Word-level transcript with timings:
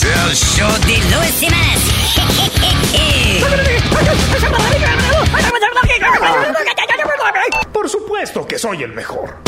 Es 0.00 0.04
el 0.04 0.36
show 0.36 0.70
de 0.86 0.96
Luis 1.12 1.34
Semanas. 1.34 1.80
Por 7.72 7.88
supuesto 7.88 8.46
que 8.46 8.60
soy 8.60 8.84
el 8.84 8.92
mejor. 8.92 9.38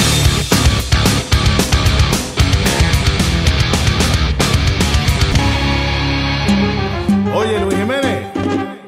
Oye, 7.32 7.60
Luis 7.60 7.78
Jiménez, 7.78 8.26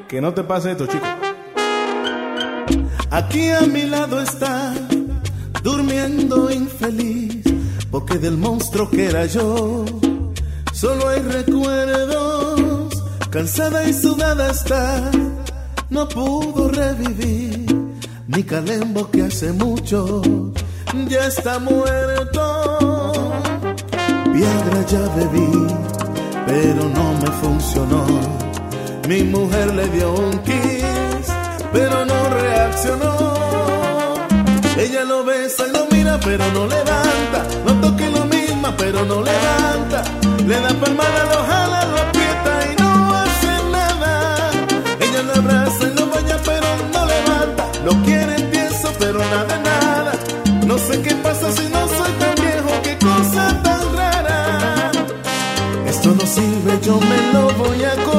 que 0.09 0.19
no 0.19 0.33
te 0.33 0.43
pase 0.43 0.71
esto, 0.71 0.85
chico. 0.85 1.05
Aquí 3.09 3.51
a 3.51 3.61
mi 3.61 3.83
lado 3.83 4.21
está, 4.21 4.73
durmiendo 5.61 6.51
infeliz, 6.51 7.41
porque 7.89 8.17
del 8.17 8.35
monstruo 8.35 8.89
que 8.89 9.05
era 9.05 9.25
yo, 9.27 9.85
solo 10.73 11.09
hay 11.09 11.21
recuerdos. 11.21 12.93
Cansada 13.29 13.87
y 13.87 13.93
sudada 13.93 14.51
está, 14.51 15.11
no 15.89 16.07
pudo 16.09 16.69
revivir. 16.69 17.65
Mi 18.27 18.43
calembo 18.43 19.09
que 19.09 19.23
hace 19.23 19.51
mucho 19.53 20.21
ya 21.07 21.27
está 21.27 21.59
muerto. 21.59 23.11
Viagra 24.31 24.85
ya 24.87 25.01
bebí, 25.15 25.67
pero 26.45 26.89
no 26.89 27.13
me 27.21 27.31
funcionó. 27.41 28.05
Mi 29.07 29.23
mujer 29.23 29.73
le 29.73 29.87
dio 29.89 30.13
un 30.13 30.37
kiss, 30.39 31.27
pero 31.71 32.05
no 32.05 32.29
reaccionó. 32.29 33.33
Ella 34.77 35.03
lo 35.03 35.23
besa 35.23 35.67
y 35.67 35.71
lo 35.71 35.85
mira, 35.91 36.19
pero 36.23 36.43
no 36.53 36.67
levanta. 36.67 37.52
Pero 38.77 39.05
no 39.05 39.21
levanta. 39.21 40.03
Le 40.47 40.59
da 40.59 40.69
palmada, 40.81 41.23
lo 41.31 41.39
jala, 41.49 41.85
lo 41.85 41.97
aprieta 42.01 42.53
y 42.71 42.81
no 42.81 43.15
hace 43.15 43.53
nada. 43.71 44.51
Ella 44.99 45.23
lo 45.23 45.33
abraza 45.33 45.83
y 45.89 45.93
lo 45.97 46.05
baña, 46.07 46.37
pero 46.45 46.67
no 46.93 47.05
levanta. 47.05 47.63
Lo 47.85 47.91
quiere 48.03 48.35
tieso, 48.51 48.91
pero 48.99 49.19
nada, 49.19 49.57
nada. 49.59 50.13
No 50.65 50.77
sé 50.77 51.01
qué 51.01 51.15
pasa 51.15 51.51
si 51.51 51.65
no 51.69 51.87
soy 51.87 52.11
tan 52.19 52.35
viejo, 52.35 52.71
qué 52.83 52.97
cosa 52.97 53.61
tan 53.63 53.95
rara. 53.95 54.91
Esto 55.87 56.09
no 56.19 56.25
sirve, 56.25 56.79
yo 56.81 56.99
me 56.99 57.33
lo 57.33 57.49
voy 57.53 57.83
a 57.83 57.95
cortar. 57.95 58.12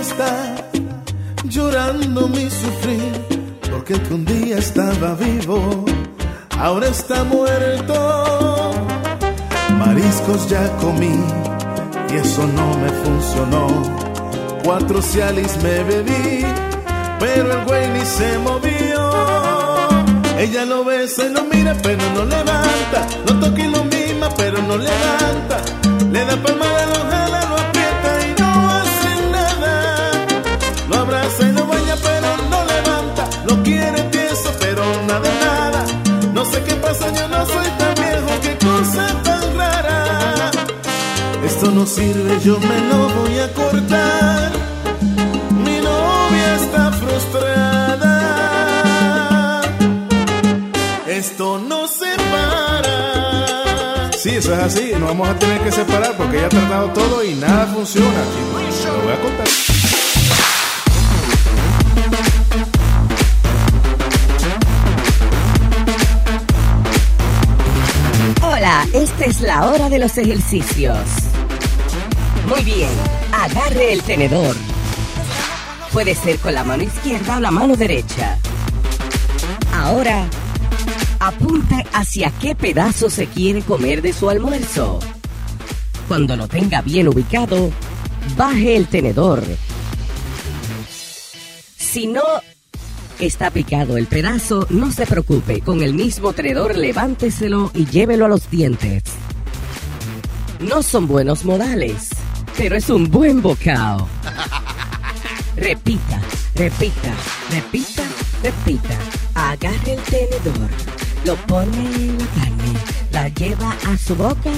Está, 0.00 0.54
llorando 1.44 2.28
mi 2.28 2.48
sufrir, 2.50 3.12
porque 3.70 4.00
que 4.00 4.14
un 4.14 4.24
día 4.24 4.58
estaba 4.58 5.14
vivo, 5.14 5.84
ahora 6.58 6.88
está 6.88 7.24
muerto. 7.24 8.72
Mariscos 9.78 10.48
ya 10.48 10.66
comí 10.76 11.18
y 12.10 12.16
eso 12.16 12.46
no 12.46 12.76
me 12.78 12.88
funcionó. 13.02 13.66
Cuatro 14.64 15.00
cialis 15.02 15.56
me 15.62 15.82
bebí, 15.84 16.44
pero 17.18 17.52
el 17.52 17.64
güey 17.64 17.88
ni 17.90 18.04
se 18.04 18.38
movió. 18.38 19.10
Ella 20.38 20.64
lo 20.64 20.84
besa 20.84 21.26
y 21.26 21.30
lo 21.30 21.44
mira, 21.44 21.76
pero 21.82 22.02
no 22.14 22.24
levanta. 22.24 23.06
Lo 23.26 23.38
toca 23.38 23.60
y 23.60 23.70
lo 23.70 23.84
mima, 23.84 24.28
pero 24.36 24.62
no 24.62 24.76
levanta. 24.76 25.56
Le 26.10 26.24
da 26.24 26.36
palmada, 26.42 26.86
lo 26.86 27.00
jala, 27.10 27.19
no 41.80 41.86
sirve, 41.86 42.38
yo 42.44 42.58
me 42.58 42.80
lo 42.88 43.08
voy 43.08 43.38
a 43.38 43.52
cortar. 43.54 44.52
Mi 45.64 45.78
novia 45.80 46.56
está 46.56 46.92
frustrada. 46.92 48.12
Esto 51.06 51.58
no 51.58 51.88
se 51.88 52.14
para. 52.32 54.12
Sí, 54.12 54.30
eso 54.30 54.52
es 54.52 54.60
así. 54.60 54.92
Nos 54.98 55.08
vamos 55.08 55.28
a 55.28 55.38
tener 55.38 55.60
que 55.62 55.72
separar 55.72 56.14
porque 56.18 56.36
ella 56.38 56.46
ha 56.46 56.50
tratado 56.50 56.88
todo 56.90 57.24
y 57.24 57.34
nada 57.34 57.66
funciona. 57.68 58.08
Lo 58.86 59.02
voy 59.02 59.12
a 59.12 59.20
contar. 59.20 59.69
Esta 68.92 69.24
es 69.24 69.40
la 69.40 69.68
hora 69.68 69.88
de 69.88 69.98
los 69.98 70.16
ejercicios. 70.18 70.98
Muy 72.48 72.62
bien, 72.64 72.90
agarre 73.32 73.92
el 73.92 74.02
tenedor. 74.02 74.56
Puede 75.92 76.14
ser 76.14 76.38
con 76.38 76.54
la 76.54 76.64
mano 76.64 76.82
izquierda 76.82 77.36
o 77.36 77.40
la 77.40 77.50
mano 77.50 77.76
derecha. 77.76 78.38
Ahora, 79.72 80.26
apunte 81.18 81.86
hacia 81.92 82.30
qué 82.40 82.54
pedazo 82.54 83.10
se 83.10 83.26
quiere 83.26 83.62
comer 83.62 84.02
de 84.02 84.12
su 84.12 84.28
almuerzo. 84.28 84.98
Cuando 86.08 86.36
lo 86.36 86.48
tenga 86.48 86.82
bien 86.82 87.08
ubicado, 87.08 87.70
baje 88.36 88.76
el 88.76 88.88
tenedor. 88.88 89.42
Si 91.76 92.06
no 92.06 92.22
está 93.20 93.50
picado 93.50 93.96
el 93.96 94.06
pedazo, 94.06 94.66
no 94.70 94.90
se 94.90 95.06
preocupe. 95.06 95.60
Con 95.60 95.82
el 95.82 95.94
mismo 95.94 96.32
tenedor, 96.32 96.76
levánteselo 96.76 97.70
y 97.74 97.86
llévelo 97.86 98.26
a 98.26 98.28
los 98.28 98.50
dientes. 98.50 99.02
No 100.60 100.82
son 100.82 101.06
buenos 101.06 101.44
modales, 101.44 102.10
pero 102.56 102.76
es 102.76 102.88
un 102.90 103.10
buen 103.10 103.42
bocado. 103.42 104.08
Repita, 105.56 106.20
repita, 106.54 107.12
repita, 107.50 108.02
repita. 108.42 108.96
Agarre 109.34 109.94
el 109.94 110.02
tenedor, 110.02 110.70
lo 111.24 111.36
pone 111.46 111.76
en 111.76 112.18
la 112.18 112.26
carne, 112.26 112.79
la 113.12 113.28
lleva 113.28 113.70
a 113.72 113.96
su 113.96 114.14
boca 114.14 114.50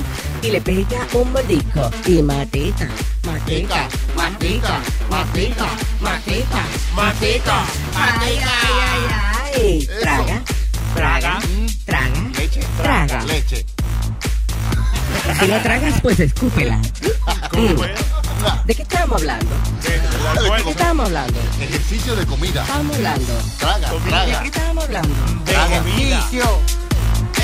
y 0.42 0.50
le 0.50 0.60
pega 0.60 1.06
un 1.14 1.32
mordisco. 1.32 1.90
Y 2.06 2.22
matita, 2.22 2.88
matita, 3.24 3.88
matita, 4.16 4.80
matita, 5.10 5.66
matita, 6.00 6.62
matita. 6.94 7.64
Ay, 7.96 8.38
ay, 8.42 8.74
ay, 8.92 9.54
ay. 9.54 9.88
Traga, 10.00 10.42
traga, 10.94 11.38
traga, 11.86 12.30
traga. 12.82 13.24
Leche. 13.24 13.64
Si 15.38 15.46
no 15.46 15.60
tragas, 15.62 16.00
pues 16.00 16.20
escúpela. 16.20 16.76
Mm. 17.52 18.66
¿De 18.66 18.74
qué 18.74 18.82
estábamos 18.82 19.20
hablando? 19.20 19.46
¿De 19.82 20.62
qué 20.64 20.70
estábamos 20.70 21.06
hablando? 21.06 21.38
Ejercicio 21.60 22.16
de 22.16 22.26
comida. 22.26 22.62
Estábamos 22.62 22.96
hablando. 22.96 23.32
Traga, 23.58 23.92
¿De 23.92 23.98
traga. 24.10 24.40
qué 24.40 24.46
estábamos 24.48 24.84
hablando? 24.84 25.14
Ejercicio, 25.46 26.58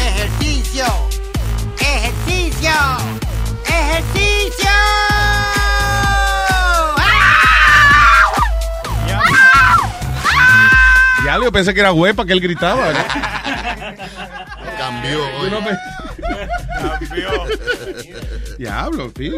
ejercicio, 0.09 0.85
ejercicio, 1.79 2.71
ejercicio. 3.65 4.71
Ya, 11.25 11.39
yo 11.43 11.51
pensé 11.53 11.75
que 11.75 11.81
era 11.81 11.93
huepa 11.93 12.25
que 12.25 12.33
él 12.33 12.41
gritaba. 12.41 12.93
¿no? 12.93 12.99
Cambió. 14.79 15.19
Me- 15.61 15.79
Diablo, 18.57 19.13
sí. 19.17 19.33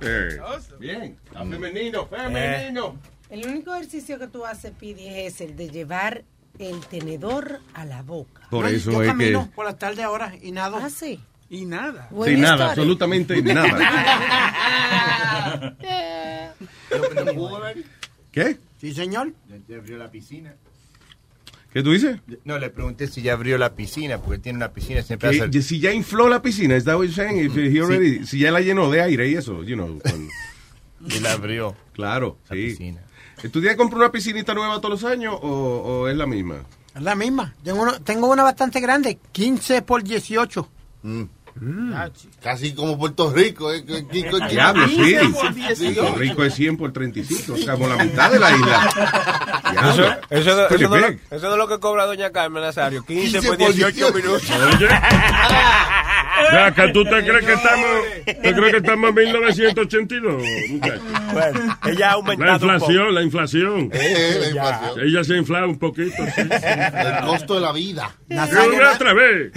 Eh, 0.00 0.38
bien. 0.78 1.16
Femenino, 1.32 2.06
femenino. 2.06 2.96
El 3.30 3.46
único 3.46 3.74
ejercicio 3.74 4.18
que 4.18 4.28
tú 4.28 4.44
haces, 4.46 4.72
Pidi, 4.78 5.08
es 5.08 5.40
el 5.40 5.56
de 5.56 5.70
llevar 5.70 6.22
el 6.58 6.80
tenedor 6.86 7.60
a 7.74 7.84
la 7.84 8.02
boca. 8.02 8.42
Por 8.50 8.64
No, 8.64 8.70
eso 8.70 8.90
yo 8.92 9.02
es 9.02 9.06
que. 9.06 9.12
camino 9.12 9.50
por 9.54 9.64
la 9.66 9.76
tarde 9.78 10.02
ahora 10.02 10.32
y 10.42 10.52
nado. 10.52 10.76
Ah, 10.76 10.90
sí. 10.90 11.20
Y 11.50 11.64
nada. 11.64 12.08
Sin 12.10 12.40
nada, 12.40 12.54
historia. 12.54 12.68
absolutamente 12.70 13.42
nada. 13.54 13.78
¿Qué? 18.32 18.58
Sí, 18.80 18.94
señor. 18.94 19.32
Ya 19.68 19.76
abrió 19.76 19.98
la 19.98 20.10
piscina. 20.10 20.54
¿Qué 21.72 21.82
tú 21.82 21.92
dices? 21.92 22.18
No, 22.44 22.58
le 22.58 22.70
pregunté 22.70 23.06
si 23.08 23.20
ya 23.22 23.34
abrió 23.34 23.58
la 23.58 23.74
piscina, 23.74 24.18
porque 24.18 24.38
tiene 24.38 24.56
una 24.56 24.72
piscina 24.72 25.02
siempre 25.02 25.28
hace... 25.28 25.62
Si 25.62 25.78
ya 25.80 25.92
infló 25.92 26.28
la 26.28 26.40
piscina, 26.40 26.76
¿es 26.76 26.84
that 26.84 26.96
what 26.96 27.04
you're 27.06 27.14
saying? 27.14 27.44
If 27.44 27.56
he 27.56 27.80
already- 27.80 28.24
Si 28.26 28.38
ya 28.38 28.50
la 28.50 28.60
llenó 28.60 28.90
de 28.90 29.02
aire 29.02 29.28
y 29.28 29.34
eso, 29.34 29.62
you 29.64 29.74
know. 29.76 30.00
Y 31.06 31.20
la 31.20 31.32
abrió. 31.32 31.76
claro, 31.92 32.38
sí. 32.48 32.54
piscina. 32.70 33.00
¿Tú 33.42 33.60
tienes 33.60 33.70
que 33.72 33.76
comprar 33.76 34.00
una 34.00 34.12
piscinita 34.12 34.52
nueva 34.54 34.76
todos 34.80 35.00
los 35.02 35.04
años 35.10 35.34
o, 35.40 35.48
o 35.48 36.08
es 36.08 36.16
la 36.16 36.26
misma? 36.26 36.56
Es 36.94 37.02
la 37.02 37.14
misma. 37.14 37.54
Tengo, 37.62 37.82
uno- 37.82 38.00
tengo 38.02 38.28
una 38.28 38.42
bastante 38.42 38.80
grande, 38.80 39.18
15 39.32 39.82
por 39.82 40.02
18. 40.02 40.68
Casi 42.40 42.72
como 42.72 42.96
Puerto 42.98 43.32
Rico, 43.32 43.72
¿eh? 43.72 43.82
Diablo, 44.48 44.86
sí. 44.88 45.16
por 45.32 45.52
18. 45.54 46.00
Puerto 46.00 46.18
Rico 46.18 46.44
es 46.44 46.54
100 46.54 46.76
por 46.76 46.92
35, 46.92 47.52
o 47.54 47.56
sea, 47.56 47.74
como 47.74 47.88
la 47.88 47.96
mitad 48.04 48.30
de 48.30 48.38
la 48.38 48.50
isla. 48.56 48.90
Eso, 49.90 50.04
eso, 50.30 50.56
de- 50.56 50.66
Pretty 50.66 50.84
eso 50.84 50.94
de 50.94 51.00
lo, 51.00 51.06
eso 51.36 51.50
de 51.50 51.56
lo 51.56 51.68
que 51.68 51.78
cobra 51.80 52.06
doña 52.06 52.30
Carmen 52.30 52.62
Nazario. 52.62 53.04
15, 53.04 53.40
15 53.40 53.48
por 53.48 53.58
por 53.58 53.74
18 53.74 54.12
18. 54.12 54.14
minutos. 54.14 54.42
Ya, 56.52 56.74
que 56.74 56.88
tú 56.92 57.04
te 57.04 57.24
crees 57.24 57.44
que 57.44 57.52
estamos, 57.52 57.86
te 58.24 58.54
crees 58.54 58.70
que 58.72 58.76
estamos 58.78 59.08
en 59.10 59.14
1982, 59.14 60.42
muchacho? 60.70 61.02
Bueno, 61.32 61.78
ella 61.86 62.06
ha 62.06 62.08
La 62.08 62.12
aumentado 62.12 62.52
un 62.52 62.58
poco. 62.60 62.72
inflación, 62.74 63.14
la 63.14 63.22
inflación. 63.22 63.90
Eh, 63.92 64.36
la 64.40 64.48
inflación. 64.48 65.00
Ella 65.00 65.24
se 65.24 65.34
ha 65.34 65.36
inflado 65.36 65.68
un 65.68 65.78
poquito. 65.78 66.16
sí. 66.34 66.40
El 66.40 67.24
costo 67.26 67.54
de 67.54 67.60
la 67.60 67.72
vida. 67.72 68.14
Nazario, 68.28 68.74
Una 68.76 68.92
otra 68.92 69.12
vez. 69.14 69.52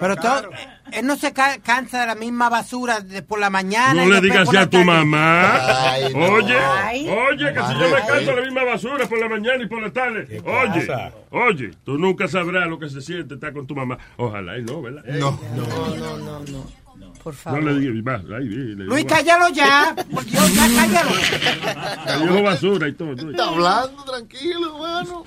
Pero 0.00 0.16
todo, 0.16 0.50
él 0.92 1.06
no 1.06 1.16
se 1.16 1.32
ca- 1.32 1.58
cansa 1.58 2.00
de 2.00 2.06
la 2.06 2.14
misma 2.14 2.48
basura 2.48 3.00
de 3.00 3.22
por 3.22 3.38
la 3.38 3.50
mañana. 3.50 3.94
No 4.04 4.08
y 4.08 4.12
le 4.12 4.20
digas 4.20 4.52
la 4.52 4.62
a 4.62 4.64
tu 4.66 4.70
tarde. 4.78 4.84
mamá. 4.84 5.90
Ay, 5.92 6.12
no. 6.14 6.20
Oye, 6.34 6.56
Ay. 6.58 7.08
oye, 7.08 7.52
que 7.52 7.60
si 7.60 7.72
yo 7.74 7.88
me 7.90 8.06
canto 8.06 8.32
la 8.36 8.42
misma 8.42 8.64
basura 8.64 9.06
por 9.08 9.18
la 9.18 9.28
mañana 9.28 9.62
y 9.64 9.66
por 9.66 9.82
la 9.82 9.92
tarde. 9.92 10.42
Oye, 10.44 10.86
pasa? 10.86 11.12
oye, 11.30 11.70
tú 11.84 11.98
nunca 11.98 12.28
sabrás 12.28 12.66
lo 12.68 12.78
que 12.78 12.88
se 12.88 13.00
siente 13.00 13.34
estar 13.34 13.52
con 13.52 13.66
tu 13.66 13.74
mamá. 13.74 13.98
Ojalá 14.16 14.58
y 14.58 14.62
no, 14.62 14.82
¿verdad? 14.82 15.04
No. 15.06 15.40
No, 15.56 15.96
no, 15.96 16.18
no, 16.18 16.38
no. 16.40 16.78
Por 17.22 17.34
No 17.34 17.38
favor. 17.40 17.62
le 17.64 17.80
digas 17.80 18.04
más. 18.04 18.24
Luis, 18.24 18.76
no, 18.76 19.06
cállalo 19.08 19.48
ya. 19.48 19.94
Por 20.12 20.24
Dios, 20.24 20.54
ya 20.54 20.66
cállalo. 20.76 22.22
dijo 22.22 22.42
basura 22.42 22.88
y 22.88 22.92
todo. 22.92 23.12
Está 23.30 23.44
hablando, 23.48 24.04
tranquilo, 24.04 24.74
hermano. 24.76 25.24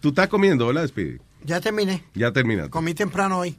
Tú 0.00 0.08
estás 0.08 0.28
comiendo, 0.28 0.66
¿verdad, 0.66 0.86
Speedy? 0.88 1.18
Ya 1.44 1.60
terminé. 1.60 2.04
Ya 2.14 2.32
terminaste. 2.32 2.70
Comí 2.70 2.92
temprano 2.94 3.38
hoy. 3.38 3.56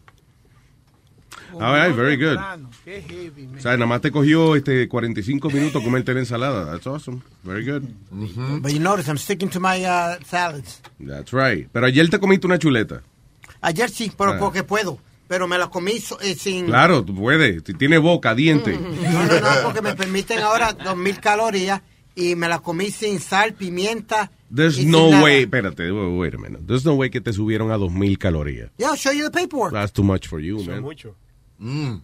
All 1.54 1.74
right, 1.74 1.96
very 1.96 2.18
good. 2.18 2.38
Qué 2.84 3.02
heavy, 3.02 3.48
O 3.58 3.62
sea, 3.62 3.74
nada 3.78 3.86
más 3.86 4.02
te 4.02 4.12
cogió 4.12 4.56
este 4.56 4.88
45 4.88 5.50
minutos 5.50 5.82
comerte 5.84 6.14
la 6.14 6.20
ensalada. 6.20 6.66
That's 6.72 6.86
awesome. 6.88 7.22
Very 7.44 7.64
good. 7.66 7.84
But 8.62 8.72
you 8.74 8.80
notice, 8.80 9.08
I'm 9.10 9.18
sticking 9.18 9.50
to 9.52 9.60
my 9.60 9.86
uh, 9.86 10.18
salads. 10.26 10.82
That's 11.00 11.32
right. 11.32 11.68
Pero 11.72 11.86
ayer 11.86 12.10
te 12.10 12.20
comiste 12.20 12.46
una 12.48 12.60
chuleta. 12.60 13.02
Ayer 13.62 13.90
sí, 13.90 14.12
pero 14.18 14.34
Ah. 14.34 14.40
porque 14.40 14.64
puedo. 14.64 15.00
Pero 15.28 15.48
me 15.48 15.58
la 15.58 15.68
comí 15.72 16.00
so- 16.00 16.20
eh, 16.22 16.36
sin... 16.36 16.68
Claro, 16.68 17.04
tú 17.04 17.16
puedes. 17.16 17.64
Tiene 17.64 17.98
boca, 17.98 18.36
diente. 18.36 18.78
No, 18.78 19.26
no, 19.26 19.40
no, 19.40 19.48
porque 19.64 19.82
me 19.82 19.96
permiten 19.96 20.40
ahora 20.40 20.78
2.000 20.78 21.20
calorías 21.20 21.82
y 22.16 22.36
me 22.36 22.48
la 22.48 22.60
comí 22.60 22.92
sin 22.92 23.20
sal, 23.20 23.54
pimienta. 23.56 24.30
There's 24.54 24.86
no 24.86 25.10
nada. 25.10 25.24
way. 25.24 25.44
Espérate, 25.44 25.90
wait 25.92 26.36
a 26.36 26.38
minute. 26.38 26.62
There's 26.68 26.86
no 26.86 26.94
way 26.94 27.10
que 27.10 27.22
te 27.22 27.34
subieron 27.34 27.72
a 27.72 27.78
2000 27.78 28.18
calorías. 28.18 28.70
Yeah, 28.78 28.90
I'll 28.92 28.98
show 28.98 29.12
you 29.12 29.24
the 29.24 29.32
paperwork. 29.32 29.74
That's 29.74 29.92
too 29.92 30.04
much 30.04 30.28
for 30.28 30.40
you, 30.40 30.58
Eso 30.58 30.70
es 30.70 30.76
man. 30.76 30.82
mucho. 30.84 31.16
Mm. 31.58 31.96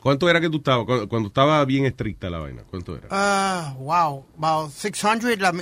¿Cuánto 0.00 0.30
era 0.30 0.40
que 0.40 0.48
tú 0.48 0.56
estabas? 0.58 0.86
Cuando, 0.86 1.08
cuando 1.08 1.28
estaba 1.28 1.62
bien 1.66 1.84
estricta 1.84 2.30
la 2.30 2.38
vaina. 2.38 2.62
¿Cuánto 2.70 2.96
era? 2.96 3.08
Ah, 3.10 3.74
wow, 3.78 4.24
about 4.38 4.72
600, 4.72 5.38
la, 5.38 5.52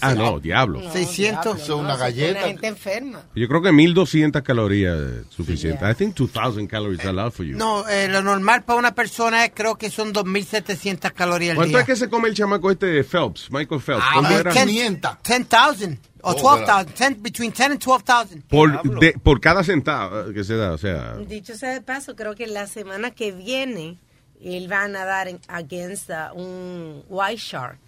ah, 0.00 0.14
no, 0.14 0.40
diablo. 0.40 0.80
600. 0.90 1.44
Eso 1.56 1.62
es 1.62 1.68
una 1.68 1.80
Una 1.80 1.96
galleta. 1.98 2.40
gente 2.40 2.66
enferma. 2.66 3.22
Yo 3.34 3.46
creo 3.46 3.60
que 3.60 3.72
1200 3.72 4.40
calorías 4.42 4.98
es 4.98 5.26
suficiente. 5.28 5.84
I 5.88 5.94
think 5.94 6.14
2000 6.14 6.66
calories 6.66 7.04
allowed 7.04 7.32
for 7.32 7.44
you. 7.44 7.58
No, 7.58 7.86
eh, 7.86 8.08
lo 8.08 8.22
normal 8.22 8.64
para 8.64 8.78
una 8.78 8.94
persona 8.94 9.44
es, 9.44 9.52
creo 9.54 9.76
que 9.76 9.90
son 9.90 10.14
2.700 10.14 11.12
calorías 11.12 11.50
al 11.50 11.56
¿Cuánto 11.56 11.68
día. 11.76 11.80
es 11.80 11.86
que 11.86 11.96
se 11.96 12.08
come 12.08 12.28
el 12.28 12.34
chamaco 12.34 12.70
este 12.70 13.04
Phelps? 13.04 13.50
Michael 13.50 13.82
Phelps. 13.82 14.02
Ah, 14.02 14.10
¿Cuánto 14.14 14.30
más 14.30 14.40
era? 14.40 14.52
que 14.52 14.60
500. 14.60 15.18
10,000 15.22 15.98
o 16.24 16.30
Oh, 16.30 16.34
12,000, 16.34 16.94
10 16.94 17.22
between 17.22 17.52
10 17.52 17.72
and 17.72 17.80
12,000. 17.80 18.42
Por, 18.48 18.98
de- 19.00 19.12
por 19.22 19.40
cada 19.40 19.62
centavo 19.62 20.32
que 20.32 20.42
se 20.44 20.56
da, 20.56 20.72
o 20.72 20.78
sea. 20.78 21.14
Dicho 21.18 21.54
sea 21.56 21.72
de 21.74 21.80
paso, 21.82 22.16
creo 22.16 22.34
que 22.34 22.46
la 22.46 22.66
semana 22.66 23.10
que 23.10 23.32
viene 23.32 23.98
él 24.42 24.70
va 24.70 24.84
a 24.84 24.88
nadar 24.88 25.28
en, 25.28 25.40
against 25.48 26.10
uh, 26.10 26.34
un 26.34 27.02
white 27.08 27.36
shark. 27.40 27.78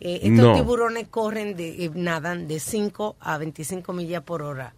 Eh, 0.00 0.20
estos 0.22 0.44
No. 0.46 0.54
tiburones 0.54 1.08
corren 1.08 1.56
de, 1.56 1.84
eh, 1.84 1.90
nadan 1.94 2.46
de 2.46 2.60
5 2.60 3.16
a 3.20 3.38
25 3.38 3.92
millas 3.92 4.22
por 4.22 4.42
hora. 4.42 4.74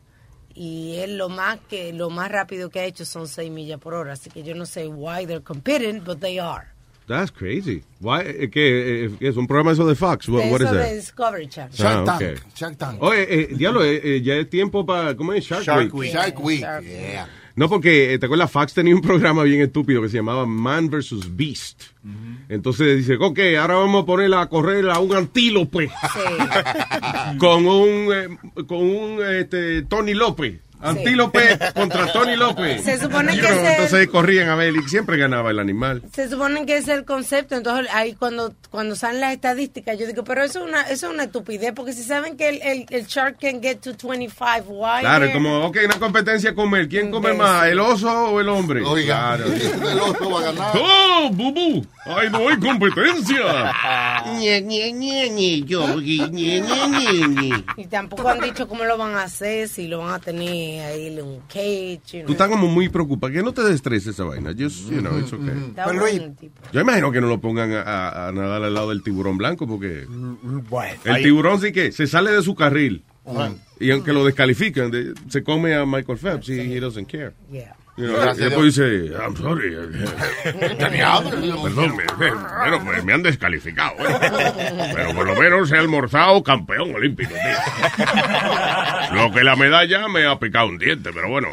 Y 0.55 0.97
él 0.97 1.19
lo 1.19 1.29
más 1.29 1.59
que 1.69 1.93
lo 1.93 2.09
más 2.09 2.31
rápido 2.33 2.71
que 2.71 2.81
ha 2.81 2.85
hecho 2.85 3.05
son 3.05 3.29
6 3.29 3.51
millas 3.51 3.79
por 3.79 3.93
hora. 3.95 4.15
Así 4.15 4.31
que 4.31 4.43
yo 4.43 4.55
no 4.55 4.65
sé 4.65 4.87
why 4.89 5.27
they're 5.27 5.43
competing, 5.45 6.03
but 6.03 6.19
they 6.21 6.39
are. 6.39 6.69
That's 7.07 7.31
crazy. 7.31 7.83
Why, 8.01 8.21
eh, 8.25 8.51
¿qué, 8.51 9.05
eh, 9.07 9.11
qué 9.19 9.29
es 9.29 9.37
un 9.37 9.47
programa 9.47 9.73
eso 9.73 9.87
de 9.87 9.95
Fox? 9.95 10.29
What, 10.29 10.51
what 10.51 10.61
is 10.61 10.67
Eso 10.67 10.75
that? 10.75 10.85
de 10.87 10.95
Discovery 10.97 11.49
Channel. 11.49 11.73
Shark 11.73 12.09
Ah, 12.09 12.19
Tank. 12.19 12.23
ok. 12.43 12.55
Shark 12.57 12.77
Tank. 12.79 13.03
Oye, 13.03 13.27
eh, 13.43 13.49
diablo, 13.57 13.85
eh, 13.85 14.01
eh, 14.03 14.23
ya 14.23 14.35
es 14.35 14.51
tiempo 14.51 14.85
para. 14.85 15.17
¿Cómo 15.17 15.33
es? 15.33 15.45
Shark, 15.45 15.63
Shark 15.65 15.95
Week. 15.95 15.95
Week. 15.95 16.13
Shark 16.13 16.41
Week. 16.45 16.61
Shark 16.61 16.85
Yeah. 16.85 17.29
No, 17.55 17.71
porque, 17.71 18.13
eh, 18.13 18.19
¿te 18.19 18.27
acuerdas? 18.27 18.51
Fox 18.51 18.75
tenía 18.75 18.95
un 18.95 19.01
programa 19.01 19.43
bien 19.45 19.63
estúpido 19.63 20.03
que 20.03 20.11
se 20.11 20.17
llamaba 20.19 20.45
Man 20.45 20.91
vs. 20.91 21.35
Beast. 21.37 21.85
Entonces 22.51 22.99
dice, 22.99 23.17
ok, 23.19 23.39
ahora 23.59 23.77
vamos 23.77 24.03
a 24.03 24.07
poner 24.07 24.35
a 24.35 24.47
correr 24.49 24.91
a 24.91 24.99
un 24.99 25.15
antílope 25.15 25.89
Sí. 25.89 26.21
con 27.39 27.67
un, 27.67 28.13
eh, 28.13 28.29
con 28.67 28.79
un 28.79 29.25
este, 29.25 29.83
Tony 29.83 30.13
López. 30.13 30.61
Antílope 30.81 31.59
contra 31.75 32.13
Tony 32.13 32.37
López. 32.37 32.83
Se 32.85 32.99
supone 33.01 33.35
You 33.35 33.41
que 33.43 33.49
ese- 33.49 33.71
Entonces 33.73 34.09
corrían 34.09 34.49
a 34.49 34.55
ver 34.57 34.75
y 34.77 34.89
siempre 34.89 35.17
ganaba 35.17 35.51
el 35.51 35.59
animal. 35.59 36.03
Se 36.15 36.29
supone 36.29 36.65
que 36.67 36.77
ese 36.77 36.93
es 36.93 36.99
el 36.99 37.05
concepto, 37.05 37.55
entonces 37.57 37.89
ahí 37.93 38.15
cuando 38.15 38.55
cuando 38.71 38.95
salen 38.97 39.21
las 39.21 39.33
estadísticas, 39.33 39.99
yo 39.99 40.07
digo, 40.07 40.23
pero 40.25 40.43
eso 40.45 40.61
es 40.65 40.69
una 40.69 40.83
eso 40.83 41.07
es 41.09 41.13
una 41.15 41.25
estupidez, 41.25 41.73
porque 41.75 41.93
si 41.93 42.03
saben 42.03 42.37
que 42.37 42.49
el, 42.49 42.63
el, 42.63 42.87
el 42.91 43.07
shark 43.07 43.39
can 43.41 43.63
get 43.63 43.79
to 43.81 43.93
25, 43.97 44.65
why? 44.69 45.01
Claro, 45.01 45.25
es 45.27 45.33
como, 45.33 45.67
ok, 45.67 45.79
una 45.87 45.99
competencia 45.99 46.55
comer. 46.55 46.89
¿Quién 46.89 47.11
come 47.11 47.33
más, 47.33 47.67
el 47.67 47.79
oso 47.81 48.11
o 48.31 48.41
el 48.41 48.49
hombre? 48.49 48.83
Oiga, 48.85 49.37
Claro. 49.37 49.45
el 49.91 50.01
oso 50.01 50.31
va 50.31 50.41
a 50.41 50.43
ganar. 50.53 50.73
¡Oh, 50.75 51.31
bubu! 51.33 51.85
¡Ay, 52.05 52.29
no 52.31 52.49
hay 52.49 52.57
competencia! 52.59 53.73
Y 57.77 57.87
tampoco 57.87 58.29
han 58.29 58.41
dicho 58.41 58.69
cómo 58.69 58.85
lo 58.85 58.97
van 58.97 59.15
a 59.17 59.25
hacer, 59.25 59.69
si 59.69 59.87
lo 59.89 59.99
van 59.99 60.15
a 60.15 60.19
tener 60.19 60.66
ahí 60.81 61.07
en 61.07 61.23
un 61.23 61.41
cage. 61.49 62.01
you 62.13 62.19
know. 62.21 62.27
Tú 62.27 62.33
estás 62.33 62.49
como 62.49 62.67
muy 62.69 62.89
preocupado. 62.89 63.33
Que 63.33 63.43
no 63.43 63.53
te 63.53 63.69
estreses 63.73 64.09
esa 64.15 64.25
vaina. 64.25 64.51
Just, 64.59 64.91
you 64.91 65.01
know, 65.01 65.19
it's 65.19 65.33
okay. 65.33 65.73
Pues, 65.75 65.99
bueno. 65.99 66.35
Yo 66.73 66.81
imagino 66.81 67.11
que 67.13 67.21
no 67.21 67.27
lo 67.29 67.41
pongan 67.41 67.73
a, 67.73 68.29
a- 68.29 68.33
nadar 68.33 68.63
al 68.63 68.75
lado 68.75 68.91
del 68.91 69.03
tiburón 69.03 69.39
blanco 69.39 69.67
porque 69.67 70.05
Bueno, 70.09 71.01
el 71.05 71.13
ahí- 71.13 71.23
tiburón 71.23 71.61
sí 71.61 71.73
que 71.73 71.93
se 71.93 72.07
sale 72.07 72.33
de 72.33 72.43
su 72.43 72.55
carril. 72.55 73.05
Y 73.81 73.91
aunque 73.91 74.13
lo 74.13 74.25
descalifican, 74.25 74.91
de- 74.91 75.13
se 75.29 75.43
come 75.43 75.75
a 75.75 75.85
Michael 75.85 76.19
Phelps 76.19 76.49
y 76.49 76.61
he 76.61 76.81
doesn't 76.81 77.11
care. 77.11 77.33
Yeah. 77.51 77.75
Gracias 77.97 78.37
después 78.37 78.77
dice, 78.77 79.07
I'm 79.15 79.35
sorry. 79.37 79.75
Tenía 80.79 81.15
hambre. 81.15 81.37
Perdón, 81.63 81.97
me, 81.97 82.05
me- 82.31 82.79
pues 82.85 83.05
me 83.05 83.13
han 83.15 83.23
descalificado. 83.23 83.95
¿eh? 84.01 84.93
Pero 84.95 85.15
por 85.15 85.27
lo 85.27 85.35
menos 85.35 85.73
he 85.73 85.79
almorzado 85.79 86.43
campeón 86.43 86.95
olímpico, 86.95 87.31
tío. 87.33 89.15
Lo 89.15 89.33
que 89.33 89.43
la 89.43 89.57
medalla 89.57 90.09
me 90.09 90.27
ha 90.27 90.39
picado 90.39 90.67
un 90.69 90.79
diente, 90.79 91.11
pero 91.13 91.29
bueno. 91.31 91.49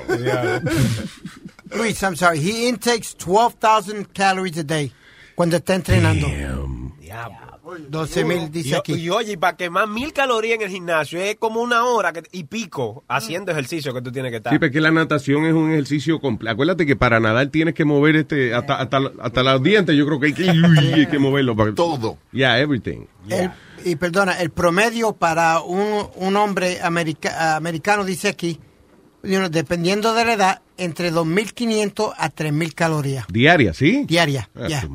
Luis, 1.76 2.02
I'm 2.04 2.16
sorry. 2.16 2.40
He 2.40 2.68
intakes 2.68 3.16
12,000 3.18 4.08
calories 4.14 4.58
a 4.58 4.64
day 4.64 4.92
cuando 5.36 5.58
está 5.58 5.76
entrenando. 5.76 6.28
Diablo. 7.74 7.90
12,000 8.00 8.52
dice 8.52 8.76
aquí. 8.76 8.94
y 8.94 9.10
oye, 9.10 9.34
y 9.34 9.38
para 9.38 9.56
quemar 9.58 9.88
mil 9.88 10.14
calorías 10.14 10.56
en 10.56 10.62
el 10.64 10.70
gimnasio 10.70 11.20
es 11.20 11.36
como 11.38 11.62
una 11.62 11.86
hora 11.86 12.14
que- 12.14 12.24
y 12.32 12.44
pico 12.46 13.04
haciendo 13.08 13.52
ejercicio 13.52 13.94
que 13.94 14.02
tú 14.02 14.12
tienes 14.12 14.32
que 14.32 14.38
estar. 14.38 14.54
Sí, 14.54 14.60
porque 14.60 14.80
la 14.82 14.92
natación 14.92 15.46
es 15.46 15.54
un 15.54 15.72
ejercicio 15.72 16.20
completo. 16.20 16.54
Acuérdate 16.54 16.86
que 16.86 16.96
para 16.96 17.20
nadar 17.20 17.48
tienes 17.48 17.74
que 17.74 17.86
mover 17.86 18.16
este 18.16 18.54
hasta, 18.54 18.76
hasta, 18.82 19.00
hasta 19.22 19.44
los 19.44 19.62
dientes. 19.64 19.96
Yo 19.96 20.06
creo 20.06 20.20
que 20.20 20.28
hay 20.28 20.34
que, 20.34 20.50
hay 20.50 21.08
que 21.08 21.20
moverlo. 21.20 21.56
Para, 21.56 21.74
Todo. 21.74 22.18
Yeah, 22.32 22.60
everything. 22.60 23.06
El- 23.30 23.52
y 23.86 23.96
perdona, 23.98 24.40
el 24.40 24.50
promedio 24.50 25.14
para 25.14 25.60
un, 25.62 26.08
un 26.16 26.36
hombre 26.38 26.80
america- 26.82 27.56
americano 27.58 28.06
dice 28.06 28.30
aquí, 28.30 28.60
you 29.24 29.38
know, 29.38 29.50
dependiendo 29.50 30.14
de 30.14 30.24
la 30.26 30.34
edad, 30.34 30.62
entre 30.78 31.12
2.500 31.12 32.14
a 32.18 32.30
3.000 32.30 32.74
calorías 32.74 33.26
Diaria, 33.30 33.74
¿sí? 33.74 34.06
diarias. 34.08 34.48
That's 34.54 34.70
ya. 34.70 34.82
too 34.82 34.90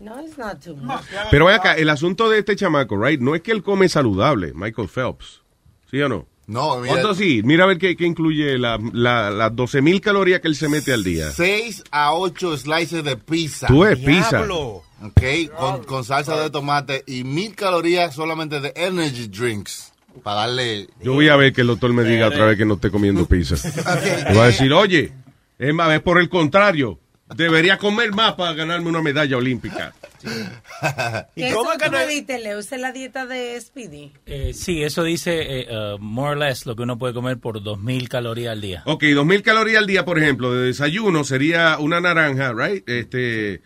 No, 0.00 0.20
it's 0.20 0.36
not 0.38 0.60
too 0.62 0.76
much. 0.76 1.02
Pero 1.30 1.46
ve 1.46 1.54
acá, 1.54 1.74
el 1.74 1.88
asunto 1.90 2.28
de 2.28 2.38
este 2.40 2.56
chamaco, 2.56 2.96
right? 3.02 3.20
No 3.20 3.34
es 3.34 3.42
que 3.42 3.52
él 3.52 3.62
come 3.62 3.88
saludable, 3.88 4.52
Michael 4.54 4.88
Phelps. 4.88 5.42
¿Sí 5.90 6.00
o 6.00 6.08
no? 6.08 6.26
No, 6.48 6.76
mira, 6.78 6.92
¿Cuánto 6.92 7.14
sí? 7.14 7.42
Mira 7.44 7.64
a 7.64 7.66
ver 7.66 7.78
qué, 7.78 7.96
qué 7.96 8.04
incluye 8.06 8.56
la- 8.58 8.78
la- 8.92 9.30
las 9.30 9.54
12 9.56 9.82
mil 9.82 10.00
calorías 10.00 10.40
que 10.40 10.46
él 10.48 10.54
se 10.54 10.68
mete 10.68 10.92
al 10.92 11.02
día. 11.02 11.30
6 11.32 11.82
a 11.90 12.12
8 12.14 12.56
slices 12.56 13.02
de 13.02 13.16
pizza. 13.16 13.66
Tú 13.66 13.84
es 13.84 13.98
pizza. 13.98 14.38
Diablo. 14.38 14.82
Ok, 15.02 15.20
con, 15.58 15.84
con 15.84 16.04
salsa 16.04 16.40
de 16.40 16.48
tomate 16.50 17.02
y 17.06 17.24
mil 17.24 17.54
calorías 17.56 18.14
solamente 18.14 18.60
de 18.60 18.72
energy 18.76 19.26
drinks. 19.28 19.92
Para 20.22 20.42
darle. 20.42 20.88
Yo 21.02 21.12
voy 21.12 21.28
a 21.28 21.36
ver 21.36 21.52
que 21.52 21.60
el 21.62 21.66
doctor 21.66 21.92
me 21.92 22.02
diga 22.04 22.28
otra 22.28 22.46
vez 22.46 22.56
que 22.56 22.64
no 22.64 22.74
esté 22.74 22.90
comiendo 22.90 23.26
pizza. 23.26 23.56
Ok. 23.56 24.28
Me 24.30 24.34
va 24.36 24.44
a 24.44 24.46
decir, 24.46 24.72
oye, 24.72 25.12
es 25.58 25.74
más, 25.74 25.92
es 25.92 26.00
por 26.00 26.18
el 26.20 26.28
contrario. 26.30 26.98
Debería 27.34 27.76
comer 27.76 28.12
más 28.12 28.34
para 28.34 28.52
ganarme 28.52 28.88
una 28.88 29.02
medalla 29.02 29.36
olímpica. 29.36 29.92
¿Y 31.34 31.50
cómo 31.50 31.70
que 31.78 31.88
no 31.88 32.06
diste, 32.06 32.38
Leo? 32.38 32.60
¿Esa 32.60 32.76
es 32.76 32.80
la 32.80 32.92
dieta 32.92 33.26
de 33.26 33.60
Speedy? 33.60 34.12
Eh, 34.26 34.52
sí, 34.54 34.82
eso 34.82 35.02
dice 35.02 35.60
eh, 35.60 35.66
uh, 35.74 35.98
more 35.98 36.32
or 36.32 36.38
less 36.38 36.66
lo 36.66 36.76
que 36.76 36.82
uno 36.82 36.98
puede 36.98 37.14
comer 37.14 37.38
por 37.38 37.60
2.000 37.60 38.08
calorías 38.08 38.52
al 38.52 38.60
día. 38.60 38.82
Ok, 38.86 39.04
2000 39.12 39.42
calorías 39.42 39.78
al 39.78 39.86
día, 39.86 40.04
por 40.04 40.18
ejemplo, 40.18 40.52
de 40.52 40.66
desayuno 40.66 41.24
sería 41.24 41.78
una 41.78 42.00
naranja, 42.00 42.52
right? 42.52 42.88
Este, 42.88 43.60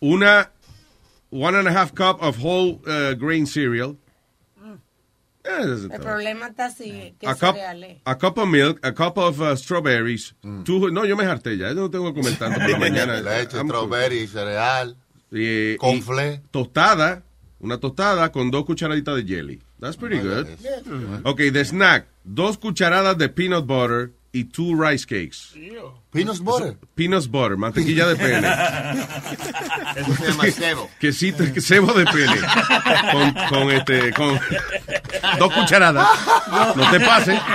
una 0.00 0.50
one 1.30 1.58
and 1.58 1.68
a 1.68 1.72
half 1.72 1.94
cup 1.94 2.18
of 2.20 2.38
whole 2.42 2.80
uh, 2.86 3.14
grain 3.14 3.46
cereal. 3.46 3.96
Eh, 5.42 5.88
El 5.90 6.00
problema 6.00 6.48
está 6.48 6.66
así, 6.66 7.14
que 7.18 7.26
a 7.26 7.34
cup, 7.34 7.54
cereales. 7.54 7.98
a 8.04 8.18
cup 8.18 8.36
of 8.38 8.48
milk, 8.48 8.78
a 8.84 8.92
cup 8.92 9.16
of 9.16 9.40
uh, 9.40 9.56
strawberries. 9.56 10.34
two- 10.64 10.90
no, 10.90 11.04
yo 11.06 11.16
me 11.16 11.24
harté 11.24 11.56
ya, 11.56 11.68
yo 11.68 11.74
no 11.74 11.90
tengo 11.90 12.12
que 12.12 12.20
comer 12.20 12.38
tanto 12.38 12.60
por 12.60 12.68
la 12.70 12.78
mañana. 12.90 13.20
Leche, 13.20 13.58
strawberry, 13.58 14.26
cereal. 14.26 14.96
Eh, 15.32 15.76
Conflé. 15.78 16.42
y 16.44 16.48
Tostada, 16.50 17.22
una 17.60 17.78
tostada 17.78 18.30
con 18.32 18.50
dos 18.50 18.64
cucharaditas 18.66 19.16
de 19.16 19.24
jelly. 19.24 19.62
That's 19.80 19.96
pretty 19.96 20.18
good. 20.18 20.46
Ok, 21.24 21.38
de 21.40 21.64
snack, 21.64 22.06
dos 22.24 22.58
cucharadas 22.58 23.16
de 23.16 23.28
peanut 23.30 23.64
butter 23.66 24.10
y 24.32 24.44
two 24.44 24.74
rice 24.74 25.04
cakes. 25.04 25.54
Peanut 26.12 26.40
butter. 26.42 26.76
Peanut 26.94 27.26
butter, 27.30 27.56
mantequilla 27.56 28.06
de 28.06 28.16
pene. 28.16 28.46
Eso 29.96 30.14
se 30.14 30.26
llama 30.28 30.44
cebo. 30.50 30.90
Quesito, 31.00 31.44
cebo 31.60 31.92
de 31.92 32.04
pene. 32.06 32.40
Con, 33.12 33.34
con 33.48 33.70
este, 33.70 34.12
con 34.12 34.38
dos 35.38 35.52
cucharadas. 35.52 36.76
No 36.76 36.90
te 36.90 37.00
pases. 37.00 37.40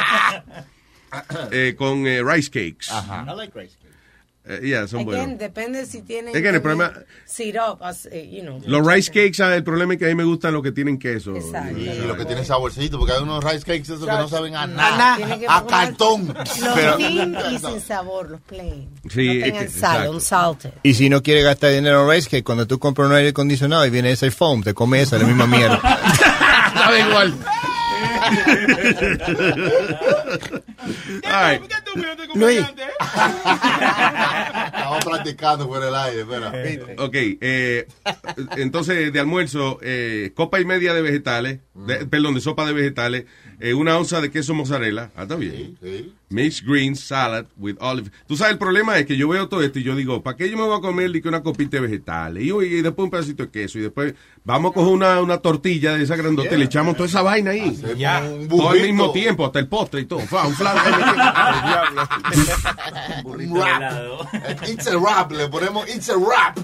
Eh, 1.49 1.75
con 1.77 2.05
eh, 2.07 2.21
rice 2.21 2.49
cakes. 2.49 2.89
I 2.91 3.31
like 3.37 3.57
rice. 3.57 3.77
Eh, 4.47 4.59
yeah, 4.63 4.87
son 4.87 4.99
Again, 4.99 5.05
buenos. 5.05 5.39
depende 5.39 5.85
si 5.87 6.03
tienen 6.03 6.35
Again, 6.35 6.53
el 6.53 6.61
problema- 6.61 6.93
syrup, 7.25 7.81
as- 7.81 8.07
eh, 8.11 8.29
you 8.31 8.41
know. 8.43 8.61
Los 8.67 8.85
rice 8.85 9.11
cakes, 9.11 9.41
ah, 9.41 9.55
el 9.55 9.63
problema 9.63 9.93
es 9.93 9.99
que 9.99 10.05
a 10.05 10.09
mí 10.09 10.13
me 10.15 10.23
gustan 10.23 10.53
los 10.53 10.61
que 10.61 10.71
tienen 10.71 10.99
queso. 10.99 11.35
Exacto. 11.35 11.75
Y 11.79 11.85
lo 12.05 12.15
que 12.15 12.25
tiene 12.25 12.45
saborcito, 12.45 12.99
porque 12.99 13.13
hay 13.13 13.23
unos 13.23 13.43
rice 13.43 13.65
cakes 13.65 13.91
esos 13.91 14.01
que 14.05 14.11
no 14.11 14.27
saben 14.27 14.55
a 14.55 14.67
nada. 14.67 15.17
A 15.49 15.65
cartón. 15.65 16.27
Los 16.37 16.97
thin 16.97 17.35
y 17.51 17.57
sin 17.57 17.81
sabor, 17.81 18.29
los 18.29 18.41
plain. 18.41 18.87
Sí, 19.09 19.25
no 19.25 19.33
es 19.33 19.43
tengan 19.45 19.65
que- 19.65 19.71
sal, 19.71 19.91
exacto. 19.95 20.11
un 20.11 20.21
salted. 20.21 20.71
Y 20.83 20.93
si 20.93 21.09
no 21.09 21.23
quiere 21.23 21.41
gastar 21.41 21.71
dinero 21.71 22.03
en 22.03 22.09
rice 22.15 22.29
cake, 22.29 22.43
cuando 22.45 22.67
tú 22.67 22.77
compras 22.77 23.07
un 23.09 23.15
aire 23.15 23.29
acondicionado 23.29 23.83
y 23.85 23.89
viene 23.89 24.11
ese 24.11 24.29
foam, 24.29 24.61
te 24.61 24.75
come 24.75 25.01
esa, 25.01 25.17
la 25.17 25.25
misma 25.25 25.47
mierda. 25.47 25.79
Sabe 26.75 26.99
igual. 26.99 27.33
Ay. 31.23 31.59
Luis. 32.33 32.59
Estamos 34.65 35.05
practicando 35.05 35.67
por 35.67 35.83
el 35.83 35.95
aire, 35.95 36.21
espera. 36.21 36.53
Ok, 36.97 37.13
eh, 37.15 37.87
entonces 38.57 39.11
de 39.11 39.19
almuerzo, 39.19 39.79
eh, 39.81 40.31
copa 40.35 40.59
y 40.59 40.65
media 40.65 40.93
de 40.93 41.01
vegetales, 41.01 41.59
de- 41.73 42.05
perdón, 42.05 42.35
de 42.35 42.41
sopa 42.41 42.65
de 42.65 42.73
vegetales, 42.73 43.25
eh, 43.59 43.73
una 43.73 43.97
onza 43.97 44.19
de 44.21 44.29
queso 44.31 44.53
mozzarella, 44.53 45.11
ah, 45.15 45.23
está 45.23 45.35
bien. 45.35 45.77
Mixed 46.29 46.65
greens, 46.67 46.99
salad 46.99 47.45
with 47.55 47.75
olive. 47.79 48.09
Tú 48.27 48.35
sabes, 48.35 48.53
el 48.53 48.57
problema 48.59 48.97
es 48.97 49.05
que 49.05 49.15
yo 49.15 49.27
veo 49.29 49.47
todo 49.47 49.61
esto 49.61 49.79
y 49.79 49.83
yo 49.83 49.95
digo, 49.95 50.21
¿para 50.23 50.35
qué 50.35 50.49
yo 50.49 50.57
me 50.57 50.63
voy 50.63 50.77
a 50.77 50.81
comer 50.81 51.11
di 51.11 51.21
que 51.21 51.29
una 51.29 51.41
copita 51.43 51.77
de 51.77 51.81
vegetales? 51.81 52.43
Y, 52.43 52.47
y 52.49 52.81
después 52.81 53.05
un 53.05 53.11
pedacito 53.11 53.43
de 53.43 53.49
queso 53.51 53.77
y 53.79 53.83
después 53.83 54.13
vamos 54.43 54.71
a 54.71 54.73
coger 54.73 54.91
una, 54.93 55.21
una 55.21 55.37
tortilla 55.37 55.95
de 55.95 56.03
esa 56.03 56.15
grandota 56.15 56.53
y 56.53 56.57
le 56.57 56.65
echamos 56.65 56.95
toda 56.97 57.07
esa 57.07 57.21
vaina 57.21 57.51
ahí. 57.51 57.79
Ya. 57.97 58.27
Todo 58.49 58.69
al 58.71 58.81
mismo 58.81 59.11
tiempo, 59.11 59.45
hasta 59.45 59.59
el 59.59 59.67
postre 59.67 60.01
y 60.01 60.05
todo. 60.05 60.19
Fa, 60.21 60.47
un 60.47 60.55
flan. 60.55 60.74
Un. 63.25 63.41
It's 64.67 64.87
a 64.87 64.97
wrap, 64.97 65.31
le 65.31 65.47
ponemos 65.47 65.87
it's 65.89 66.09
a 66.09 66.17
wrap. 66.17 66.57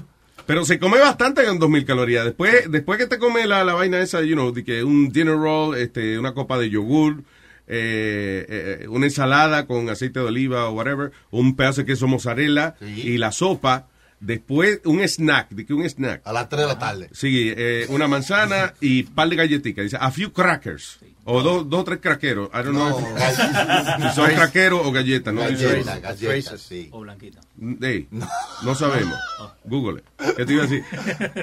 Pero 0.46 0.66
se 0.66 0.80
come 0.80 1.00
bastante 1.00 1.46
con 1.46 1.60
2000 1.60 1.86
calorías. 1.86 2.26
Después, 2.26 2.70
después 2.70 2.98
que 2.98 3.08
te 3.08 3.20
come 3.20 3.48
la, 3.48 3.64
la 3.64 3.74
vaina 3.74 4.02
esa, 4.02 4.22
you 4.22 4.34
know, 4.34 4.52
de 4.52 4.64
que 4.64 4.84
un 4.84 5.10
dinner 5.10 5.36
roll, 5.36 5.78
este, 5.78 6.20
una 6.20 6.34
copa 6.34 6.58
de 6.58 6.70
yogur, 6.70 7.24
eh, 7.68 8.80
eh, 8.82 8.88
una 8.90 9.06
ensalada 9.06 9.66
con 9.66 9.90
aceite 9.90 10.20
de 10.20 10.26
oliva 10.26 10.68
o 10.68 10.74
whatever, 10.74 11.12
un 11.30 11.56
pedazo 11.56 11.82
de 11.82 11.88
queso 11.88 12.08
mozzarella 12.08 12.76
y 12.82 13.18
la 13.18 13.32
sopa. 13.32 13.88
Después 14.20 14.82
un 14.86 15.02
snack, 15.02 15.50
de 15.50 15.66
que 15.66 15.74
un 15.74 15.84
snack. 15.84 16.22
A 16.26 16.34
las 16.34 16.48
3 16.48 16.62
de 16.62 16.68
la 16.68 16.78
tarde. 16.78 17.10
Sí, 17.12 17.52
eh, 17.56 17.88
una 17.90 18.08
manzana 18.08 18.74
y 18.80 19.04
par 19.04 19.30
de 19.30 19.36
galletitas. 19.36 19.86
Dice, 19.86 19.98
a 20.00 20.12
few 20.12 20.32
crackers. 20.32 21.00
O 21.24 21.42
dos, 21.44 21.70
dos 21.70 21.82
o 21.82 21.84
tres 21.84 22.00
craqueros. 22.00 22.50
I 22.50 22.64
don't 22.64 22.72
know. 22.72 23.00
si 23.00 24.10
son 24.16 24.32
craqueros 24.32 24.82
o 24.84 24.92
galletas. 24.92 25.34
No. 25.34 25.42
Galletas, 25.42 26.02
galletas, 26.02 26.62
sí. 26.62 26.90
O 26.92 27.02
blanquita. 27.02 27.42
No. 27.58 28.76
sabemos. 28.76 29.18
Google. 29.66 30.04
¿Qué 30.36 30.46
te 30.46 30.54
iba 30.54 30.64
a 30.64 30.68
decir? 30.68 30.84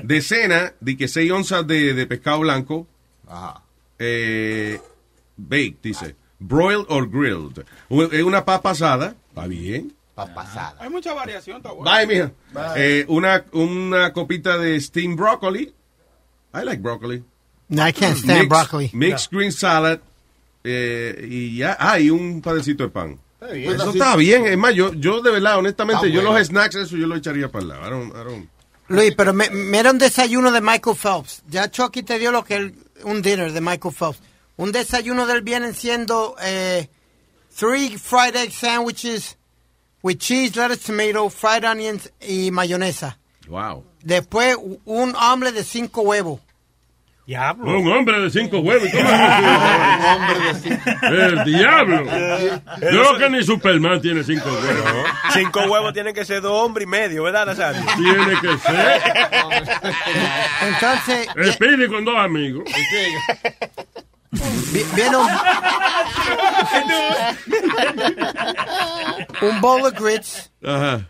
De 0.02 0.20
cena, 0.20 0.72
di 0.80 0.96
que 0.96 1.06
6 1.06 1.30
onzas 1.30 1.66
de, 1.66 1.94
de 1.94 2.06
pescado 2.06 2.40
blanco. 2.40 2.86
Ajá. 3.28 3.62
Eh, 3.98 4.80
baked, 5.36 5.78
dice. 5.82 6.16
Broiled 6.40 6.86
or 6.88 7.08
grilled. 7.08 7.64
Es 8.12 8.22
una 8.22 8.44
papa 8.44 8.70
asada. 8.70 9.14
Está 9.28 9.46
bien. 9.46 9.92
Papa 10.14 10.42
asada. 10.42 10.76
Hay 10.80 10.90
mucha 10.90 11.14
variación, 11.14 11.58
está 11.58 11.70
bueno. 11.72 11.90
Bye, 11.90 12.06
mija. 12.06 12.32
Bye. 12.52 13.00
Eh, 13.00 13.04
una, 13.08 13.44
una 13.52 14.12
copita 14.12 14.58
de 14.58 14.80
steamed 14.80 15.16
broccoli. 15.16 15.72
I 16.54 16.64
like 16.64 16.82
broccoli. 16.82 17.22
No, 17.68 17.86
I 17.86 17.92
can't 17.92 18.16
stand 18.16 18.40
Mixed- 18.42 18.48
broccoli. 18.48 18.90
Mixed 18.92 19.30
green 19.30 19.52
salad. 19.52 20.00
eh, 20.64 21.26
y 21.30 21.56
ya. 21.56 21.76
Ah, 21.78 21.98
y 22.00 22.10
un 22.10 22.40
padecito 22.42 22.82
de 22.84 22.90
pan. 22.90 23.18
bien. 23.52 23.74
Eso 23.74 23.90
Así- 23.90 23.98
está 23.98 24.16
bien. 24.16 24.44
Es 24.46 24.58
más, 24.58 24.74
yo, 24.74 24.92
yo 24.94 25.20
de 25.22 25.30
verdad, 25.30 25.58
honestamente, 25.58 26.06
Está 26.06 26.14
yo 26.14 26.20
bueno. 26.22 26.36
los 26.38 26.46
snacks, 26.48 26.74
eso 26.74 26.96
yo 26.96 27.06
lo 27.06 27.16
echaría 27.16 27.48
para 27.50 27.62
el 27.62 27.68
lado. 27.68 27.86
I 27.86 27.90
don't- 27.90 28.10
I 28.10 28.24
don't- 28.28 28.48
Luis, 28.88 29.14
pero 29.16 29.32
me, 29.32 29.48
me 29.50 29.78
era 29.78 29.90
un 29.90 29.98
desayuno 29.98 30.50
de 30.50 30.60
Michael 30.60 30.96
Phelps. 30.96 31.42
Ya 31.48 31.70
Chucky 31.70 32.02
te 32.02 32.18
dio 32.18 32.32
lo 32.32 32.42
que 32.44 32.56
él- 32.56 32.74
un 33.04 33.22
dinner 33.22 33.52
de 33.52 33.60
Michael 33.60 33.94
Phelps. 33.94 34.18
Un 34.56 34.72
desayuno 34.72 35.26
del 35.26 35.42
vienen 35.42 35.74
siendo 35.74 36.34
eh, 36.42 36.88
three 37.56 37.96
fried 37.96 38.34
egg 38.34 38.50
sandwiches 38.50 39.36
with 40.02 40.16
cheese, 40.18 40.56
lettuce, 40.56 40.86
tomato, 40.86 41.30
fried 41.30 41.64
onions 41.64 42.10
y 42.20 42.50
mayonesa. 42.50 43.18
Wow. 43.46 43.84
Después 44.02 44.56
un 44.84 45.14
omelette 45.16 45.54
de 45.56 45.64
cinco 45.64 46.02
huevos. 46.02 46.40
Un 47.58 47.92
hombre 47.92 48.20
de 48.20 48.30
cinco 48.30 48.60
huevos. 48.60 48.88
¿cómo 48.90 50.28
es 50.50 50.64
eso? 50.64 50.80
El 51.02 51.44
diablo. 51.44 52.04
Yo 52.06 52.88
creo 53.02 53.18
que 53.18 53.28
ni 53.30 53.42
Superman 53.44 54.00
tiene 54.00 54.24
cinco 54.24 54.48
huevos. 54.48 55.04
Cinco 55.34 55.60
huevos 55.64 55.92
tienen 55.92 56.14
que 56.14 56.24
ser 56.24 56.40
dos 56.40 56.52
hombres 56.64 56.86
y 56.86 56.88
medio, 56.88 57.24
¿verdad, 57.24 57.44
Nazario? 57.44 57.82
Tiene 57.96 58.40
que 58.40 58.58
ser. 58.58 59.02
Entonces, 60.68 61.28
El 61.36 61.52
Speedy 61.52 61.86
con 61.88 62.04
dos 62.06 62.16
amigos. 62.16 62.64
vi- 64.72 64.84
viene 64.94 65.16
un, 65.18 65.26
un 69.42 69.60
bowl 69.60 69.82
of 69.86 69.94
grits, 70.00 70.50
Ajá. 70.64 71.08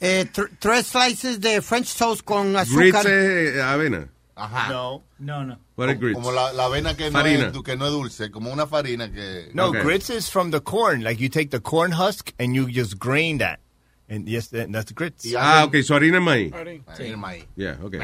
eh, 0.00 0.26
tr- 0.32 0.50
tres 0.58 0.86
slices 0.88 1.40
de 1.40 1.60
French 1.62 1.94
toast 1.96 2.22
con 2.22 2.52
Grits 2.52 2.70
azúcar. 2.70 3.06
es 3.06 3.54
eh, 3.56 3.62
avena. 3.62 4.08
Ajá. 4.36 4.68
No. 4.72 5.04
No, 5.18 5.44
no. 5.44 5.58
What 5.76 5.90
is 5.90 5.98
grits? 6.00 6.14
Como 6.14 6.32
la, 6.32 6.52
la 6.52 6.64
avena 6.64 6.96
que 6.96 7.10
no, 7.10 7.18
Farina. 7.18 7.52
es, 7.54 7.62
que 7.62 7.76
no 7.76 7.86
es 7.86 7.92
dulce, 7.92 8.30
como 8.30 8.52
una 8.52 8.66
farina 8.66 9.10
que... 9.12 9.50
No, 9.54 9.66
Okay. 9.68 9.82
grits 9.82 10.10
is 10.10 10.28
from 10.28 10.50
the 10.50 10.60
corn. 10.60 11.02
Like 11.04 11.20
you 11.22 11.28
take 11.28 11.50
the 11.50 11.60
corn 11.60 11.92
husk 11.92 12.32
and 12.38 12.54
you 12.54 12.66
just 12.68 12.98
grain 12.98 13.38
that. 13.38 13.60
And 14.08 14.28
yes, 14.28 14.48
that, 14.48 14.70
that's 14.72 14.92
grits. 14.92 15.24
Ah, 15.36 15.64
ok, 15.64 15.76
su 15.82 15.94
harina 15.94 16.18
es 16.18 16.22
maíz. 16.24 16.52
El 16.98 17.16
maíz. 17.16 17.44
Yeah, 17.56 17.78
ok. 17.82 17.94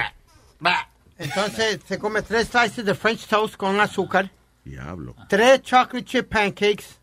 Entonces 1.19 1.81
se 1.87 1.99
come 1.99 2.23
tres 2.23 2.49
slices 2.49 2.85
de 2.85 2.95
French 2.95 3.27
toast 3.27 3.57
con 3.57 3.79
azúcar, 3.81 4.31
Diablo. 4.65 5.15
tres 5.29 5.61
chocolate 5.63 6.05
chip 6.05 6.29
pancakes, 6.31 6.99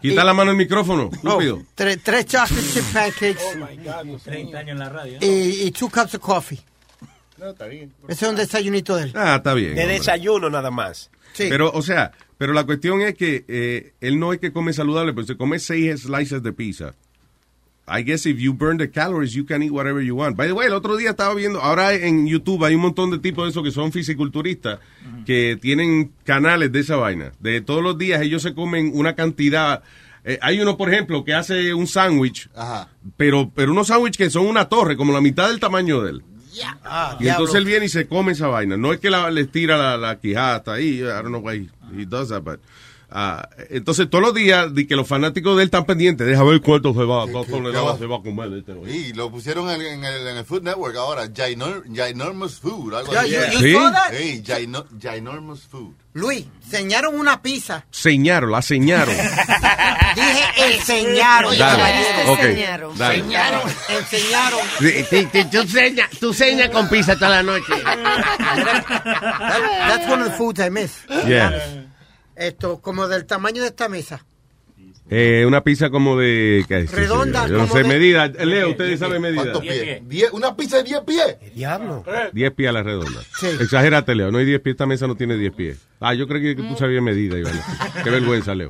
Quita 0.00 0.22
la 0.24 0.32
mano 0.32 0.52
el 0.52 0.56
micrófono, 0.56 1.10
oh, 1.10 1.14
estúpido. 1.14 1.62
tres, 1.74 1.98
tres 2.02 2.24
chocolate 2.26 2.62
chip 2.72 2.84
pancakes 2.92 3.42
30 4.24 4.58
años 4.58 4.72
en 4.72 4.78
la 4.78 4.88
radio. 4.88 5.18
y, 5.20 5.66
y 5.66 5.70
two 5.72 5.90
cups 5.90 6.14
of 6.14 6.20
coffee. 6.22 6.58
No, 7.38 7.50
está 7.50 7.66
bien. 7.66 7.92
Ese 8.08 8.24
es 8.24 8.30
un 8.30 8.36
desayunito 8.36 8.96
de 8.96 9.04
él. 9.04 9.12
Ah, 9.14 9.36
está 9.36 9.54
bien. 9.54 9.74
De 9.74 9.82
hombre. 9.82 9.98
desayuno 9.98 10.50
nada 10.50 10.70
más. 10.70 11.10
Sí. 11.34 11.46
Pero, 11.48 11.70
o 11.72 11.82
sea, 11.82 12.12
pero 12.36 12.52
la 12.52 12.64
cuestión 12.64 13.00
es 13.00 13.14
que 13.14 13.44
eh, 13.48 13.92
él 14.00 14.18
no 14.18 14.32
es 14.32 14.40
que 14.40 14.52
come 14.52 14.72
saludable, 14.72 15.12
pero 15.12 15.26
se 15.26 15.36
come 15.36 15.58
seis 15.58 16.02
slices 16.02 16.42
de 16.42 16.52
pizza. 16.52 16.94
I 17.90 18.02
guess 18.02 18.26
if 18.26 18.36
you 18.38 18.52
burn 18.52 18.76
the 18.76 18.90
calories, 18.90 19.32
you 19.32 19.46
can 19.46 19.62
eat 19.62 19.70
whatever 19.70 20.02
you 20.02 20.14
want. 20.14 20.36
By 20.36 20.46
the 20.48 20.52
way, 20.52 20.66
el 20.66 20.74
otro 20.74 20.96
día 20.98 21.10
estaba 21.10 21.34
viendo, 21.34 21.60
ahora 21.62 21.94
en 21.94 22.26
YouTube 22.26 22.62
hay 22.64 22.74
un 22.74 22.82
montón 22.82 23.10
de 23.10 23.18
tipos 23.18 23.44
de 23.46 23.50
esos 23.50 23.62
que 23.62 23.70
son 23.70 23.92
fisiculturistas 23.92 24.78
que 25.24 25.56
tienen 25.60 26.12
canales 26.24 26.70
de 26.70 26.80
esa 26.80 26.96
vaina. 26.96 27.32
De 27.40 27.62
todos 27.62 27.82
los 27.82 27.96
días 27.96 28.20
ellos 28.20 28.42
se 28.42 28.52
comen 28.54 28.90
una 28.94 29.14
cantidad. 29.14 29.82
eh, 30.24 30.38
hay 30.42 30.60
uno, 30.60 30.76
por 30.76 30.92
ejemplo, 30.92 31.24
que 31.24 31.32
hace 31.32 31.72
un 31.72 31.86
sándwich, 31.86 32.50
Ajá. 32.54 32.88
pero, 33.16 33.50
pero 33.54 33.72
unos 33.72 33.86
sándwiches 33.86 34.18
que 34.18 34.30
son 34.30 34.46
una 34.46 34.68
torre, 34.68 34.94
como 34.96 35.12
la 35.14 35.22
mitad 35.22 35.48
del 35.48 35.58
tamaño 35.60 36.02
de 36.02 36.10
él. 36.10 36.22
Ah, 36.84 37.16
Y 37.20 37.28
entonces 37.28 37.56
él 37.56 37.64
viene 37.64 37.86
y 37.86 37.88
se 37.88 38.06
come 38.08 38.32
esa 38.32 38.48
vaina. 38.48 38.76
No 38.76 38.92
es 38.92 39.00
que 39.00 39.10
la, 39.10 39.30
le 39.30 39.44
tira 39.46 39.76
la, 39.76 39.96
la 39.96 40.18
quijada 40.18 40.56
hasta 40.56 40.72
ahí. 40.74 40.98
I 41.00 41.02
don't 41.02 41.28
know 41.28 41.40
why 41.40 41.68
he 41.96 42.04
does 42.06 42.28
that, 42.30 42.42
but, 42.42 42.60
ah, 43.10 43.48
entonces 43.70 44.08
todos 44.10 44.22
los 44.24 44.34
días 44.34 44.74
de 44.74 44.86
que 44.86 44.96
los 44.96 45.06
fanáticos 45.08 45.56
de 45.56 45.62
él 45.62 45.66
están 45.66 45.84
pendientes, 45.86 46.26
deja 46.26 46.42
ver 46.44 46.60
cuánto 46.60 46.92
se 46.94 47.04
va, 47.04 47.26
se 47.26 48.06
va 48.06 48.16
a 48.16 48.22
comer 48.22 48.52
este. 48.58 48.72
Y 48.90 49.12
lo 49.12 49.30
pusieron 49.30 49.70
en, 49.70 49.80
en 49.82 50.04
el, 50.04 50.26
en 50.26 50.36
el 50.38 50.44
Food 50.44 50.62
Network 50.62 50.96
ahora, 50.96 51.26
Ginor- 51.26 51.84
Ginormous 51.86 52.58
Food. 52.60 52.94
Algo 52.94 53.12
Ya, 53.12 53.20
así. 53.20 53.30
you- 53.32 53.68
you 53.68 53.78
¿Sí? 54.16 54.42
Gino- 54.44 54.86
Ginormous 55.00 55.62
Food. 55.66 55.94
Luis, 56.14 56.46
señaron 56.68 57.18
una 57.18 57.42
pizza. 57.42 57.84
Señaron, 57.90 58.50
la 58.50 58.60
señaron. 58.62 59.14
Dije 60.16 60.74
enseñaron. 60.74 61.56
Dale, 61.56 61.78
caballero. 61.78 62.32
ok, 62.32 62.38
Enseñaron. 62.40 62.98
dale. 62.98 63.14
Enseñaron. 63.18 63.62
Enseñaron. 63.88 64.60
Sí, 64.80 64.90
sí, 65.10 65.28
sí, 65.32 65.44
Tú 65.50 65.68
señas 65.68 66.10
tú 66.18 66.34
seña 66.34 66.70
con 66.70 66.88
pizza 66.88 67.14
toda 67.14 67.30
la 67.30 67.42
noche. 67.44 67.72
That- 67.84 69.28
that's 69.88 70.08
one 70.10 70.22
of 70.22 70.30
the 70.30 70.36
foods 70.36 70.60
I 70.60 70.70
miss. 70.70 70.92
Yeah. 71.26 71.84
Esto, 72.38 72.80
como 72.80 73.08
del 73.08 73.26
tamaño 73.26 73.62
de 73.62 73.68
esta 73.68 73.88
mesa. 73.88 74.24
Eh, 75.10 75.44
una 75.46 75.64
pizza 75.64 75.88
como 75.88 76.18
de... 76.18 76.66
¿qué 76.68 76.80
es? 76.80 76.92
Redonda, 76.92 77.46
Yo 77.46 77.54
no 77.54 77.60
como 77.60 77.72
sé, 77.72 77.82
de- 77.82 77.88
medida. 77.88 78.26
Leo, 78.28 78.70
ustedes 78.72 79.00
saben 79.00 79.22
medida. 79.22 79.40
¿Cuántos 79.40 79.62
pies? 79.62 80.02
Diez- 80.06 80.30
¿Una 80.32 80.54
pizza 80.54 80.76
de 80.76 80.82
10 80.84 81.00
pies? 81.06 81.36
Diablo. 81.54 82.04
10 82.34 82.52
pies 82.52 82.68
a 82.68 82.72
la 82.72 82.82
redonda. 82.82 83.22
Sí. 83.40 83.46
Exagérate, 83.58 84.14
Leo. 84.14 84.30
No 84.30 84.36
hay 84.36 84.44
10 84.44 84.60
pies. 84.60 84.74
Esta 84.74 84.84
mesa 84.84 85.06
no 85.06 85.14
tiene 85.16 85.38
10 85.38 85.54
pies. 85.54 85.78
Ah, 85.98 86.12
yo 86.12 86.28
creí 86.28 86.54
que 86.54 86.62
tú 86.62 86.76
sabías 86.76 87.02
medida, 87.02 87.38
Iván. 87.38 87.58
Qué 88.04 88.10
vergüenza, 88.10 88.54
Leo. 88.54 88.68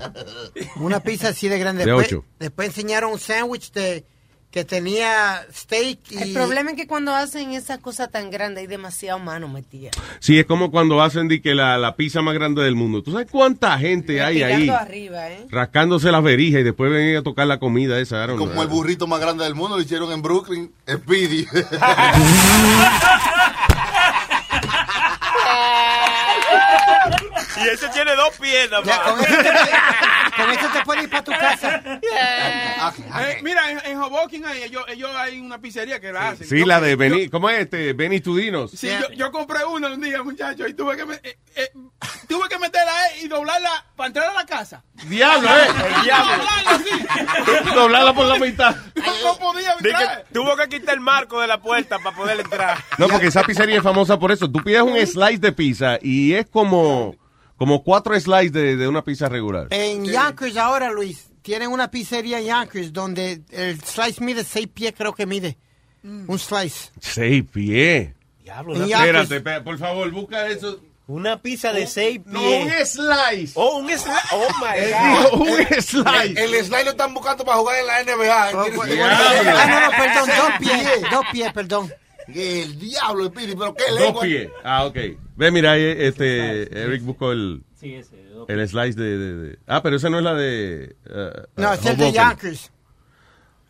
Una 0.76 1.00
pizza 1.00 1.30
así 1.30 1.48
de 1.48 1.58
grande. 1.58 1.84
De 1.84 1.90
después, 1.90 2.06
ocho. 2.06 2.24
Después 2.38 2.68
enseñaron 2.68 3.12
un 3.12 3.18
sándwich 3.18 3.72
de 3.72 4.04
que 4.50 4.64
tenía 4.64 5.42
steak 5.52 5.98
y... 6.10 6.18
El 6.18 6.32
problema 6.32 6.70
es 6.70 6.76
que 6.76 6.86
cuando 6.86 7.14
hacen 7.14 7.52
esa 7.52 7.78
cosa 7.78 8.08
tan 8.08 8.30
grande 8.30 8.62
hay 8.62 8.66
demasiado 8.66 9.18
mano 9.18 9.48
metida. 9.48 9.90
Sí, 10.20 10.38
es 10.38 10.46
como 10.46 10.70
cuando 10.70 11.02
hacen 11.02 11.28
de 11.28 11.42
que 11.42 11.54
la, 11.54 11.76
la 11.76 11.96
pizza 11.96 12.22
más 12.22 12.34
grande 12.34 12.62
del 12.62 12.74
mundo. 12.74 13.02
¿Tú 13.02 13.12
sabes 13.12 13.28
cuánta 13.30 13.78
gente 13.78 14.22
hay 14.22 14.42
ahí 14.42 14.68
arriba, 14.68 15.30
¿eh? 15.30 15.46
rascándose 15.50 16.10
las 16.10 16.22
verijas 16.22 16.60
y 16.60 16.64
después 16.64 16.90
ven 16.90 17.16
a 17.16 17.22
tocar 17.22 17.46
la 17.46 17.58
comida 17.58 17.98
esa? 18.00 18.26
Como 18.26 18.52
know. 18.52 18.62
el 18.62 18.68
burrito 18.68 19.06
más 19.06 19.20
grande 19.20 19.44
del 19.44 19.54
mundo 19.54 19.76
lo 19.76 19.82
hicieron 19.82 20.10
en 20.12 20.22
Brooklyn, 20.22 20.72
Speedy. 20.88 21.46
Y 27.70 27.74
ese 27.74 27.88
tiene 27.88 28.14
dos 28.16 28.30
piernas, 28.38 28.82
Ya, 28.84 29.02
con, 29.02 29.20
eso 29.20 29.36
te, 29.36 30.42
con 30.42 30.50
eso 30.50 30.68
te 30.72 30.84
puedes 30.84 31.04
ir 31.04 31.10
para 31.10 31.24
tu 31.24 31.30
casa. 31.38 31.82
Eh, 32.02 33.38
mira, 33.42 33.70
en, 33.70 33.80
en 33.84 33.98
Hoboken 34.00 34.44
hay, 34.46 34.62
ellos, 34.62 34.84
ellos 34.88 35.10
hay 35.14 35.38
una 35.40 35.58
pizzería 35.60 36.00
que 36.00 36.12
la 36.12 36.30
hacen. 36.30 36.46
Sí, 36.46 36.60
Yo- 36.60 36.66
la 36.66 36.80
de 36.80 36.92
yo- 36.92 36.96
Beni, 36.96 37.28
¿cómo 37.28 37.50
es 37.50 37.60
este? 37.60 37.92
Beni 37.92 38.20
Tudinos. 38.20 38.70
Sí, 38.72 38.88
yo, 38.88 39.10
yo 39.14 39.30
compré 39.32 39.64
una 39.64 39.88
un 39.88 40.00
día, 40.00 40.22
muchacho, 40.22 40.66
y 40.66 40.74
tuve 40.74 40.96
que, 40.96 41.04
me- 41.06 41.14
eh, 41.16 41.38
eh, 41.56 41.70
tuve 42.28 42.48
que 42.48 42.58
meterla 42.58 42.92
ahí 43.04 43.24
y 43.24 43.28
doblarla 43.28 43.84
para 43.96 44.06
entrar 44.08 44.30
a 44.30 44.32
la 44.34 44.46
casa. 44.46 44.82
Diablo, 45.04 45.48
¿eh? 45.48 45.68
El 45.96 46.02
diablo. 46.04 46.32
Doblarla. 46.36 47.74
Doblarla 47.74 48.14
por 48.14 48.26
la 48.26 48.38
mitad. 48.38 48.76
No, 48.96 49.38
podía 49.38 49.74
Di 49.76 49.82
que 49.84 49.88
entrar. 49.90 50.24
tuvo 50.32 50.56
que 50.56 50.68
quitar 50.68 50.94
el 50.94 51.00
marco 51.00 51.40
de 51.40 51.46
la 51.46 51.60
puerta 51.60 51.98
para 51.98 52.16
poder 52.16 52.40
entrar. 52.40 52.78
No, 52.98 53.08
porque 53.08 53.28
esa 53.28 53.42
pizzería 53.42 53.76
es 53.78 53.82
famosa 53.82 54.18
por 54.18 54.32
eso. 54.32 54.50
Tú 54.50 54.62
pides 54.62 54.82
un 54.82 54.96
slice 55.06 55.38
de 55.38 55.52
pizza 55.52 55.98
y 56.02 56.34
es 56.34 56.46
como, 56.46 57.14
como 57.58 57.82
cuatro 57.84 58.18
slices 58.18 58.52
de, 58.52 58.76
de 58.76 58.88
una 58.88 59.04
pizza 59.04 59.28
regular. 59.28 59.66
En 59.70 60.06
Yonkers 60.06 60.56
ahora, 60.56 60.90
Luis, 60.90 61.26
tienen 61.42 61.70
una 61.70 61.90
pizzería 61.90 62.38
en 62.40 62.46
Yonkers 62.46 62.92
donde 62.94 63.42
el 63.50 63.78
slice 63.82 64.24
mide 64.24 64.44
seis 64.44 64.68
pies, 64.72 64.94
creo 64.96 65.12
que 65.14 65.26
mide. 65.26 65.58
Un 66.02 66.38
slice. 66.38 66.90
Seis 67.00 67.44
pies. 67.52 68.12
Diablo. 68.42 68.74
Espérate, 68.82 69.36
espérate, 69.36 69.64
por 69.64 69.76
favor, 69.78 70.10
busca 70.10 70.46
eso. 70.48 70.80
Una 71.06 71.40
pizza 71.40 71.72
de 71.72 71.86
seis 71.86 72.20
No, 72.26 72.38
pies. 72.40 72.64
un 72.98 73.04
slice. 73.06 73.52
Oh, 73.56 73.78
un 73.78 73.88
slice. 73.88 74.10
Oh, 74.32 74.46
my 74.60 74.78
Él 74.78 74.92
God. 74.92 75.08
dijo 75.08 75.36
un 75.42 75.82
slice. 75.82 76.44
El 76.44 76.64
slide 76.64 76.84
lo 76.84 76.90
están 76.90 77.12
buscando 77.14 77.44
para 77.44 77.58
jugar 77.58 77.76
en 77.80 77.86
la 77.86 78.02
NBA. 78.04 78.50
Oh, 78.54 78.64
Él 78.66 78.72
bueno, 78.76 78.92
quiere- 78.94 79.02
Ah, 79.50 79.66
no, 79.66 79.80
no, 79.80 79.90
perdón, 79.90 80.30
dos 80.36 80.58
pies, 80.60 81.10
dos 81.10 81.24
pies, 81.32 81.52
perdón. 81.52 81.92
El 82.34 82.78
diablo, 82.78 83.26
Speedy, 83.28 83.54
pero 83.56 83.74
qué 83.74 83.84
Dos 83.90 84.00
lengua. 84.00 84.22
pies. 84.22 84.50
Ah, 84.62 84.84
ok. 84.86 84.96
Ve, 85.36 85.50
mira, 85.50 85.72
ahí, 85.72 85.82
este, 85.98 86.62
Eric 86.84 87.02
buscó 87.02 87.32
el, 87.32 87.62
Sí, 87.80 87.94
ese. 87.94 88.22
dos 88.34 88.48
el 88.48 88.68
slice 88.68 89.00
de, 89.00 89.18
de- 89.18 89.34
de- 89.36 89.58
Ah, 89.66 89.82
pero 89.82 89.96
esa 89.96 90.10
no 90.10 90.18
es 90.18 90.24
la 90.24 90.34
de... 90.34 90.94
uh, 91.08 91.60
No, 91.60 91.70
uh, 91.70 91.72
es 91.74 91.86
el 91.86 91.96
de. 91.96 92.12
Yonkers. 92.12 92.70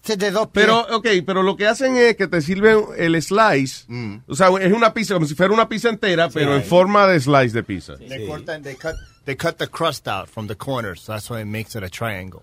De 0.07 0.31
dos 0.31 0.47
pies. 0.49 0.65
Pero, 0.65 0.81
ok, 0.97 1.07
pero 1.27 1.43
lo 1.43 1.55
que 1.57 1.67
hacen 1.67 1.95
es 1.99 2.17
que 2.17 2.27
te 2.29 2.41
sirven 2.41 2.83
el 2.97 3.21
slice. 3.23 3.85
O 4.27 4.35
sea, 4.35 4.49
es 4.59 4.73
una 4.73 4.95
pizza, 4.95 5.13
como 5.13 5.27
si 5.27 5.35
fuera 5.35 5.53
una 5.53 5.69
pizza 5.69 5.91
entera, 5.91 6.31
pero 6.31 6.57
en 6.57 6.63
forma 6.65 7.07
de 7.07 7.21
slice 7.21 7.51
de 7.55 7.63
pizza. 7.63 7.97
They, 7.99 8.27
cortan, 8.27 8.63
they, 8.63 8.75
cut, 8.75 8.95
they 9.25 9.37
cut 9.37 9.57
the 9.59 9.67
crust 9.69 10.09
out 10.09 10.27
from 10.29 10.47
the 10.47 10.55
corners. 10.57 11.03
So 11.03 11.13
that's 11.13 11.29
why 11.29 11.41
it 11.43 11.47
makes 11.47 11.77
it 11.77 11.83
a 11.85 11.91
triangle. 11.91 12.43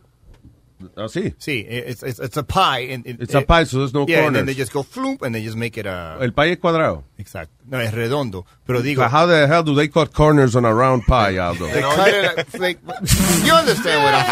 ¿Ah, 0.97 1.07
sí? 1.07 1.33
See, 1.39 1.59
it's, 1.61 2.03
it's, 2.03 2.19
it's 2.19 2.35
a 2.38 2.43
pie. 2.43 2.79
And 2.91 3.05
it, 3.07 3.21
It's 3.21 3.33
a 3.33 3.41
pie, 3.41 3.63
so 3.63 3.77
there's 3.79 3.93
no 3.93 4.05
yeah, 4.07 4.25
and 4.27 4.35
then 4.35 4.43
corners. 4.43 4.45
they 4.47 4.53
just 4.53 4.73
go 4.73 4.83
floop 4.83 5.21
and 5.21 5.33
they 5.33 5.41
just 5.41 5.55
make 5.55 5.77
it 5.77 5.85
a... 5.85 6.17
El 6.21 6.31
pie 6.33 6.51
es 6.51 6.57
cuadrado. 6.57 7.03
Exacto. 7.17 7.51
No, 7.69 7.79
es 7.79 7.93
redondo. 7.93 8.45
Pero 8.67 8.81
digo... 8.81 9.01
But 9.01 9.09
how 9.11 9.25
the 9.25 9.47
hell 9.47 9.63
do 9.63 9.73
they 9.73 9.88
cut 9.88 10.13
corners 10.13 10.55
on 10.55 10.65
a 10.65 10.73
round 10.73 11.03
pie, 11.07 11.38
Aldo? 11.38 11.67
They 11.67 11.81
cut 11.81 12.09
it 12.13 12.59
like... 12.59 12.79
You 13.45 13.53
understand 13.53 14.03
what 14.03 14.13
I'm 14.15 14.25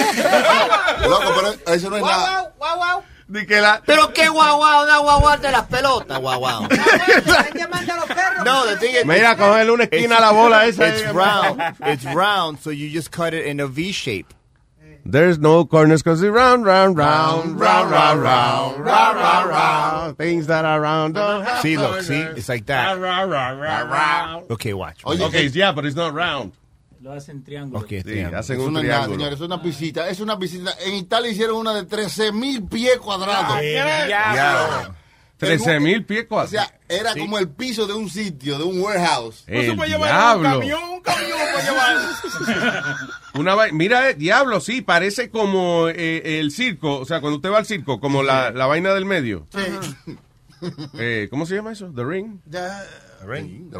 saying? 0.00 1.10
Loco, 1.10 1.32
pero 1.34 1.74
eso 1.74 1.90
no 1.90 1.96
es 1.96 2.02
nada. 2.02 2.52
Guau, 2.58 2.76
guau. 2.76 3.02
Di 3.30 3.46
que 3.46 3.60
la- 3.60 3.80
Pero 3.86 4.08
qué 4.12 4.28
guau 4.28 4.56
guau, 4.58 4.86
da 4.86 4.98
guau 4.98 5.20
guau 5.20 5.36
de 5.38 5.50
las 5.52 5.66
pelotas, 5.68 6.18
guau. 6.18 6.66
No, 8.44 8.66
the 8.66 8.76
thing 8.80 8.94
is... 8.96 9.04
Mira, 9.06 9.36
cogerle 9.36 9.70
una 9.72 9.84
esquina 9.84 10.16
a 10.16 10.20
la 10.20 10.32
bola 10.32 10.66
esa. 10.68 10.88
It's 10.88 11.04
round. 11.14 11.60
It's 11.84 12.04
round, 12.06 12.58
so 12.58 12.70
you 12.70 12.90
just 12.90 13.10
cut 13.12 13.32
it 13.34 13.46
in 13.46 13.60
a 13.60 13.66
V 13.68 13.92
shape. 13.92 14.34
There's 15.04 15.38
no 15.38 15.64
corners 15.64 16.02
because 16.02 16.22
it's 16.22 16.30
round, 16.30 16.64
round, 16.66 16.96
round, 16.96 17.58
round, 17.58 17.90
round, 17.90 18.22
round, 18.22 18.84
round, 18.84 19.16
round, 19.16 19.48
round. 19.48 20.18
Things 20.18 20.46
that 20.48 20.64
are 20.64 20.80
round 20.80 21.14
don't 21.14 21.42
have 21.42 21.62
See, 21.62 21.76
look, 21.76 21.86
corners. 21.88 22.06
see? 22.06 22.20
It's 22.20 22.48
like 22.48 22.66
that. 22.66 22.98
Round, 22.98 23.30
round, 23.32 23.60
round, 23.60 23.90
round. 23.90 24.50
Okay, 24.50 24.74
watch. 24.74 25.00
Oye, 25.04 25.20
Okay, 25.22 25.46
yeah, 25.48 25.72
but 25.72 25.84
it's 25.86 25.96
not 25.96 26.12
round. 26.14 26.52
Lo 27.02 27.12
hacen 27.12 27.42
triángulo. 27.42 27.80
Okay, 27.84 28.02
Sí, 28.02 28.12
triangle. 28.12 28.36
hacen 28.38 28.56
Eso 28.60 28.66
un 28.68 28.76
es 28.76 28.82
nada, 28.82 28.84
triángulo. 29.06 29.14
señores, 29.16 29.34
es 29.40 29.46
una 29.46 29.62
piscita, 29.62 30.08
es 30.10 30.20
una. 30.20 30.38
En 30.84 30.94
Italia 30.94 31.30
hicieron 31.30 31.56
una 31.56 31.72
de 31.74 31.84
13 31.86 32.30
mil 32.32 32.62
pies 32.64 32.98
cuadrados. 32.98 33.58
Diablo. 33.58 34.94
13 35.40 35.80
mil 35.80 36.04
pies 36.04 36.26
O 36.30 36.46
sea, 36.46 36.72
era 36.88 37.14
como 37.14 37.38
el 37.38 37.48
piso 37.48 37.86
de 37.86 37.94
un 37.94 38.08
sitio, 38.10 38.58
de 38.58 38.64
un 38.64 38.80
warehouse. 38.80 39.44
No 39.48 39.60
se 39.60 39.66
El 39.66 39.76
puede 39.76 39.90
llevar 39.90 40.36
un 40.36 40.42
diablo. 40.42 40.60
camión, 40.60 40.82
un 40.90 41.00
camión 41.00 41.38
para 41.52 41.64
llevar. 41.64 41.96
Una 43.34 43.54
vai- 43.54 43.72
Mira, 43.72 44.10
eh, 44.10 44.14
diablo, 44.14 44.60
sí, 44.60 44.82
parece 44.82 45.30
como 45.30 45.88
eh, 45.88 46.40
el 46.40 46.50
circo. 46.52 46.98
O 46.98 47.04
sea, 47.04 47.20
cuando 47.20 47.36
usted 47.36 47.50
va 47.50 47.58
al 47.58 47.66
circo, 47.66 48.00
como 48.00 48.22
la, 48.22 48.50
la 48.50 48.66
vaina 48.66 48.92
del 48.94 49.04
medio. 49.06 49.46
Eh, 50.98 51.28
¿Cómo 51.30 51.46
se 51.46 51.54
llama 51.54 51.72
eso? 51.72 51.90
The 51.94 52.04
Ring. 52.04 52.38
The 52.50 52.68
ring. 53.26 53.70
The 53.70 53.78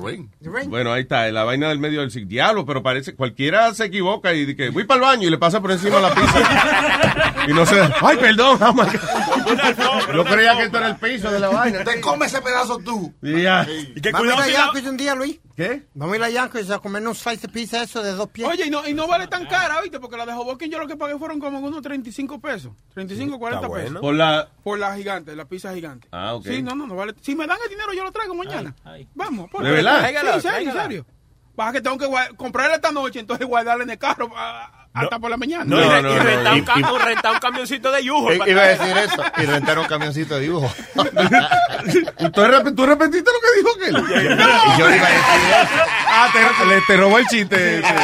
ring. 0.50 0.68
Bueno, 0.70 0.92
ahí 0.92 1.02
está, 1.02 1.30
la 1.30 1.44
vaina 1.44 1.68
del 1.68 1.78
medio 1.78 2.00
del 2.00 2.10
circo. 2.10 2.28
Diablo, 2.28 2.64
pero 2.64 2.82
parece, 2.82 3.14
cualquiera 3.14 3.72
se 3.74 3.86
equivoca 3.86 4.32
y 4.34 4.44
dice, 4.46 4.70
voy 4.70 4.84
para 4.84 4.96
el 4.96 5.02
baño 5.02 5.28
y 5.28 5.30
le 5.30 5.38
pasa 5.38 5.60
por 5.60 5.72
encima 5.72 5.98
la 6.00 6.14
pizza. 6.14 7.44
y 7.48 7.52
no 7.52 7.66
se 7.66 7.80
ay, 7.80 8.16
perdón, 8.18 8.58
oh 8.62 8.72
my 8.72 8.82
God. 8.84 8.94
Yo 10.14 10.24
creía 10.24 10.56
que 10.56 10.62
esto 10.64 10.78
era 10.78 10.86
el 10.88 10.96
piso 10.96 11.30
de 11.30 11.40
la 11.40 11.48
vaina. 11.48 11.84
Te 11.84 12.00
come 12.00 12.26
ese 12.26 12.40
pedazo 12.40 12.78
tú. 12.78 13.12
Y 13.22 13.42
ya. 13.42 13.66
Y 13.94 14.00
que 14.00 14.10
Vamos 14.12 14.28
a 14.32 14.34
cuidado 14.34 14.48
ir 14.48 14.54
si 14.54 14.60
a 14.60 14.82
la- 14.84 14.90
un 14.90 14.96
día, 14.96 15.14
Luis. 15.14 15.38
¿Qué? 15.56 15.86
Vamos 15.94 16.14
a 16.14 16.16
ir 16.16 16.22
a 16.24 16.30
Yonkers 16.30 16.70
a 16.70 16.78
comer 16.78 17.06
un 17.06 17.14
slice 17.14 17.46
de 17.46 17.52
pizza 17.52 17.82
eso 17.82 18.02
de 18.02 18.12
dos 18.12 18.28
pies. 18.30 18.48
Oye, 18.48 18.66
y 18.66 18.70
no, 18.70 18.86
y 18.88 18.94
no 18.94 19.06
vale 19.06 19.26
tan 19.26 19.46
cara, 19.46 19.80
¿viste? 19.82 20.00
Porque 20.00 20.16
la 20.16 20.24
de 20.24 20.32
Hoboken 20.32 20.70
yo 20.70 20.78
lo 20.78 20.86
que 20.86 20.96
pagué 20.96 21.18
fueron 21.18 21.38
como 21.38 21.58
unos 21.58 21.82
35 21.82 22.40
pesos. 22.40 22.72
35, 22.94 23.38
40 23.38 23.66
Está 23.66 23.74
pesos. 23.76 23.92
bueno. 23.92 24.00
Por 24.00 24.14
la... 24.14 24.48
Por 24.64 24.78
la 24.78 24.96
gigante, 24.96 25.36
la 25.36 25.44
pizza 25.44 25.74
gigante. 25.74 26.08
Ah, 26.12 26.34
ok. 26.34 26.46
Sí, 26.46 26.62
no, 26.62 26.74
no, 26.74 26.86
no 26.86 26.94
vale. 26.96 27.14
Si 27.20 27.34
me 27.34 27.46
dan 27.46 27.58
el 27.62 27.68
dinero, 27.70 27.92
yo 27.92 28.04
lo 28.04 28.12
traigo 28.12 28.34
mañana. 28.34 28.74
Ay, 28.84 29.02
ay. 29.02 29.08
Vamos. 29.14 29.50
por 29.50 29.62
¿De 29.62 29.70
verdad? 29.70 30.00
Sí, 30.08 30.16
en 30.16 30.40
serio, 30.42 30.70
en 30.70 30.76
serio. 30.76 31.06
Pasa 31.54 31.72
que 31.72 31.80
tengo 31.82 31.98
que 31.98 32.06
guard- 32.06 32.36
comprarla 32.36 32.76
esta 32.76 32.90
noche, 32.92 33.20
entonces 33.20 33.46
guardarla 33.46 33.84
en 33.84 33.90
el 33.90 33.98
carro 33.98 34.30
ah, 34.34 34.79
hasta 34.92 35.18
por 35.18 35.30
la 35.30 35.36
mañana. 35.36 35.64
No, 35.64 35.76
No, 35.76 35.82
y, 35.86 35.88
re- 35.88 36.02
no, 36.02 36.10
y 36.12 36.16
no. 36.16 36.22
rentar, 36.24 36.56
Y- 36.56 36.58
un, 36.60 36.64
ca- 36.64 37.32
un 37.32 37.38
camioncito 37.38 37.90
de 37.92 38.04
yujo. 38.04 38.32
Iba 38.32 38.62
a 38.62 38.66
decir 38.68 38.96
eso. 38.96 39.22
Y 39.38 39.46
rentar 39.46 39.78
un 39.78 39.86
camioncito 39.86 40.34
de 40.34 40.40
dibujo. 40.40 40.72
¿Tú, 40.94 42.40
rep- 42.42 42.74
tú 42.76 42.86
repetiste 42.86 43.30
lo 43.30 43.40
que 43.40 43.56
dijo 43.56 43.70
aquel? 43.76 43.96
Y 44.74 44.78
yo 44.78 44.90
iba 44.94 45.06
a 45.06 45.10
decir 45.10 45.50
eso. 45.62 45.82
Ah, 46.08 46.28
te, 46.32 46.66
le- 46.66 46.80
te 46.82 46.96
robó 46.96 47.18
el 47.18 47.26
chiste. 47.26 47.82
sí. 47.82 47.94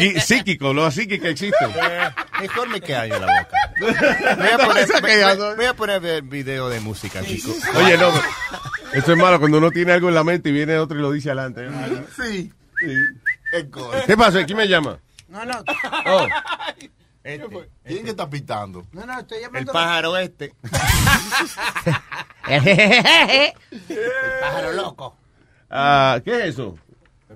Y 0.00 0.20
psíquico, 0.20 0.72
lo 0.72 0.88
psíquico 0.92 1.26
existe. 1.26 1.56
Mejor 2.40 2.68
me 2.68 2.76
en 2.78 3.10
la 3.10 3.18
boca. 3.18 3.56
Voy 3.80 4.48
a 4.48 4.58
poner, 4.58 4.86
voy- 5.36 5.56
voy 5.56 5.64
a 5.66 5.74
poner 5.74 6.00
ver 6.00 6.22
video 6.22 6.68
de 6.68 6.78
música, 6.80 7.20
chicos. 7.24 7.56
Oye, 7.74 7.96
no, 7.98 8.12
eso 8.92 9.12
es 9.12 9.18
malo 9.18 9.40
cuando 9.40 9.58
uno 9.58 9.70
tiene 9.72 9.92
algo 9.92 10.08
en 10.08 10.14
la 10.14 10.22
mente 10.22 10.50
y 10.50 10.52
viene 10.52 10.78
otro 10.78 10.96
y 10.98 11.02
lo 11.02 11.10
dice 11.10 11.30
adelante. 11.30 11.68
Sí. 12.16 12.52
¿Qué 14.06 14.16
pasa? 14.16 14.44
¿Quién 14.44 14.56
me 14.58 14.68
llama? 14.68 14.98
No, 15.28 15.44
no. 15.44 15.54
Oh. 16.06 16.26
¿Quién 17.84 18.04
que 18.04 18.10
está 18.10 18.28
pitando? 18.30 18.86
No, 18.92 19.04
no, 19.04 19.18
estoy 19.20 19.38
El 19.38 19.44
llamando. 19.44 19.72
pájaro 19.72 20.16
este. 20.16 20.54
El 22.48 23.52
pájaro 24.40 24.72
loco. 24.72 25.16
Ah, 25.70 26.20
¿Qué 26.24 26.30
es 26.38 26.44
eso? 26.54 26.78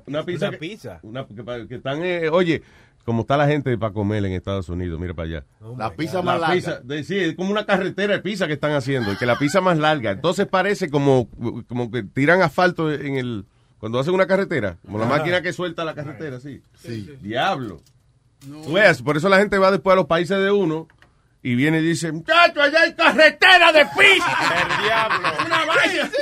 Una 0.07 0.25
pizza. 0.25 0.49
Una 0.49 0.51
que- 0.53 0.59
pizza. 0.59 1.01
una- 1.03 1.27
que, 1.27 1.69
que 1.69 1.75
están, 1.77 2.03
eh, 2.03 2.29
oye, 2.31 2.63
como 3.05 3.23
está 3.23 3.37
la 3.37 3.47
gente 3.47 3.77
para 3.77 3.93
comer 3.93 4.25
en 4.25 4.33
Estados 4.33 4.69
Unidos, 4.69 4.99
mira 4.99 5.13
para 5.15 5.29
allá. 5.29 5.45
La 5.77 5.93
pizza 5.95 6.23
más 6.23 6.41
La 6.41 6.49
larga. 6.49 6.55
pizza, 6.55 6.81
de- 6.83 7.05
sí, 7.05 7.19
es 7.19 7.35
como 7.37 7.51
una 7.51 7.67
carretera 7.67 8.15
de 8.15 8.21
pizza 8.21 8.47
que 8.47 8.55
están 8.55 8.73
haciendo, 8.73 9.13
y 9.13 9.17
que 9.17 9.27
la 9.27 9.37
pizza 9.39 9.61
más 9.61 9.77
larga. 9.79 10.13
Entonces 10.13 10.47
parece 10.47 10.89
como, 10.91 11.29
como 11.69 11.91
que 11.91 12.03
tiran 12.03 12.41
asfalto 12.43 12.91
en 12.91 13.17
el... 13.17 13.45
Cuando 13.83 13.99
hacen 13.99 14.15
una 14.15 14.29
carretera, 14.29 14.79
como 14.87 14.97
la 14.97 15.07
máquina 15.07 15.43
que 15.43 15.53
suelta 15.53 15.85
la 15.85 15.93
carretera, 15.93 16.39
sí. 16.39 16.63
Diablo. 17.21 17.81
Tú 18.39 18.75
ves, 18.75 19.03
por 19.03 19.17
eso 19.17 19.29
la 19.29 19.39
gente 19.39 19.59
va 19.59 19.73
después 19.73 19.95
a 19.95 19.97
los 19.97 20.07
países 20.07 20.39
de 20.39 20.53
uno 20.53 20.87
y 21.45 21.57
viene 21.57 21.79
y 21.79 21.83
dice, 21.83 22.13
muchacho, 22.13 22.63
allá 22.63 22.83
hay 22.83 22.95
carretera 22.95 23.73
de 23.73 23.85
pizza. 23.87 24.63
El 24.63 24.83
diablo. 24.85 25.29
Una 25.45 25.65
vaina. 25.65 26.11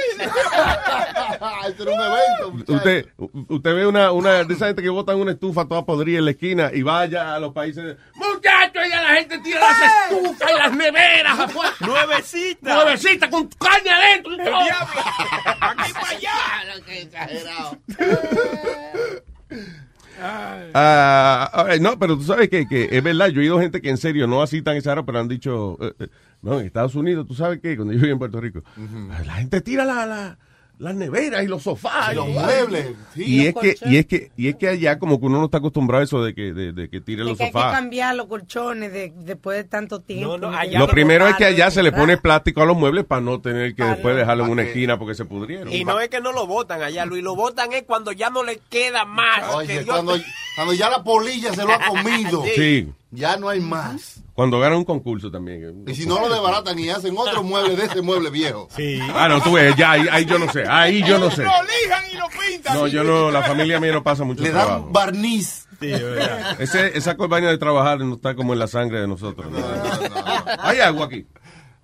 Este 1.69 1.83
era 1.83 1.93
un 1.93 2.01
evento. 2.01 2.51
muchacho. 2.53 2.73
Usted, 2.75 3.07
usted 3.49 3.75
ve 3.75 3.87
una, 3.87 4.13
una 4.13 4.45
de 4.45 4.55
esa 4.55 4.67
gente 4.67 4.83
que 4.83 4.89
botan 4.89 5.17
una 5.17 5.33
estufa 5.33 5.67
toda 5.67 5.85
podrida 5.85 6.19
en 6.19 6.25
la 6.25 6.31
esquina 6.33 6.71
y 6.73 6.83
vaya 6.83 7.35
a 7.35 7.39
los 7.39 7.53
países 7.53 7.85
de, 7.85 7.97
Muchachos, 8.15 8.83
ya 8.91 9.03
la 9.03 9.15
gente 9.17 9.39
tira 9.41 9.61
las 9.61 9.79
estufas 10.11 10.51
y 10.51 10.55
las 10.59 10.73
neveras 10.73 11.39
afuera. 11.39 11.73
Nuevecita. 11.81 12.75
Nuevecita 12.75 13.31
con 13.31 13.47
caña 13.49 13.97
adentro. 13.97 14.33
El 14.33 14.39
diablo. 14.39 15.03
Aquí 15.61 15.93
para 15.93 16.09
allá. 16.09 16.33
Qué 16.87 17.03
exagerado. 17.03 17.79
Ah, 20.75 21.51
ah, 21.53 21.77
no, 21.81 21.99
pero 21.99 22.17
tú 22.17 22.23
sabes 22.25 22.49
que, 22.49 22.67
que 22.67 22.89
es 22.91 23.03
verdad, 23.03 23.29
yo 23.29 23.41
he 23.41 23.45
oído 23.45 23.61
gente 23.61 23.81
que 23.81 23.91
en 23.91 23.97
serio 23.97 24.27
no 24.27 24.43
así 24.43 24.63
tan 24.63 24.77
exagerado, 24.77 25.07
pero 25.07 25.19
han 25.21 25.29
dicho, 25.29 25.77
eh, 25.81 25.93
eh, 25.99 26.09
no, 26.43 26.61
en 26.61 26.67
Estados 26.67 26.95
Unidos, 26.95 27.27
tú 27.27 27.35
sabes 27.35 27.61
que 27.61 27.77
cuando 27.77 27.93
yo 27.93 28.01
viví 28.01 28.13
en 28.13 28.19
Puerto 28.19 28.41
Rico, 28.41 28.63
la 29.25 29.35
gente 29.35 29.61
tira 29.61 29.85
la, 29.85 30.07
la- 30.07 30.39
las 30.81 30.95
neveras 30.95 31.45
y 31.45 31.47
los 31.47 31.62
sofás. 31.62 32.12
Y 32.12 32.16
los 32.16 32.27
muebles. 32.29 32.87
Sí. 33.14 33.23
Y 33.25 33.47
es, 33.47 33.55
que, 33.55 33.77
y, 33.85 33.97
es 33.99 34.07
que, 34.07 34.31
y 34.37 34.49
es 34.49 34.57
que 34.57 34.69
allá 34.69 34.99
como 34.99 35.21
que 35.21 35.27
uno 35.27 35.38
no 35.38 35.45
está 35.45 35.59
acostumbrado 35.59 36.01
a 36.01 36.05
eso 36.05 36.25
de 36.25 36.35
que, 36.35 36.55
de, 36.55 36.73
de 36.73 36.88
que 36.88 37.01
tire 37.03 37.23
De 37.23 37.29
los 37.29 37.37
que 37.38 37.45
hay 37.45 37.51
que 37.53 37.59
sofás. 37.59 37.75
cambiar 37.75 38.16
los 38.16 38.27
colchones 38.27 38.90
de- 38.90 39.12
después 39.14 39.59
de 39.59 39.64
tanto 39.64 40.01
tiempo. 40.01 40.38
no, 40.38 40.51
¿me 40.51 40.57
allá? 40.57 40.79
Lo 40.79 40.88
primero 40.88 41.29
es 41.29 41.37
que 41.37 41.45
allá 41.45 41.71
se 41.71 41.83
le 41.83 41.93
pone 41.93 42.16
plástico 42.16 42.62
a 42.62 42.66
los 42.66 42.77
muebles 42.79 43.05
para 43.05 43.21
no 43.21 43.40
tener 43.40 43.75
que 43.75 43.85
después 43.85 44.16
dejarlo 44.16 44.47
en 44.47 44.51
una 44.53 44.62
esquina 44.62 44.99
porque 44.99 45.14
se 45.14 45.27
pudrieron. 45.27 45.71
Y 45.71 45.85
no 45.85 46.01
es 46.01 46.09
que 46.09 46.21
no 46.21 46.33
lo 46.33 46.47
votan 46.47 46.83
allá, 46.83 47.05
Luis. 47.05 47.23
Lo 47.23 47.37
votan 47.37 47.73
es 47.75 47.83
cuando 47.83 48.11
ya 48.12 48.31
no 48.31 48.43
le 48.43 48.59
queda 48.71 49.05
más. 49.05 49.55
Oye, 49.55 49.85
cuando, 49.85 50.16
cuando 50.57 50.73
ya 50.75 50.88
la 50.88 51.05
polilla 51.05 51.53
se 51.53 51.62
lo 51.62 51.73
ha 51.75 51.87
comido, 51.87 52.43
Sí, 52.57 52.88
ya 53.11 53.37
no 53.37 53.51
hay 53.51 53.61
más. 53.61 54.23
Cuando 54.40 54.59
ganan 54.59 54.79
un 54.79 54.85
concurso 54.87 55.31
también. 55.31 55.85
Y 55.87 55.94
si 55.94 56.07
no 56.07 56.18
lo 56.18 56.31
desbaratan 56.31 56.79
y 56.79 56.88
hacen 56.88 57.14
otro 57.14 57.42
mueble 57.42 57.76
de 57.76 57.85
ese 57.85 58.00
mueble 58.00 58.31
viejo. 58.31 58.68
Sí. 58.74 58.98
Ah, 59.14 59.29
no, 59.29 59.42
tú 59.42 59.53
ves, 59.53 59.76
ya 59.76 59.90
ahí, 59.90 60.07
ahí 60.11 60.24
yo 60.24 60.38
no 60.38 60.50
sé, 60.50 60.64
ahí 60.66 61.03
yo 61.07 61.18
no 61.18 61.31
sé. 61.31 61.42
Lo 61.42 61.50
lijan 61.62 62.05
y 62.11 62.16
lo 62.16 62.24
pintan. 62.29 62.74
No, 62.74 62.87
yo 62.87 63.05
no, 63.05 63.31
la 63.31 63.42
familia 63.42 63.79
mía 63.79 63.92
no 63.92 64.03
pasa 64.03 64.24
mucho 64.24 64.42
Le 64.42 64.48
trabajo. 64.48 64.85
dan 64.85 64.92
barniz. 64.94 65.68
Sí. 65.79 65.92
Ese, 66.59 66.96
esa 66.96 67.12
vaina 67.16 67.50
de 67.50 67.59
trabajar 67.59 67.98
no 67.98 68.14
está 68.14 68.35
como 68.35 68.55
en 68.55 68.61
la 68.61 68.66
sangre 68.66 69.03
de 69.03 69.09
nosotros. 69.09 69.53
Hay 70.61 70.81
agua 70.81 71.05
aquí. 71.05 71.26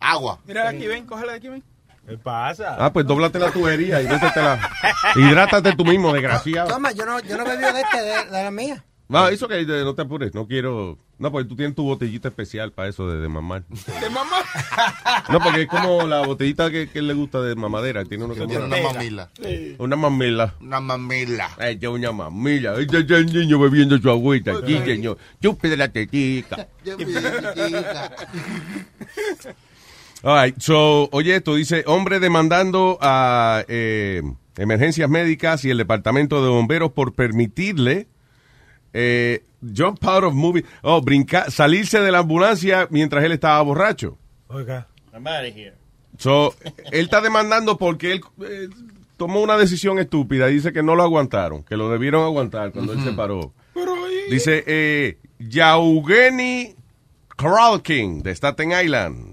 Agua. 0.00 0.38
Mira 0.46 0.66
aquí, 0.66 0.86
ven, 0.86 1.04
cógela 1.04 1.32
de 1.32 1.38
aquí, 1.38 1.48
ven. 1.50 1.62
¿Qué 2.08 2.16
pasa? 2.16 2.76
Ah, 2.78 2.90
pues 2.90 3.06
dóblate 3.06 3.38
la 3.38 3.50
tubería 3.50 4.00
y 4.00 4.06
métetela. 4.08 4.70
Hidrátate 5.14 5.74
tú 5.76 5.84
mismo, 5.84 6.10
desgraciado. 6.14 6.68
Toma, 6.70 6.92
yo 6.92 7.04
no, 7.04 7.20
yo 7.20 7.36
no 7.36 7.44
bebí 7.44 7.64
de 7.64 7.80
este, 7.82 8.00
de, 8.00 8.24
de 8.34 8.44
la 8.44 8.50
mía. 8.50 8.82
Va, 9.12 9.30
eso 9.30 9.46
que 9.46 9.64
no 9.64 9.94
te 9.94 10.02
apures, 10.02 10.34
no 10.34 10.48
quiero... 10.48 10.98
No, 11.18 11.32
porque 11.32 11.48
tú 11.48 11.56
tienes 11.56 11.74
tu 11.74 11.84
botellita 11.84 12.28
especial 12.28 12.72
para 12.72 12.88
eso 12.88 13.08
de, 13.08 13.20
de 13.20 13.28
mamar. 13.28 13.64
De 13.68 14.10
mamá. 14.10 14.36
No, 15.30 15.40
porque 15.40 15.62
es 15.62 15.68
como 15.68 16.06
la 16.06 16.26
botellita 16.26 16.70
que, 16.70 16.88
que 16.88 17.00
le 17.00 17.14
gusta 17.14 17.40
de 17.40 17.54
mamadera. 17.54 18.04
Tiene 18.04 18.24
uno 18.24 18.34
como 18.34 18.48
Tiene 18.48 18.64
una 18.64 18.76
mamila. 18.82 19.30
una 19.78 19.96
mamila. 19.96 20.54
Una 20.60 20.80
mamila. 20.80 21.50
Ay, 21.58 21.78
ya 21.78 21.90
una 21.90 22.12
mamila. 22.12 22.74
Ay, 22.76 22.86
ya, 22.90 23.00
ya 23.00 23.16
el 23.16 23.32
niño 23.32 23.58
bebiendo 23.58 23.96
su 23.98 24.10
agüita 24.10 24.58
aquí, 24.58 24.76
señor. 24.78 25.16
Chupe 25.40 25.68
de 25.68 25.76
la 25.76 25.88
tetica. 25.88 26.68
All 30.22 30.44
right, 30.44 30.58
so, 30.60 31.08
oye, 31.12 31.36
esto 31.36 31.54
dice, 31.54 31.84
hombre 31.86 32.20
demandando 32.20 32.98
a 33.00 33.64
eh, 33.68 34.22
emergencias 34.56 35.08
médicas 35.08 35.64
y 35.64 35.70
el 35.70 35.78
departamento 35.78 36.42
de 36.42 36.48
bomberos 36.48 36.92
por 36.92 37.14
permitirle 37.14 38.08
eh, 38.98 39.44
jump 39.60 40.02
out 40.06 40.24
of 40.24 40.32
movie, 40.34 40.64
oh, 40.82 41.02
brincar, 41.02 41.50
salirse 41.50 42.00
de 42.00 42.10
la 42.10 42.18
ambulancia 42.18 42.88
mientras 42.90 43.22
él 43.24 43.32
estaba 43.32 43.60
borracho. 43.62 44.16
Oiga. 44.48 44.86
I'm 45.12 45.26
out 45.26 45.46
of 45.46 45.54
here. 45.54 45.74
So, 46.18 46.54
él 46.92 47.04
está 47.04 47.20
demandando 47.20 47.76
porque 47.76 48.12
él 48.12 48.22
eh, 48.42 48.68
tomó 49.16 49.42
una 49.42 49.58
decisión 49.58 49.98
estúpida. 49.98 50.46
Dice 50.46 50.72
que 50.72 50.82
no 50.82 50.94
lo 50.94 51.02
aguantaron, 51.02 51.62
que 51.62 51.76
lo 51.76 51.90
debieron 51.90 52.24
aguantar 52.24 52.72
cuando 52.72 52.94
él 52.94 53.02
se 53.04 53.12
paró. 53.12 53.52
Dice, 54.30 54.64
eh, 54.66 55.18
Yaugeni 55.38 56.74
King 57.82 58.22
de 58.22 58.34
Staten 58.34 58.72
Island. 58.72 59.25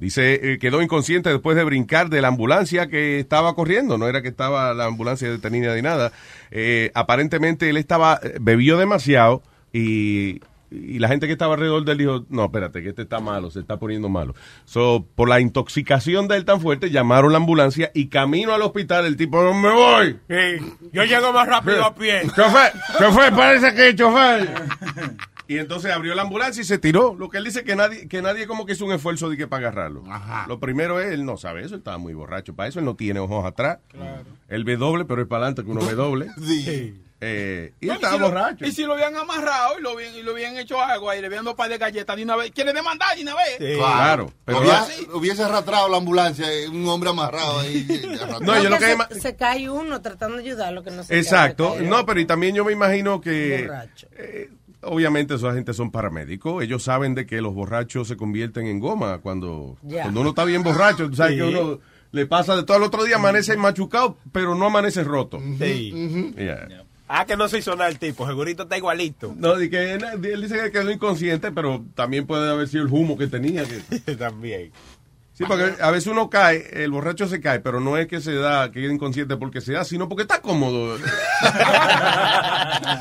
Dice, 0.00 0.54
eh, 0.54 0.58
quedó 0.58 0.80
inconsciente 0.80 1.28
después 1.28 1.58
de 1.58 1.62
brincar 1.62 2.08
de 2.08 2.22
la 2.22 2.28
ambulancia 2.28 2.88
que 2.88 3.20
estaba 3.20 3.54
corriendo. 3.54 3.98
No 3.98 4.08
era 4.08 4.22
que 4.22 4.28
estaba 4.28 4.72
la 4.72 4.86
ambulancia 4.86 5.30
detenida 5.30 5.74
ni 5.76 5.82
nada. 5.82 6.10
Eh, 6.50 6.90
aparentemente 6.94 7.68
él 7.68 7.76
estaba, 7.76 8.18
eh, 8.22 8.38
bebió 8.40 8.78
demasiado 8.78 9.42
y, 9.74 10.40
y 10.70 11.00
la 11.00 11.08
gente 11.08 11.26
que 11.26 11.34
estaba 11.34 11.52
alrededor 11.52 11.84
de 11.84 11.92
él 11.92 11.98
dijo, 11.98 12.24
no, 12.30 12.46
espérate, 12.46 12.82
que 12.82 12.88
este 12.88 13.02
está 13.02 13.20
malo, 13.20 13.50
se 13.50 13.60
está 13.60 13.78
poniendo 13.78 14.08
malo. 14.08 14.34
So, 14.64 15.04
por 15.14 15.28
la 15.28 15.38
intoxicación 15.38 16.28
de 16.28 16.36
él 16.36 16.46
tan 16.46 16.62
fuerte, 16.62 16.88
llamaron 16.88 17.32
la 17.32 17.38
ambulancia 17.38 17.90
y 17.92 18.06
camino 18.06 18.54
al 18.54 18.62
hospital 18.62 19.04
el 19.04 19.18
tipo, 19.18 19.42
no 19.42 19.52
me 19.52 19.70
voy. 19.70 20.18
Yo 20.92 21.04
llego 21.04 21.30
más 21.34 21.46
rápido 21.46 21.84
a 21.84 21.94
pie. 21.94 22.22
Chofer, 22.34 22.72
chofer, 22.98 23.34
parece 23.34 23.74
que 23.74 23.94
chofer. 23.94 24.48
Y 25.50 25.58
entonces 25.58 25.90
abrió 25.90 26.14
la 26.14 26.22
ambulancia 26.22 26.60
y 26.60 26.64
se 26.64 26.78
tiró. 26.78 27.14
Lo 27.18 27.28
que 27.28 27.38
él 27.38 27.44
dice 27.44 27.64
que 27.64 27.74
nadie, 27.74 28.06
que 28.06 28.22
nadie 28.22 28.46
como 28.46 28.66
que 28.66 28.74
hizo 28.74 28.84
un 28.84 28.92
esfuerzo 28.92 29.28
de 29.28 29.36
que 29.36 29.48
para 29.48 29.66
agarrarlo. 29.68 30.04
Lo 30.46 30.60
primero 30.60 31.00
es, 31.00 31.10
él 31.12 31.24
no 31.24 31.36
sabe 31.36 31.64
eso, 31.64 31.74
él 31.74 31.80
estaba 31.80 31.98
muy 31.98 32.14
borracho. 32.14 32.54
Para 32.54 32.68
eso 32.68 32.78
él 32.78 32.84
no 32.84 32.94
tiene 32.94 33.18
ojos 33.18 33.44
atrás. 33.44 33.78
Él 34.48 34.62
ve 34.62 34.76
doble, 34.76 35.04
pero 35.06 35.22
es 35.22 35.26
para 35.26 35.46
adelante 35.46 35.64
que 35.64 35.70
uno 35.72 35.84
ve 35.84 35.94
doble. 35.94 36.28
Sí. 36.40 37.02
Eh, 37.22 37.74
y 37.80 37.86
No, 37.86 37.92
estaba 37.94 38.14
si 38.14 38.18
lo- 38.18 38.24
borracho. 38.30 38.64
y 38.64 38.72
si 38.72 38.82
lo 38.84 38.94
habían 38.94 39.14
amarrado 39.14 39.78
y 39.78 39.82
lo 39.82 39.90
habían, 39.90 40.14
y 40.14 40.22
lo 40.22 40.30
habían 40.30 40.56
hecho 40.56 40.80
agua 40.80 41.16
y 41.18 41.20
le 41.20 41.26
habían 41.26 41.44
dado 41.44 41.50
un 41.50 41.56
par 41.58 41.68
de 41.68 41.76
galletas 41.76 42.16
de 42.16 42.22
una 42.22 42.34
vez, 42.34 42.50
quiere 42.50 42.72
demandar 42.72 43.14
de 43.14 43.20
una 43.22 43.34
vez. 43.34 43.76
Claro, 43.76 44.32
pero 44.46 44.60
hubiese 45.12 45.42
arrastrado 45.42 45.86
la 45.90 45.98
ambulancia, 45.98 46.50
eh, 46.50 46.66
un 46.66 46.88
hombre 46.88 47.10
amarrado 47.10 47.58
ahí. 47.60 47.86
eh. 47.90 48.18
No, 48.40 48.62
yo 48.62 48.70
lo 48.70 48.78
que 48.78 48.96
se, 49.20 49.36
cae 49.36 49.68
uno 49.68 50.00
tratando 50.00 50.38
de 50.38 50.44
ayudarlo 50.44 50.82
que 50.82 50.92
no 50.92 51.02
se 51.02 51.18
Exacto. 51.18 51.64
cae, 51.72 51.78
se 51.80 51.82
cae. 51.82 51.90
No, 51.90 52.06
pero 52.06 52.20
y 52.20 52.24
también 52.24 52.54
yo 52.54 52.64
me 52.64 52.72
imagino 52.72 53.20
que... 53.20 53.64
Borracho. 53.66 54.06
eh, 54.16 54.48
obviamente 54.82 55.34
esa 55.34 55.52
gente 55.54 55.72
son 55.74 55.90
paramédicos. 55.90 56.62
Ellos 56.62 56.82
saben 56.82 57.14
de 57.14 57.26
que 57.26 57.40
los 57.40 57.54
borrachos 57.54 58.08
se 58.08 58.16
convierten 58.16 58.66
en 58.66 58.80
goma 58.80 59.18
cuando, 59.18 59.76
cuando 59.82 60.20
uno 60.20 60.30
está 60.30 60.44
bien 60.44 60.62
borracho. 60.62 61.08
Tú 61.10 61.16
sabes 61.16 61.32
Sí. 61.34 61.38
que 61.38 61.44
uno 61.44 61.78
le 62.12 62.26
pasa 62.26 62.56
de 62.56 62.62
todo 62.64 62.76
el 62.78 62.82
otro 62.82 63.04
día, 63.04 63.16
amanece 63.16 63.56
machucado, 63.56 64.16
pero 64.32 64.54
no 64.54 64.66
amanece 64.66 65.04
roto. 65.04 65.40
Sí. 65.58 66.32
Yeah. 66.36 66.84
Ah, 67.12 67.26
que 67.26 67.36
no 67.36 67.48
se 67.48 67.58
hizo 67.58 67.74
nada 67.74 67.88
el 67.90 67.98
tipo. 67.98 68.24
Segurito 68.26 68.62
está 68.64 68.76
igualito. 68.76 69.34
No, 69.36 69.56
di 69.56 69.68
que 69.68 69.94
él 69.94 70.04
él 70.22 70.42
dice 70.42 70.60
que 70.62 70.70
quedó 70.70 70.90
inconsciente, 70.92 71.50
pero 71.50 71.84
también 71.96 72.24
puede 72.26 72.48
haber 72.50 72.68
sido 72.68 72.84
el 72.84 72.92
humo 72.92 73.18
que 73.18 73.26
tenía. 73.26 73.64
que- 73.64 74.14
También. 74.16 74.70
Sí, 75.40 75.46
porque 75.48 75.72
a 75.82 75.90
veces 75.90 76.08
uno 76.08 76.28
cae, 76.28 76.68
el 76.84 76.90
borracho 76.90 77.26
se 77.26 77.40
cae, 77.40 77.60
pero 77.60 77.80
no 77.80 77.96
es 77.96 78.06
que 78.08 78.20
se 78.20 78.34
da, 78.34 78.70
que 78.70 78.82
queda 78.82 78.92
inconsciente 78.92 79.38
porque 79.38 79.62
se 79.62 79.72
da, 79.72 79.84
sino 79.84 80.06
porque 80.06 80.22
está 80.22 80.42
cómodo. 80.42 80.98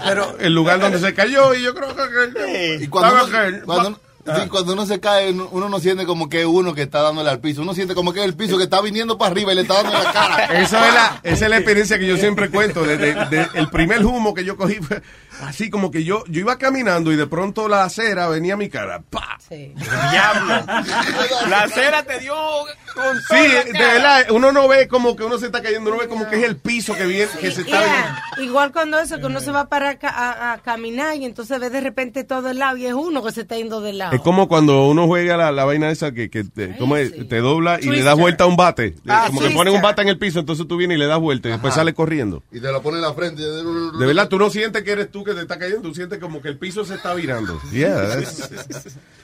pero 0.06 0.38
el 0.40 0.54
lugar 0.54 0.80
donde 0.80 1.00
se 1.00 1.14
cayó, 1.14 1.54
y 1.54 1.62
yo 1.64 1.74
creo 1.76 1.90
que... 1.96 2.80
Y 2.82 2.88
cuando 2.88 3.16
uno, 3.16 3.26
que- 3.28 3.62
cuando, 3.62 4.00
Ah. 4.28 4.42
sí, 4.44 4.50
cuando 4.50 4.74
uno 4.74 4.86
se 4.86 5.00
cae, 5.00 5.32
uno, 5.32 5.70
no 5.70 5.80
siente 5.80 6.06
como 6.06 6.30
que 6.30 6.42
es 6.42 6.46
uno 6.46 6.76
que 6.76 6.84
está 6.84 7.02
dándole 7.02 7.30
al 7.30 7.40
piso. 7.40 7.62
Uno 7.64 7.74
siente 7.74 7.96
como 7.96 8.14
que 8.14 8.20
es 8.20 8.26
el 8.26 8.36
piso 8.36 8.58
que 8.58 8.66
está 8.66 8.80
viniendo 8.82 9.18
para 9.18 9.32
arriba 9.32 9.54
y 9.54 9.56
le 9.56 9.62
está 9.62 9.76
dando 9.82 9.98
en 9.98 10.04
la 10.04 10.12
cara. 10.14 10.44
Esa 10.62 10.88
es 10.88 10.94
la, 10.94 11.20
esa 11.24 11.46
es 11.46 11.50
la 11.50 11.58
experiencia 11.58 11.98
que 11.98 12.06
yo 12.06 12.18
siempre 12.18 12.50
cuento. 12.50 12.84
Desde 12.84 13.16
de- 13.26 13.48
el 13.56 13.70
primer 13.70 14.06
humo 14.06 14.34
que 14.36 14.44
yo 14.46 14.56
cogí 14.56 14.76
fue, 14.76 15.02
así 15.42 15.70
como 15.70 15.92
que 15.92 16.04
yo, 16.04 16.24
yo 16.28 16.40
iba 16.42 16.58
caminando 16.58 17.12
y 17.12 17.16
de 17.16 17.28
pronto 17.28 17.68
la 17.68 17.84
acera 17.84 18.28
venía 18.30 18.54
a 18.56 18.58
mi 18.58 18.70
cara. 18.70 19.02
¡Pa! 19.10 19.38
Diablo. 19.50 20.54
La 21.50 21.64
acera 21.64 22.04
te 22.04 22.20
dio 22.20 22.36
con 22.94 23.18
Sí, 23.30 23.48
de 23.74 23.80
verdad, 23.80 24.28
uno 24.32 24.52
no 24.52 24.68
ve 24.68 24.88
como 24.88 25.16
que 25.16 25.24
uno 25.24 25.40
se 25.40 25.48
está 25.48 25.62
cayendo, 25.62 25.90
uno 25.90 26.00
ve 26.00 26.08
como 26.08 26.30
que 26.30 26.38
es 26.38 26.44
el 26.44 26.58
piso 26.58 26.96
que 26.96 27.06
viene, 27.06 27.32
que 27.40 27.52
se 27.52 27.62
está 27.62 27.80
Yeah. 27.80 28.24
Igual 28.44 28.72
cuando 28.72 29.00
eso, 29.00 29.20
que 29.20 29.26
uno 29.26 29.40
se 29.40 29.52
va 29.52 29.70
para 29.70 29.98
a, 30.02 30.54
a 30.54 30.58
caminar 30.60 31.16
y 31.16 31.26
entonces 31.26 31.60
ve 31.60 31.70
de 31.70 31.82
repente 31.82 32.24
todo 32.24 32.50
el 32.50 32.60
lado 32.60 32.78
y 32.78 32.86
es 32.86 32.94
uno 32.94 33.24
que 33.24 33.32
se 33.32 33.42
está 33.42 33.56
yendo 33.56 33.80
del 33.82 33.98
lado. 33.98 34.14
Es 34.16 34.22
como 34.22 34.48
cuando 34.48 34.88
uno 34.88 35.08
juega 35.08 35.38
la, 35.38 35.52
la 35.52 35.66
vaina 35.66 35.90
esa 35.90 36.12
que, 36.12 36.30
que 36.30 36.44
te, 36.44 36.68
te 36.68 37.38
dobla 37.38 37.80
y 37.82 37.86
le 37.88 38.04
das 38.04 38.18
vuelta 38.18 38.44
a 38.44 38.48
un 38.48 38.56
bate. 38.58 38.96
Ah, 39.08 39.26
como 39.28 39.40
que 39.42 39.50
ponen 39.52 39.74
un 39.74 39.82
bate 39.82 40.02
en 40.02 40.10
el 40.10 40.20
piso, 40.20 40.40
entonces 40.40 40.68
tú 40.68 40.78
vienes 40.78 40.98
y 40.98 41.00
le 41.00 41.08
das 41.08 41.20
vuelta 41.20 41.48
y 41.48 41.52
después 41.52 41.72
Ajá. 41.72 41.82
sales 41.82 41.94
corriendo. 41.96 42.44
Y 42.52 42.60
te 42.60 42.72
lo 42.72 42.82
pone 42.82 42.98
en 42.98 43.04
la 43.04 43.14
frente. 43.14 43.42
De 43.42 44.06
verdad, 44.06 44.28
tú 44.28 44.38
no 44.38 44.50
sientes 44.50 44.84
que 44.84 44.92
eres 44.92 45.10
tú 45.10 45.24
que 45.30 45.36
te 45.36 45.42
está 45.42 45.60
cayendo, 45.60 45.82
tú 45.82 45.96
sientes 45.96 46.20
como 46.20 46.42
que 46.42 46.50
el 46.50 46.58
piso 46.58 46.86
se 46.86 46.96
está 46.96 47.14
virando. 47.14 47.60
Yeah, 47.72 48.20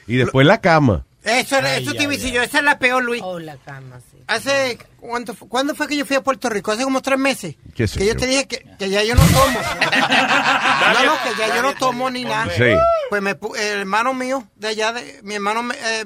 y 0.07 0.17
después 0.17 0.45
la 0.45 0.61
cama. 0.61 1.05
Eso, 1.23 1.57
Ay, 1.61 1.81
eso 1.81 1.91
te 1.93 1.99
ay, 1.99 2.03
iba 2.03 2.13
a 2.13 2.15
decir 2.15 2.31
yo, 2.31 2.43
esa 2.43 2.59
es 2.59 2.63
la 2.63 2.77
peor, 2.77 3.03
Luis. 3.03 3.21
Oh, 3.23 3.39
la 3.39 3.57
cama, 3.57 3.99
sí. 4.11 4.17
Hace, 4.27 4.77
¿cuánto, 4.99 5.33
¿cuándo 5.35 5.73
fue 5.73 5.87
que 5.87 5.97
yo 5.97 6.05
fui 6.05 6.15
a 6.15 6.21
Puerto 6.21 6.49
Rico? 6.49 6.71
Hace 6.71 6.83
como 6.83 7.01
tres 7.01 7.17
meses. 7.17 7.55
¿Qué 7.73 7.87
sé 7.87 7.99
que 7.99 8.05
yo, 8.05 8.13
yo? 8.13 8.19
te 8.19 8.27
dije 8.27 8.47
que, 8.47 8.65
que 8.77 8.89
ya 8.89 9.03
yo 9.03 9.15
no 9.15 9.21
tomo. 9.21 9.59
no, 10.93 11.05
no, 11.05 11.13
que 11.23 11.39
ya 11.39 11.55
yo 11.55 11.61
no 11.63 11.73
tomo 11.75 12.11
ni 12.11 12.23
nada. 12.25 12.51
Sí. 12.55 12.75
Pues 13.09 13.21
me, 13.23 13.31
el 13.31 13.79
hermano 13.79 14.13
mío 14.13 14.47
de 14.55 14.67
allá, 14.67 14.93
de, 14.93 15.19
mi 15.23 15.33
hermano 15.33 15.67
eh, 15.73 16.05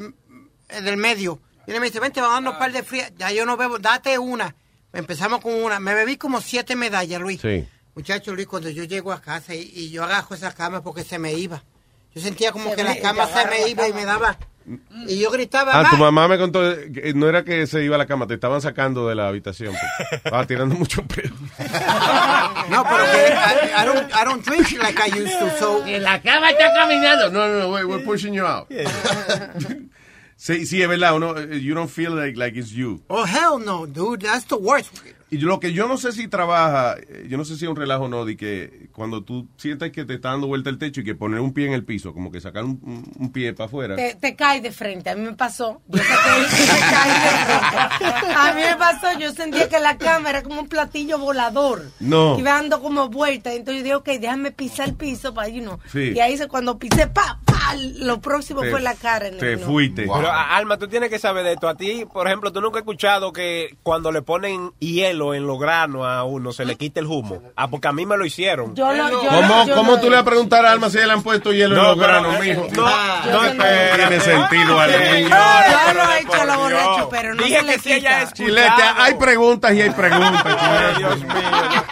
del 0.82 0.98
medio, 0.98 1.42
y 1.68 1.80
me 1.80 1.86
dice, 1.86 2.00
vente, 2.00 2.20
vamos 2.20 2.32
a 2.32 2.36
darnos 2.36 2.54
un 2.54 2.60
par 2.60 2.72
de 2.72 2.84
frías. 2.84 3.12
Ya 3.18 3.32
yo 3.32 3.46
no 3.46 3.58
bebo, 3.58 3.78
date 3.78 4.18
una. 4.18 4.56
Empezamos 4.92 5.42
con 5.42 5.54
una. 5.54 5.80
Me 5.80 5.94
bebí 5.94 6.18
como 6.18 6.42
siete 6.42 6.76
medallas, 6.76 7.22
Luis. 7.22 7.42
Sí. 7.42 7.68
Muchacho 7.96 8.34
Luis, 8.34 8.48
cuando 8.48 8.70
yo 8.70 8.84
llego 8.84 9.12
a 9.12 9.22
casa 9.22 9.54
y, 9.56 9.72
y 9.74 9.90
yo 9.90 10.04
agajo 10.04 10.34
esa 10.34 10.54
cama 10.54 10.82
porque 10.82 11.04
se 11.04 11.20
me 11.20 11.34
iba. 11.34 11.64
Yo 12.16 12.22
sentía 12.22 12.52
como 12.52 12.70
Se 12.72 12.76
que 12.78 12.84
me- 12.84 12.96
la 12.96 13.02
cama 13.02 13.28
se 13.28 13.46
me 13.48 13.70
iba 13.70 13.88
y 13.88 13.94
me 13.94 14.06
daba. 14.06 14.38
Y 15.08 15.20
yo 15.20 15.32
gritaba, 15.32 15.72
Ah, 15.74 15.90
tu 15.90 15.98
mamá 15.98 16.28
me 16.28 16.38
contó, 16.38 16.62
que 16.94 17.12
no 17.16 17.28
era 17.28 17.44
que 17.44 17.66
se 17.66 17.84
iba 17.84 17.96
a 17.96 17.98
la 17.98 18.06
cama, 18.06 18.28
te 18.28 18.36
estaban 18.36 18.62
sacando 18.62 19.08
de 19.08 19.16
la 19.16 19.28
habitación. 19.28 19.74
Estaba 20.12 20.46
tirando 20.46 20.76
mucho 20.76 21.04
pelo. 21.08 21.36
No, 22.70 22.84
pero 22.84 23.04
que 23.12 23.34
I, 23.34 23.82
I 23.82 23.86
don't, 23.86 24.12
I 24.14 24.24
don't 24.26 24.46
drink 24.46 24.72
like 24.80 25.00
I 25.00 25.08
used 25.10 25.40
to, 25.40 25.50
so... 25.58 25.84
La 26.00 26.22
cama 26.22 26.52
está 26.52 26.72
caminando. 26.74 27.32
No, 27.32 27.48
no, 27.48 27.60
no, 27.62 27.70
we're, 27.72 27.86
we're 27.88 28.04
pushing 28.06 28.32
you 28.34 28.46
out. 28.46 28.68
sí, 30.36 30.66
sí, 30.68 30.82
es 30.82 30.88
verdad, 30.88 31.16
uno, 31.16 31.36
eh, 31.38 31.60
you 31.60 31.74
don't 31.74 31.90
feel 31.90 32.16
like, 32.16 32.38
like 32.38 32.56
it's 32.58 32.70
you. 32.72 33.02
Oh, 33.08 33.26
hell 33.26 33.58
no, 33.60 33.88
dude, 33.88 34.20
that's 34.28 34.46
the 34.46 34.56
worst. 34.58 34.92
Y 35.32 35.38
lo 35.38 35.60
que 35.60 35.74
yo 35.74 35.88
no 35.88 35.98
sé 35.98 36.12
si 36.12 36.28
trabaja, 36.28 36.96
eh, 36.98 37.28
yo 37.30 37.38
no 37.38 37.46
sé 37.46 37.56
si 37.56 37.66
es 37.66 37.70
un 37.70 37.76
relajo 37.76 38.06
o 38.06 38.10
no, 38.10 38.26
de 38.26 38.36
que 38.36 38.90
cuando 38.94 39.24
tú 39.24 39.48
sientes 39.58 39.92
que 39.92 40.06
te 40.06 40.16
está 40.16 40.30
dando 40.30 40.48
vuelta 40.48 40.70
el 40.70 40.80
techo 40.80 41.02
y 41.02 41.04
que 41.04 41.14
poner 41.14 41.40
un 41.40 41.54
pie 41.54 41.68
en 41.68 41.74
el 41.74 41.86
piso, 41.86 42.14
como 42.14 42.32
que 42.32 42.42
sacar 42.42 42.64
un, 42.64 43.32
pie 43.32 43.54
para 43.54 43.68
afuera. 43.68 43.96
Te, 43.96 44.16
te 44.16 44.36
cae 44.36 44.60
de 44.62 44.72
frente. 44.72 45.10
A 45.12 45.16
mí 45.16 45.22
me 45.22 45.34
pasó. 45.34 45.82
Yo 45.88 46.00
saqué 46.00 46.40
me 46.42 46.80
caí 46.80 47.12
de 47.12 47.28
frente. 48.00 48.34
A 48.36 48.54
mí 48.54 48.62
me 48.62 48.76
pasó. 48.76 49.20
Yo 49.20 49.32
sentía 49.34 49.70
que 49.70 49.80
la 49.80 49.98
cama 49.98 50.32
era 50.32 50.42
como 50.42 50.62
un 50.62 50.68
platillo 50.68 51.20
volador. 51.20 51.92
No. 52.00 52.40
Iba 52.40 52.54
dando 52.54 52.82
como 52.82 53.10
vuelta. 53.10 53.54
Entonces 53.54 53.80
yo 53.80 53.84
dije, 53.84 53.96
ok, 53.96 54.22
déjame 54.22 54.52
pisar 54.52 54.90
el 54.90 54.96
piso 54.96 55.34
para 55.34 55.48
you 55.50 55.62
know. 55.62 55.80
Sí. 55.92 56.14
Y 56.16 56.20
ahí 56.20 56.40
cuando 56.48 56.80
pisé, 56.80 57.08
pa, 57.08 57.40
lo 58.00 58.20
próximo 58.22 58.62
Te- 58.62 58.72
fue 58.72 58.82
la 58.82 58.96
cara. 58.96 59.28
En 59.28 59.34
el, 59.36 59.40
no. 59.62 59.66
Pero, 60.16 60.28
a- 60.32 60.56
Alma, 60.58 60.78
tú 60.78 60.88
tienes 60.88 61.10
que 61.10 61.20
saber 61.20 61.44
de 61.44 61.54
esto. 61.54 61.68
A 61.68 61.76
ti, 61.76 62.06
por 62.12 62.28
ejemplo, 62.28 62.52
tú 62.52 62.62
nunca 62.62 62.80
has 62.80 62.82
escuchado 62.84 63.32
que 63.34 63.76
cuando 63.84 64.12
le 64.12 64.22
ponen 64.22 64.72
hielo 64.80 65.34
en 65.34 65.46
los 65.48 65.60
granos 65.60 66.06
a 66.06 66.24
uno, 66.24 66.52
se 66.54 66.66
le 66.66 66.76
quita 66.76 67.00
el 67.00 67.06
humo. 67.08 67.42
Ah, 67.56 67.68
porque 67.70 67.88
a 67.88 67.92
mí 67.92 68.06
me 68.06 68.18
lo 68.18 68.26
hicieron. 68.26 68.76
Yo 68.76 68.92
lo- 68.94 69.10
yo 69.24 69.30
¿Cómo, 69.30 69.66
yo 69.66 69.76
cómo 69.76 69.92
lo- 69.94 70.00
tú 70.00 70.06
le 70.10 70.16
vas 70.18 70.22
a 70.22 70.26
preguntar 70.26 70.66
a 70.66 70.72
Alma 70.72 70.90
si 70.90 70.98
le 70.98 71.12
han 71.12 71.22
puesto 71.24 71.52
hielo 71.54 71.76
No, 71.76 71.82
en 71.82 71.88
los 71.88 71.98
pero, 71.98 72.08
granos, 72.08 72.36
eh, 72.36 72.40
mijo? 72.50 72.68
no, 72.76 72.82
no, 72.90 73.32
no 73.32 73.44
espérate. 73.46 73.96
tiene 73.98 74.20
sentido, 74.20 74.80
Alma. 74.80 74.96
Yo 75.20 75.94
lo 75.94 76.12
he 76.12 76.20
hecho 76.22 76.42
a 76.42 76.46
los 76.46 76.58
borrachos, 76.58 77.08
pero 77.12 77.34
no 77.36 77.44
Dije 77.44 77.60
se 77.60 77.64
le 77.66 77.74
que 77.74 77.80
si 77.80 77.94
ella. 77.94 78.32
Chilete, 78.34 78.84
hay 78.98 79.14
preguntas 79.16 79.74
y 79.74 79.82
hay 79.82 79.90
preguntas. 79.92 80.98
Dios 80.98 81.20
mío. 81.24 81.34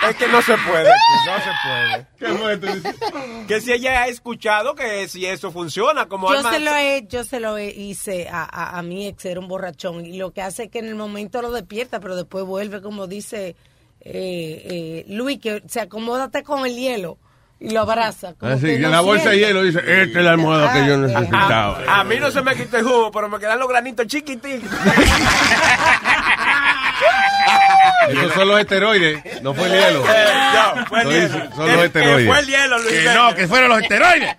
Es 0.09 0.15
que 0.15 0.27
no 0.27 0.41
se 0.41 0.55
puede. 0.57 0.89
No 0.89 1.37
se 1.37 1.51
puede. 1.63 2.07
Que 3.47 3.61
si 3.61 3.71
ella 3.71 4.03
ha 4.03 4.07
escuchado 4.07 4.75
que 4.75 5.07
si 5.07 5.25
eso 5.25 5.51
funciona, 5.51 6.07
como 6.07 6.29
Yo 6.31 6.37
Alma- 6.39 6.51
se 6.51 6.59
lo 6.59 6.75
he, 6.75 7.05
yo 7.07 7.23
se 7.23 7.39
lo 7.39 7.57
he- 7.57 7.69
hice 7.73 8.27
a, 8.29 8.43
a, 8.43 8.77
a 8.79 8.81
mi 8.83 9.07
ex, 9.07 9.23
era 9.25 9.39
un 9.39 9.47
borrachón, 9.47 10.05
y 10.05 10.17
lo 10.17 10.31
que 10.31 10.41
hace 10.41 10.63
es 10.63 10.69
que 10.71 10.79
en 10.79 10.87
el 10.87 10.95
momento 10.95 11.41
lo 11.41 11.51
despierta, 11.51 11.99
pero 11.99 12.15
después 12.15 12.43
vuelve, 12.45 12.81
como 12.81 13.07
dice 13.07 13.55
eh, 14.01 15.05
eh, 15.05 15.05
Luis, 15.09 15.39
que 15.39 15.61
se 15.67 15.79
acomódate 15.81 16.43
con 16.43 16.65
el 16.65 16.75
hielo 16.75 17.17
y 17.59 17.71
lo 17.71 17.81
abraza. 17.81 18.33
como 18.35 18.51
Así, 18.51 18.67
que 18.67 18.79
no 18.79 18.89
la 18.89 19.01
bolsa 19.01 19.31
de 19.31 19.39
hielo 19.39 19.63
dice, 19.63 19.79
esta 19.79 20.19
es 20.19 20.25
la 20.25 20.31
almohada 20.31 20.71
que 20.73 20.87
yo 20.87 20.97
necesitaba. 20.97 21.81
A, 21.87 22.01
a 22.01 22.03
mí 22.03 22.17
no 22.19 22.29
se 22.31 22.41
me 22.41 22.55
quita 22.55 22.77
el 22.79 22.83
jugo, 22.85 23.09
pero 23.11 23.27
me 23.29 23.39
quedan 23.39 23.57
los 23.59 23.67
granitos 23.67 24.05
chiquititos. 24.07 24.69
Esos 28.09 28.33
son 28.33 28.47
los 28.47 28.59
esteroides, 28.59 29.41
no 29.41 29.53
fue 29.53 29.67
el 29.67 29.73
hielo. 29.73 30.03
Eh, 30.07 30.33
no, 30.75 30.85
fue 30.87 31.01
el 31.01 31.09
hielo. 31.09 31.29
Son 31.55 31.65
Que- 31.65 31.71
los 31.71 31.79
que 31.79 31.85
esteroides. 31.85 32.27
fue 32.27 32.39
el 32.39 32.45
hielo, 32.47 32.77
Luis 32.79 32.91
Que 32.93 33.03
no, 33.13 33.35
que 33.35 33.47
fueron 33.47 33.69
los 33.69 33.81
esteroides. 33.81 34.35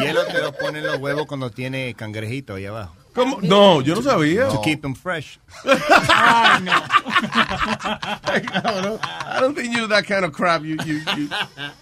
Hielo 0.00 0.24
te 0.26 0.38
lo 0.38 0.52
ponen 0.52 0.84
los 0.86 0.96
huevos 0.98 1.26
cuando 1.26 1.50
tiene 1.50 1.94
cangrejito 1.94 2.54
ahí 2.54 2.66
abajo. 2.66 2.96
¿Cómo? 3.14 3.38
No, 3.42 3.82
yo 3.82 3.94
no 3.94 4.02
sabía. 4.02 4.48
To 4.48 4.62
keep 4.62 4.80
them 4.80 4.94
fresh. 4.94 5.38
I 8.04 9.38
don't 9.40 9.54
think 9.54 9.74
you 9.76 9.86
that 9.88 10.06
kind 10.06 10.24
of 10.24 10.32
crap. 10.32 10.62
You, 10.62 10.76
you, 10.84 11.00
you 11.16 11.28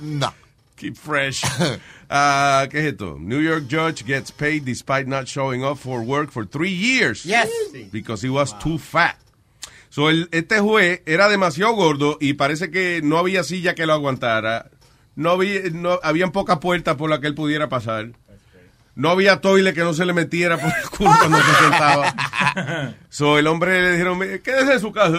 no. 0.00 0.32
Keep 0.76 0.96
fresh. 0.96 1.44
Ah, 2.12 2.66
¿Qué 2.68 2.80
es 2.80 2.84
esto? 2.94 3.18
New 3.20 3.38
York 3.38 3.68
judge 3.68 4.04
gets 4.04 4.32
paid 4.32 4.64
despite 4.64 5.06
not 5.06 5.28
showing 5.28 5.62
up 5.62 5.78
for 5.78 6.02
work 6.02 6.32
for 6.32 6.44
three 6.44 6.72
years. 6.72 7.24
Yes. 7.24 7.48
Because 7.92 8.20
he 8.20 8.28
was 8.28 8.52
too 8.54 8.78
fat. 8.78 9.14
So 9.90 10.08
el, 10.08 10.28
este 10.32 10.60
juez 10.60 11.02
era 11.04 11.28
demasiado 11.28 11.72
gordo 11.74 12.16
y 12.20 12.34
parece 12.34 12.70
que 12.70 13.00
no 13.04 13.18
había 13.18 13.42
silla 13.42 13.74
que 13.74 13.86
lo 13.86 13.92
aguantara. 13.92 14.70
No 15.16 15.30
había, 15.30 15.60
no, 15.72 15.98
habían 16.02 16.32
pocas 16.32 16.58
puertas 16.58 16.96
por 16.96 17.10
las 17.10 17.18
que 17.18 17.26
él 17.26 17.34
pudiera 17.34 17.68
pasar. 17.68 18.12
No 18.94 19.10
había 19.10 19.40
toile 19.40 19.74
que 19.74 19.80
no 19.80 19.92
se 19.92 20.04
le 20.04 20.12
metiera 20.12 20.56
por 20.58 20.68
el 20.68 20.90
culo 20.90 21.10
cuando 21.18 21.38
se 21.38 21.54
sentaba. 21.54 22.14
So 23.08 23.38
el 23.38 23.46
hombre 23.46 23.82
le 23.82 23.92
dijeron, 23.92 24.18
"Mire, 24.18 24.40
quédese 24.40 24.74
en 24.74 24.80
su 24.80 24.92
casa. 24.92 25.18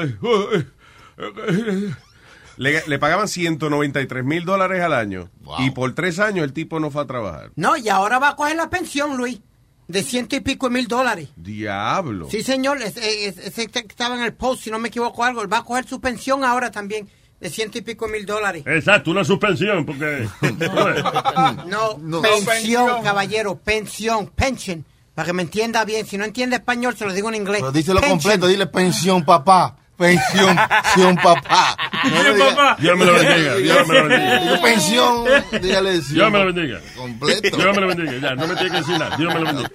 Le, 2.58 2.84
le 2.86 3.00
pagaban 3.00 3.28
193 3.28 4.24
mil 4.24 4.46
dólares 4.46 4.82
al 4.82 4.94
año. 4.94 5.30
Y 5.60 5.72
por 5.72 5.94
tres 5.96 6.20
años 6.20 6.44
el 6.44 6.54
tipo 6.54 6.80
no 6.80 6.92
fue 6.92 7.02
a 7.02 7.08
trabajar. 7.08 7.52
No, 7.56 7.76
y 7.78 7.90
ahora 7.90 8.20
va 8.20 8.30
a 8.30 8.36
coger 8.36 8.56
la 8.56 8.70
pensión, 8.70 9.18
Luis, 9.18 9.42
de 9.88 10.04
ciento 10.04 10.36
y 10.36 10.40
pico 10.40 10.68
de 10.70 10.74
mil 10.76 10.88
dólares. 10.88 11.30
Diablo. 11.36 12.28
Sí, 12.30 12.44
señor, 12.44 12.82
ese, 12.82 13.28
ese- 13.28 13.48
ese 13.48 13.68
que 13.68 13.80
estaba 13.80 14.16
en 14.16 14.22
el 14.24 14.34
post, 14.34 14.64
si 14.64 14.72
no 14.72 14.80
me 14.80 14.88
equivoco 14.88 15.24
algo, 15.24 15.42
él 15.42 15.52
va 15.52 15.58
a 15.58 15.64
coger 15.64 15.86
su 15.88 16.00
pensión 16.00 16.44
ahora 16.44 16.72
también, 16.72 17.10
de 17.40 17.50
ciento 17.50 17.78
y 17.78 17.82
pico 17.82 18.06
de 18.06 18.14
mil 18.14 18.26
dólares. 18.26 18.64
Exacto, 18.68 19.12
una 19.12 19.24
suspensión, 19.26 19.86
porque... 19.86 20.28
No, 21.68 21.98
No. 22.00 22.22
pensión, 22.22 23.02
caballero, 23.04 23.58
pensión, 23.58 24.28
pension, 24.28 24.86
para 25.16 25.26
que 25.28 25.34
me 25.34 25.42
entienda 25.44 25.84
bien. 25.86 26.06
Si 26.06 26.18
no 26.18 26.26
entiende 26.26 26.58
español, 26.58 26.96
se 26.96 27.06
lo 27.06 27.14
digo 27.14 27.30
en 27.30 27.36
inglés. 27.36 27.60
Pero 27.62 27.72
díselo 27.72 28.00
Pension. 28.00 28.20
completo, 28.20 28.48
dile 28.48 28.68
pensión 28.68 29.26
papá. 29.26 29.78
Pensión, 30.02 30.58
pensión 30.58 31.16
papá. 31.18 31.78
No 32.06 32.24
diga- 32.34 32.76
Dios 32.80 32.98
me 32.98 33.06
lo 33.06 33.14
bendiga, 33.14 33.56
Dios 33.56 33.88
me 33.88 33.94
lo 33.94 34.08
bendiga. 34.08 34.40
Digo 34.40 34.62
pensión, 34.62 35.26
dígale 35.62 35.92
Dios 36.02 36.32
me 36.32 36.40
lo 36.40 36.46
bendiga. 36.54 36.80
Completo. 36.98 37.56
Dios 37.58 37.76
me 37.76 37.82
lo 37.82 37.88
bendiga. 37.88 38.12
Ya, 38.30 38.36
no 38.36 38.48
me 38.48 38.56
tiene 38.56 38.72
que 38.72 38.78
decir 38.78 38.98
nada. 38.98 39.16
Dios 39.18 39.34
me 39.34 39.40
lo 39.42 39.46
bendiga. 39.46 39.70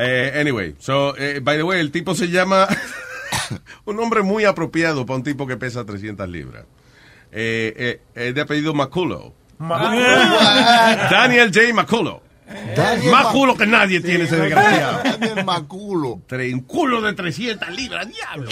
Eh, 0.00 0.32
anyway, 0.40 0.74
so, 0.78 1.16
eh, 1.16 1.40
by 1.42 1.56
the 1.56 1.62
way, 1.64 1.80
el 1.80 1.90
tipo 1.90 2.14
se 2.14 2.28
llama 2.28 2.68
un 3.84 3.96
nombre 3.96 4.22
muy 4.22 4.44
apropiado 4.44 5.04
para 5.04 5.16
un 5.16 5.24
tipo 5.24 5.46
que 5.46 5.56
pesa 5.56 5.84
300 5.84 6.28
libras. 6.28 6.64
Eh, 7.32 7.74
eh, 7.76 8.00
es 8.28 8.34
de 8.34 8.40
apellido 8.40 8.72
Maculo. 8.74 9.34
Daniel 11.10 11.50
J. 11.52 11.74
Maculo. 11.74 12.22
Daniel 12.76 13.10
Más 13.12 13.24
Ma- 13.24 13.32
culo 13.32 13.56
que 13.56 13.66
nadie 13.66 14.00
tiene 14.00 14.24
ese 14.24 14.36
desgraciado. 14.36 15.02
Daniel 15.18 15.44
Maculo. 15.44 16.20
Tre- 16.28 16.52
Un 16.54 16.60
culo 16.60 17.00
de 17.02 17.12
300 17.12 17.68
libras, 17.76 18.08
diablo. 18.08 18.50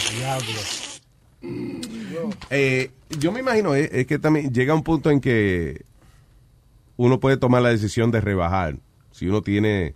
Eh, 2.51 2.91
yo 3.19 3.33
me 3.33 3.41
imagino 3.41 3.75
eh, 3.75 3.89
es 3.93 4.07
que 4.07 4.19
también 4.19 4.53
llega 4.53 4.75
un 4.75 4.83
punto 4.83 5.11
en 5.11 5.21
que 5.21 5.85
uno 6.97 7.21
puede 7.21 7.37
tomar 7.37 7.63
la 7.63 7.69
decisión 7.71 8.11
de 8.11 8.21
rebajar 8.21 8.77
si 9.13 9.29
uno 9.29 9.43
tiene 9.43 9.95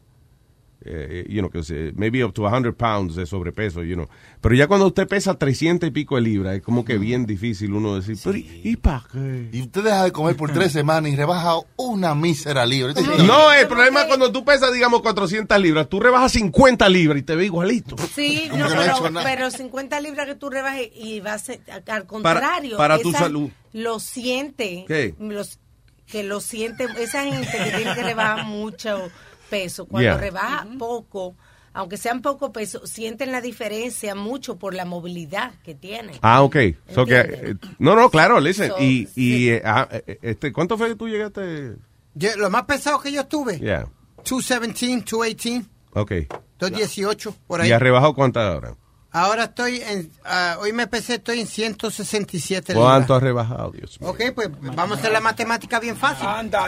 eh, 0.83 1.27
you 1.29 1.41
know, 1.41 1.51
que 1.51 1.93
maybe 1.95 2.25
up 2.25 2.33
to 2.33 2.43
100 2.43 2.73
pounds 2.75 3.15
de 3.17 3.27
sobrepeso, 3.27 3.83
you 3.83 3.95
know. 3.95 4.09
Pero 4.41 4.55
ya 4.55 4.67
cuando 4.67 4.87
usted 4.87 5.07
pesa 5.07 5.35
300 5.35 5.89
y 5.89 5.91
pico 5.91 6.17
de 6.17 6.23
libras, 6.23 6.57
es 6.57 6.63
como 6.63 6.85
que 6.85 6.97
bien 6.97 7.27
difícil 7.27 7.75
uno 7.75 7.97
decir, 7.97 8.17
pero 8.25 8.39
¿y, 8.39 8.61
y 8.65 8.77
pa' 8.77 9.05
qué? 9.13 9.51
Y 9.53 9.61
usted 9.63 9.83
deja 9.85 10.05
de 10.05 10.13
comer 10.13 10.37
por 10.37 10.53
tres 10.53 10.73
semanas 10.73 11.13
y 11.13 11.17
rebaja 11.17 11.57
una 11.77 12.15
mísera 12.15 12.65
libra. 12.65 12.95
No, 13.27 13.53
el 13.53 13.67
problema 13.69 14.01
es 14.03 14.07
cuando 14.07 14.33
tú 14.33 14.45
pesas, 14.45 14.73
digamos, 14.73 15.03
400 15.03 15.61
libras, 15.61 15.89
tú 15.89 16.01
rebajas 16.01 16.33
50 16.33 16.89
libras 16.89 17.19
y 17.19 17.23
te 17.23 17.35
ves 17.37 17.47
igualito. 17.47 17.97
Sí, 18.15 18.49
no, 18.49 18.55
que 18.69 18.75
no 18.75 18.81
pero, 18.81 18.83
hecho 18.93 19.11
nada. 19.11 19.27
pero 19.29 19.51
50 19.51 20.01
libras 20.01 20.27
que 20.27 20.35
tú 20.37 20.49
rebajes 20.49 20.89
y 20.95 21.21
vas 21.21 21.51
a- 21.51 21.93
al 21.95 22.07
contrario. 22.07 22.77
para 22.79 22.99
tu 22.99 23.11
esa- 23.11 23.19
salud. 23.21 23.51
Lo 23.73 24.01
siente. 24.01 24.85
¿Qué? 24.89 25.15
Los, 25.21 25.59
que 26.07 26.23
lo 26.25 26.41
siente, 26.41 26.87
esa 26.99 27.25
gente 27.25 27.47
que 27.57 27.71
tiene 27.77 27.95
que 27.95 28.03
rebajar 28.03 28.45
mucho 28.47 29.11
peso, 29.51 29.87
cuando 29.87 30.09
Yeah. 30.09 30.17
rebaja 30.17 30.67
poco, 30.79 31.35
aunque 31.73 31.97
sean 31.97 32.23
poco 32.23 32.53
peso, 32.53 32.87
sienten 32.87 33.31
la 33.33 33.41
diferencia 33.41 34.15
mucho 34.15 34.57
por 34.59 34.75
la 34.75 34.85
movilidad 34.85 35.53
que 35.63 35.75
tienen. 35.75 36.17
Ah, 36.23 36.43
ok. 36.43 36.57
So 36.95 37.05
que, 37.05 37.19
eh, 37.21 37.55
no, 37.79 37.95
no, 37.95 38.11
claro, 38.11 38.41
listen. 38.41 38.69
So, 38.71 38.77
y, 38.81 39.09
y 39.15 39.49
eh, 39.51 39.63
ah, 39.65 39.87
eh, 39.91 40.19
este, 40.23 40.53
¿cuánto 40.53 40.79
fue 40.79 40.89
que 40.89 40.97
tú 40.97 41.09
llegaste? 41.09 41.75
Yo- 42.15 42.37
lo 42.37 42.49
más 42.51 42.65
pesado 42.65 43.01
que 43.01 43.13
yo 43.13 43.27
tuve, 43.27 43.59
Yeah, 43.59 43.87
217, 44.25 45.05
218, 45.11 45.67
ok. 45.93 46.13
218, 46.59 47.35
por 47.47 47.61
ahí. 47.61 47.69
¿Y 47.69 47.73
has 47.73 47.81
rebajado 47.81 48.15
cuántas 48.15 48.53
ahora? 48.53 48.75
Ahora 49.13 49.45
estoy 49.45 49.81
en, 49.83 50.09
ah, 50.25 50.57
hoy 50.61 50.73
me 50.73 50.87
pesé, 50.87 51.15
estoy 51.15 51.41
en 51.41 51.49
167 51.49 52.75
¿Cuánto 52.75 53.15
has 53.15 53.23
rebajado, 53.23 53.73
Dios 53.73 54.01
mío? 54.01 54.11
Ok, 54.11 54.21
pues 54.35 54.51
vamos 54.61 54.97
a 54.97 55.01
hacer 55.01 55.11
la 55.13 55.21
matemática 55.21 55.81
bien 55.81 55.97
fácil. 55.97 56.29
Anda, 56.29 56.67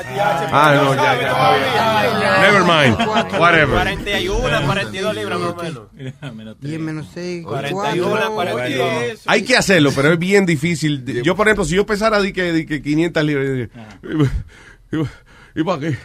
Ah, 0.51 0.75
no, 0.75 0.95
ya, 0.95 1.21
ya. 1.21 2.41
Never 2.43 2.63
mind. 2.63 3.39
Whatever. 3.39 3.69
41, 3.77 4.67
42 4.67 5.15
libras 5.15 5.39
más 5.39 5.51
o 5.53 6.35
menos. 6.35 6.61
10 6.61 6.81
menos 6.81 7.07
6, 7.15 7.45
41, 7.45 8.33
42. 8.33 9.21
Hay 9.27 9.45
que 9.45 9.57
hacerlo, 9.57 9.93
pero 9.95 10.13
es 10.13 10.19
bien 10.19 10.45
difícil. 10.45 11.05
Yo, 11.23 11.37
por 11.37 11.47
ejemplo, 11.47 11.65
si 11.65 11.77
yo 11.77 11.87
pesara 11.87 12.21
di 12.21 12.33
que, 12.33 12.53
di 12.53 12.67
que 12.67 12.83
500 12.83 13.25
libras, 13.25 13.69
¿y, 14.03 14.97
y, 14.97 15.61
y 15.61 15.65
para 15.65 15.79
qué? 15.81 15.97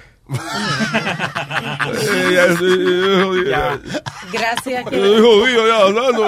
Ya. 3.47 3.79
Gracias 4.31 4.85
que... 4.89 4.97
Jodido, 4.97 5.67
ya, 5.67 5.77
hablando. 5.81 6.23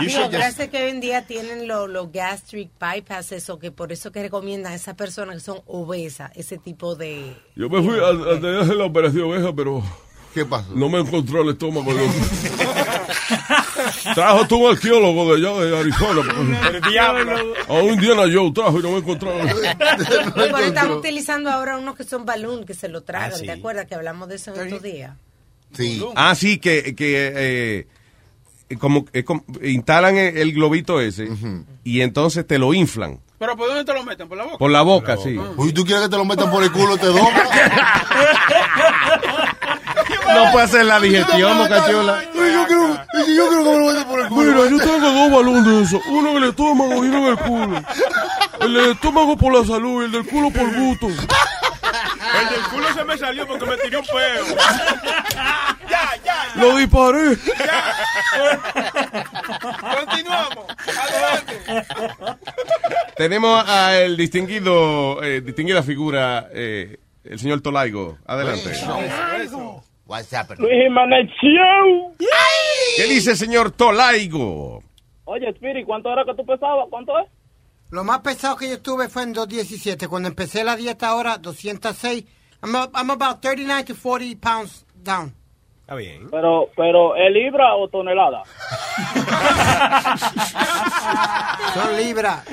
Digo, 0.00 0.28
gracias 0.30 0.68
que 0.68 0.82
hoy 0.82 0.90
en 0.90 1.00
día 1.00 1.26
tienen 1.26 1.66
los 1.68 2.12
gastric 2.12 2.70
bypass, 2.78 3.32
eso 3.32 3.58
que 3.58 3.70
por 3.70 3.92
eso 3.92 4.12
que 4.12 4.22
recomiendan 4.22 4.72
a 4.72 4.76
esas 4.76 4.94
personas 4.94 5.36
que 5.36 5.40
son 5.40 5.60
obesas, 5.66 6.30
ese 6.34 6.58
tipo 6.58 6.94
de... 6.94 7.36
Yo 7.56 7.68
me 7.68 7.82
fui 7.82 7.98
a, 7.98 8.08
a 8.08 8.40
tener 8.40 8.60
hacer 8.60 8.76
la 8.76 8.84
operación 8.84 9.24
oveja, 9.30 9.52
pero. 9.54 9.82
¿Qué 10.34 10.46
pasó? 10.46 10.72
No 10.74 10.88
me 10.88 11.00
encontró 11.00 11.42
el 11.42 11.50
estómago. 11.50 11.92
trajo 14.14 14.46
tú 14.46 14.64
un 14.66 14.72
arqueólogo 14.72 15.36
de 15.36 15.46
allá 15.48 15.60
de 15.64 15.78
Arizona. 15.78 16.68
El 16.72 16.80
diablo. 16.82 17.54
A 17.68 17.72
un 17.74 17.94
Indiana 17.94 18.22
Joe 18.32 18.52
trajo 18.52 18.78
y 18.78 18.82
no 18.82 18.90
me 18.92 18.98
encontraron. 18.98 19.46
Pero 20.34 20.58
están 20.58 20.90
utilizando 20.92 21.50
ahora 21.50 21.78
unos 21.78 21.96
que 21.96 22.04
son 22.04 22.24
balloon, 22.24 22.64
que 22.64 22.74
se 22.74 22.88
lo 22.88 23.02
tragan, 23.02 23.32
Ah, 23.34 23.38
sí. 23.38 23.46
¿te 23.46 23.52
acuerdas 23.52 23.86
que 23.86 23.94
hablamos 23.94 24.28
de 24.28 24.36
eso 24.36 24.54
en 24.54 24.66
estos 24.66 24.82
días? 24.82 25.12
Sí. 25.74 26.02
Ah, 26.14 26.34
sí, 26.34 26.58
que, 26.58 26.94
que 26.94 27.86
eh, 28.70 28.76
como, 28.78 29.06
es 29.12 29.24
como- 29.24 29.44
instalan 29.62 30.16
el, 30.16 30.36
el 30.36 30.52
globito 30.52 31.00
ese 31.00 31.28
y 31.84 32.00
entonces 32.02 32.46
te 32.46 32.58
lo 32.58 32.74
inflan 32.74 33.20
Pero 33.38 33.56
¿por 33.56 33.68
dónde 33.68 33.84
te 33.84 33.92
lo 33.94 34.04
meten? 34.04 34.28
¿Por 34.28 34.36
la 34.38 34.44
boca? 34.44 34.58
por 34.58 34.70
la 34.70 34.82
boca, 34.82 35.16
sí. 35.16 35.36
Uy, 35.56 35.72
¿tú 35.72 35.84
quieres 35.84 36.04
que 36.04 36.10
te 36.10 36.16
lo 36.18 36.24
metan 36.26 36.50
por 36.50 36.62
el 36.62 36.70
culo? 36.72 36.96
Te 36.98 37.06
dobla. 37.06 37.22
No 40.34 40.52
puede 40.52 40.64
hacer 40.64 40.84
la 40.86 41.00
digestión, 41.00 41.56
Mocachola. 41.56 42.22
Yo 42.34 42.66
quiero 43.24 43.50
que 43.50 43.70
me 43.70 43.78
lo 43.78 43.86
metan 43.86 44.04
por 44.08 44.20
el 44.20 44.28
culo. 44.28 44.52
Mira, 44.64 44.70
yo 44.70 44.78
tengo 44.78 45.12
dos 45.12 45.30
balones 45.30 45.66
de 45.66 45.82
esos. 45.82 46.06
Uno 46.06 46.30
en 46.30 46.36
el 46.38 46.44
estómago 46.50 47.04
y 47.04 47.08
uno 47.08 47.18
en 47.18 47.24
el 47.26 47.36
culo. 47.38 47.82
El 48.60 48.74
del 48.74 48.90
estómago 48.92 49.36
por 49.36 49.52
la 49.54 49.64
salud 49.66 50.02
y 50.02 50.04
el 50.06 50.12
del 50.12 50.26
culo 50.26 50.50
por 50.50 50.74
gusto. 50.74 51.06
El 51.08 52.48
del 52.48 52.62
culo 52.70 52.94
se 52.94 53.04
me 53.04 53.18
salió 53.18 53.46
porque 53.46 53.66
me 53.66 53.76
tiró 53.76 54.00
un 54.00 54.06
peo. 54.06 54.56
ya, 55.88 56.10
ya. 56.24 56.52
Lo 56.56 56.76
disparé. 56.76 57.36
Continuamos. 59.80 60.66
Adelante. 61.02 61.86
Tenemos 63.16 63.68
al 63.68 64.16
distinguido, 64.16 65.22
eh, 65.22 65.40
distinguida 65.42 65.82
figura, 65.82 66.48
eh, 66.52 66.98
el 67.24 67.38
señor 67.38 67.60
Tolaigo. 67.60 68.18
Adelante. 68.26 68.72
What's 70.12 70.30
happening? 70.34 70.60
Luis 70.62 70.74
Jiménez 70.84 71.30
Show. 71.40 72.14
¿Qué 72.98 73.04
dice 73.04 73.30
el 73.30 73.36
señor 73.38 73.70
Tolaigo? 73.70 74.82
Oye, 75.24 75.48
Spirit, 75.54 75.86
¿cuánto 75.86 76.12
era 76.12 76.22
que 76.26 76.34
tú 76.34 76.44
pesabas? 76.44 76.86
¿Cuánto 76.90 77.18
es? 77.18 77.26
Lo 77.90 78.04
más 78.04 78.20
pesado 78.20 78.56
que 78.56 78.68
yo 78.68 78.78
tuve 78.82 79.08
fue 79.08 79.22
en 79.22 79.32
217. 79.32 80.08
Cuando 80.08 80.28
empecé 80.28 80.64
la 80.64 80.76
dieta 80.76 81.08
ahora, 81.08 81.38
206. 81.38 82.24
I'm, 82.62 82.76
a- 82.76 82.90
I'm 82.94 83.10
about 83.10 83.40
39 83.40 83.84
to 83.86 83.94
40 83.94 84.36
pounds 84.38 84.84
down. 84.94 85.32
Está 85.82 85.94
bien. 85.96 86.28
Pero, 86.30 86.68
pero, 86.76 87.16
¿es 87.16 87.30
libra 87.32 87.74
o 87.74 87.88
tonelada? 87.88 88.44
Son 91.74 91.96
libras. 91.96 92.44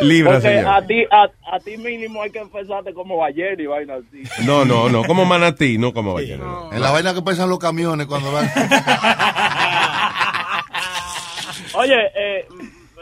Libra, 0.00 0.32
Porque 0.34 0.48
señor. 0.48 0.66
a 0.74 0.86
ti, 0.86 1.04
a, 1.10 1.28
a 1.54 1.58
ti 1.58 1.76
mínimo 1.76 2.22
hay 2.22 2.30
que 2.30 2.38
empezarte 2.38 2.94
como 2.94 3.24
ayer 3.24 3.60
y 3.60 3.66
vaina 3.66 3.94
así. 3.96 4.22
No, 4.46 4.64
no, 4.64 4.88
no, 4.88 5.02
como 5.04 5.24
manatí, 5.24 5.76
no 5.76 5.92
como 5.92 6.14
ballena. 6.14 6.44
En 6.72 6.80
la 6.80 6.90
vaina 6.92 7.12
que 7.14 7.22
pesan 7.22 7.50
los 7.50 7.58
camiones 7.58 8.06
cuando 8.06 8.30
van. 8.32 8.48
Oye, 11.74 11.96
eh, 12.14 12.46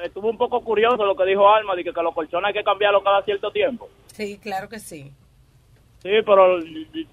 estuvo 0.04 0.28
un 0.30 0.38
poco 0.38 0.60
curioso 0.62 1.04
lo 1.04 1.14
que 1.16 1.24
dijo 1.26 1.48
Alma, 1.52 1.74
de 1.74 1.84
que, 1.84 1.92
que 1.92 2.02
los 2.02 2.14
colchones 2.14 2.48
hay 2.48 2.54
que 2.54 2.64
cambiarlos 2.64 3.02
cada 3.04 3.22
cierto 3.24 3.50
tiempo. 3.50 3.88
Sí, 4.12 4.38
claro 4.42 4.68
que 4.68 4.78
sí. 4.80 5.12
Sí, 6.02 6.10
pero 6.24 6.58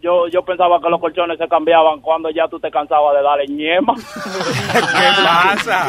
yo, 0.02 0.28
yo 0.28 0.44
pensaba 0.44 0.80
que 0.80 0.90
los 0.90 1.00
colchones 1.00 1.38
se 1.38 1.48
cambiaban 1.48 2.00
cuando 2.02 2.30
ya 2.30 2.48
tú 2.48 2.60
te 2.60 2.70
cansabas 2.70 3.16
de 3.16 3.24
darle 3.24 3.48
ñema. 3.48 3.96
¿Qué 4.74 4.80
pasa? 5.24 5.88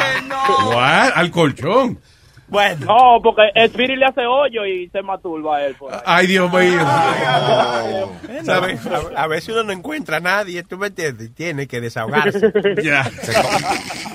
What? 0.69 1.13
Al 1.15 1.31
colchón. 1.31 1.99
Bueno. 2.55 2.87
No, 2.87 3.21
porque 3.23 3.43
Spirit 3.55 3.99
le 3.99 4.07
hace 4.07 4.25
hoyo 4.27 4.65
y 4.65 4.89
se 4.91 5.03
masturba 5.03 5.57
a 5.57 5.67
él. 5.67 5.75
Por 5.75 5.93
ahí. 5.93 6.01
Ay, 6.07 6.27
Dios 6.29 6.51
mío. 6.53 6.81
A, 6.87 7.83
a 9.17 9.27
veces 9.27 9.49
uno 9.51 9.65
no 9.65 9.73
encuentra 9.73 10.19
a 10.19 10.21
nadie, 10.21 10.63
¿tú 10.63 10.79
me 10.79 10.87
entiendes? 10.89 11.35
Tiene 11.35 11.67
que 11.67 11.81
desahogarse. 11.81 12.53
Ya. 12.83 13.11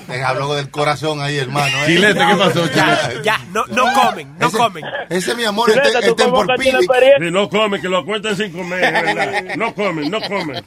Te 0.06 0.22
habló 0.24 0.54
del 0.54 0.70
corazón 0.70 1.20
ahí, 1.20 1.38
hermano. 1.38 1.76
¿eh? 1.84 1.86
Chilete, 1.86 2.18
¿qué 2.18 2.36
pasó, 2.36 2.66
Ya, 2.74 3.00
Chilete? 3.08 3.24
ya, 3.24 3.38
no, 3.52 3.64
no 3.66 3.84
comen, 3.92 4.38
no 4.38 4.46
Ese- 4.48 4.56
comen. 4.56 4.84
Ese, 5.08 5.34
mi 5.34 5.44
amor, 5.44 5.68
Chilete, 5.70 5.88
este, 5.88 6.00
¿tú 6.00 6.08
este 6.10 6.28
por? 6.28 6.46
Si 6.58 7.30
no 7.30 7.48
comen, 7.48 7.80
que 7.80 7.88
lo 7.88 8.04
cuenten 8.04 8.36
sin 8.36 8.52
comer, 8.52 8.84
es 8.84 8.92
¿verdad? 8.92 9.54
No 9.56 9.74
comen, 9.74 10.10
no 10.10 10.20
comen. 10.20 10.64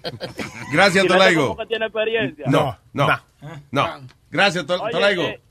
Gracias, 0.71 1.05
Tolaigo. 1.07 1.49
¿cómo 1.49 1.57
que 1.59 1.65
tiene 1.67 1.85
experiencia? 1.85 2.45
No, 2.47 2.77
no, 2.93 3.07
No. 3.07 3.19
no. 3.71 4.07
Gracias, 4.31 4.65
Tolaigo. 4.65 5.23
eh, 5.23 5.41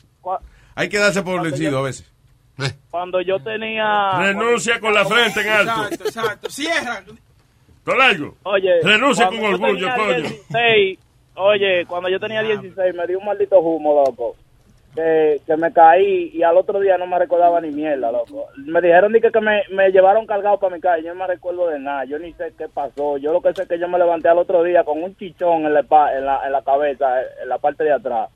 Hay 0.74 0.88
que 0.88 0.98
darse 0.98 1.22
por 1.22 1.42
vencido 1.42 1.78
a 1.78 1.82
veces. 1.82 2.10
Cuando 2.90 3.20
yo 3.20 3.38
tenía... 3.40 4.10
Renuncia 4.18 4.80
con 4.80 4.94
la 4.94 5.04
frente 5.04 5.40
en 5.40 5.48
alto. 5.48 5.82
Exacto, 5.90 6.04
exacto. 6.04 6.50
Cierra. 6.50 7.02
Tolargo. 7.84 8.36
Oye, 8.44 8.80
Renuncia 8.82 9.26
con 9.26 9.44
orgullo, 9.44 9.88
coño. 9.96 10.20
16, 10.20 10.98
oye, 11.34 11.84
cuando 11.86 12.08
yo 12.08 12.20
tenía 12.20 12.42
16 12.42 12.94
me 12.94 13.06
dio 13.06 13.18
un 13.18 13.26
maldito 13.26 13.58
humo, 13.60 13.94
loco. 14.04 14.36
Que, 14.94 15.40
que 15.46 15.56
me 15.56 15.72
caí 15.72 16.30
y 16.34 16.42
al 16.42 16.58
otro 16.58 16.78
día 16.78 16.98
no 16.98 17.06
me 17.06 17.18
recordaba 17.18 17.62
ni 17.62 17.70
mierda, 17.70 18.12
loco. 18.12 18.48
Me 18.58 18.80
dijeron 18.82 19.10
que, 19.14 19.30
que 19.32 19.40
me, 19.40 19.62
me 19.70 19.90
llevaron 19.90 20.26
cargado 20.26 20.58
para 20.60 20.74
mi 20.76 20.82
casa 20.82 20.98
y 20.98 21.04
yo 21.04 21.14
no 21.14 21.20
me 21.20 21.26
recuerdo 21.26 21.68
de 21.68 21.78
nada. 21.78 22.04
Yo 22.04 22.18
ni 22.18 22.32
sé 22.34 22.52
qué 22.58 22.68
pasó. 22.68 23.16
Yo 23.16 23.32
lo 23.32 23.40
que 23.40 23.54
sé 23.54 23.62
es 23.62 23.68
que 23.68 23.78
yo 23.78 23.88
me 23.88 23.98
levanté 23.98 24.28
al 24.28 24.38
otro 24.38 24.62
día 24.62 24.84
con 24.84 25.02
un 25.02 25.16
chichón 25.16 25.64
en 25.64 25.72
la, 25.72 25.80
en 25.80 26.26
la, 26.26 26.46
en 26.46 26.52
la 26.52 26.62
cabeza, 26.62 27.06
en 27.42 27.48
la 27.48 27.56
parte 27.58 27.84
de 27.84 27.92
atrás. 27.92 28.28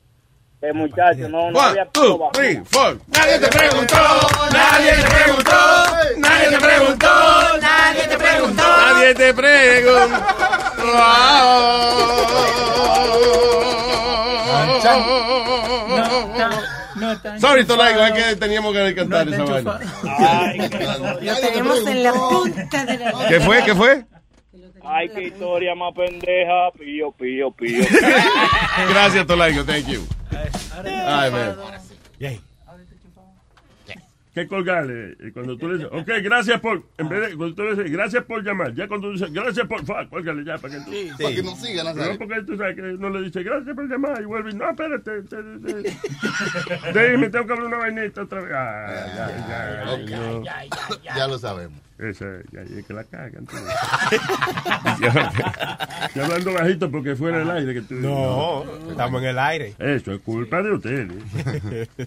Que 0.66 0.72
muchacho, 0.72 1.28
no, 1.28 1.52
no 1.52 1.60
había 1.60 1.82
One, 1.82 1.90
two, 1.92 2.02
pelo 2.02 2.30
three, 2.32 2.60
four. 2.64 2.98
Nadie 3.06 3.38
te 3.38 3.46
preguntó, 3.46 3.96
nadie 4.52 4.92
te 4.94 5.08
preguntó, 5.08 5.52
nadie 6.16 6.48
te 6.50 6.58
preguntó, 6.58 7.58
nadie 7.60 8.02
te 8.08 8.18
preguntó. 8.18 8.62
Nadie 8.64 9.14
te 9.14 9.32
preguntó. 9.32 10.18
Sorry, 17.38 17.64
Tolaigo, 17.64 18.00
es 18.00 18.12
que 18.12 18.34
teníamos 18.34 18.72
que 18.72 18.92
cantar 18.96 19.28
esa 19.28 19.44
vaina. 19.44 19.78
Lo 21.20 21.36
tenemos 21.36 21.86
en 21.86 22.02
la 22.02 22.12
punta 22.12 22.84
de 22.86 22.98
la... 22.98 23.28
¿Qué 23.28 23.38
fue? 23.38 23.62
¿Qué 23.62 23.72
fue? 23.76 24.04
Ay, 24.88 25.08
qué 25.08 25.22
historia 25.24 25.74
más 25.74 25.92
pendeja. 25.94 26.70
Pío, 26.78 27.12
pío, 27.12 27.50
pío. 27.50 27.84
Gracias, 28.90 29.26
Tolaigo. 29.26 29.64
Thank 29.64 29.86
you. 29.88 30.02
Ay, 30.84 31.30
man. 31.30 31.56
que 34.36 34.46
colgarle. 34.46 35.16
Y 35.26 35.30
cuando 35.32 35.56
tú 35.56 35.66
le 35.66 35.78
dices, 35.78 35.88
ok, 35.90 36.08
gracias 36.22 36.60
por, 36.60 36.82
en 36.98 37.08
vez 37.08 37.30
de, 37.30 37.36
cuando 37.38 37.54
tú 37.54 37.62
le 37.62 37.70
dices, 37.74 37.90
gracias 37.90 38.22
por 38.24 38.44
llamar, 38.44 38.74
ya 38.74 38.86
cuando 38.86 39.06
tú 39.08 39.14
dices, 39.14 39.32
gracias 39.32 39.66
por, 39.66 39.82
fa, 39.86 40.06
cuélgale 40.10 40.44
ya, 40.44 40.58
para 40.58 40.74
que 40.74 40.80
tú, 40.84 40.90
Sí, 40.92 41.10
para 41.22 41.34
que 41.36 41.42
no 41.42 41.56
siga, 41.56 41.84
Nazario. 41.84 42.12
No, 42.12 42.18
porque 42.18 42.42
tú 42.42 42.54
sabes 42.58 42.76
que 42.76 42.82
no 42.82 43.08
le 43.08 43.22
dice, 43.22 43.42
gracias 43.42 43.74
por 43.74 43.88
llamar, 43.88 44.20
y 44.20 44.26
vuelve, 44.26 44.52
no, 44.52 44.68
espérate, 44.68 45.22
te- 45.22 45.32
te- 45.32 45.82
te- 46.92 47.10
Dime, 47.12 47.30
tengo 47.30 47.46
que 47.46 47.52
hablar 47.54 47.66
una 47.66 47.76
vainita 47.78 48.22
otra 48.24 48.40
vez. 48.42 48.52
Ah, 48.54 49.06
ya, 49.16 49.96
ya, 50.04 50.16
no. 50.20 50.44
Ya 51.16 51.26
lo 51.26 51.38
sabemos. 51.38 51.85
Esa, 51.98 52.26
ya, 52.52 52.62
ya, 52.64 52.82
que 52.82 52.92
la 52.92 53.04
cagan. 53.04 53.46
ya 56.14 56.24
hablando 56.24 56.52
bajito 56.52 56.90
porque 56.90 57.16
fuera 57.16 57.38
del 57.38 57.50
aire 57.50 57.74
que 57.74 57.80
tú. 57.82 57.94
No, 57.94 58.64
estamos 58.90 59.22
en 59.22 59.28
el 59.28 59.38
aire. 59.38 59.74
Eso 59.78 60.12
es 60.12 60.20
culpa 60.20 60.62
de 60.62 60.72
ustedes. 60.72 61.08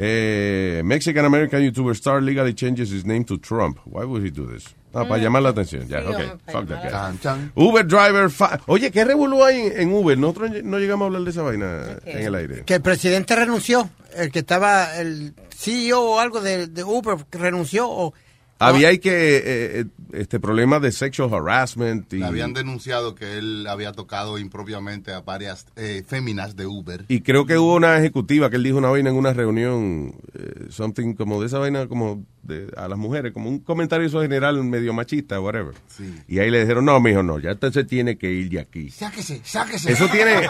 Eh, 0.00 0.82
Mexican 0.84 1.24
American 1.24 1.60
YouTuber 1.62 1.92
star 1.94 2.22
legally 2.22 2.54
changes 2.54 2.90
his 2.92 3.04
name 3.04 3.24
to 3.24 3.36
Trump. 3.38 3.78
Why 3.84 4.04
would 4.04 4.24
he 4.24 4.30
do 4.30 4.46
this? 4.46 4.74
Ah, 4.94 5.04
para 5.06 5.18
llamar 5.22 5.42
la 5.42 5.50
atención. 5.50 5.86
Ya, 5.88 6.00
Sí, 6.02 6.06
ok. 6.06 6.40
Fuck 6.52 6.68
that 6.68 6.82
guy. 6.84 6.90
Chan, 6.90 7.18
chan. 7.20 7.52
Uber 7.56 7.84
driver. 7.86 8.30
fa- 8.30 8.60
Oye, 8.66 8.90
¿qué 8.90 9.04
revolú 9.04 9.42
hay 9.44 9.60
en, 9.60 9.80
en 9.80 9.92
Uber? 9.92 10.16
Nosotros 10.16 10.50
no 10.64 10.78
llegamos 10.78 11.04
a 11.04 11.06
hablar 11.06 11.22
de 11.22 11.30
esa 11.30 11.42
vaina 11.42 11.98
en 12.04 12.18
el 12.26 12.34
aire. 12.34 12.62
Que 12.64 12.74
el 12.74 12.80
presidente 12.82 13.34
renunció, 13.36 13.90
el 14.16 14.30
que 14.30 14.38
estaba, 14.40 14.96
el 14.98 15.34
CEO 15.54 16.00
o 16.00 16.20
algo 16.20 16.40
de, 16.40 16.68
de 16.68 16.84
Uber 16.84 17.16
renunció. 17.32 17.88
O, 17.88 18.14
Había 18.58 18.88
ahí 18.88 18.98
que 18.98 19.36
eh, 19.36 19.80
eh, 19.80 19.84
este 20.12 20.40
problema 20.40 20.80
de 20.80 20.92
sexual 20.92 21.32
harassment 21.32 22.12
y, 22.12 22.18
Le 22.18 22.26
habían 22.26 22.54
denunciado 22.54 23.14
que 23.14 23.38
él 23.38 23.66
había 23.68 23.92
tocado 23.92 24.38
impropiamente 24.38 25.12
a 25.12 25.20
varias 25.20 25.66
eh, 25.76 26.02
féminas 26.06 26.56
de 26.56 26.66
Uber. 26.66 27.04
y 27.08 27.20
creo 27.20 27.46
que 27.46 27.58
hubo 27.58 27.74
una 27.74 27.98
ejecutiva 27.98 28.50
que 28.50 28.56
él 28.56 28.62
dijo 28.62 28.78
una 28.78 28.88
vaina 28.88 29.10
en 29.10 29.16
una 29.16 29.32
reunión, 29.32 30.14
eh, 30.34 30.66
something 30.70 31.14
como 31.14 31.40
de 31.40 31.46
esa 31.46 31.58
vaina 31.58 31.86
como 31.86 32.24
de, 32.42 32.68
a 32.76 32.88
las 32.88 32.98
mujeres, 32.98 33.32
como 33.32 33.48
un 33.48 33.58
comentario 33.58 34.06
eso 34.06 34.22
general 34.22 34.62
medio 34.64 34.92
machista, 34.94 35.40
whatever. 35.40 35.74
Sí. 35.88 36.14
Y 36.26 36.38
ahí 36.38 36.50
le 36.50 36.60
dijeron, 36.60 36.84
no, 36.84 37.00
mijo, 37.00 37.22
no, 37.22 37.38
ya 37.38 37.52
usted 37.52 37.72
se 37.72 37.84
tiene 37.84 38.16
que 38.16 38.30
ir 38.30 38.48
de 38.50 38.60
aquí. 38.60 38.90
Sáquese, 38.90 39.40
sáquese. 39.44 39.92
Eso 39.92 40.08
tiene, 40.08 40.48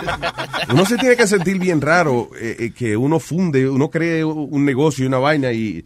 uno 0.73 0.85
se 0.87 0.97
tiene 0.97 1.17
que 1.17 1.27
sentir 1.27 1.59
bien 1.59 1.81
raro 1.81 2.31
eh, 2.41 2.57
eh, 2.59 2.71
que 2.71 2.97
uno 2.97 3.19
funde, 3.19 3.69
uno 3.69 3.91
cree 3.91 4.25
un 4.25 4.65
negocio 4.65 5.05
y 5.05 5.09
una 5.09 5.19
vaina 5.19 5.53
y, 5.53 5.85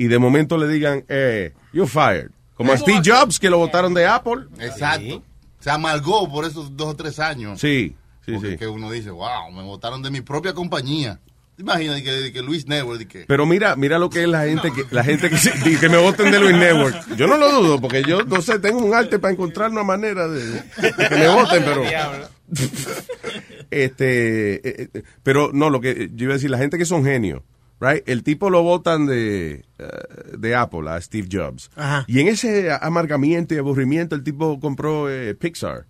y 0.00 0.08
de 0.08 0.18
momento 0.18 0.56
le 0.56 0.66
digan, 0.66 1.04
eh, 1.08 1.52
you're 1.74 1.86
fired. 1.86 2.30
Como 2.54 2.72
a 2.72 2.78
Steve 2.78 3.02
Jobs 3.04 3.38
que 3.38 3.50
lo 3.50 3.58
votaron 3.58 3.92
de 3.92 4.06
Apple. 4.06 4.46
Exacto. 4.58 5.22
Se 5.58 5.68
amargó 5.68 6.26
por 6.26 6.46
esos 6.46 6.74
dos 6.74 6.88
o 6.88 6.96
tres 6.96 7.18
años. 7.18 7.60
Sí, 7.60 7.94
sí, 8.24 8.32
Porque 8.32 8.52
sí. 8.52 8.56
que 8.56 8.66
uno 8.66 8.90
dice, 8.90 9.10
wow, 9.10 9.50
me 9.54 9.62
votaron 9.62 10.00
de 10.00 10.10
mi 10.10 10.22
propia 10.22 10.54
compañía. 10.54 11.20
Imagina 11.58 12.00
que, 12.00 12.32
que 12.32 12.40
Luis 12.40 12.66
Network, 12.66 13.06
que 13.08 13.26
Pero 13.28 13.44
mira, 13.44 13.76
mira 13.76 13.98
lo 13.98 14.08
que 14.08 14.22
es 14.22 14.28
la 14.30 14.44
gente 14.44 14.72
que 14.72 14.86
la 14.90 15.04
gente 15.04 15.28
que, 15.28 15.78
que 15.78 15.88
me 15.90 15.98
voten 15.98 16.30
de 16.30 16.40
Luis 16.40 16.56
Network. 16.56 17.16
Yo 17.16 17.26
no 17.26 17.36
lo 17.36 17.52
dudo 17.52 17.78
porque 17.78 18.02
yo 18.02 18.22
no 18.22 18.40
sé, 18.40 18.58
tengo 18.58 18.78
un 18.78 18.94
arte 18.94 19.18
para 19.18 19.34
encontrar 19.34 19.70
una 19.70 19.82
manera 19.82 20.26
de, 20.28 20.46
de 20.50 20.94
que 20.96 21.14
me 21.14 21.28
voten, 21.28 21.62
pero 21.62 21.82
este 23.70 24.54
eh, 24.66 24.90
eh, 24.94 25.02
pero 25.22 25.50
no, 25.52 25.68
lo 25.68 25.82
que 25.82 26.08
yo 26.14 26.24
iba 26.24 26.32
a 26.32 26.36
decir, 26.36 26.48
la 26.48 26.56
gente 26.56 26.78
que 26.78 26.86
son 26.86 27.04
genios, 27.04 27.42
right? 27.80 28.02
El 28.06 28.22
tipo 28.22 28.50
lo 28.50 28.62
votan 28.62 29.06
de 29.06 29.64
eh, 29.78 29.88
de 30.38 30.54
Apple 30.54 30.88
a 30.90 31.00
Steve 31.00 31.28
Jobs. 31.30 31.70
Ajá. 31.76 32.04
Y 32.06 32.20
en 32.20 32.28
ese 32.28 32.70
amargamiento 32.80 33.54
y 33.54 33.58
aburrimiento 33.58 34.14
el 34.14 34.22
tipo 34.22 34.60
compró 34.60 35.10
eh, 35.10 35.34
Pixar. 35.34 35.86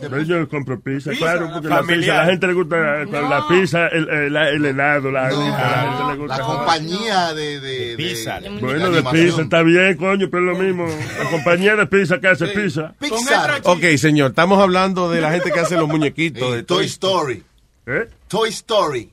Pero 0.00 0.20
yo 0.22 0.48
compro 0.48 0.80
pizza, 0.80 1.10
Pizza, 1.10 1.24
claro, 1.24 1.48
porque 1.52 1.68
la 1.68 1.82
pizza, 1.82 2.14
la 2.16 2.24
gente 2.26 2.46
le 2.48 2.52
gusta 2.54 3.02
eh, 3.02 3.06
la 3.06 3.46
pizza, 3.48 3.86
el, 3.86 4.08
el- 4.10 4.36
el 4.36 4.64
helado, 4.66 5.12
la, 5.12 5.30
No, 5.30 5.48
la 5.48 5.82
gente 5.96 6.12
le 6.12 6.18
gusta. 6.18 6.38
la 6.38 6.44
compañía 6.44 7.34
de, 7.34 7.60
de, 7.60 7.86
de- 7.90 7.96
Pizza. 7.96 8.40
de 8.40 8.50
Bueno, 8.50 8.90
de 8.90 9.02
pizza, 9.04 9.42
está 9.42 9.62
bien, 9.62 9.96
coño, 9.96 10.28
pero 10.28 10.50
es 10.52 10.58
lo 10.58 10.64
mismo. 10.64 10.86
La 11.22 11.30
compañía 11.30 11.76
de 11.76 11.86
pizza 11.86 12.18
que 12.18 12.26
hace 12.28 12.48
pizza. 12.48 12.94
Pixar. 12.98 13.60
Ok, 13.62 13.84
señor, 13.96 14.30
estamos 14.30 14.58
hablando 14.60 15.08
de 15.08 15.20
la 15.20 15.30
gente 15.30 15.52
que 15.52 15.60
hace 15.60 15.76
los 15.76 15.88
muñequitos 15.88 16.42
Eh, 16.52 16.56
de 16.56 16.62
Toy 16.64 16.86
Story. 16.86 17.44
¿Eh? 17.86 18.08
Toy 18.26 18.48
Story. 18.50 19.12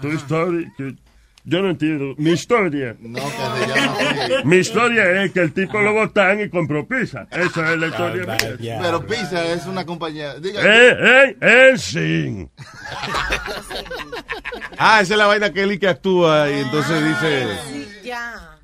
Tu 0.00 0.08
historia, 0.08 0.72
que 0.76 0.94
yo 1.48 1.62
no 1.62 1.70
entiendo. 1.70 2.14
Mi 2.18 2.32
historia. 2.32 2.96
No, 2.98 3.20
que 3.20 3.30
se 3.30 3.66
llama 3.68 3.96
así. 4.00 4.32
Mi 4.44 4.56
historia 4.56 5.22
es 5.22 5.30
que 5.30 5.40
el 5.40 5.52
tipo 5.52 5.80
lo 5.80 5.92
botan 5.92 6.40
y 6.40 6.48
compró 6.50 6.86
pizza. 6.88 7.28
Esa 7.30 7.72
es 7.72 7.78
la 7.78 7.86
historia. 7.86 8.36
mía. 8.58 8.78
Pero 8.82 9.06
Pizza 9.06 9.44
es 9.52 9.64
una 9.66 9.86
compañía. 9.86 10.34
Diga, 10.40 10.60
¡Eh, 10.60 10.96
eh, 10.98 11.36
eh, 11.40 11.78
sí! 11.78 12.48
Ah, 14.76 15.00
esa 15.00 15.14
es 15.14 15.18
la 15.18 15.26
vaina 15.26 15.52
que 15.52 15.62
él 15.62 15.72
y 15.72 15.78
que 15.78 15.88
actúa 15.88 16.50
y 16.50 16.60
entonces 16.60 17.04
dice... 17.04 17.46
Sí, 17.72 17.88
ya. 18.04 18.55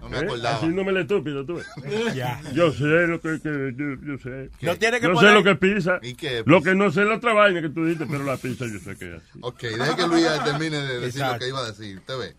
No 0.00 0.08
me 0.08 0.16
¿Eh? 0.16 0.20
acordaba. 0.20 0.56
Haciéndome 0.56 0.90
el 0.90 0.96
estúpido, 0.98 1.44
tú. 1.46 1.54
ves. 1.56 1.66
Ya. 2.14 2.40
Yo 2.54 2.72
sé 2.72 2.84
lo 3.06 3.20
que, 3.20 3.40
que- 3.40 3.74
yo, 3.76 3.94
yo 4.06 4.18
sé. 4.18 4.50
No 4.62 4.76
tiene 4.76 5.00
que 5.00 5.06
Yo 5.06 5.12
sé 5.14 5.26
poner- 5.26 5.34
lo 5.34 5.42
que 5.44 5.50
es 5.52 5.58
pizza. 5.58 5.98
¿Y 6.02 6.14
qué 6.14 6.42
Lo 6.46 6.62
que 6.62 6.74
no 6.74 6.90
sé 6.90 7.02
es 7.02 7.08
la 7.08 7.16
otra 7.16 7.32
vaina 7.32 7.60
que 7.62 7.68
tú 7.68 7.84
dices, 7.84 8.06
pero 8.10 8.24
la 8.24 8.36
pizza 8.36 8.64
yo 8.66 8.78
sé 8.78 8.96
que 8.96 9.16
es 9.16 9.22
así. 9.22 9.38
Ok, 9.40 9.60
deje 9.62 9.96
que 9.96 10.06
Luis 10.06 10.26
termine 10.44 10.76
de 10.78 11.00
decir 11.00 11.22
lo 11.22 11.38
que 11.38 11.48
iba 11.48 11.60
a 11.60 11.66
decir. 11.66 11.98
Usted 11.98 12.18
ve. 12.18 12.34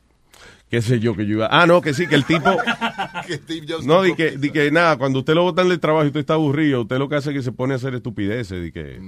¿Qué 0.70 0.82
sé 0.82 1.00
yo 1.00 1.16
que 1.16 1.26
yo 1.28 1.34
iba? 1.36 1.48
Ah, 1.52 1.68
no, 1.68 1.80
que 1.80 1.94
sí, 1.94 2.08
que 2.08 2.16
el 2.16 2.26
tipo... 2.26 2.50
Que 3.28 3.36
Steve 3.36 3.66
Jobs 3.70 3.86
No, 3.86 4.02
di 4.02 4.14
que, 4.16 4.32
di 4.38 4.50
que 4.52 4.70
nada, 4.72 4.98
cuando 4.98 5.20
usted 5.20 5.34
lo 5.36 5.44
botan 5.44 5.70
del 5.70 5.80
trabajo 5.80 6.04
y 6.06 6.08
usted 6.08 6.20
está 6.22 6.34
aburrido, 6.34 6.82
usted 6.82 6.98
lo 6.98 7.08
que 7.08 7.16
hace 7.16 7.30
es 7.30 7.36
que 7.38 7.42
se 7.44 7.52
pone 7.52 7.74
a 7.74 7.78
hacer 7.78 7.94
estupideces, 7.96 8.62
di 8.64 8.72
que 8.72 9.00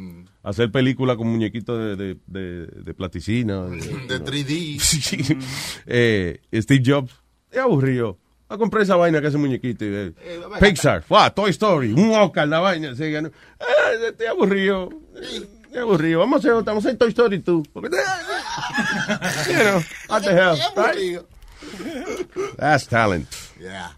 hacer 0.44 0.72
películas 0.72 1.18
con 1.18 1.28
muñequitos 1.28 1.78
de, 1.78 1.96
de, 1.96 2.18
de, 2.28 2.68
de 2.68 2.94
platicina. 2.94 3.64
De, 3.66 3.78
De 3.78 4.24
3D. 4.24 4.80
Sí. 4.80 5.38
Eh, 5.88 6.40
Steve 6.54 6.84
Jobs, 6.86 7.12
es 7.60 7.64
aburrido. 7.66 8.18
Va 8.50 8.56
a 8.56 8.58
comprar 8.58 8.84
esa 8.84 8.96
vaina 8.96 9.20
que 9.20 9.28
hace 9.28 9.38
muñequito. 9.38 9.84
y, 9.86 9.88
eh, 9.94 10.14
Pixar, 10.62 11.04
wow, 11.10 11.30
Toy 11.36 11.50
Story, 11.52 11.92
un 11.92 12.12
Oscar, 12.16 12.48
la 12.48 12.60
vaina. 12.60 12.96
Se 12.96 13.12
ganó. 13.12 13.30
Ah, 13.60 13.92
estoy 14.10 14.28
aburrido. 14.28 14.90
eh, 15.16 15.42
Estoy 15.66 15.80
aburrido. 15.82 16.20
Vamos 16.22 16.38
a 16.38 16.40
hacer, 16.40 16.64
vamos 16.64 16.86
a 16.86 16.88
hacer 16.88 16.98
Toy 16.98 17.10
Story 17.10 17.40
tú. 17.40 17.62
Porque, 17.74 17.90
you 19.48 19.54
know, 19.64 19.82
what 20.10 20.22
the 20.24 20.32
hell, 20.32 20.58
right? 20.78 21.20
That's 22.58 22.88
talent. 22.88 23.28
Yeah. 23.60 23.92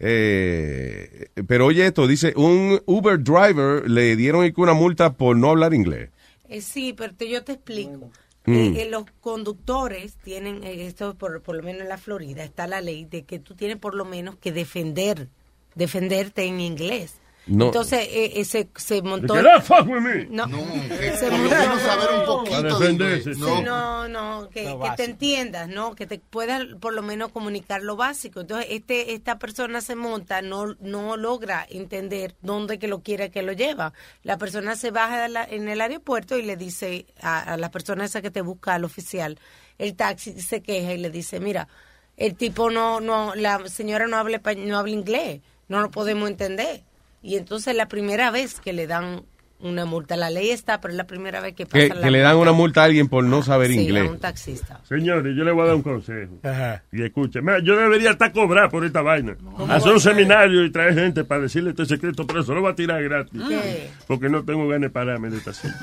Eh, 0.00 1.28
pero 1.48 1.66
oye 1.66 1.86
esto, 1.86 2.06
dice, 2.06 2.32
un 2.36 2.80
Uber 2.86 3.18
driver 3.22 3.88
le 3.90 4.14
dieron 4.14 4.50
una 4.56 4.74
multa 4.74 5.14
por 5.14 5.36
no 5.36 5.50
hablar 5.50 5.74
inglés. 5.74 6.10
Eh, 6.48 6.60
sí, 6.60 6.94
pero 6.96 7.14
te- 7.14 7.28
yo 7.28 7.42
te 7.42 7.52
explico. 7.54 8.10
Mm. 8.48 8.54
Eh, 8.54 8.82
eh, 8.82 8.88
los 8.90 9.04
conductores 9.20 10.14
tienen, 10.16 10.64
eh, 10.64 10.86
esto 10.86 11.14
por, 11.14 11.42
por 11.42 11.56
lo 11.56 11.62
menos 11.62 11.82
en 11.82 11.88
la 11.90 11.98
Florida, 11.98 12.44
está 12.44 12.66
la 12.66 12.80
ley 12.80 13.04
de 13.04 13.24
que 13.24 13.38
tú 13.38 13.54
tienes 13.54 13.76
por 13.76 13.94
lo 13.94 14.06
menos 14.06 14.36
que 14.36 14.52
defender, 14.52 15.28
defenderte 15.74 16.44
en 16.44 16.60
inglés. 16.60 17.16
No. 17.48 17.66
Entonces 17.66 18.00
eh, 18.10 18.32
eh, 18.40 18.44
se, 18.44 18.68
se 18.76 19.02
montó... 19.02 19.34
Get 19.34 19.42
the 19.56 19.60
fuck 19.62 19.86
with 19.88 20.00
me. 20.00 20.26
No, 20.30 20.46
No, 20.46 20.58
que 20.88 21.16
se 21.16 21.30
montó- 21.30 21.78
saber 21.80 22.08
un 22.20 22.26
poquito 22.26 22.56
Para 22.56 22.68
de 22.68 22.74
defenderse, 22.78 23.30
inglés. 23.30 23.36
sí. 23.36 23.62
No, 23.62 24.08
no, 24.08 24.08
no, 24.08 24.48
que, 24.50 24.76
te 24.96 25.04
entiendas, 25.04 25.68
¿no? 25.68 25.94
Que 25.94 26.06
te 26.06 26.18
puedas 26.18 26.62
por 26.80 26.92
lo 26.94 27.02
menos 27.02 27.32
comunicar 27.32 27.82
lo 27.82 27.96
básico. 27.96 28.40
Entonces, 28.40 28.66
este 28.70 29.14
esta 29.14 29.38
persona 29.38 29.80
se 29.80 29.94
monta, 29.96 30.42
no 30.42 30.76
no 30.80 31.16
logra 31.16 31.66
entender 31.70 32.34
dónde 32.42 32.78
que 32.78 32.88
lo 32.88 33.02
quiere 33.02 33.30
que 33.30 33.42
lo 33.42 33.52
lleva. 33.52 33.92
La 34.22 34.36
persona 34.38 34.76
se 34.76 34.90
baja 34.90 35.26
la- 35.28 35.44
en 35.44 35.68
el 35.68 35.80
aeropuerto 35.80 36.36
y 36.36 36.42
le 36.42 36.56
dice 36.56 37.06
a, 37.20 37.54
a 37.54 37.56
la 37.56 37.70
persona 37.70 38.04
esa 38.04 38.20
que 38.22 38.30
te 38.30 38.42
busca, 38.42 38.74
al 38.74 38.84
oficial, 38.84 39.38
el 39.78 39.94
taxi 39.96 40.40
se 40.40 40.60
queja 40.62 40.92
y 40.92 40.98
le 40.98 41.10
dice, 41.10 41.40
mira, 41.40 41.68
el 42.16 42.34
tipo 42.34 42.70
no, 42.70 43.00
no, 43.00 43.34
la 43.36 43.66
señora 43.68 44.06
no 44.06 44.16
habla, 44.16 44.40
no 44.56 44.78
habla 44.78 44.92
inglés, 44.92 45.40
no 45.68 45.80
lo 45.80 45.90
podemos 45.90 46.28
entender. 46.28 46.82
Y 47.22 47.36
entonces 47.36 47.74
la 47.74 47.86
primera 47.88 48.30
vez 48.30 48.60
que 48.60 48.72
le 48.72 48.86
dan 48.86 49.22
una 49.60 49.84
multa, 49.86 50.16
la 50.16 50.30
ley 50.30 50.50
está, 50.50 50.80
pero 50.80 50.92
es 50.92 50.96
la 50.96 51.08
primera 51.08 51.40
vez 51.40 51.52
que 51.54 51.66
pasa 51.66 51.78
Que, 51.78 51.88
la 51.88 52.00
que 52.00 52.10
le 52.12 52.20
dan 52.20 52.36
una 52.36 52.52
multa 52.52 52.82
a 52.82 52.84
alguien 52.84 53.08
por 53.08 53.24
no 53.24 53.42
saber 53.42 53.72
Sí, 53.72 53.78
a 53.78 53.82
inglés. 53.82 54.08
un 54.08 54.20
taxista. 54.20 54.80
Señores, 54.84 55.34
yo 55.36 55.42
le 55.42 55.50
voy 55.50 55.64
a 55.64 55.66
dar 55.66 55.74
un 55.74 55.82
consejo. 55.82 56.34
Ajá. 56.44 56.84
Y 56.92 57.02
escuche, 57.02 57.40
yo 57.64 57.76
debería 57.76 58.12
estar 58.12 58.30
cobrado 58.32 58.68
por 58.68 58.84
esta 58.84 59.02
vaina. 59.02 59.36
Hacer 59.68 59.92
un 59.94 60.00
seminario 60.00 60.64
y 60.64 60.70
traer 60.70 60.94
gente 60.94 61.24
para 61.24 61.40
decirle 61.42 61.70
este 61.70 61.86
secreto, 61.86 62.24
pero 62.24 62.40
eso 62.42 62.54
lo 62.54 62.62
va 62.62 62.70
a 62.70 62.74
tirar 62.76 63.02
gratis. 63.02 63.42
¿Qué? 63.48 63.90
Porque 64.06 64.28
no 64.28 64.44
tengo 64.44 64.68
ganas 64.68 64.82
de 64.82 64.90
pararme 64.90 65.28
de 65.28 65.38
esta 65.38 65.52
silla. 65.52 65.74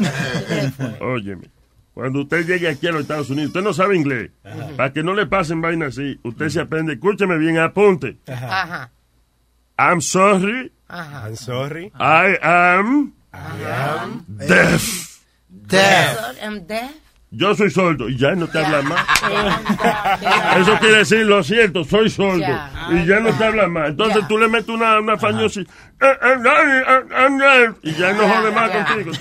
Óyeme, 1.01 1.49
cuando 1.93 2.21
usted 2.21 2.45
llegue 2.47 2.69
aquí 2.69 2.87
a 2.87 2.91
los 2.93 3.01
Estados 3.01 3.29
Unidos, 3.29 3.47
usted 3.49 3.61
no 3.61 3.73
sabe 3.73 3.97
inglés. 3.97 4.31
Para 4.77 4.93
que 4.93 5.03
no 5.03 5.13
le 5.13 5.25
pasen 5.25 5.59
vainas 5.59 5.97
así, 5.97 6.17
usted 6.23 6.47
se 6.47 6.61
aprende, 6.61 6.93
escúcheme 6.93 7.37
bien, 7.37 7.57
apunte. 7.57 8.17
Ajá, 8.25 8.91
I'm 9.77 10.01
sorry, 10.01 10.71
ajá. 10.87 11.27
I'm 11.27 11.35
sorry. 11.35 11.91
I 11.99 12.37
am 12.41 13.13
deaf. 14.47 15.19
Deaf. 15.67 16.17
I'm 16.41 16.65
deaf. 16.65 16.91
Yo 17.31 17.53
soy 17.53 17.69
sordo 17.69 18.07
y 18.07 18.15
ya 18.15 18.33
no 18.33 18.47
te 18.47 18.59
habla 18.63 18.81
más. 18.83 19.05
Eso 20.57 20.77
quiere 20.79 20.97
decir, 20.99 21.25
lo 21.25 21.43
siento, 21.43 21.83
soy 21.83 22.09
sordo. 22.09 22.45
Y 22.91 23.05
ya 23.05 23.19
no 23.19 23.33
te 23.37 23.43
habla 23.43 23.67
más. 23.67 23.89
Entonces 23.89 24.25
tú 24.29 24.37
le 24.37 24.47
metes 24.47 24.69
una, 24.69 24.99
una 24.99 25.17
fañosa 25.17 25.59
y, 25.59 25.63
eh, 25.63 25.67
eh, 26.01 26.37
eh, 27.11 27.73
y 27.83 27.93
ya 27.95 28.13
no 28.13 28.25
jode 28.25 28.51
más 28.51 28.71
Ya, 28.71 28.85
contigo. 28.85 29.11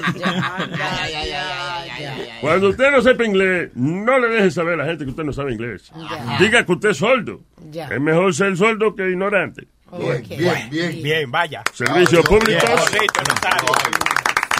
Cuando 2.45 2.69
usted 2.69 2.91
no 2.91 3.01
sepa 3.03 3.25
inglés, 3.25 3.71
no 3.75 4.19
le 4.19 4.29
deje 4.29 4.51
saber 4.51 4.75
a 4.75 4.85
la 4.85 4.85
gente 4.87 5.05
que 5.05 5.11
usted 5.11 5.25
no 5.25 5.33
sabe 5.33 5.53
inglés. 5.53 5.91
Diga 6.39 6.65
que 6.65 6.73
usted 6.73 6.91
es 6.91 6.97
sordo. 6.99 7.41
Ya. 7.71 7.87
Es 7.89 8.01
mejor 8.01 8.35
ser 8.35 8.57
sordo 8.57 8.95
que 8.95 9.09
ignorante. 9.11 9.67
Bien, 9.99 10.23
bien, 10.29 10.71
bien. 10.71 11.03
Bien, 11.03 11.31
vaya. 11.31 11.63
Servicios 11.73 12.25
públicos. 12.27 12.65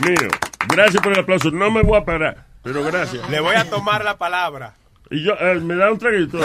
Mío. 0.07 0.29
Gracias 0.69 1.03
por 1.03 1.13
el 1.13 1.19
aplauso. 1.21 1.51
No 1.51 1.71
me 1.71 1.83
voy 1.83 1.99
a 1.99 2.05
parar, 2.05 2.47
pero 2.63 2.83
gracias. 2.85 3.29
Le 3.31 3.41
voy 3.41 3.55
a 3.57 3.69
tomar 3.69 4.05
la 4.05 4.17
palabra. 4.17 4.75
Y 5.11 5.23
yo, 5.23 5.35
eh, 5.39 5.57
me 5.61 5.77
da 5.77 5.93
un 5.93 5.99
traguito. 5.99 6.39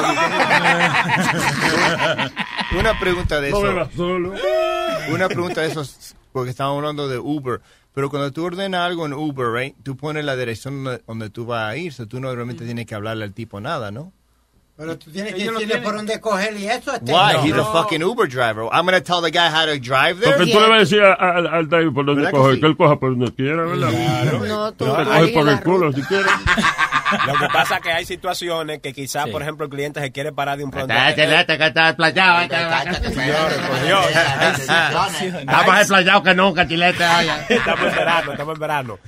Una 2.78 3.00
pregunta 3.00 3.40
de 3.42 3.50
No 3.52 3.58
eso. 3.58 3.68
bebas 3.68 3.90
solo. 3.96 4.34
Una 5.10 5.28
pregunta 5.28 5.62
de 5.62 5.68
esos, 5.68 6.16
porque 6.32 6.52
estamos 6.52 6.78
hablando 6.78 7.08
de 7.08 7.18
Uber. 7.18 7.62
Pero 7.94 8.10
cuando 8.10 8.32
tú 8.32 8.46
ordenas 8.46 8.82
algo 8.86 9.06
en 9.06 9.14
Uber, 9.14 9.48
right, 9.52 9.76
tú 9.84 9.98
pones 9.98 10.24
la 10.24 10.36
dirección 10.36 10.84
donde, 10.84 11.02
donde 11.08 11.30
tú 11.30 11.46
vas 11.46 11.70
a 11.72 11.76
ir, 11.78 11.92
so 11.92 12.08
tú 12.08 12.20
no 12.20 12.34
realmente 12.34 12.64
tienes 12.66 12.86
que 12.86 12.96
hablarle 12.96 13.26
al 13.26 13.34
tipo 13.34 13.60
nada, 13.60 13.92
¿no? 13.92 14.14
Pero 14.78 14.98
tú 14.98 15.12
tienes 15.12 15.34
que 15.36 15.44
decirle 15.52 15.82
por 15.82 15.94
dónde 15.96 16.22
coger 16.22 16.56
y 16.58 16.68
eso. 16.68 16.94
este- 16.94 17.12
Why? 17.12 17.34
No. 17.34 17.44
He's 17.46 17.54
a 17.56 17.66
fucking 17.66 18.02
Uber 18.02 18.30
driver. 18.30 18.64
I'm 18.72 18.86
going 18.86 18.94
to 18.98 19.02
tell 19.02 19.22
the 19.22 19.30
guy 19.30 19.50
how 19.50 19.66
to 19.66 19.78
drive 19.78 20.22
there. 20.22 20.38
Porque 20.38 20.54
tú 20.54 20.58
le 20.60 20.68
vas 20.70 20.78
a 20.78 20.80
decir 20.80 21.02
al 21.04 21.48
al 21.48 21.68
driver 21.68 21.92
por 21.94 22.06
donde 22.06 22.22
¿Verdad 22.22 22.40
que 22.42 22.54
sí? 22.54 22.60
que 22.62 22.66
él 22.68 22.78
coja 22.78 22.98
por 22.98 23.10
donde 23.18 23.34
quiera, 23.36 23.64
¿verdad? 23.66 23.92
No, 24.48 24.72
tú- 24.72 24.86
Te 24.86 24.92
tú 24.92 24.96
coge 25.10 25.28
por 25.34 25.50
el 25.50 25.60
culo 25.64 25.92
si 25.92 26.02
quieres. 26.04 26.32
Lo 27.28 27.34
que 27.40 27.48
pasa 27.52 27.78
es 27.78 27.82
que 27.82 27.92
hay 27.92 28.06
situaciones 28.06 28.80
que 28.80 28.94
quizás, 28.94 29.28
por 29.30 29.42
ejemplo, 29.42 29.66
el 29.66 29.72
cliente 29.72 30.00
se 30.02 30.12
quiere 30.12 30.32
parar 30.32 30.58
de 30.58 30.64
un 30.64 30.72
pronto. 30.72 30.94
Que 31.16 31.66
está 31.66 31.88
desplayado. 31.88 32.48
por 33.68 33.84
Dios. 33.84 34.06
Está 34.10 35.64
más 35.66 35.80
desplayado 35.80 36.24
que 36.24 36.34
nunca, 36.36 36.68
chilete. 36.68 37.04
Estamos 37.50 37.88
en 37.90 37.96
verano, 37.96 38.32
estamos 38.32 38.54
en 38.56 38.60
verano. 38.60 39.00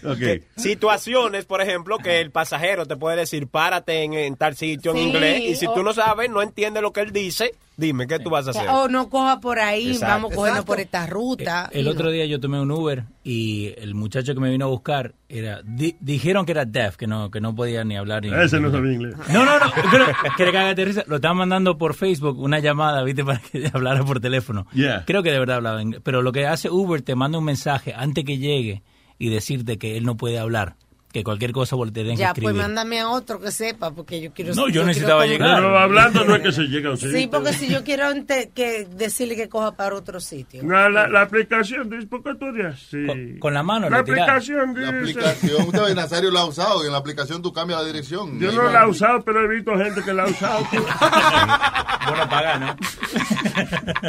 Situaciones, 0.55 1.45
por 1.45 1.61
ejemplo, 1.61 1.97
que 1.97 2.19
el 2.19 2.31
pasajero 2.31 2.85
te 2.85 2.95
puede 2.95 3.17
decir, 3.17 3.47
párate 3.47 4.03
en, 4.03 4.13
en 4.13 4.35
tal 4.35 4.55
sitio 4.55 4.91
en 4.91 4.97
Sí, 4.97 5.03
inglés, 5.03 5.41
y 5.41 5.55
si 5.55 5.65
tú 5.67 5.83
no 5.83 5.93
sabes, 5.93 6.29
no 6.29 6.41
entiendes 6.41 6.81
lo 6.83 6.91
que 6.91 7.01
él 7.01 7.11
dice, 7.11 7.53
dime, 7.81 8.07
¿qué 8.07 8.19
tú 8.19 8.29
vas 8.29 8.47
a 8.47 8.51
hacer? 8.51 8.69
O 8.69 8.87
no 8.87 9.09
coja 9.09 9.41
por 9.41 9.59
ahí, 9.59 9.87
Exacto. 9.91 10.13
vamos 10.13 10.35
cogiendo 10.35 10.63
por 10.63 10.79
esta 10.79 11.05
ruta. 11.07 11.69
El 11.73 11.85
y 11.87 11.89
otro 11.89 12.05
no. 12.05 12.11
día 12.11 12.25
yo 12.25 12.39
tomé 12.39 12.61
un 12.61 12.71
Uber 12.71 13.03
y 13.23 13.73
el 13.77 13.93
muchacho 13.95 14.33
que 14.33 14.39
me 14.39 14.49
vino 14.49 14.65
a 14.65 14.69
buscar 14.69 15.13
era 15.27 15.61
di- 15.63 15.97
dijeron 15.99 16.45
que 16.45 16.53
era 16.53 16.63
deaf, 16.65 16.95
que 16.95 17.07
no 17.07 17.29
que 17.31 17.41
no 17.41 17.53
podía 17.55 17.83
ni 17.83 17.97
hablar 17.97 18.23
ni 18.23 18.33
Ese 18.33 18.59
no 18.59 18.71
sabía 18.71 18.93
inglés. 18.93 19.15
No, 19.33 19.43
no, 19.45 19.59
no, 19.59 19.65
pero 19.91 20.05
que 20.37 20.45
le 20.45 20.51
caga 20.51 20.73
de 20.73 20.85
risa. 20.85 21.03
Lo 21.07 21.15
estaban 21.17 21.37
mandando 21.37 21.77
por 21.77 21.93
Facebook 21.95 22.39
una 22.39 22.59
llamada, 22.59 23.03
¿viste? 23.03 23.23
Para 23.25 23.39
que 23.39 23.69
hablara 23.73 24.03
por 24.05 24.19
teléfono. 24.19 24.65
Yeah. 24.73 25.03
Creo 25.05 25.23
que 25.23 25.31
de 25.31 25.39
verdad 25.39 25.57
hablaba 25.57 25.81
inglés. 25.81 26.01
Pero 26.03 26.21
lo 26.21 26.31
que 26.31 26.45
hace 26.47 26.69
Uber 26.69 27.01
te 27.01 27.15
manda 27.15 27.37
un 27.37 27.45
mensaje 27.45 27.93
antes 27.95 28.23
que 28.23 28.37
llegue 28.37 28.83
y 29.19 29.29
decirte 29.29 29.77
que 29.77 29.97
él 29.97 30.03
no 30.05 30.15
puede 30.17 30.39
hablar. 30.39 30.75
Que 31.11 31.23
cualquier 31.23 31.51
cosa 31.51 31.75
que 31.93 32.15
Ya, 32.15 32.27
escribir. 32.27 32.43
pues 32.51 32.55
mándame 32.55 32.99
a 33.01 33.09
otro 33.09 33.39
que 33.39 33.51
sepa, 33.51 33.91
porque 33.91 34.21
yo 34.21 34.31
quiero... 34.33 34.53
No, 34.55 34.69
yo 34.69 34.83
necesitaba 34.85 35.25
llegar. 35.25 35.55
Pero 35.57 35.77
hablando 35.77 36.23
no 36.23 36.35
es 36.35 36.41
que 36.41 36.51
se 36.51 36.63
llega 36.63 36.89
a 36.89 36.91
un 36.91 36.97
sitio. 36.97 37.17
Sí, 37.17 37.27
porque 37.27 37.53
si 37.53 37.67
yo 37.67 37.83
quiero 37.83 38.05
ente- 38.11 38.51
que 38.53 38.85
decirle 38.95 39.35
que 39.35 39.49
coja 39.49 39.71
para 39.75 39.95
otro 39.95 40.19
sitio. 40.19 40.63
No, 40.63 40.89
la, 40.89 41.07
la 41.09 41.21
aplicación 41.21 41.89
dice, 41.89 42.07
¿por 42.07 42.23
qué 42.23 42.31
tú 42.39 42.45
eres 42.47 42.75
así? 42.75 43.05
Con, 43.05 43.39
con 43.39 43.53
la 43.53 43.63
mano 43.63 43.89
La 43.89 43.99
aplicación 43.99 44.73
dice... 44.73 44.91
La 44.91 44.99
aplicación, 44.99 45.67
usted 45.67 45.83
ve, 45.83 45.95
Nazario 45.95 46.31
la 46.31 46.41
ha 46.41 46.45
usado 46.45 46.83
y 46.83 46.87
en 46.87 46.93
la 46.93 46.99
aplicación 46.99 47.41
tú 47.41 47.51
cambias 47.51 47.81
la 47.81 47.85
dirección. 47.87 48.39
Yo 48.39 48.51
no 48.51 48.63
la 48.71 48.83
he 48.83 48.87
usado, 48.87 49.21
pero 49.23 49.43
he 49.43 49.47
visto 49.55 49.75
gente 49.77 50.01
que 50.03 50.13
la 50.13 50.23
ha 50.23 50.27
usado. 50.27 50.65
Bueno, 52.03 52.27
paga, 52.29 52.57
¿no? 52.57 52.75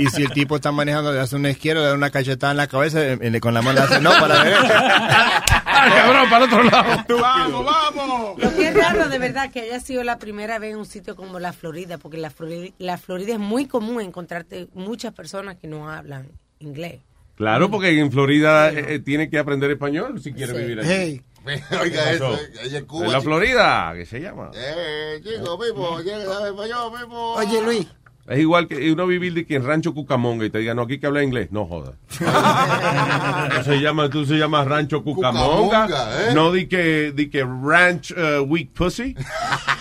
Y 0.01 0.07
si 0.07 0.23
el 0.23 0.31
tipo 0.33 0.57
está 0.57 0.73
manejando, 0.73 1.13
le 1.13 1.21
hace 1.21 1.37
una 1.37 1.51
izquierda, 1.51 1.83
le 1.83 1.87
da 1.89 1.95
una 1.95 2.09
cachetada 2.11 2.53
en 2.53 2.57
la 2.57 2.67
cabeza, 2.67 3.05
eh, 3.05 3.19
eh, 3.21 3.39
con 3.41 3.53
la 3.53 3.61
mano 3.61 3.81
le 3.81 3.85
hace 3.85 4.01
no 4.01 4.11
para 4.13 4.29
la 4.37 4.45
derecha. 4.45 5.45
¡Ah, 5.85 5.91
cabrón, 5.95 6.31
para 6.31 6.45
el 6.45 6.53
otro 6.53 6.63
lado! 6.65 7.05
¡Vamos, 7.21 7.65
vamos! 7.65 8.39
Lo 8.39 8.55
que 8.55 8.69
es 8.69 8.75
raro 8.75 9.09
de 9.09 9.19
verdad 9.19 9.51
que 9.51 9.61
haya 9.63 9.81
sido 9.81 10.05
la 10.05 10.19
primera 10.19 10.59
vez 10.59 10.73
en 10.73 10.79
un 10.79 10.87
sitio 10.87 11.17
como 11.17 11.39
la 11.41 11.53
Florida, 11.53 11.99
porque 11.99 12.19
la 12.19 12.31
Florida, 12.31 12.73
la 12.79 12.99
Florida 12.99 13.33
es 13.35 13.39
muy 13.41 13.67
común 13.67 14.01
encontrarte 14.01 14.69
muchas 14.75 15.13
personas 15.13 15.57
que 15.57 15.67
no 15.67 15.91
hablan 15.91 16.29
inglés. 16.61 17.01
Claro, 17.35 17.71
porque 17.71 17.99
en 17.99 18.13
Florida 18.13 18.71
eh, 18.71 18.95
eh, 18.95 18.99
tiene 19.01 19.29
que 19.29 19.39
aprender 19.39 19.71
español 19.71 20.21
si 20.23 20.33
quiere 20.33 20.53
vivir 20.57 20.81
allí. 20.81 20.89
Hey. 20.91 21.23
Oiga 21.81 22.05
¿Qué 22.05 22.15
eso, 22.15 22.31
pasó? 22.31 22.43
ella 22.63 22.79
es 22.79 22.85
Cuba. 22.85 23.07
En 23.07 23.13
la. 23.13 23.21
Florida, 23.21 23.93
que 23.97 24.07
se 24.07 24.21
llama. 24.21 24.51
Eh, 24.55 25.21
chico, 25.25 25.59
mismo, 25.59 26.01
llega, 26.01 26.25
sabe 26.25 26.51
español, 26.51 26.93
mismo. 26.97 27.33
Oye, 27.35 27.63
Luis. 27.63 27.87
Es 28.33 28.39
igual 28.39 28.67
que 28.67 28.91
uno 28.91 29.07
vivir 29.07 29.35
de 29.35 29.45
que 29.45 29.57
en 29.57 29.65
Rancho 29.67 29.93
Cucamonga 29.93 30.47
y 30.47 30.51
te 30.51 30.59
digan, 30.59 30.77
no, 30.77 30.85
aquí 30.85 30.99
que 30.99 31.07
habla 31.07 31.23
inglés. 31.23 31.49
No 31.51 31.67
jodas. 31.67 31.97
Tú 32.19 33.63
se 33.65 33.79
llama, 33.79 34.09
tú 34.09 34.25
se 34.25 34.39
llamas 34.39 34.67
Rancho 34.67 35.05
Cucamonga. 35.05 35.87
Cucamonga, 35.87 36.31
¿eh? 36.31 36.35
No 36.35 36.51
di 36.51 36.67
que, 36.67 37.13
di 37.13 37.29
que 37.29 37.45
Ranch 37.45 38.13
uh, 38.13 38.43
Weak 38.45 38.71
Pussy. 38.73 39.15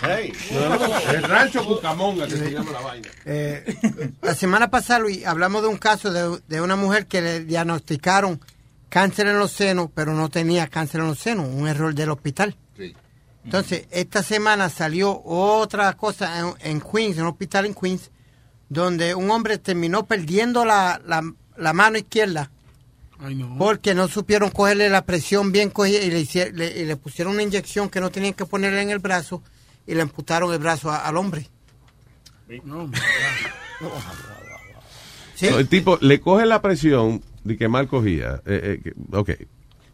Hey. 0.04 0.34
No, 0.52 0.86
es 1.14 1.30
Rancho 1.30 1.64
Cucamonga 1.64 2.26
que 2.28 2.36
se 2.36 2.52
llama 2.52 2.72
la 2.72 2.82
vaina. 2.82 3.08
Eh, 3.24 3.78
la 4.24 4.34
semana 4.34 4.72
pasada, 4.72 5.00
Luis, 5.00 5.26
hablamos 5.28 5.62
de 5.62 5.68
un 5.68 5.78
caso 5.78 6.12
de, 6.12 6.42
de 6.48 6.60
una 6.60 6.76
mujer 6.76 7.06
que 7.06 7.22
le 7.22 7.42
diagnosticaron 7.42 8.42
cáncer 8.90 9.28
en 9.28 9.38
los 9.38 9.52
senos, 9.52 9.90
pero 9.94 10.14
no 10.14 10.30
tenía 10.30 10.68
cáncer 10.68 11.02
en 11.02 11.08
los 11.08 11.20
senos, 11.20 11.48
un 11.48 11.68
error 11.68 11.94
del 11.94 12.10
hospital. 12.10 12.58
Sí. 12.76 12.96
Entonces, 13.46 13.86
esta 13.92 14.24
semana 14.24 14.70
salió 14.70 15.22
otra 15.24 15.94
cosa 15.94 16.40
en, 16.40 16.56
en 16.62 16.82
Queens, 16.82 17.18
en 17.18 17.24
un 17.24 17.30
hospital 17.30 17.68
en 17.68 17.76
Queens, 17.76 18.10
donde 18.74 19.16
un 19.16 19.30
hombre 19.32 19.58
terminó 19.58 20.06
perdiendo 20.06 20.64
la, 20.64 21.02
la, 21.06 21.22
la 21.58 21.74
mano 21.74 21.98
izquierda 21.98 22.52
Ay, 23.20 23.36
no. 23.36 23.58
porque 23.58 23.94
no 23.94 24.08
supieron 24.08 24.50
cogerle 24.50 24.88
la 24.90 25.06
presión 25.06 25.52
bien 25.52 25.70
cogida 25.70 26.00
y 26.00 26.10
le, 26.10 26.22
hicie- 26.22 26.54
le- 26.54 26.80
y 26.80 26.86
le 26.86 26.96
pusieron 26.96 27.34
una 27.34 27.44
inyección 27.44 27.90
que 27.90 28.00
no 28.00 28.12
tenían 28.12 28.34
que 28.34 28.46
ponerle 28.46 28.82
en 28.82 28.90
el 28.90 29.00
brazo 29.00 29.44
y 29.86 29.94
le 29.94 30.02
amputaron 30.02 30.54
el 30.54 30.60
brazo 30.60 30.90
a- 30.90 31.00
al 31.06 31.18
hombre. 31.18 31.50
No, 32.64 32.90
¿Sí? 35.36 35.50
No, 35.50 35.60
el 35.60 35.68
tipo 35.68 35.98
le 36.02 36.22
coge 36.22 36.46
la 36.46 36.62
presión 36.62 37.24
de 37.44 37.58
que 37.58 37.68
mal 37.68 37.88
cogía. 37.88 38.42
Eh, 38.46 38.80
eh, 38.86 38.94
ok. 39.12 39.32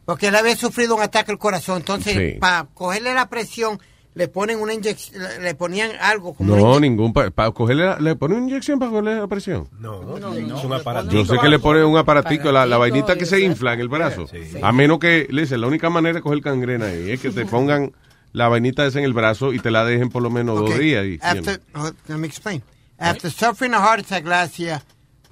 Porque 0.05 0.27
él 0.27 0.35
había 0.35 0.55
sufrido 0.55 0.95
un 0.95 1.01
ataque 1.01 1.31
al 1.31 1.37
corazón. 1.39 1.77
Entonces, 1.77 2.13
Sí. 2.15 2.39
para 2.39 2.65
cogerle 2.73 3.13
la 3.13 3.29
presión, 3.29 3.79
le 4.17 4.27
ponen 4.27 4.59
una 4.59 4.73
inyección, 4.73 5.21
le- 5.41 5.53
ponían 5.53 5.91
algo 6.01 6.33
como 6.33 6.55
No, 6.55 6.79
ningún. 6.79 7.13
Para 7.13 7.51
cogerle 7.51 7.85
la- 7.85 7.99
¿Le 7.99 8.15
pone 8.15 8.33
una 8.35 8.45
inyección 8.45 8.79
para 8.79 8.89
cogerle 8.89 9.15
la 9.15 9.27
presión? 9.27 9.69
No, 9.79 10.17
es 10.17 10.63
un 10.63 10.73
aparato. 10.73 11.09
Yo 11.11 11.23
sé 11.23 11.37
que 11.39 11.47
le 11.49 11.59
pone 11.59 11.83
un 11.83 11.97
aparatico, 11.97 12.51
la, 12.51 12.65
la 12.65 12.77
vainita 12.77 13.15
que 13.15 13.25
se 13.27 13.39
infla 13.41 13.73
en 13.73 13.79
el 13.81 13.89
brazo. 13.89 14.25
A 14.63 14.71
menos 14.71 14.97
que, 14.99 15.27
le 15.29 15.41
dice, 15.43 15.57
la 15.57 15.67
única 15.67 15.89
manera 15.91 16.15
de 16.15 16.21
coger 16.21 16.41
cangrena 16.41 16.87
ahí 16.87 17.11
es 17.11 17.21
que 17.21 17.29
te 17.29 17.45
pongan 17.45 17.93
la 18.33 18.47
vainita 18.49 18.85
esa 18.85 18.99
en 18.99 19.05
el 19.05 19.13
brazo 19.13 19.53
y 19.53 19.59
te 19.59 19.69
la 19.71 19.85
dejen 19.85 20.09
por 20.09 20.21
lo 20.23 20.29
menos 20.29 20.59
dos 20.59 20.71
Okay. 20.71 20.79
días. 20.79 21.05
Y, 21.05 21.19
After, 21.21 21.61
oh, 21.75 21.91
let 22.07 22.17
me 22.17 22.27
explain. 22.27 22.63
After 22.97 23.29
suffering 23.31 23.73
a 23.75 23.79
heart 23.79 23.99
attack 23.99 24.25
last 24.25 24.57
year, 24.57 24.81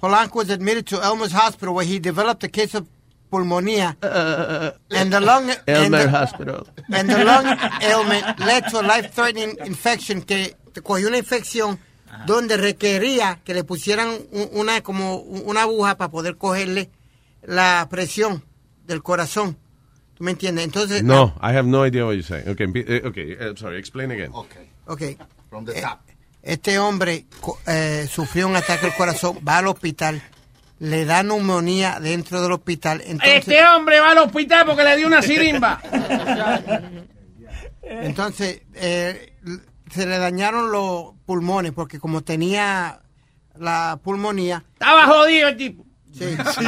Polanco 0.00 0.36
was 0.38 0.50
admitted 0.50 0.84
to 0.86 1.02
Elmer's 1.02 1.32
Hospital 1.34 1.74
where 1.74 1.84
he 1.88 1.98
developed 1.98 2.44
a 2.44 2.48
case 2.48 2.76
of 2.76 2.86
pulmonía. 3.30 3.96
and 4.02 5.10
the 5.12 5.20
lung 5.20 5.50
and 5.66 5.94
the- 5.94 6.08
Hospital. 6.10 6.66
and 6.92 7.08
the 7.10 7.24
lung 7.24 7.46
ailment 7.80 8.38
led 8.40 8.64
to 8.70 8.78
a 8.80 8.82
life-threatening 8.82 9.56
infection 9.66 10.22
que 10.22 10.56
cogió 10.82 11.08
una 11.08 11.18
infección 11.18 11.78
donde 12.26 12.56
requería 12.56 13.40
que 13.44 13.52
le 13.54 13.62
pusieran 13.64 14.08
un- 14.32 14.48
una 14.52 14.80
como 14.82 15.16
una 15.18 15.62
aguja 15.62 15.96
para 15.96 16.10
poder 16.10 16.36
cogerle 16.36 16.90
la 17.42 17.86
presión 17.90 18.42
del 18.86 19.02
corazón. 19.02 19.56
¿Tú 20.16 20.24
me 20.24 20.30
entiendes? 20.30 20.64
Entonces, 20.64 21.02
no, 21.02 21.34
I 21.42 21.48
have 21.56 21.64
no 21.68 21.86
idea 21.86 22.04
what 22.06 22.14
you're 22.14 22.22
saying. 22.26 22.48
Okay, 22.48 22.66
eh, 22.74 23.02
okay, 23.04 23.32
eh, 23.38 23.52
sorry, 23.56 23.78
explain 23.78 24.10
again. 24.12 24.30
Ok. 24.86 25.02
From 25.50 25.64
the 25.66 25.78
Eh, 25.78 25.82
top. 25.82 25.98
Este 26.42 26.78
hombre 26.78 27.26
co- 27.40 27.58
eh, 27.66 28.08
sufrió 28.10 28.46
un 28.48 28.56
ataque 28.56 28.86
al 28.86 28.94
corazón, 28.96 29.40
va 29.46 29.58
al 29.58 29.66
hospital, 29.66 30.22
le 30.78 31.04
da 31.04 31.22
neumonía 31.22 31.98
dentro 32.00 32.42
del 32.42 32.52
hospital. 32.52 33.00
Entonces, 33.04 33.38
Este 33.38 33.64
hombre 33.66 34.00
va 34.00 34.10
al 34.10 34.18
hospital 34.18 34.66
porque 34.66 34.84
le 34.84 34.96
dio 34.96 35.06
una 35.06 35.22
sirimba. 35.22 35.80
entonces 37.82 38.62
eh, 38.74 39.32
se 39.90 40.06
le 40.06 40.18
dañaron 40.18 40.70
los 40.70 41.14
pulmones 41.24 41.72
porque 41.72 41.98
como 41.98 42.22
tenía 42.22 43.00
la 43.58 43.98
pulmonía, 44.02 44.64
Estaba 44.74 45.06
jodido 45.06 45.48
el 45.48 45.56
tipo. 45.56 45.86
sí, 46.12 46.24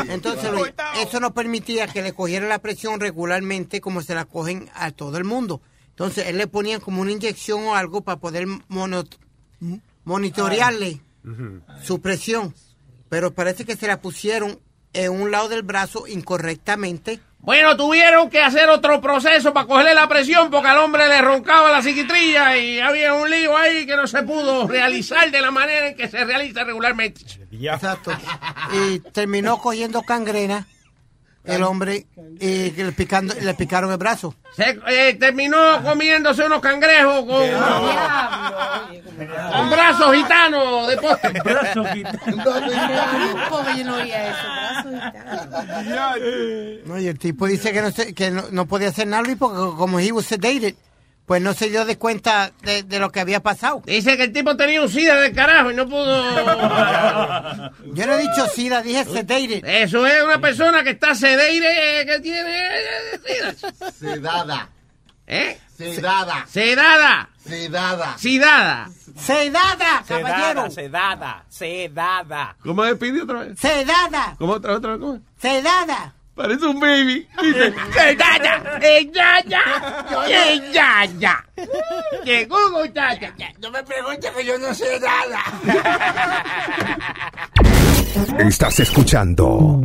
entonces 0.09 0.50
Luis, 0.52 0.72
eso 1.02 1.20
no 1.20 1.34
permitía 1.34 1.86
que 1.88 2.02
le 2.02 2.12
cogiera 2.14 2.46
la 2.48 2.61
presión 2.61 2.98
regularmente 3.00 3.80
como 3.80 4.00
se 4.00 4.14
la 4.14 4.24
cogen 4.24 4.70
a 4.74 4.90
todo 4.90 5.18
el 5.18 5.24
mundo. 5.24 5.61
Entonces 5.90 6.28
él 6.28 6.38
le 6.38 6.46
ponían 6.46 6.80
como 6.80 7.02
una 7.02 7.11
inyección 7.12 7.64
o 7.64 7.74
algo 7.74 8.02
para 8.02 8.20
poder 8.20 8.46
mono- 8.68 9.04
monitorearle 10.04 11.00
su 11.82 12.00
presión, 12.00 12.54
pero 13.09 13.34
parece 13.34 13.64
que 13.64 13.76
se 13.76 13.86
la 13.86 14.00
pusieron 14.00 14.59
en 14.92 15.12
un 15.12 15.30
lado 15.30 15.48
del 15.48 15.62
brazo 15.62 16.06
incorrectamente. 16.06 17.20
Bueno, 17.40 17.76
tuvieron 17.76 18.30
que 18.30 18.40
hacer 18.40 18.68
otro 18.68 19.00
proceso 19.00 19.52
para 19.52 19.66
cogerle 19.66 19.94
la 19.94 20.09
presión 20.09 20.50
porque 20.50 20.68
al 20.68 20.78
hombre 20.78 21.06
le 21.06 21.22
roncaba 21.22 21.70
la 21.70 21.82
psiquitrilla 21.82 22.56
y 22.56 22.80
había 22.80 23.14
un 23.14 23.30
lío 23.30 23.56
ahí 23.56 23.86
que 23.86 23.96
no 23.96 24.06
se 24.06 24.22
pudo 24.24 24.66
realizar 24.68 25.30
de 25.30 25.40
la 25.40 25.50
manera 25.50 25.88
en 25.88 25.96
que 25.96 26.09
se 26.09 26.24
realiza 26.24 26.64
regularmente. 26.64 27.22
Exacto. 27.52 28.11
Y 28.72 28.98
terminó 28.98 29.59
cogiendo 29.59 30.02
cangrena 30.02 30.66
el 31.49 31.62
hombre 31.62 32.07
y 32.40 32.70
que 32.70 32.84
le, 32.84 32.92
picando, 32.92 33.34
le 33.40 33.55
picaron 33.55 33.90
el 33.90 33.96
brazo. 33.99 34.34
Se, 34.57 34.78
eh, 34.88 35.14
terminó 35.18 35.82
comiéndose 35.82 36.44
unos 36.44 36.61
cangrejos 36.61 37.24
con, 37.24 37.49
con 39.53 39.70
brazos 39.70 40.14
gitanos 40.14 40.88
de 40.88 40.96
postre. 40.99 41.40
Brazos 41.44 41.86
Pobre, 43.49 43.78
yo 43.78 43.84
no 43.84 43.94
oía 43.96 44.30
eso. 44.30 44.38
Brazos 44.49 45.84
gitanos. 45.84 46.86
No, 46.86 46.99
y 46.99 47.07
el 47.09 47.18
tipo 47.18 47.46
dice 47.46 47.72
que 47.72 47.82
no, 47.82 47.90
se- 47.90 48.14
que 48.14 48.30
no, 48.30 48.44
no 48.51 48.66
podía 48.66 48.88
hacer 48.88 49.07
nada 49.07 49.22
Luis, 49.22 49.36
porque 49.38 49.57
como 49.76 49.99
he 50.01 50.12
was 50.12 50.26
sedated, 50.26 50.74
pues 51.29 51.43
no 51.43 51.53
se 51.53 51.68
dio 51.68 51.85
de 51.85 51.99
cuenta 51.99 52.53
de, 52.62 52.83
de 52.83 52.99
lo 52.99 53.12
que 53.12 53.20
había 53.20 53.41
pasado. 53.41 53.83
Dice 53.85 54.16
que 54.16 54.24
el 54.24 54.33
tipo 54.33 54.57
tenía 54.57 54.81
un 54.81 54.89
sida 54.89 55.20
del 55.20 55.35
carajo 55.35 55.70
y 55.70 55.74
no 55.74 55.87
pudo... 55.87 56.24
Yo 57.93 58.07
no 58.07 58.14
he 58.14 58.18
dicho 58.18 58.49
sida, 58.49 58.81
dije 58.81 59.05
sedated. 59.05 59.62
Eso 59.62 60.07
es 60.07 60.22
una 60.22 60.41
persona 60.41 60.83
que 60.83 60.91
está 60.91 61.14
sedeire, 61.14 62.07
que 62.07 62.20
tiene 62.20 62.57
eh, 62.57 63.55
sida. 63.59 63.93
Sedada. 63.93 64.70
¿Eh? 65.26 65.59
Sedada. 65.76 66.47
Sedada. 66.49 67.29
Sedada. 67.47 68.16
Sidada. 68.16 68.89
Sedada, 69.18 70.05
caballero. 70.09 70.70
Sedada, 70.70 70.70
sedada, 70.70 71.45
sedada. 71.51 72.57
¿Cómo 72.62 72.85
es, 72.87 72.97
Pidi, 72.97 73.20
otra 73.20 73.41
vez? 73.41 73.59
Sedada, 73.59 74.35
¿Cómo 74.39 74.55
otra, 74.55 74.76
otra 74.76 74.93
vez? 74.93 75.01
¿Cómo 75.01 75.20
sedada. 75.39 76.14
Parece 76.39 76.66
un 76.66 76.78
baby. 76.78 77.26
Dice. 77.43 77.66
Eh, 77.66 78.16
ya, 78.16 78.39
ya. 78.39 78.78
Eh, 78.80 80.70
ya, 80.72 81.05
ya. 81.18 81.45
Llegó, 82.24 82.57
muchacha. 82.70 83.34
No 83.61 83.72
me 83.72 83.82
preguntes 83.82 84.30
que 84.30 84.45
yo 84.45 84.57
no 84.57 84.72
sé 84.72 85.01
nada. 85.01 85.43
Estás 88.39 88.78
escuchando 88.78 89.80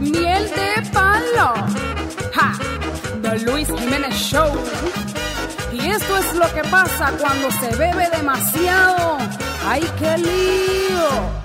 Miel 0.00 0.48
de 0.50 0.82
palo. 0.92 1.54
Ja. 2.32 2.52
The 3.22 3.38
Luis 3.40 3.68
Jiménez 3.76 4.14
Show. 4.14 4.52
Y 5.72 5.88
esto 5.90 6.18
es 6.18 6.34
lo 6.36 6.54
que 6.54 6.62
pasa 6.70 7.12
cuando 7.18 7.50
se 7.50 7.74
bebe 7.74 8.08
demasiado. 8.16 9.18
¡Ay, 9.66 9.82
qué 9.98 10.16
lío! 10.18 11.44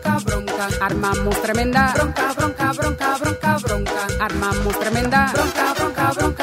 bronca. 0.67 0.85
Armamos 0.85 1.41
tremenda 1.41 1.93
bronca, 1.93 2.33
bronca, 2.33 2.73
bronca, 2.73 3.17
bronca, 3.17 3.57
bronca. 3.57 4.07
Armamos 4.19 4.79
tremenda 4.79 5.31
bronca, 5.33 5.73
bronca, 5.73 5.73
bronca, 5.73 6.13
bronca, 6.13 6.13
bronca. 6.13 6.40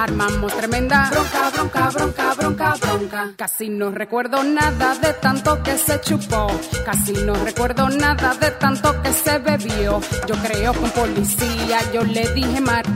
Armamos 0.00 0.56
tremenda 0.56 1.10
bronca, 1.10 1.50
bronca, 1.50 1.90
bronca, 1.90 2.34
bronca, 2.34 2.74
bronca. 2.80 3.32
Casi 3.36 3.68
no 3.68 3.90
recuerdo 3.90 4.42
nada 4.42 4.94
de 4.94 5.12
tanto 5.12 5.62
que 5.62 5.76
se 5.76 6.00
chupó. 6.00 6.46
Casi 6.86 7.12
no 7.12 7.34
recuerdo 7.34 7.86
nada 7.90 8.32
de 8.32 8.50
tanto 8.52 9.02
que 9.02 9.12
se 9.12 9.36
bebió. 9.40 10.00
Yo 10.26 10.34
creo 10.36 10.72
un 10.72 10.90
policía 10.92 11.80
yo 11.92 12.02
le 12.02 12.26
dije 12.32 12.62
mar. 12.62 12.86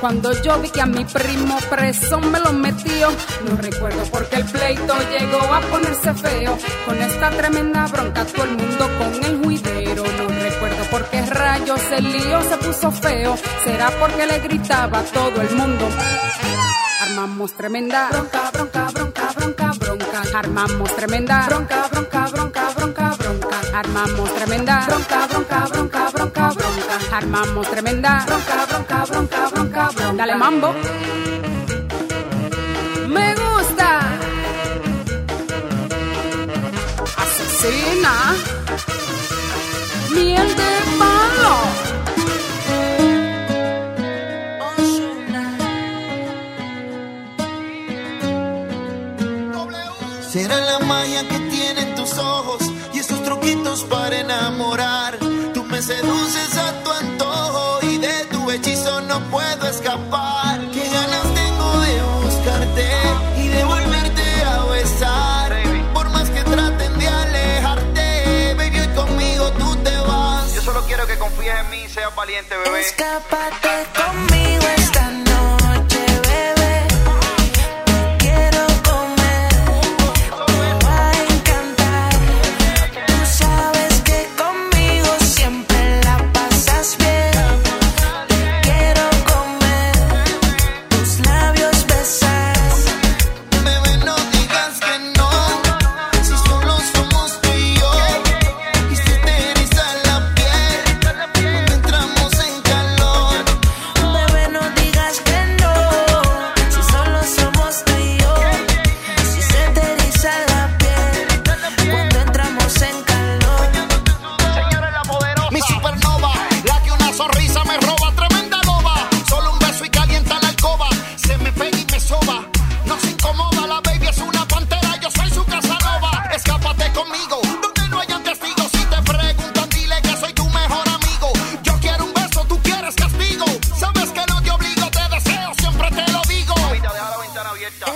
Cuando 0.00 0.32
yo 0.40 0.58
vi 0.60 0.70
que 0.70 0.80
a 0.80 0.86
mi 0.86 1.04
primo 1.04 1.58
preso 1.68 2.18
me 2.20 2.40
lo 2.40 2.54
metió, 2.54 3.10
no 3.46 3.56
recuerdo 3.58 4.02
porque 4.10 4.36
el 4.36 4.44
pleito 4.46 4.94
llegó 5.10 5.42
a 5.52 5.60
ponerse 5.60 6.14
feo. 6.14 6.56
Con 6.86 6.96
esta 7.02 7.28
tremenda 7.32 7.86
bronca 7.88 8.24
todo 8.24 8.44
el 8.44 8.56
mundo 8.56 8.88
con 8.98 9.24
el 9.24 9.44
juidero. 9.44 10.04
No 10.16 10.29
rayos 11.30 11.80
el 11.92 12.12
lío 12.12 12.42
se 12.42 12.56
puso 12.58 12.90
feo. 12.90 13.36
Será 13.64 13.90
porque 13.98 14.26
le 14.26 14.38
gritaba 14.40 14.98
a 14.98 15.02
todo 15.02 15.40
el 15.40 15.56
mundo. 15.56 15.88
Armamos 17.02 17.52
tremenda 17.54 18.08
bronca, 18.10 18.50
bronca, 18.52 18.90
bronca, 18.92 19.32
bronca, 19.34 19.72
bronca. 19.78 20.22
Armamos 20.38 20.96
tremenda 20.96 21.46
bronca, 21.46 21.88
bronca, 21.90 22.26
bronca, 22.28 22.70
bronca, 22.76 23.16
bronca. 23.18 23.60
Armamos 23.74 24.34
tremenda 24.34 24.86
bronca, 24.86 25.26
bronca, 25.26 25.66
bronca, 25.66 26.10
bronca, 26.10 26.48
bronca. 26.50 27.16
Armamos 27.16 27.70
tremenda 27.70 28.24
bronca, 28.26 28.66
bronca, 28.66 29.04
bronca, 29.06 29.48
bronca, 29.50 29.88
bronca. 29.90 30.12
Dale 30.16 30.34
mambo. 30.36 30.74
Me 33.08 33.34
gusta. 33.34 34.00
Asesina. 37.16 38.34
Será 50.30 50.60
la 50.60 50.78
magia 50.86 51.26
que 51.28 51.38
tienen 51.50 51.94
tus 51.96 52.16
ojos 52.16 52.62
y 52.94 53.00
esos 53.00 53.20
truquitos 53.24 53.82
para 53.82 54.20
enamorar. 54.20 55.18
Tú 55.52 55.64
me 55.64 55.82
seduces 55.82 56.56
a 56.56 56.84
tu 56.84 56.90
antojo 56.92 57.80
y 57.82 57.98
de 57.98 58.26
tu 58.30 58.48
hechizo 58.48 59.00
no 59.00 59.18
puedo 59.28 59.66
escapar. 59.66 60.69
Seas 72.10 72.14
valiente, 72.14 72.56
bebé. 72.56 72.80
Escápate 72.80 73.68
conmigo 73.94 74.29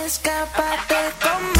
Escápate 0.05 0.95
conmigo. 1.21 1.54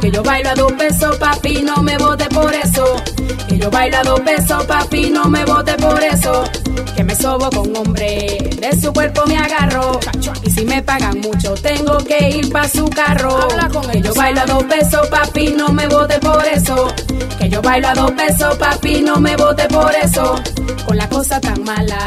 Que 0.00 0.10
yo 0.10 0.22
bailo 0.22 0.50
a 0.50 0.54
dos 0.54 0.72
pesos, 0.72 1.16
papi, 1.16 1.62
no 1.62 1.82
me 1.82 1.98
vote 1.98 2.26
por 2.26 2.54
eso. 2.54 2.84
Que 3.48 3.58
yo 3.58 3.70
bailo 3.70 3.98
a 3.98 4.02
dos 4.02 4.20
pesos, 4.20 4.64
papi, 4.64 5.10
no 5.10 5.24
me 5.26 5.44
vote 5.44 5.74
por 5.74 6.02
eso. 6.02 6.44
Que 6.96 7.04
me 7.04 7.14
sobo 7.14 7.50
con 7.50 7.76
hombre, 7.76 8.38
de 8.58 8.80
su 8.80 8.92
cuerpo 8.92 9.26
me 9.26 9.36
agarro. 9.36 10.00
Y 10.42 10.50
si 10.50 10.64
me 10.64 10.82
pagan 10.82 11.20
mucho, 11.20 11.54
tengo 11.54 11.98
que 11.98 12.30
ir 12.30 12.50
pa' 12.50 12.68
su 12.68 12.88
carro. 12.88 13.48
Que 13.92 14.00
yo 14.00 14.14
bailo 14.14 14.40
a 14.40 14.46
dos 14.46 14.64
pesos, 14.64 15.06
papi, 15.08 15.48
no 15.56 15.68
me 15.68 15.86
vote 15.88 16.18
por 16.20 16.44
eso. 16.46 16.94
Que 17.38 17.48
yo 17.48 17.60
bailo 17.60 17.88
a 17.88 17.94
dos 17.94 18.10
pesos, 18.12 18.56
papi, 18.56 19.02
no 19.02 19.20
me 19.20 19.36
vote 19.36 19.68
por 19.68 19.94
eso. 19.94 20.34
Con 20.86 20.96
la 20.96 21.08
cosa 21.08 21.38
tan 21.40 21.62
mala, 21.64 21.98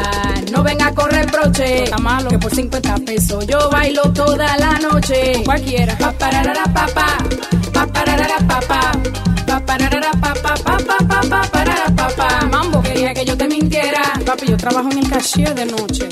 no 0.51 0.63
venga 0.63 0.87
a 0.87 0.93
correr 0.93 1.25
broche. 1.31 1.85
Que 2.29 2.39
por 2.39 2.53
50 2.53 2.95
pesos 3.05 3.47
yo 3.47 3.69
bailo 3.69 4.03
toda 4.13 4.57
la 4.57 4.77
noche. 4.79 5.41
Cualquiera. 5.45 5.97
Pa 5.97 6.11
pararara 6.11 6.63
pa 6.73 6.85
pa, 6.87 7.07
pa 7.73 7.87
pararara 7.87 8.37
pa 8.47 8.59
pa, 8.59 8.91
pa 9.47 9.59
pararara 9.65 10.11
pa 10.11 10.33
pa 10.33 10.53
pa 10.55 10.77
pa 10.77 10.97
pa 11.07 11.21
pa 11.29 11.41
parara 11.51 11.95
pa 11.95 12.07
pa. 12.15 12.45
Mambo 12.47 12.81
quería 12.81 13.13
que 13.13 13.25
yo 13.25 13.37
te 13.37 13.47
mintiera. 13.47 14.01
Papi, 14.25 14.47
yo 14.47 14.57
trabajo 14.57 14.89
en 14.91 14.99
el 14.99 15.09
cashier 15.09 15.55
de 15.55 15.65
noche. 15.65 16.09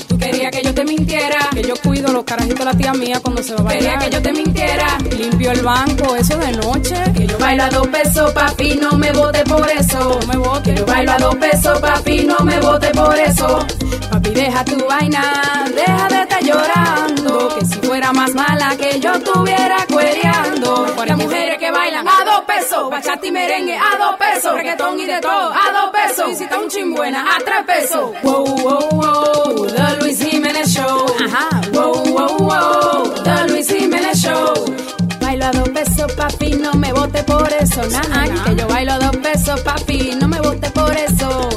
Cuido 2.00 2.14
los 2.14 2.24
carajitos 2.24 2.60
de 2.60 2.64
la 2.64 2.72
tía 2.72 2.94
mía 2.94 3.20
cuando 3.20 3.42
se 3.42 3.52
va 3.52 3.60
a 3.60 3.62
bailar. 3.64 3.98
Quería 3.98 3.98
que 3.98 4.16
yo 4.16 4.22
te 4.22 4.32
mintiera. 4.32 4.98
Limpio 5.18 5.52
el 5.52 5.60
banco, 5.60 6.16
eso 6.16 6.38
de 6.38 6.52
noche. 6.52 6.94
Que 7.14 7.26
yo 7.26 7.38
bailo 7.38 7.64
a 7.64 7.68
dos 7.68 7.88
pesos, 7.88 8.32
papi, 8.32 8.74
no 8.76 8.92
me 8.92 9.12
vote 9.12 9.44
por 9.44 9.68
eso. 9.68 10.18
No 10.18 10.26
me 10.26 10.36
vote. 10.38 10.62
Que 10.72 10.80
yo 10.80 10.86
bailo 10.86 11.12
a 11.12 11.18
dos 11.18 11.36
pesos, 11.36 11.78
papi, 11.78 12.24
no 12.24 12.38
me 12.38 12.58
vote 12.58 12.88
por 12.94 13.18
eso. 13.18 13.66
Papi, 14.10 14.30
deja 14.30 14.64
tu 14.64 14.82
vaina, 14.86 15.66
deja 15.74 16.08
de 16.08 16.22
estar 16.22 16.42
llorando. 16.42 17.48
Que 17.58 17.66
si 17.66 17.74
fuera 17.80 18.12
más 18.14 18.34
mala 18.34 18.74
que 18.78 18.98
yo 18.98 19.12
estuviera 19.12 19.86
cuereando. 19.92 20.86
Las 21.04 21.18
mujeres 21.18 21.58
que 21.58 21.70
bailan 21.70 22.08
a 22.08 22.24
dos 22.24 22.40
pesos, 22.46 22.88
bachata 22.88 23.26
y 23.26 23.30
merengue 23.30 23.76
a 23.76 23.98
dos 23.98 24.16
pesos, 24.16 24.54
reggaetón 24.54 25.00
y 25.00 25.04
de 25.04 25.20
todo 25.20 25.52
a 25.52 25.72
dos 25.72 25.90
pesos. 25.92 26.30
Y 26.30 26.34
si 26.36 26.44
está 26.44 26.58
un 26.58 26.68
chimbuena 26.68 27.26
a 27.34 27.38
tres 27.40 27.64
pesos. 27.66 28.12
Wow, 28.22 28.44
wow, 28.44 28.88
wow, 28.90 29.09
Dos 35.52 35.68
pesos, 35.70 36.12
papi, 36.12 36.52
no 36.52 36.72
me 36.74 36.92
vote 36.92 37.24
por 37.24 37.52
eso. 37.52 37.82
Nah, 37.90 38.44
que 38.44 38.54
yo 38.54 38.68
bailo 38.68 38.98
dos 38.98 39.16
pesos, 39.16 39.60
papi, 39.62 40.12
no 40.20 40.28
me 40.28 40.40
vote 40.40 40.70
por 40.70 40.96
eso. 40.96 41.48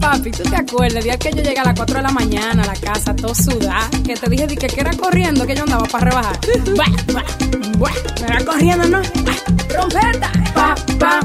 Papi, 0.00 0.30
¿tú 0.32 0.42
te 0.42 0.56
acuerdas? 0.56 0.96
El 0.98 1.04
día 1.04 1.16
que 1.16 1.30
yo 1.30 1.42
llegué 1.42 1.60
a 1.60 1.64
las 1.64 1.74
4 1.74 1.96
de 1.96 2.02
la 2.02 2.10
mañana 2.10 2.62
a 2.64 2.66
la 2.66 2.74
casa, 2.74 3.14
todo 3.14 3.34
sudada, 3.34 3.88
que 4.04 4.14
te 4.14 4.28
dije 4.28 4.46
di 4.48 4.56
que, 4.56 4.66
que 4.66 4.80
era 4.80 4.90
corriendo, 4.96 5.46
que 5.46 5.54
yo 5.54 5.62
andaba 5.62 5.86
para 5.86 6.06
rebajar. 6.06 6.38
Buah, 6.74 6.90
buah, 7.12 7.24
buah, 7.78 7.92
me 8.20 8.26
era 8.26 8.44
corriendo, 8.44 8.88
¿no? 8.88 9.02
Trompeta. 9.68 10.32
Pa, 10.54 10.74
pa, 10.98 11.20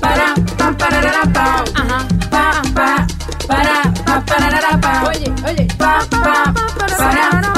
para, 0.00 0.34
pa, 0.56 0.76
pararara, 0.78 1.32
pa. 1.32 1.64
Ajá. 1.74 2.08
Pa, 2.30 2.62
pa, 2.74 3.06
para, 3.48 3.82
pa, 4.04 4.24
pararara, 4.24 4.80
pa. 4.80 5.08
Oye, 5.08 5.32
oye. 5.44 5.68
Pa, 5.76 6.06
pa, 6.10 6.54
para, 6.96 7.53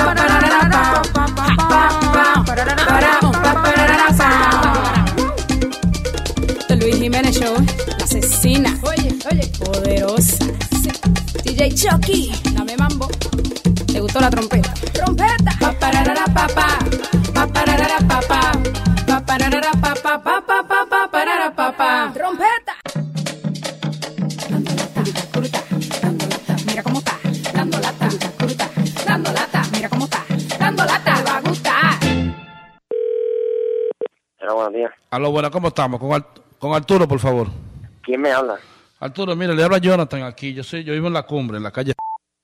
Show, 7.24 7.56
la 7.88 8.04
asesina. 8.04 8.78
Oye, 8.82 9.16
oye. 9.32 9.50
Poderosa. 9.58 10.44
DJ 11.42 11.74
Chucky, 11.74 12.30
dame 12.52 12.76
mambo. 12.76 13.08
¿Te 13.86 14.00
gustó 14.00 14.20
la 14.20 14.28
trompeta? 14.28 14.74
¡Trompeta! 14.92 15.56
Pa 15.58 15.72
pararara 15.72 16.26
pa 16.26 16.46
pa, 16.46 16.78
pa 17.32 17.46
pararara 17.46 17.98
pa 18.06 18.20
pa, 18.20 18.56
días. 34.76 34.92
Aló, 35.10 35.30
bueno, 35.30 35.50
¿cómo 35.50 35.68
estamos? 35.68 35.98
Con, 36.00 36.26
con 36.58 36.74
Arturo, 36.74 37.08
por 37.08 37.18
favor. 37.18 37.48
¿Quién 38.02 38.20
me 38.20 38.30
habla? 38.30 38.56
Arturo, 39.00 39.34
mire, 39.36 39.54
le 39.54 39.62
habla 39.64 39.78
Jonathan 39.78 40.22
aquí. 40.22 40.54
Yo 40.54 40.62
soy, 40.62 40.84
yo 40.84 40.92
vivo 40.92 41.08
en 41.08 41.12
la 41.12 41.24
cumbre, 41.24 41.56
en 41.56 41.62
la 41.62 41.70
calle. 41.70 41.92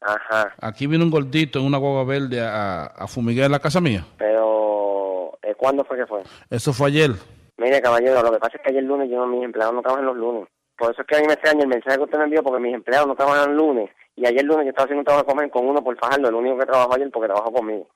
Ajá, 0.01 0.53
Aquí 0.61 0.87
vino 0.89 1.05
un 1.05 1.11
gordito 1.11 1.61
en 1.61 1.65
una 1.67 1.79
guagua 1.79 2.03
verde 2.05 2.41
a, 2.41 2.87
a 2.87 3.07
fumigar 3.07 3.47
en 3.47 3.53
la 3.53 3.61
casa 3.61 3.81
mía. 3.81 4.05
pero 4.19 5.39
eh, 5.43 5.55
¿cuándo 5.57 5.85
fue 5.85 5.97
que 5.97 6.07
fue? 6.07 6.23
Eso 6.51 6.73
fue 6.73 6.89
ayer. 6.89 7.13
Mire, 7.57 7.81
caballero, 7.81 8.21
lo 8.23 8.33
que 8.33 8.39
pasa 8.39 8.57
es 8.57 8.63
que 8.65 8.71
ayer 8.71 8.83
lunes 8.83 9.09
yo, 9.11 9.25
mis 9.27 9.45
empleados 9.45 9.75
no 9.75 9.83
trabajan 9.83 10.07
los 10.07 10.17
lunes. 10.17 10.49
Por 10.77 10.91
eso 10.93 11.03
es 11.03 11.07
que 11.07 11.17
a 11.17 11.21
mí 11.21 11.27
me 11.29 11.35
extraña 11.35 11.63
el 11.63 11.69
mensaje 11.69 11.97
que 11.99 12.03
usted 12.03 12.19
me 12.19 12.25
envió, 12.25 12.43
porque 12.43 12.61
mis 12.61 12.75
empleados 12.75 13.07
no 13.07 13.15
trabajan 13.15 13.55
los 13.55 13.57
lunes. 13.57 13.91
Y 14.17 14.27
ayer 14.27 14.45
lunes 14.45 14.65
yo 14.65 14.71
estaba 14.71 14.85
haciendo 14.87 15.01
un 15.01 15.05
trabajo 15.05 15.25
de 15.27 15.33
comer 15.33 15.51
con 15.51 15.67
uno 15.69 15.85
por 15.85 15.97
fajarlo, 15.99 16.29
el 16.29 16.35
único 16.35 16.59
que 16.59 16.67
trabajó 16.67 16.95
ayer 16.97 17.11
porque 17.13 17.29
trabajó 17.29 17.53
conmigo. 17.53 17.87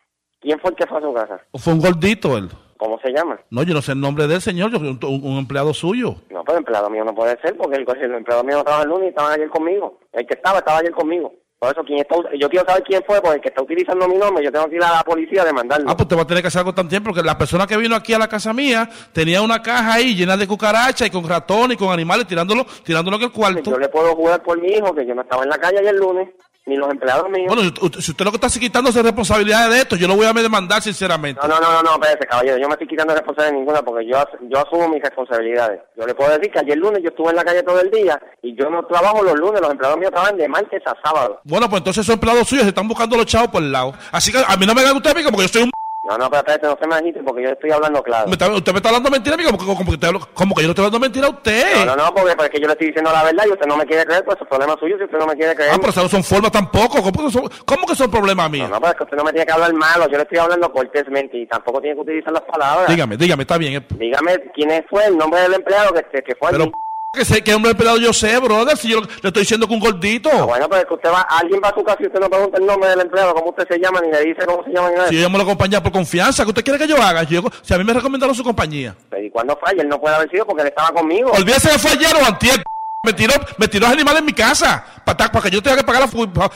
¿Quién 0.41 0.61
fue 0.61 0.71
el 0.71 0.77
que 0.77 0.87
fue 0.87 0.99
a 0.99 1.01
su 1.03 1.13
casa? 1.13 1.41
Fue 1.55 1.73
un 1.73 1.81
gordito 1.81 2.37
él. 2.39 2.49
¿Cómo 2.77 2.99
se 3.01 3.11
llama? 3.11 3.39
No, 3.51 3.63
yo 3.63 3.75
no 3.75 3.83
sé 3.83 3.93
el 3.93 4.01
nombre 4.01 4.27
del 4.27 4.41
señor, 4.41 4.71
yo 4.71 4.79
soy 4.79 4.89
un, 4.89 4.99
un- 5.23 5.39
empleado 5.39 5.73
suyo. 5.75 6.17
No, 6.31 6.45
pero 6.45 6.59
empleado 6.59 6.91
mío 6.91 7.05
no 7.05 7.15
puede 7.15 7.39
ser, 7.41 7.57
porque 7.57 7.77
el, 7.77 7.87
el 8.03 8.15
empleado 8.15 8.45
mío 8.45 8.57
no 8.59 8.65
trabaja 8.65 8.85
el 8.85 8.89
lunes 8.91 9.07
y 9.07 9.09
estaba 9.09 9.33
ayer 9.33 9.49
conmigo. 9.49 9.99
El 10.13 10.27
que 10.27 10.35
estaba, 10.35 10.59
estaba 10.59 10.79
ayer 10.79 10.93
conmigo. 10.93 11.33
Por 11.59 11.73
eso, 11.73 11.83
¿quién 11.87 12.01
está, 12.01 12.17
yo 12.39 12.51
quiero 12.51 12.67
saber 12.67 12.83
quién 12.87 13.03
fue, 13.07 13.19
porque 13.23 13.37
el 13.37 13.41
que 13.41 13.49
está 13.49 13.63
utilizando 13.63 14.07
mi 14.07 14.17
nombre, 14.19 14.45
yo 14.45 14.53
tengo 14.53 14.69
que 14.69 14.77
ir 14.77 14.83
a 14.85 14.93
la 14.97 15.03
policía 15.03 15.41
a 15.41 15.45
demandarlo. 15.47 15.89
Ah, 15.89 15.97
pues 15.97 16.07
te 16.07 16.15
va 16.15 16.23
a 16.23 16.27
tener 16.27 16.43
que 16.43 16.49
hacer 16.49 16.59
algo 16.59 16.75
tan 16.75 16.87
tiempo, 16.87 17.09
porque 17.11 17.23
la 17.27 17.39
persona 17.39 17.67
que 17.67 17.79
vino 17.79 17.97
aquí 17.97 18.13
a 18.13 18.19
la 18.19 18.29
casa 18.29 18.53
mía 18.53 18.89
tenía 19.15 19.41
una 19.41 19.63
caja 19.63 19.95
ahí 19.95 20.15
llena 20.15 20.37
de 20.37 20.47
cucarachas 20.47 21.09
y 21.09 21.11
con 21.11 21.27
ratones 21.27 21.77
y 21.77 21.79
con 21.79 21.89
animales 21.91 22.27
tirándolo, 22.27 22.67
tirándolo 22.85 23.17
en 23.17 23.23
el 23.23 23.33
cuarto. 23.33 23.71
Yo 23.71 23.79
le 23.79 23.89
puedo 23.89 24.15
jugar 24.15 24.43
por 24.43 24.61
mi 24.61 24.69
hijo, 24.69 24.95
que 24.95 25.07
yo 25.07 25.15
no 25.15 25.23
estaba 25.23 25.45
en 25.45 25.49
la 25.49 25.57
calle 25.57 25.79
ayer 25.79 25.95
lunes, 25.95 26.29
ni 26.67 26.77
los 26.77 26.91
empleados 26.91 27.29
míos. 27.31 27.47
Bueno, 27.55 27.63
si- 28.01 28.11
usted 28.11 28.25
lo 28.25 28.33
que 28.33 28.37
está 28.45 28.61
quitándose 28.61 29.03
responsabilidades 29.03 29.71
de 29.73 29.79
esto, 29.81 29.97
yo 29.97 30.09
lo 30.09 30.17
voy 30.17 30.27
a 30.27 30.33
demandar 30.33 30.83
sinceramente. 30.83 31.41
No, 31.43 31.49
no, 31.49 31.61
no, 31.61 31.73
no, 31.75 31.83
no, 31.83 31.93
espérese, 31.95 32.27
caballero, 32.27 32.59
yo 32.59 32.67
me 32.69 32.75
estoy 32.75 32.89
quitando 32.89 33.15
responsabilidad 33.15 33.59
ninguna 33.59 33.83
porque 33.83 34.07
yo, 34.07 34.17
yo 34.51 34.59
asumo 34.59 34.89
mis 34.89 35.03
responsabilidades. 35.03 35.81
Yo 35.97 36.07
le 36.07 36.15
puedo 36.15 36.31
decir 36.37 36.51
que 36.53 36.59
ayer 36.59 36.77
lunes 36.77 37.01
yo 37.03 37.09
estuve 37.11 37.31
en 37.31 37.37
la 37.37 37.45
calle 37.45 37.63
todo 37.63 37.81
el 37.81 37.91
día 37.91 38.21
y 38.43 38.55
yo 38.57 38.69
no 38.69 38.85
trabajo 38.87 39.23
los 39.23 39.35
lunes, 39.39 39.61
los 39.61 39.71
empleados 39.71 39.99
míos 39.99 40.11
trabajan 40.13 40.37
de 40.37 40.49
martes 40.49 40.83
a 40.87 40.95
sábado. 41.05 41.41
Bueno, 41.45 41.69
pues 41.71 41.81
entonces 41.81 42.03
esos 42.05 42.15
empleados 42.15 42.49
suyos 42.49 42.65
se 42.65 42.71
están 42.71 42.89
buscando 42.89 43.17
los 43.17 43.27
chavos 43.27 43.49
por 43.49 43.63
el 43.63 43.71
lado. 43.73 43.95
Así 44.13 44.33
que 44.33 44.39
a 44.47 44.57
mí 44.57 44.67
no 44.67 44.75
me 44.75 44.81
hagan 44.83 44.97
usted 44.97 45.13
porque 45.13 45.43
yo 45.43 45.49
soy 45.49 45.63
un... 45.63 45.71
No, 46.09 46.17
no, 46.17 46.31
pero 46.31 46.39
espérate, 46.39 46.67
no 46.67 46.79
se 46.81 46.87
me 46.87 46.95
agite 46.95 47.23
porque 47.25 47.43
yo 47.43 47.49
estoy 47.51 47.71
hablando 47.73 48.03
claro. 48.03 48.27
me 48.29 48.33
está- 48.35 48.49
usted 48.51 48.73
me 48.73 48.77
está 48.79 48.89
hablando 48.91 49.11
mentira, 49.11 49.35
amigo, 49.35 49.51
como, 49.57 49.77
como, 49.77 49.91
que 49.93 49.99
te 49.99 50.07
hablo- 50.07 50.29
como 50.35 50.55
que 50.55 50.63
yo 50.63 50.69
no 50.69 50.73
estoy 50.73 50.85
hablando 50.85 51.01
mentira 51.01 51.27
a 51.27 51.31
usted. 51.31 51.75
No, 51.85 51.85
no, 51.87 51.97
no, 51.97 52.15
porque, 52.15 52.37
porque 52.37 52.61
yo 52.61 52.67
le 52.67 52.73
estoy 52.75 52.87
diciendo 52.89 53.11
la 53.13 53.25
verdad 53.25 53.45
y 53.47 53.51
usted 53.53 53.67
no 53.67 53.77
me 53.77 53.85
quiere 53.87 54.05
creer, 54.07 54.25
pues 54.25 54.39
es 54.41 54.47
problema 54.49 54.77
suyo 54.79 54.97
si 54.99 55.05
usted 55.05 55.19
no 55.19 55.27
me 55.27 55.35
quiere 55.35 55.55
creer. 55.55 55.73
Ah, 55.75 55.79
pero 55.79 55.91
eso 55.91 56.03
no 56.03 56.09
son 56.09 56.23
formas 56.25 56.53
tampoco. 56.53 57.03
¿Cómo 57.03 57.27
que 57.27 57.31
son, 57.33 57.49
cómo 57.65 57.87
que 57.87 57.95
son 57.95 58.11
problemas 58.11 58.51
míos? 58.51 58.69
No, 58.69 58.77
no, 58.77 58.81
pero 58.81 58.93
es 58.93 58.99
que 58.99 59.05
usted 59.05 59.17
no 59.17 59.25
me 59.25 59.33
tiene 59.33 59.47
que 59.47 59.53
hablar 59.53 59.73
malo, 59.75 60.05
yo 60.09 60.17
le 60.17 60.23
estoy 60.23 60.39
hablando 60.39 60.71
cortésmente 60.73 61.37
y 61.39 61.47
tampoco 61.47 61.81
tiene 61.81 61.97
que 61.97 62.03
utilizar 62.03 62.33
las 62.33 62.43
palabras. 62.43 62.89
Dígame, 62.89 63.17
dígame, 63.17 63.43
está 63.43 63.59
bien. 63.59 63.75
eh. 63.75 63.87
Dígame 63.91 64.37
quién 64.55 64.85
fue 64.89 65.07
el 65.07 65.17
nombre 65.19 65.41
del 65.41 65.55
empleado 65.55 65.93
que, 65.93 66.23
que 66.23 66.35
fue 66.37 66.51
Pero 66.53 66.65
allí. 66.65 66.73
Que 67.17 67.25
sé 67.25 67.43
que 67.43 67.55
hombre 67.55 67.73
empleado 67.73 67.99
yo 67.99 68.13
sé, 68.13 68.39
brother, 68.39 68.77
si 68.77 68.89
yo 68.91 69.01
le 69.01 69.07
estoy 69.25 69.43
diciendo 69.43 69.67
que 69.67 69.75
un 69.75 69.81
gordito. 69.81 70.31
Ah, 70.33 70.45
bueno, 70.45 70.69
pero 70.69 70.83
es 70.83 70.87
que 70.89 70.95
usted 70.95 71.11
va, 71.11 71.23
alguien 71.23 71.61
va 71.65 71.69
a 71.71 71.75
su 71.75 71.83
casa 71.83 71.99
y 72.03 72.07
usted 72.07 72.21
no 72.21 72.29
pregunta 72.31 72.59
el 72.59 72.67
nombre 72.67 72.89
del 72.91 73.01
empleado, 73.01 73.35
cómo 73.35 73.51
usted 73.51 73.67
se 73.69 73.79
llama, 73.81 74.01
ni 74.01 74.11
le 74.13 74.21
dice 74.25 74.47
cómo 74.47 74.63
se 74.63 74.71
llama, 74.71 74.91
ni 74.91 74.95
nada. 74.97 75.09
Si 75.09 75.17
yo 75.17 75.23
llamo 75.23 75.37
a 75.37 75.41
la 75.41 75.45
compañía 75.47 75.83
por 75.83 75.91
confianza, 75.93 76.45
¿qué 76.45 76.51
usted 76.51 76.63
quiere 76.65 76.79
que 76.79 76.87
yo 76.87 77.01
haga? 77.03 77.25
Yo- 77.25 77.43
si 77.63 77.75
a 77.75 77.79
mí 77.79 77.85
me 77.85 77.93
recomendaron 77.93 78.35
su 78.35 78.45
compañía. 78.45 78.95
Pero, 79.11 79.23
¿Y 79.25 79.31
cuándo 79.31 79.59
fue? 79.61 79.73
Ayer 79.73 79.87
no 79.87 80.01
puede 80.01 80.15
haber 80.15 80.31
sido 80.31 80.47
porque 80.47 80.63
él 80.63 80.69
estaba 80.69 80.91
conmigo. 80.91 81.31
Olvídese 81.33 81.71
que 81.71 81.79
fue 81.79 81.91
ayer 81.93 82.15
o 82.15 82.25
antier. 82.25 82.63
Me 83.03 83.13
tiró, 83.13 83.35
me 83.59 83.69
tiró 83.69 83.87
animales 83.87 84.19
en 84.21 84.27
mi 84.27 84.33
casa 84.33 84.85
para, 85.05 85.31
que 85.31 85.51
yo 85.51 85.63
tenga 85.63 85.77
que 85.77 85.85
pagar 85.85 86.03
la, 86.03 86.51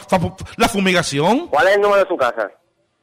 la 0.57 0.69
fumigación. 0.69 1.47
¿Cuál 1.47 1.69
es 1.69 1.77
el 1.77 1.81
número 1.81 2.03
de 2.03 2.09
su 2.09 2.17
casa? 2.17 2.51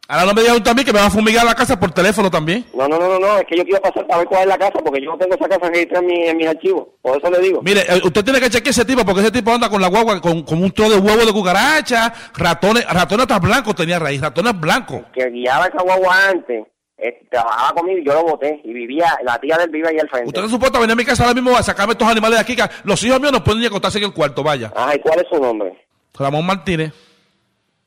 Ahora 0.09 0.25
no 0.25 0.33
me 0.33 0.41
digan 0.41 0.63
también 0.63 0.85
que 0.85 0.93
me 0.93 0.99
van 0.99 1.09
a 1.09 1.11
fumigar 1.11 1.45
la 1.45 1.53
casa 1.53 1.77
por 1.77 1.91
teléfono 1.91 2.31
también. 2.31 2.65
No, 2.73 2.87
no, 2.87 2.97
no, 2.97 3.09
no, 3.09 3.19
no, 3.19 3.39
es 3.39 3.45
que 3.45 3.57
yo 3.57 3.63
quiero 3.65 3.81
pasar 3.81 4.07
para 4.07 4.19
ver 4.19 4.27
cuál 4.27 4.41
es 4.43 4.47
la 4.47 4.57
casa 4.57 4.79
porque 4.79 5.01
yo 5.03 5.11
no 5.11 5.17
tengo 5.17 5.35
esa 5.35 5.49
casa 5.49 5.69
registrada 5.69 5.99
en, 5.99 6.07
mi, 6.07 6.27
en 6.27 6.37
mis 6.37 6.47
archivos. 6.47 6.87
Por 7.01 7.17
eso 7.17 7.29
le 7.29 7.39
digo. 7.39 7.61
Mire, 7.61 7.81
eh, 7.81 7.99
usted 8.01 8.23
tiene 8.23 8.39
que 8.39 8.49
chequear 8.49 8.69
ese 8.69 8.85
tipo 8.85 9.03
porque 9.03 9.19
ese 9.19 9.31
tipo 9.31 9.51
anda 9.51 9.69
con 9.69 9.81
la 9.81 9.89
guagua 9.89 10.21
con, 10.21 10.43
con 10.43 10.63
un 10.63 10.71
tro 10.71 10.89
de 10.89 10.97
huevo 10.97 11.25
de 11.25 11.33
cucaracha, 11.33 12.13
ratones, 12.37 12.85
ratones 12.85 13.23
hasta 13.23 13.39
blancos 13.39 13.75
tenía 13.75 13.99
raíz, 13.99 14.21
ratones 14.21 14.57
blancos. 14.57 15.01
Que 15.13 15.29
guiaba 15.29 15.67
esa 15.67 15.83
guagua 15.83 16.29
antes, 16.29 16.65
eh, 16.97 17.27
trabajaba 17.29 17.73
conmigo 17.81 17.99
y 17.99 18.05
yo 18.05 18.13
lo 18.13 18.23
boté. 18.23 18.61
Y 18.63 18.71
vivía, 18.71 19.13
la 19.25 19.37
tía 19.39 19.57
del 19.57 19.69
vive 19.69 19.89
ahí 19.89 19.99
al 19.99 20.07
frente. 20.07 20.29
Usted 20.29 20.41
no 20.41 20.47
soporta 20.47 20.79
venir 20.79 20.93
a 20.93 20.95
mi 20.95 21.03
casa 21.03 21.23
ahora 21.23 21.35
mismo 21.35 21.57
a 21.57 21.63
sacarme 21.63 21.91
estos 21.91 22.07
animales 22.07 22.37
de 22.37 22.41
aquí. 22.41 22.55
que 22.55 22.63
los 22.85 23.03
hijos 23.03 23.19
míos 23.19 23.33
no 23.33 23.43
pueden 23.43 23.59
ni 23.59 23.67
acostarse 23.67 23.97
en 23.97 24.05
el 24.05 24.13
cuarto, 24.13 24.41
vaya. 24.41 24.71
Ajá, 24.73 24.95
¿y 24.95 24.99
cuál 24.99 25.19
es 25.19 25.25
su 25.29 25.37
nombre? 25.37 25.85
Ramón 26.17 26.45
Martínez. 26.45 26.93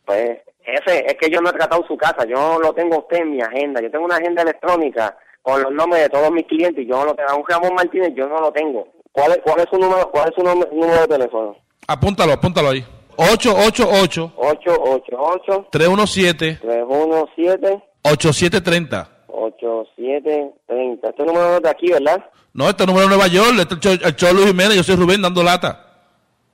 Pues, 0.04 0.38
Jefe, 0.70 1.10
es 1.10 1.16
que 1.16 1.30
yo 1.30 1.40
no 1.40 1.50
he 1.50 1.52
tratado 1.52 1.84
su 1.86 1.96
casa, 1.96 2.24
yo 2.26 2.58
lo 2.58 2.72
tengo 2.72 2.98
usted 2.98 3.18
en 3.18 3.30
mi 3.32 3.40
agenda. 3.40 3.80
Yo 3.80 3.90
tengo 3.90 4.04
una 4.04 4.16
agenda 4.16 4.42
electrónica 4.42 5.16
con 5.42 5.62
los 5.62 5.72
nombres 5.72 6.02
de 6.02 6.08
todos 6.08 6.30
mis 6.30 6.46
clientes 6.46 6.84
y 6.84 6.88
yo 6.88 6.96
no 6.96 7.06
lo 7.06 7.14
tengo. 7.14 7.30
A 7.30 7.34
un 7.34 7.44
Ramón 7.48 7.74
Martínez 7.74 8.12
yo 8.14 8.28
no 8.28 8.40
lo 8.40 8.52
tengo. 8.52 8.86
¿Cuál 9.12 9.32
es, 9.32 9.38
cuál 9.42 9.60
es 9.60 9.66
su 9.70 9.78
número, 9.78 10.10
cuál 10.10 10.28
es 10.28 10.34
su 10.34 10.42
número 10.42 11.00
de 11.00 11.08
teléfono? 11.08 11.56
Apúntalo, 11.86 12.32
apúntalo 12.32 12.68
ahí. 12.70 12.84
888 13.16 14.32
888 14.36 15.68
317 15.70 16.58
317 16.60 17.82
8730. 18.02 19.08
8730. 19.28 21.08
Este 21.08 21.24
número 21.24 21.56
es 21.56 21.62
de 21.62 21.68
aquí, 21.68 21.90
¿verdad? 21.90 22.24
No, 22.52 22.68
este 22.68 22.86
número 22.86 23.02
de 23.02 23.08
Nueva 23.08 23.26
York, 23.28 23.56
este 23.58 23.74
es 23.74 24.00
el 24.00 24.06
el 24.06 24.16
show 24.16 24.34
Luis 24.34 24.46
Jiménez, 24.46 24.76
yo 24.76 24.82
soy 24.82 24.96
Rubén 24.96 25.22
dando 25.22 25.42
lata. 25.42 25.86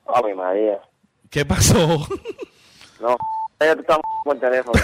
Ave 0.07 0.35
María. 0.35 0.81
¿Qué 1.31 1.45
pasó? 1.45 2.07
No, 2.99 3.15
teléfono. 4.41 4.81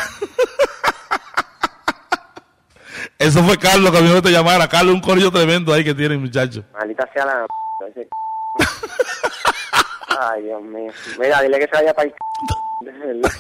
Eso 3.18 3.42
fue 3.44 3.56
Carlos 3.58 3.90
que 3.92 3.98
a 3.98 4.00
mí 4.00 4.08
no 4.12 4.22
te 4.22 4.30
llamara. 4.30 4.68
Carlos, 4.68 4.94
un 4.94 5.00
corillo 5.00 5.30
tremendo 5.30 5.72
ahí 5.72 5.84
que 5.84 5.94
tiene, 5.94 6.16
muchacho. 6.16 6.64
Maldita 6.72 7.08
sea 7.12 7.24
la... 7.26 7.46
ese- 7.88 8.08
Ay, 10.20 10.42
Dios 10.42 10.62
mío. 10.62 10.92
Mira, 11.18 11.40
dile 11.42 11.58
que 11.58 11.64
se 11.66 11.72
vaya 11.72 11.94
para 11.94 12.08
el... 12.08 13.22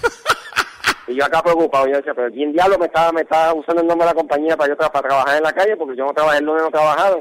Y 1.08 1.16
yo 1.16 1.24
acá 1.24 1.42
preocupado, 1.42 1.88
yo 1.88 1.96
decía, 1.96 2.14
pero 2.14 2.30
¿quién 2.30 2.52
diablo 2.52 2.78
me 2.78 2.86
estaba, 2.86 3.10
me 3.10 3.22
estaba 3.22 3.52
usando 3.54 3.82
el 3.82 3.88
nombre 3.88 4.06
de 4.06 4.12
la 4.12 4.18
compañía 4.18 4.56
para 4.56 4.68
yo 4.72 4.76
tra- 4.78 4.88
para 4.90 5.08
trabajar 5.08 5.36
en 5.36 5.42
la 5.42 5.52
calle? 5.52 5.76
Porque 5.76 5.96
yo 5.96 6.06
no 6.06 6.14
trabajé 6.14 6.38
el 6.38 6.44
lunes, 6.44 6.62
no 6.62 6.68
he 6.68 6.70
trabajado. 6.72 7.18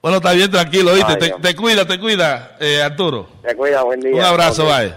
Bueno, 0.00 0.16
está 0.16 0.32
bien, 0.32 0.50
tranquilo. 0.50 0.92
Ay, 0.94 1.18
Te, 1.18 1.30
te 1.32 1.54
cuida, 1.54 1.86
te 1.86 2.00
cuida, 2.00 2.56
eh, 2.58 2.82
Arturo. 2.82 3.28
Te 3.42 3.54
cuida, 3.54 3.82
buen 3.82 4.00
día. 4.00 4.14
Un 4.14 4.22
abrazo, 4.22 4.64
bye. 4.64 4.96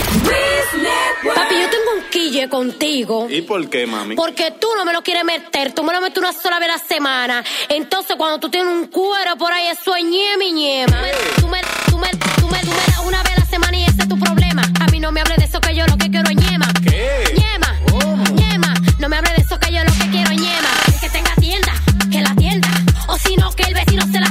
Papi, 1.35 1.55
yo 1.55 1.69
tengo 1.69 1.91
un 1.97 2.03
quille 2.09 2.49
contigo. 2.49 3.27
¿Y 3.29 3.41
por 3.41 3.69
qué, 3.69 3.85
mami? 3.85 4.15
Porque 4.15 4.51
tú 4.59 4.67
no 4.75 4.85
me 4.85 4.93
lo 4.93 5.01
quieres 5.03 5.23
meter, 5.23 5.73
tú 5.73 5.83
me 5.83 5.93
lo 5.93 6.01
metes 6.01 6.17
una 6.17 6.33
sola 6.33 6.59
vez 6.59 6.69
a 6.69 6.73
la 6.73 6.77
semana. 6.79 7.43
Entonces, 7.69 8.15
cuando 8.17 8.39
tú 8.39 8.49
tienes 8.49 8.71
un 8.73 8.87
cuero 8.87 9.35
por 9.37 9.51
ahí, 9.51 9.67
eso 9.67 9.95
es 9.95 10.03
ñema 10.03 10.43
y 10.43 10.51
ñema. 10.51 10.97
Tú 11.39 11.47
me, 11.47 11.61
tú 11.89 11.97
me, 11.97 12.09
tú 12.39 12.47
me, 12.47 12.59
tú 12.59 12.71
me 12.71 12.85
das 12.87 12.99
una 13.05 13.21
vez 13.23 13.33
a 13.33 13.39
la 13.39 13.45
semana 13.45 13.77
y 13.77 13.83
ese 13.83 14.01
es 14.01 14.07
tu 14.09 14.17
problema. 14.19 14.63
A 14.79 14.87
mí 14.87 14.99
no 14.99 15.11
me 15.11 15.21
hables 15.21 15.37
de 15.37 15.45
eso 15.45 15.61
que 15.61 15.75
yo 15.75 15.85
lo 15.85 15.97
que 15.97 16.09
quiero 16.09 16.29
es 16.29 16.35
ñema. 16.35 16.67
¿Qué? 16.83 17.33
Ñema, 17.37 17.79
ñema. 18.33 18.73
No 18.99 19.09
me 19.09 19.17
hables 19.17 19.35
de 19.35 19.41
eso 19.43 19.59
que 19.59 19.71
yo 19.73 19.83
lo 19.83 19.91
que 19.91 20.09
quiero 20.09 20.31
es 20.31 20.41
ñema. 20.41 20.69
Que 20.99 21.09
tenga 21.09 21.35
tienda, 21.35 21.73
que 22.11 22.21
la 22.21 22.35
tienda. 22.35 22.69
O 23.07 23.17
si 23.17 23.35
no, 23.35 23.51
que 23.53 23.63
el 23.63 23.73
vecino 23.73 24.03
se 24.11 24.19
la 24.19 24.30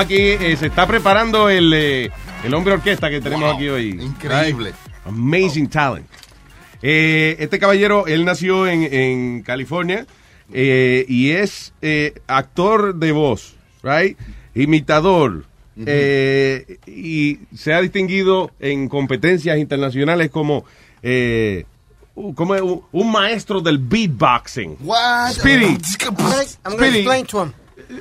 estamos 0.00 0.04
aquí, 0.04 0.44
eh, 0.44 0.56
se 0.56 0.66
está 0.66 0.86
preparando 0.86 1.48
el, 1.48 1.72
eh, 1.72 2.10
el 2.44 2.54
hombre 2.54 2.74
orquesta 2.74 3.08
que 3.10 3.20
tenemos 3.20 3.46
Wow, 3.48 3.56
aquí 3.56 3.68
hoy. 3.68 3.88
increíble. 4.00 4.70
Right? 4.70 5.06
Amazing 5.06 5.68
talent. 5.68 6.06
Eh, 6.82 7.36
este 7.38 7.58
caballero, 7.58 8.06
él 8.06 8.24
nació 8.24 8.66
en, 8.66 8.82
en 8.92 9.42
California 9.42 10.06
y 10.52 11.30
es 11.30 11.72
actor 12.26 12.94
de 12.94 13.12
voz, 13.12 13.56
right? 13.82 14.16
Imitador. 14.54 15.44
y 15.76 17.38
se 17.54 17.72
ha 17.74 17.80
distinguido 17.80 18.50
en 18.60 18.88
competencias 18.88 19.58
internacionales 19.58 20.30
como, 20.30 20.64
eh, 21.02 21.64
como 22.34 22.54
un, 22.54 22.82
un 22.92 23.12
maestro 23.12 23.60
del 23.60 23.78
beatboxing. 23.78 24.76
What? 24.80 25.32
Speedy. 25.32 25.66
I'm 25.66 26.74
Speedy. 26.74 26.98
explain 26.98 27.26
to 27.26 27.42
him. 27.44 27.52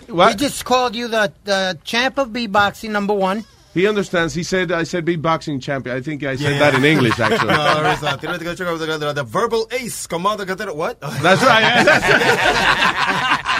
What? 0.08 0.32
He 0.32 0.38
just 0.38 0.66
called 0.66 0.96
you 0.96 1.08
the, 1.08 1.32
the 1.44 1.78
champ 1.84 2.18
of 2.18 2.30
beatboxing, 2.30 2.90
number 2.92 3.14
one. 3.14 3.44
He 3.74 3.88
understands. 3.88 4.34
He 4.34 4.44
said, 4.44 4.72
I 4.72 4.84
said 4.84 5.06
beatboxing 5.06 5.62
champion. 5.62 5.98
I 5.98 6.02
think 6.02 6.24
I 6.24 6.36
said 6.38 6.54
Yeah. 6.54 6.60
that 6.60 6.76
in 6.76 6.86
English, 6.86 7.20
actually. 7.20 7.48
no, 7.54 7.84
there's 7.84 8.00
tienes 8.00 8.40
que 8.40 8.56
checar 8.56 8.78
the, 8.80 8.98
the, 8.98 9.14
the 9.14 9.24
verbal 9.24 9.68
ace. 9.72 10.08
Comando 10.08 10.46
que 10.48 10.56
te- 10.56 10.72
what? 10.72 11.00
That's 11.22 11.44
right. 11.44 11.86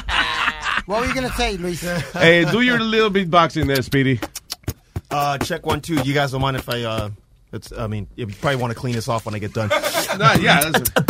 What 0.86 1.02
were 1.02 1.08
you 1.08 1.16
going 1.16 1.28
to 1.28 1.34
say, 1.34 1.58
Luis? 1.58 1.82
hey, 2.14 2.46
do 2.46 2.62
your 2.62 2.80
little 2.80 3.10
beatboxing 3.10 3.66
there, 3.66 3.82
Speedy. 3.82 4.20
Uh, 5.10 5.40
check 5.40 5.66
one, 5.66 5.82
two. 5.82 5.96
You 6.04 6.14
guys 6.14 6.32
don't 6.32 6.42
mind 6.42 6.58
if 6.58 6.70
I, 6.70 6.84
uh, 6.84 7.10
it's, 7.52 7.72
I 7.72 7.88
mean, 7.88 8.06
you 8.16 8.28
probably 8.28 8.58
want 8.58 8.72
to 8.72 8.80
clean 8.80 8.94
this 8.94 9.08
off 9.10 9.26
when 9.26 9.34
I 9.34 9.40
get 9.40 9.52
done. 9.54 9.70
No, 10.18 10.32
yeah, 10.36 10.72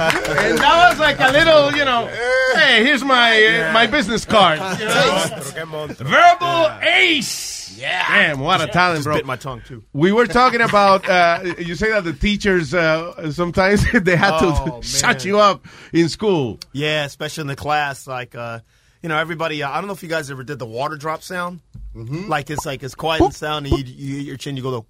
and 0.00 0.58
that 0.58 0.90
was 0.90 0.98
like 1.00 1.18
a 1.20 1.32
little, 1.32 1.72
you 1.76 1.84
know, 1.84 2.06
hey, 2.54 2.84
here's 2.84 3.04
my 3.04 3.44
uh, 3.44 3.72
my 3.72 3.86
business 3.86 4.24
card. 4.24 4.58
You 4.78 4.86
know? 4.86 5.86
Verbal 5.88 6.78
ace. 6.82 7.76
Yeah. 7.78 8.06
Damn, 8.08 8.40
what 8.40 8.60
a 8.60 8.66
talent, 8.66 9.04
bro. 9.04 9.16
Bit 9.16 9.26
my 9.26 9.36
tongue 9.36 9.62
too. 9.66 9.84
We 9.92 10.12
were 10.12 10.26
talking 10.26 10.60
about. 10.60 11.08
Uh, 11.08 11.54
you 11.58 11.74
say 11.74 11.90
that 11.90 12.04
the 12.04 12.12
teachers 12.12 12.74
uh, 12.74 13.30
sometimes 13.32 13.84
they 14.02 14.16
had 14.16 14.38
to 14.38 14.46
Oh, 14.46 14.80
shut 14.82 15.24
you 15.24 15.38
up 15.38 15.66
in 15.92 16.08
school. 16.08 16.58
Yeah, 16.72 17.04
especially 17.04 17.42
in 17.42 17.46
the 17.48 17.56
class. 17.56 18.06
Like, 18.06 18.34
uh, 18.34 18.60
you 19.02 19.08
know, 19.08 19.16
everybody. 19.18 19.62
Uh, 19.62 19.70
I 19.70 19.76
don't 19.76 19.86
know 19.86 19.92
if 19.94 20.02
you 20.02 20.08
guys 20.08 20.30
ever 20.30 20.42
did 20.42 20.58
the 20.58 20.66
water 20.66 20.96
drop 20.96 21.22
sound. 21.22 21.60
Like 21.94 22.50
it's 22.50 22.64
like 22.66 22.82
it's 22.82 22.94
quiet 22.94 23.22
and 23.22 23.34
sound, 23.34 23.66
and 23.66 23.78
you, 23.78 23.84
you 23.84 24.16
your 24.20 24.36
chin, 24.36 24.56
you 24.56 24.62
go. 24.62 24.70
The, 24.70 24.82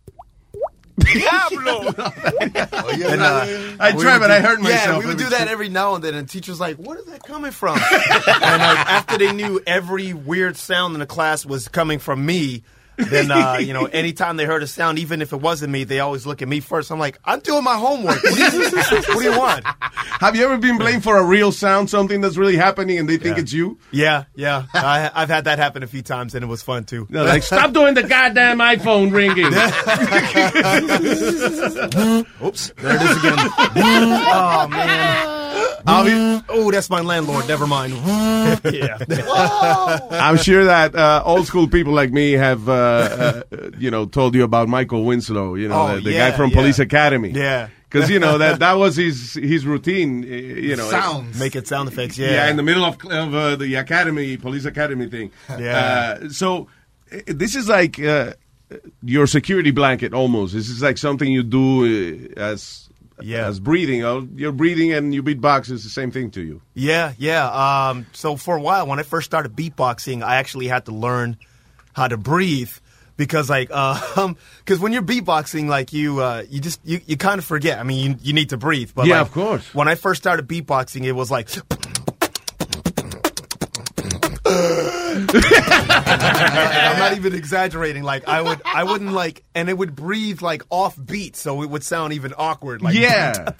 Diablo! 0.98 1.92
And, 2.98 3.22
uh, 3.22 3.46
I 3.80 3.94
we 3.94 4.02
tried, 4.02 4.18
but 4.18 4.28
do- 4.28 4.32
I 4.34 4.40
hurt 4.40 4.60
myself 4.60 4.86
Yeah, 4.86 4.98
we 4.98 5.06
would 5.06 5.18
do 5.18 5.28
that 5.30 5.48
every 5.48 5.68
now 5.68 5.94
and 5.94 6.02
then, 6.02 6.14
and 6.14 6.28
teachers 6.28 6.58
like, 6.58 6.76
"What 6.76 6.98
is 6.98 7.04
that 7.06 7.22
coming 7.22 7.50
from?" 7.52 7.76
and 7.76 7.82
like, 7.82 8.78
after 8.88 9.18
they 9.18 9.32
knew 9.32 9.60
every 9.66 10.12
weird 10.14 10.56
sound 10.56 10.94
in 10.94 11.00
the 11.00 11.06
class 11.06 11.46
was 11.46 11.68
coming 11.68 11.98
from 11.98 12.24
me, 12.26 12.62
then 12.98 13.30
uh, 13.30 13.58
you 13.60 13.72
know, 13.72 13.86
anytime 13.86 14.36
they 14.36 14.44
heard 14.44 14.62
a 14.62 14.66
sound, 14.66 14.98
even 14.98 15.22
if 15.22 15.32
it 15.32 15.40
wasn't 15.40 15.72
me, 15.72 15.84
they 15.84 16.00
always 16.00 16.26
look 16.26 16.42
at 16.42 16.48
me 16.48 16.60
first. 16.60 16.90
I'm 16.90 16.98
like, 16.98 17.18
"I'm 17.24 17.40
doing 17.40 17.62
my 17.64 17.76
homework. 17.76 18.22
What 18.22 18.34
do 18.34 18.40
you, 18.40 18.70
what 19.14 19.18
do 19.18 19.22
you 19.22 19.38
want?" 19.38 19.64
Have 20.20 20.34
you 20.34 20.44
ever 20.44 20.58
been 20.58 20.78
blamed 20.78 21.04
for 21.04 21.16
a 21.16 21.22
real 21.24 21.52
sound, 21.52 21.88
something 21.90 22.20
that's 22.20 22.36
really 22.36 22.56
happening, 22.56 22.98
and 22.98 23.08
they 23.08 23.16
think 23.18 23.36
Yeah. 23.36 23.42
it's 23.42 23.52
you? 23.52 23.78
Yeah, 23.92 24.24
yeah, 24.34 24.64
I, 24.74 25.10
I've 25.14 25.28
had 25.28 25.44
that 25.44 25.58
happen 25.58 25.82
a 25.82 25.86
few 25.86 26.02
times, 26.02 26.34
and 26.34 26.42
it 26.42 26.48
was 26.48 26.62
fun 26.62 26.84
too. 26.84 27.06
No, 27.08 27.24
like, 27.24 27.42
stop 27.44 27.72
doing 27.72 27.94
the 27.94 28.02
goddamn 28.02 28.58
iPhone 28.58 29.12
ringing. 29.12 29.46
Oops, 32.44 32.72
there 32.76 32.96
it 32.96 33.02
is 33.02 33.16
again. 33.18 33.36
oh 33.38 34.68
man. 34.70 35.37
Oh, 35.86 36.70
that's 36.70 36.90
my 36.90 37.00
landlord. 37.00 37.46
Never 37.48 37.66
mind. 37.66 37.92
yeah. 38.72 38.98
I'm 40.10 40.36
sure 40.36 40.64
that 40.64 40.94
uh, 40.94 41.22
old 41.24 41.46
school 41.46 41.68
people 41.68 41.92
like 41.92 42.10
me 42.12 42.32
have, 42.32 42.68
uh, 42.68 42.72
uh, 42.72 43.42
you 43.78 43.90
know, 43.90 44.06
told 44.06 44.34
you 44.34 44.44
about 44.44 44.68
Michael 44.68 45.04
Winslow, 45.04 45.54
you 45.54 45.68
know, 45.68 45.78
Oh, 45.88 45.94
the, 45.96 46.02
the 46.02 46.12
yeah, 46.12 46.30
guy 46.30 46.36
from 46.36 46.50
yeah. 46.50 46.56
Police 46.56 46.78
Academy. 46.78 47.30
Yeah. 47.30 47.68
Because, 47.90 48.10
you 48.10 48.18
know, 48.18 48.36
that, 48.36 48.58
that 48.58 48.74
was 48.74 48.96
his 48.96 49.32
his 49.34 49.64
routine, 49.64 50.22
uh, 50.22 50.26
you 50.26 50.76
know. 50.76 50.90
Sounds. 50.90 51.38
Make 51.40 51.56
it 51.56 51.66
sound 51.66 51.88
effects. 51.88 52.18
Yeah, 52.18 52.32
Yeah. 52.32 52.50
in 52.50 52.56
the 52.56 52.62
middle 52.62 52.84
of, 52.84 52.96
of 53.06 53.34
uh, 53.34 53.56
the 53.56 53.76
academy, 53.76 54.36
police 54.36 54.66
academy 54.66 55.08
thing. 55.08 55.30
Yeah. 55.58 56.18
Uh, 56.22 56.28
so 56.28 56.68
uh, 57.10 57.18
this 57.26 57.54
is 57.56 57.66
like 57.68 57.98
uh, 57.98 58.34
your 59.02 59.26
security 59.26 59.70
blanket 59.70 60.12
almost. 60.12 60.52
This 60.52 60.68
is 60.68 60.82
like 60.82 60.98
something 60.98 61.32
you 61.32 61.42
do 61.42 62.28
uh, 62.36 62.40
as 62.40 62.87
as 63.22 63.60
breathing. 63.60 64.04
Oh, 64.04 64.26
You're 64.34 64.52
breathing 64.52 64.92
and 64.92 65.14
you 65.14 65.22
beatbox 65.22 65.70
is 65.70 65.84
the 65.84 65.90
same 65.90 66.10
thing 66.10 66.30
to 66.32 66.40
you. 66.42 66.60
Yeah, 66.74 67.12
yeah. 67.18 67.88
Um, 67.88 68.06
so 68.12 68.36
for 68.36 68.56
a 68.56 68.60
while, 68.60 68.86
when 68.86 68.98
I 68.98 69.02
first 69.02 69.26
started 69.26 69.54
beatboxing, 69.54 70.22
I 70.22 70.36
actually 70.36 70.68
had 70.68 70.86
to 70.86 70.92
learn 70.92 71.36
how 71.92 72.08
to 72.08 72.16
breathe 72.16 72.70
because, 73.16 73.50
like, 73.50 73.68
uh, 73.72 74.32
because 74.58 74.78
when 74.80 74.92
you're 74.92 75.02
beatboxing, 75.02 75.68
like 75.68 75.92
you, 75.92 76.20
uh, 76.20 76.44
you 76.48 76.60
just 76.60 76.80
you, 76.84 77.00
you 77.06 77.16
kind 77.16 77.38
of 77.38 77.44
forget. 77.44 77.78
I 77.78 77.82
mean, 77.82 78.12
you, 78.12 78.16
you 78.22 78.32
need 78.32 78.50
to 78.50 78.56
breathe. 78.56 78.92
But 78.94 79.06
Yeah, 79.06 79.18
like, 79.18 79.26
of 79.26 79.32
course. 79.32 79.74
When 79.74 79.88
I 79.88 79.94
first 79.94 80.22
started 80.22 80.46
beatboxing, 80.48 81.04
it 81.04 81.12
was 81.12 81.30
like. 81.30 81.48
I'm 85.28 86.98
not 86.98 87.16
even 87.16 87.34
exaggerating. 87.34 88.02
Like 88.02 88.28
I 88.28 88.42
would, 88.42 88.60
I 88.64 88.84
wouldn't 88.84 89.12
like, 89.12 89.44
and 89.54 89.68
it 89.68 89.76
would 89.76 89.96
breathe 89.96 90.42
like 90.42 90.62
off 90.70 90.98
beat, 91.02 91.36
so 91.36 91.62
it 91.62 91.70
would 91.70 91.84
sound 91.84 92.12
even 92.12 92.34
awkward. 92.36 92.82
Like 92.82 92.94
Yeah. 92.94 93.52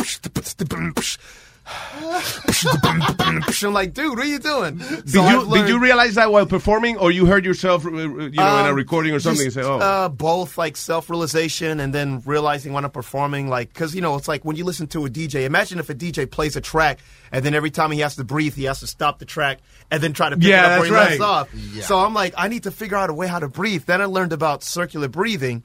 I'm 3.63 3.73
like, 3.73 3.95
dude, 3.95 4.11
what 4.17 4.19
are 4.27 4.29
you 4.29 4.39
doing? 4.39 4.79
Did 4.79 5.15
you 5.15 5.55
did 5.55 5.69
you 5.69 5.79
realize 5.81 6.15
that 6.15 6.31
while 6.31 6.47
performing, 6.47 6.97
or 6.97 7.11
you 7.11 7.27
heard 7.27 7.45
yourself, 7.45 7.85
uh, 7.87 7.91
you 7.91 7.97
know, 7.99 8.19
in 8.29 8.37
a 8.39 8.69
Um, 8.71 8.75
recording 8.75 9.13
or 9.15 9.21
something, 9.21 9.47
and 9.47 9.53
just, 9.53 9.67
say, 9.67 9.71
"Oh, 9.71 9.79
uh, 9.79 10.09
both 10.09 10.57
like 10.59 10.77
self 10.77 11.11
realization 11.11 11.81
and 11.81 11.95
then 11.95 12.23
realizing 12.25 12.73
when 12.73 12.85
I'm 12.85 12.91
performing, 12.91 13.49
like, 13.49 13.73
because 13.73 13.95
you 13.95 14.01
know, 14.01 14.17
it's 14.17 14.29
like 14.29 14.45
when 14.45 14.57
you 14.57 14.65
listen 14.65 14.87
to 14.89 15.05
a 15.07 15.11
DJ. 15.11 15.45
Imagine 15.45 15.79
if 15.79 15.91
a 15.91 15.95
DJ 15.95 16.27
plays 16.31 16.57
a 16.57 16.61
track 16.61 16.99
and 17.33 17.45
then 17.45 17.55
every 17.55 17.71
time 17.71 17.91
he 17.91 18.01
has 18.01 18.17
to 18.17 18.25
breathe, 18.25 18.55
he 18.55 18.65
has 18.65 18.81
to 18.81 18.87
stop 18.87 19.19
the 19.19 19.25
track 19.25 19.59
and 19.91 20.03
then 20.03 20.13
try 20.13 20.29
to 20.31 20.37
pick 20.37 20.47
Yeah, 20.47 20.61
it 20.61 20.73
up 20.73 20.79
where 20.81 20.89
he 20.89 20.95
that's 20.95 21.11
left 21.19 21.23
off. 21.23 21.49
Yeah. 21.55 21.83
So 21.83 21.99
I'm 21.99 22.15
like, 22.15 22.35
I 22.37 22.49
need 22.49 22.63
to 22.65 22.71
figure 22.71 22.97
out 22.97 23.11
a 23.11 23.15
way 23.15 23.27
how 23.27 23.39
to 23.39 23.49
breathe. 23.49 23.85
Then 23.85 24.01
I 24.01 24.07
learned 24.07 24.33
about 24.33 24.63
circular 24.63 25.09
breathing. 25.09 25.63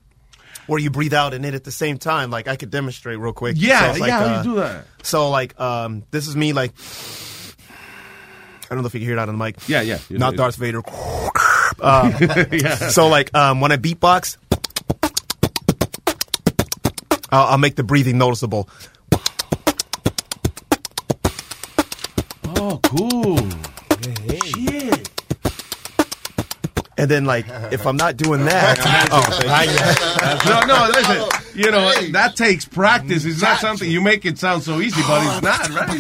Where 0.68 0.80
you 0.80 0.90
breathe 0.90 1.14
out 1.14 1.34
and 1.34 1.46
in 1.46 1.56
at 1.56 1.64
the 1.64 1.72
same 1.72 1.98
time, 1.98 2.32
like 2.32 2.48
I 2.48 2.56
could 2.56 2.72
demonstrate 2.72 3.20
real 3.20 3.34
quick. 3.34 3.56
Yeah, 3.60 3.94
So 3.94 4.00
like, 4.00 4.08
yeah, 4.08 4.20
how 4.20 4.26
uh, 4.26 4.38
you 4.38 4.44
do 4.44 4.56
that? 4.56 4.86
So 5.04 5.30
like, 5.30 5.60
um, 5.60 6.04
this 6.12 6.28
is 6.28 6.36
me 6.36 6.54
like. 6.54 6.72
I 8.66 8.76
don't 8.76 8.82
know 8.82 8.88
if 8.88 8.94
you 8.94 9.02
can 9.02 9.08
hear 9.08 9.18
that 9.18 9.28
on 9.30 9.38
the 9.38 9.44
mic. 9.44 9.58
Yeah, 9.68 9.82
yeah. 9.82 10.00
Not 10.10 10.36
Darth 10.36 10.56
Vader. 10.56 10.82
Uh, 11.80 12.46
Yeah. 12.52 12.76
So 12.76 13.08
like 13.08 13.34
um, 13.36 13.60
when 13.60 13.72
I 13.72 13.78
beatbox, 13.78 14.38
I'll, 17.32 17.48
I'll 17.48 17.58
make 17.58 17.76
the 17.76 17.84
breathing 17.84 18.18
noticeable. 18.20 18.70
oh, 22.46 22.80
cool, 22.84 23.50
And 27.04 27.12
then 27.12 27.26
like 27.26 27.46
if 27.74 27.86
I'm 27.86 27.98
not 27.98 28.16
doing 28.16 28.46
that, 28.46 28.80
oh, 29.12 29.28
no, 30.48 30.60
no, 30.66 30.88
listen. 30.88 31.42
You 31.54 31.70
know 31.70 31.92
that 32.14 32.38
takes 32.38 32.64
practice. 32.64 33.26
It's 33.26 33.42
not 33.42 33.60
something 33.60 33.92
you 33.92 34.00
make 34.00 34.26
it 34.26 34.38
sound 34.38 34.64
so 34.64 34.80
easy, 34.80 35.02
but 35.06 35.22
it's 35.22 35.42
not, 35.44 35.70
right? 35.70 36.00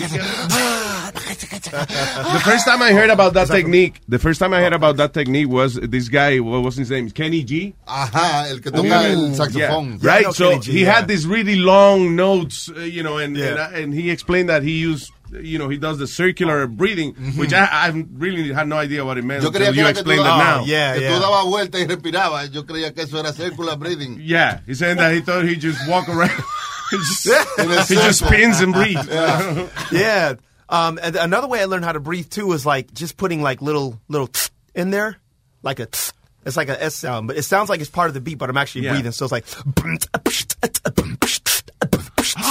the 2.31 2.41
first 2.45 2.65
time 2.65 2.81
I 2.81 2.93
heard 2.93 3.09
about 3.09 3.33
that 3.33 3.49
technique, 3.49 3.99
the 4.07 4.17
first 4.17 4.39
time 4.39 4.53
I 4.53 4.61
heard 4.61 4.71
about 4.71 4.95
that 4.95 5.13
technique 5.13 5.49
was 5.49 5.75
this 5.75 6.07
guy. 6.07 6.39
What 6.39 6.63
was 6.63 6.77
his 6.77 6.89
name? 6.89 7.09
Kenny 7.09 7.43
G. 7.43 7.75
Ajá, 7.85 8.49
el 8.49 8.59
que 8.61 8.71
toca 8.71 9.11
el 9.11 9.17
Ooh, 9.17 9.35
saxofón. 9.35 10.01
yeah. 10.01 10.09
Right. 10.09 10.33
So 10.33 10.57
G, 10.59 10.71
he 10.71 10.81
yeah. 10.83 10.93
had 10.93 11.09
these 11.09 11.27
really 11.27 11.57
long 11.57 12.15
notes, 12.15 12.69
uh, 12.69 12.79
you 12.79 13.03
know, 13.03 13.17
and, 13.17 13.35
Yeah. 13.35 13.67
and 13.67 13.75
and 13.75 13.93
he 13.93 14.09
explained 14.09 14.47
that 14.47 14.63
he 14.63 14.79
used. 14.79 15.11
You 15.41 15.57
know, 15.57 15.67
he 15.69 15.77
does 15.77 15.97
the 15.97 16.05
circular 16.07 16.67
breathing, 16.67 17.13
which 17.37 17.53
I, 17.53 17.65
I 17.71 18.05
really 18.13 18.51
had 18.53 18.67
no 18.67 18.77
idea 18.77 19.03
what 19.03 19.17
it 19.17 19.23
meant 19.23 19.41
Yo 19.43 19.49
creía 19.51 19.69
until 19.69 19.73
que 19.73 19.81
you 19.81 19.85
era 19.87 19.93
que 19.93 20.03
tú, 20.03 20.11
explained 20.11 20.21
it 20.21 20.29
dabas- 20.29 20.67
now. 20.67 20.93
que 20.93 21.07
tú 21.09 21.19
dabas 21.19 21.45
vueltas 21.45 21.81
y 21.81 21.85
respirabas. 21.87 22.51
Yo 22.51 22.63
creía 22.65 22.93
que 22.93 23.03
eso 23.03 23.17
era 23.19 23.33
circular 23.33 23.77
breathing. 23.77 24.19
Yeah, 24.21 24.59
he's 24.65 24.79
saying 24.79 24.97
that 24.97 25.13
he 25.13 25.21
thought 25.21 25.45
he 25.45 25.55
just 25.55 25.79
walk 25.87 26.07
around. 26.07 26.29
he 26.91 26.97
just, 26.97 27.89
he 27.89 27.95
just 27.95 28.25
spins 28.25 28.59
and 28.61 28.73
breathes. 28.73 29.07
yeah. 29.11 29.67
yeah. 29.91 30.33
Um, 30.69 30.99
and 31.01 31.15
another 31.15 31.47
way 31.47 31.61
I 31.61 31.65
learned 31.65 31.85
how 31.85 31.91
to 31.93 31.99
breathe 31.99 32.29
too 32.29 32.51
is 32.53 32.65
like 32.65 32.93
just 32.93 33.17
putting 33.17 33.41
like 33.41 33.61
little 33.61 33.99
little 34.07 34.29
in 34.75 34.91
there, 34.91 35.17
like 35.63 35.79
a. 35.79 35.87
It's 36.45 36.57
like 36.57 36.67
a 36.67 36.75
S 36.83 36.95
sound, 36.95 37.27
but 37.27 37.37
it 37.37 37.43
sounds 37.43 37.69
like 37.69 37.79
it's 37.79 37.89
part 37.89 38.09
of 38.09 38.13
the 38.13 38.19
beat, 38.19 38.37
but 38.37 38.49
I'm 38.49 38.57
actually 38.57 38.83
Yeah. 38.83 38.91
breathing. 38.91 39.13
So 39.13 39.23
it's 39.23 39.31
like. 39.31 39.45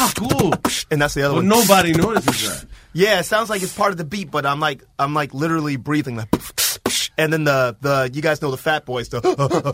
Ah, 0.05 0.12
cool. 0.16 0.53
And 0.90 1.00
that's 1.00 1.14
the 1.14 1.22
other 1.22 1.34
But 1.34 1.36
one. 1.36 1.48
nobody 1.48 1.92
notices 1.92 2.48
that. 2.62 2.66
Yeah, 2.92 3.20
it 3.20 3.24
sounds 3.24 3.48
like 3.48 3.62
it's 3.62 3.74
part 3.74 3.92
of 3.92 3.98
the 3.98 4.05
beat, 4.05 4.30
but 4.30 4.44
I'm 4.44 4.59
like 4.61 4.82
I'm 4.98 5.14
like 5.14 5.32
literally 5.32 5.76
breathing 5.76 6.16
like 6.16 6.28
and 7.16 7.32
then 7.32 7.44
the 7.44 7.76
the 7.80 8.11
you 8.12 8.20
guys 8.22 8.42
know 8.42 8.50
the 8.50 8.57
fat 8.57 8.84
boys 8.84 9.09
the 9.11 9.20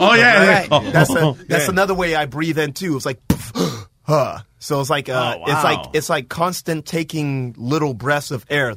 Oh, 0.01 0.14
yeah, 0.14 0.47
Right. 0.47 0.68
yeah. 0.70 0.91
that's 0.91 1.11
a, 1.11 1.37
that's 1.49 1.64
yeah. 1.64 1.70
another 1.70 1.95
way 1.95 2.14
I 2.14 2.26
breathe 2.26 2.59
in 2.59 2.72
too. 2.74 2.97
It's 2.97 3.07
like 3.07 3.20
huh. 4.09 4.39
So 4.61 4.81
it's 4.81 4.91
like 4.91 5.09
uh, 5.09 5.37
Oh, 5.39 5.43
it's 5.47 5.63
like 5.63 5.87
it's 5.95 6.09
like 6.11 6.29
constant 6.29 6.85
taking 6.85 7.55
little 7.57 7.95
breaths 7.95 8.33
of 8.33 8.45
air. 8.51 8.75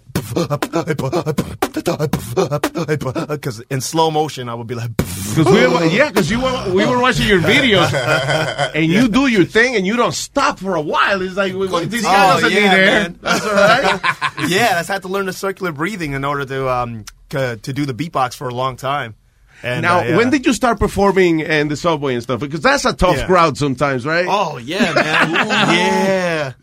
Because 2.22 3.62
in 3.70 3.82
slow 3.82 4.12
motion, 4.12 4.48
I 4.50 4.54
would 4.54 4.68
be 4.68 4.76
like, 4.76 4.96
Because 4.98 5.46
we 5.46 5.68
were, 5.68 5.86
yeah, 5.86 6.10
because 6.10 6.30
you 6.30 6.40
were, 6.42 6.74
we 6.74 6.86
were 6.86 7.00
watching 7.00 7.28
your 7.28 7.40
videos, 7.40 7.92
and 8.76 8.86
you 8.86 9.08
do 9.08 9.28
your 9.28 9.46
thing, 9.46 9.76
and 9.76 9.86
you 9.88 9.98
don't 9.98 10.14
stop 10.14 10.60
for 10.60 10.76
a 10.76 10.82
while. 10.82 11.22
It's 11.22 11.36
like 11.36 11.54
this 11.90 12.04
guy 12.04 12.38
Oh, 12.38 12.42
doesn't 12.42 12.52
yeah, 12.52 12.60
need 12.60 12.78
air. 12.78 12.86
man. 12.86 13.20
That's 13.22 13.46
all 13.46 13.54
right. 13.54 14.00
yeah, 14.50 14.74
that's 14.76 14.88
had 14.88 15.02
to 15.04 15.08
learn 15.08 15.26
the 15.26 15.34
circular 15.34 15.72
breathing 15.72 16.14
in 16.14 16.24
order 16.24 16.46
to 16.46 16.70
um 16.70 17.06
to, 17.30 17.58
to 17.58 17.74
do 17.74 17.86
the 17.86 17.94
beatbox 17.94 18.36
for 18.36 18.48
a 18.50 18.54
long 18.54 18.76
time. 18.76 19.16
And 19.64 19.82
now, 19.84 19.99
uh, 19.99 20.03
yeah. 20.03 20.18
when 20.18 20.30
did 20.30 20.45
you 20.45 20.53
start 20.53 20.80
performing 20.80 21.41
in 21.41 21.68
the 21.68 21.76
subway 21.76 22.14
and 22.16 22.24
stuff? 22.24 22.39
Because 22.39 22.62
that's 22.62 22.86
a 22.86 22.93
tough 22.93 23.18
Yeah. 23.18 23.26
crowd 23.28 23.57
sometimes, 23.57 24.05
right? 24.05 24.26
Oh 24.28 24.57
yeah, 24.57 24.93
man. 24.93 25.32
yeah. 25.78 26.53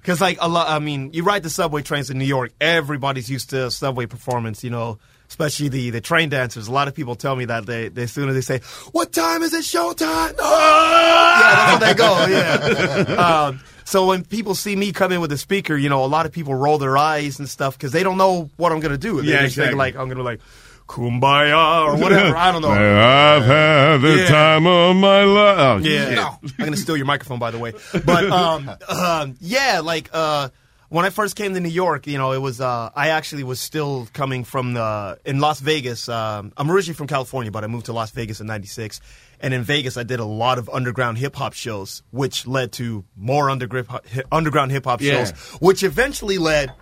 Because 0.00 0.20
like 0.20 0.38
a 0.40 0.48
lot, 0.48 0.68
I 0.68 0.78
mean, 0.78 1.10
you 1.12 1.22
ride 1.22 1.42
the 1.42 1.50
subway 1.50 1.82
trains 1.82 2.10
in 2.10 2.18
New 2.18 2.24
York. 2.24 2.52
Everybody's 2.60 3.28
used 3.30 3.50
to 3.50 3.70
subway 3.70 4.06
performance, 4.06 4.64
you 4.64 4.70
know, 4.70 4.98
especially 5.28 5.68
the 5.68 5.90
the 5.90 6.00
train 6.00 6.30
dancers. 6.30 6.66
A 6.68 6.72
lot 6.72 6.88
of 6.88 6.94
people 6.94 7.14
tell 7.14 7.36
me 7.36 7.44
that 7.44 7.66
they, 7.66 7.88
they 7.88 8.04
as 8.04 8.12
soon 8.12 8.28
as 8.30 8.34
they 8.34 8.40
say, 8.40 8.60
"What 8.92 9.12
time 9.12 9.42
is 9.42 9.52
it? 9.52 9.64
Showtime!" 9.64 10.34
Oh! 10.38 11.38
Yeah, 11.40 11.54
that's 11.54 11.70
how 11.70 11.78
they 11.78 11.94
go. 11.94 13.14
Yeah. 13.14 13.46
um, 13.48 13.60
so 13.84 14.06
when 14.06 14.24
people 14.24 14.54
see 14.54 14.74
me 14.76 14.92
come 14.92 15.12
in 15.12 15.20
with 15.20 15.32
a 15.32 15.38
speaker, 15.38 15.76
you 15.76 15.88
know, 15.90 16.04
a 16.04 16.06
lot 16.06 16.26
of 16.26 16.32
people 16.32 16.54
roll 16.54 16.78
their 16.78 16.96
eyes 16.96 17.38
and 17.38 17.48
stuff 17.48 17.76
because 17.76 17.92
they 17.92 18.02
don't 18.02 18.16
know 18.18 18.50
what 18.56 18.72
I'm 18.72 18.80
gonna 18.80 18.98
do. 18.98 19.20
They 19.22 19.28
Yeah, 19.32 19.42
just 19.42 19.56
think 19.56 19.66
exactly. 19.72 19.78
like 19.78 19.96
I'm 19.96 20.08
gonna 20.08 20.22
like 20.22 20.40
kumbaya 20.88 21.84
or 21.86 21.96
whatever. 22.02 22.36
I 22.36 22.50
don't 22.50 22.62
know. 22.62 22.70
I've 22.70 23.44
had 23.44 23.98
the 23.98 24.16
Yeah. 24.18 24.26
time 24.26 24.66
of 24.66 24.96
my 24.96 25.22
life. 25.24 25.58
Oh, 25.58 25.78
Yeah. 25.78 26.08
shit. 26.08 26.52
I'm 26.58 26.64
gonna 26.64 26.76
steal 26.76 26.96
your 26.96 27.06
microphone, 27.06 27.38
by 27.38 27.50
the 27.50 27.58
way. 27.58 27.72
But 28.04 28.30
um, 28.30 28.70
um, 28.88 29.36
yeah, 29.40 29.80
like 29.84 30.08
uh, 30.12 30.48
when 30.88 31.04
I 31.04 31.10
first 31.10 31.36
came 31.36 31.52
to 31.54 31.60
New 31.60 31.68
York, 31.68 32.06
you 32.06 32.16
know, 32.18 32.32
it 32.32 32.40
was 32.40 32.60
uh, 32.60 32.90
I 32.96 33.10
actually 33.10 33.44
was 33.44 33.60
still 33.60 34.08
coming 34.14 34.44
from 34.44 34.72
the 34.74 35.18
in 35.24 35.38
Las 35.40 35.60
Vegas. 35.60 36.08
Um, 36.08 36.52
I'm 36.56 36.70
originally 36.70 36.96
from 36.96 37.06
California, 37.06 37.50
but 37.52 37.62
I 37.62 37.66
moved 37.66 37.86
to 37.86 37.92
Las 37.92 38.10
Vegas 38.12 38.40
in 38.40 38.46
'96. 38.46 39.00
And 39.40 39.54
in 39.54 39.62
Vegas, 39.62 39.96
I 39.96 40.02
did 40.02 40.18
a 40.18 40.24
lot 40.24 40.58
of 40.58 40.68
underground 40.68 41.16
hip 41.18 41.36
hop 41.36 41.52
shows, 41.52 42.02
which 42.10 42.44
led 42.48 42.72
to 42.72 43.04
more 43.16 43.50
underground 43.50 44.00
underground 44.32 44.72
hip 44.72 44.84
hop 44.84 45.00
Yeah. 45.00 45.12
shows, 45.26 45.30
which 45.60 45.84
eventually 45.84 46.38
led 46.38 46.72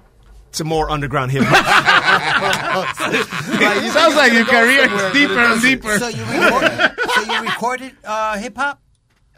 to 0.56 0.64
more 0.64 0.90
underground 0.90 1.30
hip 1.32 1.44
hop. 1.46 2.96
Sounds 3.92 4.16
like 4.16 4.32
your 4.32 4.44
career 4.44 4.92
is 4.92 5.12
deeper 5.12 5.38
and 5.38 5.62
deeper. 5.62 5.98
So 5.98 6.08
you 6.08 6.24
recorded, 6.24 6.98
so 7.14 7.32
you 7.32 7.40
recorded 7.42 7.92
uh, 8.04 8.36
hip 8.38 8.56
hop? 8.56 8.80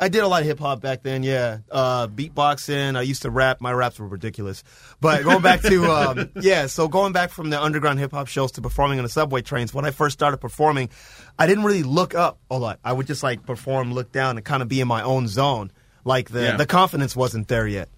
I 0.00 0.08
did 0.08 0.22
a 0.22 0.28
lot 0.28 0.42
of 0.42 0.46
hip 0.46 0.60
hop 0.60 0.80
back 0.80 1.02
then, 1.02 1.24
yeah. 1.24 1.58
Uh, 1.68 2.06
beatboxing. 2.06 2.96
I 2.96 3.02
used 3.02 3.22
to 3.22 3.30
rap. 3.30 3.60
My 3.60 3.72
raps 3.72 3.98
were 3.98 4.06
ridiculous. 4.06 4.62
But 5.00 5.24
going 5.24 5.42
back 5.42 5.60
to, 5.62 5.84
um, 5.90 6.30
yeah, 6.40 6.66
so 6.66 6.86
going 6.86 7.12
back 7.12 7.30
from 7.30 7.50
the 7.50 7.60
underground 7.60 7.98
hip 7.98 8.12
hop 8.12 8.28
shows 8.28 8.52
to 8.52 8.62
performing 8.62 9.00
on 9.00 9.02
the 9.02 9.08
subway 9.08 9.42
trains, 9.42 9.74
when 9.74 9.84
I 9.84 9.90
first 9.90 10.12
started 10.16 10.36
performing, 10.36 10.88
I 11.36 11.48
didn't 11.48 11.64
really 11.64 11.82
look 11.82 12.14
up 12.14 12.38
a 12.48 12.56
lot. 12.56 12.78
I 12.84 12.92
would 12.92 13.08
just 13.08 13.24
like 13.24 13.44
perform, 13.44 13.92
look 13.92 14.12
down, 14.12 14.36
and 14.36 14.44
kind 14.46 14.62
of 14.62 14.68
be 14.68 14.80
in 14.80 14.86
my 14.86 15.02
own 15.02 15.26
zone. 15.26 15.72
Like 16.04 16.30
the, 16.30 16.42
Yeah. 16.44 16.56
the 16.56 16.66
confidence 16.66 17.16
wasn't 17.16 17.48
there 17.48 17.66
yet. 17.66 17.88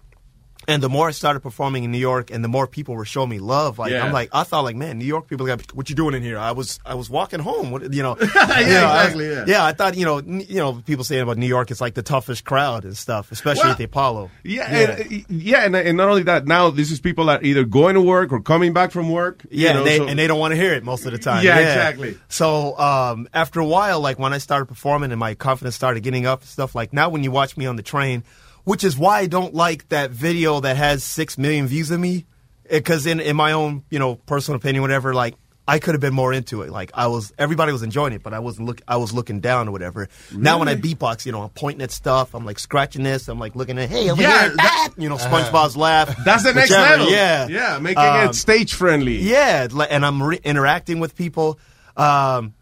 And 0.67 0.81
the 0.83 0.89
more 0.89 1.07
I 1.07 1.11
started 1.11 1.39
performing 1.39 1.83
in 1.83 1.91
New 1.91 1.97
York, 1.97 2.29
and 2.31 2.43
the 2.43 2.47
more 2.47 2.67
people 2.67 2.95
were 2.95 3.05
showing 3.05 3.29
me 3.29 3.39
love, 3.39 3.79
like 3.79 3.91
Yeah. 3.91 4.05
I'm 4.05 4.13
like, 4.13 4.29
I 4.31 4.43
thought 4.43 4.63
like, 4.63 4.75
man, 4.75 4.99
New 4.99 5.05
York 5.05 5.27
people, 5.27 5.45
got, 5.47 5.61
what 5.75 5.89
you 5.89 5.95
doing 5.95 6.13
in 6.13 6.21
here? 6.21 6.37
I 6.37 6.51
was, 6.51 6.79
I 6.85 6.93
was 6.93 7.09
walking 7.09 7.39
home. 7.39 7.71
What, 7.71 7.91
you 7.93 8.03
know? 8.03 8.15
Yeah, 8.35 8.59
You 8.59 8.67
know, 8.67 8.85
I- 8.87 9.01
exactly, 9.03 9.29
yeah. 9.29 9.43
yeah, 9.47 9.65
I 9.65 9.73
thought 9.73 9.97
you 9.97 10.05
know, 10.05 10.19
n- 10.19 10.45
you 10.47 10.57
know, 10.57 10.73
people 10.85 11.03
saying 11.03 11.21
about 11.23 11.37
New 11.37 11.47
York, 11.47 11.71
it's 11.71 11.81
like 11.81 11.95
the 11.95 12.03
toughest 12.03 12.45
crowd 12.45 12.85
and 12.85 12.95
stuff, 12.95 13.31
especially 13.31 13.63
Well, 13.63 13.71
at 13.71 13.77
the 13.79 13.85
Apollo. 13.85 14.29
Yeah, 14.43 14.69
And, 14.71 15.25
yeah, 15.29 15.65
and, 15.65 15.75
and 15.75 15.97
not 15.97 16.09
only 16.09 16.23
that. 16.23 16.45
Now 16.45 16.69
this 16.69 16.91
is 16.91 16.99
people 16.99 17.25
that 17.25 17.41
are 17.41 17.45
either 17.45 17.63
going 17.63 17.95
to 17.95 18.01
work 18.01 18.31
or 18.31 18.39
coming 18.41 18.71
back 18.73 18.91
from 18.91 19.09
work. 19.09 19.43
you 19.49 19.65
yeah, 19.65 19.73
know, 19.73 19.79
and, 19.79 19.87
they, 19.87 19.97
so- 19.97 20.07
and 20.07 20.19
they 20.19 20.27
don't 20.27 20.39
want 20.39 20.51
to 20.51 20.57
hear 20.57 20.73
it 20.73 20.83
most 20.83 21.05
of 21.05 21.11
the 21.11 21.17
time. 21.17 21.43
Yeah, 21.43 21.57
exactly. 21.57 22.17
So 22.29 22.77
um, 22.77 23.27
after 23.33 23.59
a 23.59 23.65
while, 23.65 23.99
like 23.99 24.19
when 24.19 24.31
I 24.33 24.37
started 24.37 24.67
performing 24.67 25.11
and 25.11 25.19
my 25.19 25.33
confidence 25.33 25.75
started 25.75 26.03
getting 26.03 26.25
up 26.27 26.41
and 26.41 26.49
stuff, 26.49 26.75
like 26.75 26.93
now 26.93 27.09
when 27.09 27.23
you 27.23 27.31
watch 27.31 27.57
me 27.57 27.65
on 27.65 27.75
the 27.77 27.83
train, 27.83 28.23
which 28.63 28.83
is 28.83 28.97
why 28.97 29.19
I 29.19 29.27
don't 29.27 29.53
like 29.53 29.89
that 29.89 30.11
video 30.11 30.59
that 30.61 30.77
has 30.77 31.03
six 31.03 31.37
million 31.37 31.67
views 31.67 31.91
of 31.91 31.99
me, 31.99 32.25
because 32.69 33.05
in 33.05 33.19
in 33.19 33.35
my 33.35 33.51
own 33.53 33.83
you 33.89 33.99
know 33.99 34.15
personal 34.15 34.57
opinion, 34.57 34.81
whatever, 34.81 35.13
like. 35.13 35.35
I 35.67 35.77
could 35.79 35.93
have 35.93 36.01
been 36.01 36.13
more 36.13 36.33
into 36.33 36.63
it. 36.63 36.71
Like 36.71 36.91
I 36.95 37.07
was, 37.07 37.31
everybody 37.37 37.71
was 37.71 37.83
enjoying 37.83 38.13
it, 38.13 38.23
but 38.23 38.33
I 38.33 38.39
wasn't 38.39 38.67
look. 38.67 38.81
I 38.87 38.97
was 38.97 39.13
looking 39.13 39.39
down 39.39 39.69
or 39.69 39.71
whatever. 39.71 40.09
Now 40.35 40.57
when 40.57 40.67
I 40.67 40.75
beatbox, 40.75 41.25
you 41.25 41.31
know, 41.31 41.43
I'm 41.43 41.49
pointing 41.49 41.83
at 41.83 41.91
stuff. 41.91 42.33
I'm 42.33 42.43
like 42.45 42.57
scratching 42.59 43.03
this. 43.03 43.27
I'm 43.29 43.37
like 43.39 43.55
looking 43.55 43.77
at, 43.77 43.87
hey, 43.87 44.09
over 44.09 44.21
Yeah, 44.21 44.47
here, 44.47 44.55
that, 44.57 44.89
you 44.97 45.07
know, 45.07 45.15
SpongeBob's 45.17 45.77
laugh. 45.77 46.13
That's 46.25 46.43
the 46.43 46.53
next 46.53 46.71
whichever, 46.71 46.97
level. 46.97 47.11
Yeah, 47.13 47.47
yeah, 47.47 47.77
making 47.79 48.03
Um, 48.03 48.29
it 48.31 48.35
stage 48.35 48.73
friendly. 48.73 49.17
yeah, 49.19 49.67
and 49.89 50.03
I'm 50.05 50.21
re- 50.21 50.39
interacting 50.43 50.99
with 50.99 51.15
people. 51.15 51.57
Um, 51.95 52.53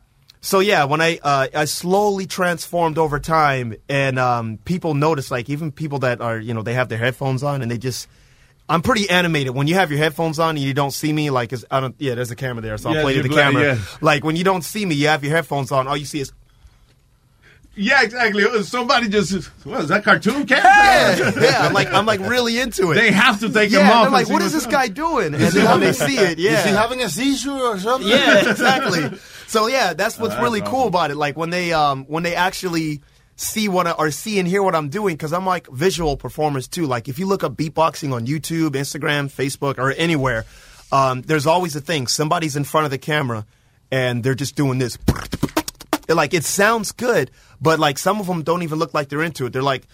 so 0.41 0.59
yeah, 0.59 0.85
when 0.85 1.01
I 1.01 1.19
uh, 1.21 1.47
I 1.53 1.65
slowly 1.65 2.25
transformed 2.25 2.97
over 2.97 3.19
time, 3.19 3.75
and 3.89 4.17
um, 4.17 4.57
people 4.65 4.93
notice, 4.93 5.31
like 5.31 5.49
even 5.49 5.71
people 5.71 5.99
that 5.99 6.21
are 6.21 6.37
you 6.39 6.53
know 6.53 6.61
they 6.61 6.73
have 6.75 6.89
their 6.89 6.97
headphones 6.97 7.43
on 7.43 7.61
and 7.61 7.69
they 7.71 7.77
just. 7.77 8.07
I'm 8.71 8.83
pretty 8.83 9.09
animated. 9.09 9.55
When 9.55 9.65
you 9.65 9.73
have 9.73 9.89
your 9.89 9.97
headphones 9.97 10.37
on 10.37 10.49
and 10.51 10.59
you 10.59 10.75
don't 10.75 10.91
see 10.91 11.11
me, 11.11 11.31
like, 11.31 11.49
'cause 11.49 11.65
I 11.71 11.79
don't. 11.79 11.95
Yeah, 11.97 12.13
there's 12.13 12.29
a 12.29 12.35
camera 12.35 12.61
there, 12.61 12.77
so 12.77 12.89
I'll 12.89 12.95
Yeah, 12.97 13.01
play 13.01 13.15
to 13.15 13.23
the 13.23 13.29
glad- 13.29 13.53
camera. 13.53 13.63
yeah. 13.63 13.77
Like 13.99 14.23
when 14.23 14.35
you 14.35 14.43
don't 14.43 14.61
see 14.63 14.85
me, 14.85 14.93
you 14.93 15.07
have 15.07 15.23
your 15.23 15.35
headphones 15.35 15.71
on. 15.71 15.87
All 15.87 15.97
you 15.97 16.05
see 16.05 16.19
is 16.19 16.31
Yeah, 17.75 18.03
exactly. 18.03 18.43
Somebody 18.63 19.07
just 19.09 19.45
what 19.65 19.81
is 19.81 19.87
that 19.89 20.03
cartoon 20.03 20.45
cat? 20.45 20.63
yeah, 21.17 21.31
yeah. 21.41 21.65
I'm 21.65 21.73
like 21.73 21.91
I'm 21.91 22.05
like 22.05 22.19
really 22.19 22.59
into 22.59 22.91
it. 22.91 22.95
They 22.95 23.11
have 23.11 23.39
to 23.39 23.49
take 23.51 23.71
yeah, 23.71 23.79
them 23.79 23.91
off 23.91 24.05
I'm 24.05 24.11
like, 24.13 24.29
what 24.29 24.43
is 24.43 24.53
this 24.53 24.67
guy 24.67 24.87
doing? 24.87 25.33
And 25.33 25.41
then 25.43 25.65
when 25.65 25.79
they 25.79 25.93
see 25.93 26.17
it, 26.17 26.37
yeah, 26.37 26.59
Is 26.59 26.65
he 26.65 26.71
having 26.71 27.01
a 27.01 27.09
seizure 27.09 27.51
or 27.51 27.79
something? 27.79 28.07
Yeah, 28.07 28.51
exactly. 28.51 29.17
So 29.49 29.65
yeah, 29.65 29.93
that's 29.93 30.19
what's 30.19 30.33
Oh, 30.33 30.35
that's 30.35 30.43
really 30.43 30.61
cool 30.61 30.87
about 30.87 31.09
it. 31.09 31.15
Like 31.15 31.35
when 31.35 31.49
they 31.49 31.73
um 31.73 32.05
when 32.05 32.21
they 32.21 32.35
actually 32.35 33.01
see 33.35 33.67
what 33.67 33.87
I, 33.87 33.91
or 33.93 34.11
see 34.11 34.37
and 34.37 34.47
hear 34.47 34.61
what 34.61 34.75
I'm 34.75 34.89
doing 34.89 35.15
because 35.15 35.33
I'm 35.33 35.45
like 35.45 35.67
visual 35.69 36.17
performers 36.17 36.67
too. 36.67 36.85
Like 36.85 37.07
if 37.07 37.17
you 37.17 37.25
look 37.25 37.43
up 37.43 37.55
beatboxing 37.55 38.13
on 38.13 38.27
YouTube, 38.27 38.71
Instagram, 38.71 39.25
Facebook, 39.25 39.79
or 39.79 39.91
anywhere, 39.91 40.45
um, 40.91 41.23
there's 41.23 41.47
always 41.47 41.75
a 41.75 41.81
thing. 41.81 42.05
Somebody's 42.05 42.55
in 42.55 42.63
front 42.63 42.85
of 42.85 42.91
the 42.91 42.99
camera 42.99 43.43
and 43.89 44.23
they're 44.23 44.35
just 44.35 44.55
doing 44.55 44.77
this. 44.77 44.99
Like 46.07 46.35
it 46.35 46.43
sounds 46.43 46.91
good, 46.91 47.31
but 47.59 47.79
like 47.79 47.97
some 47.97 48.19
of 48.19 48.27
them 48.27 48.43
don't 48.43 48.61
even 48.61 48.77
look 48.77 48.93
like 48.93 49.09
they're 49.09 49.23
into 49.23 49.47
it. 49.47 49.53
They're 49.53 49.63
like, 49.63 49.87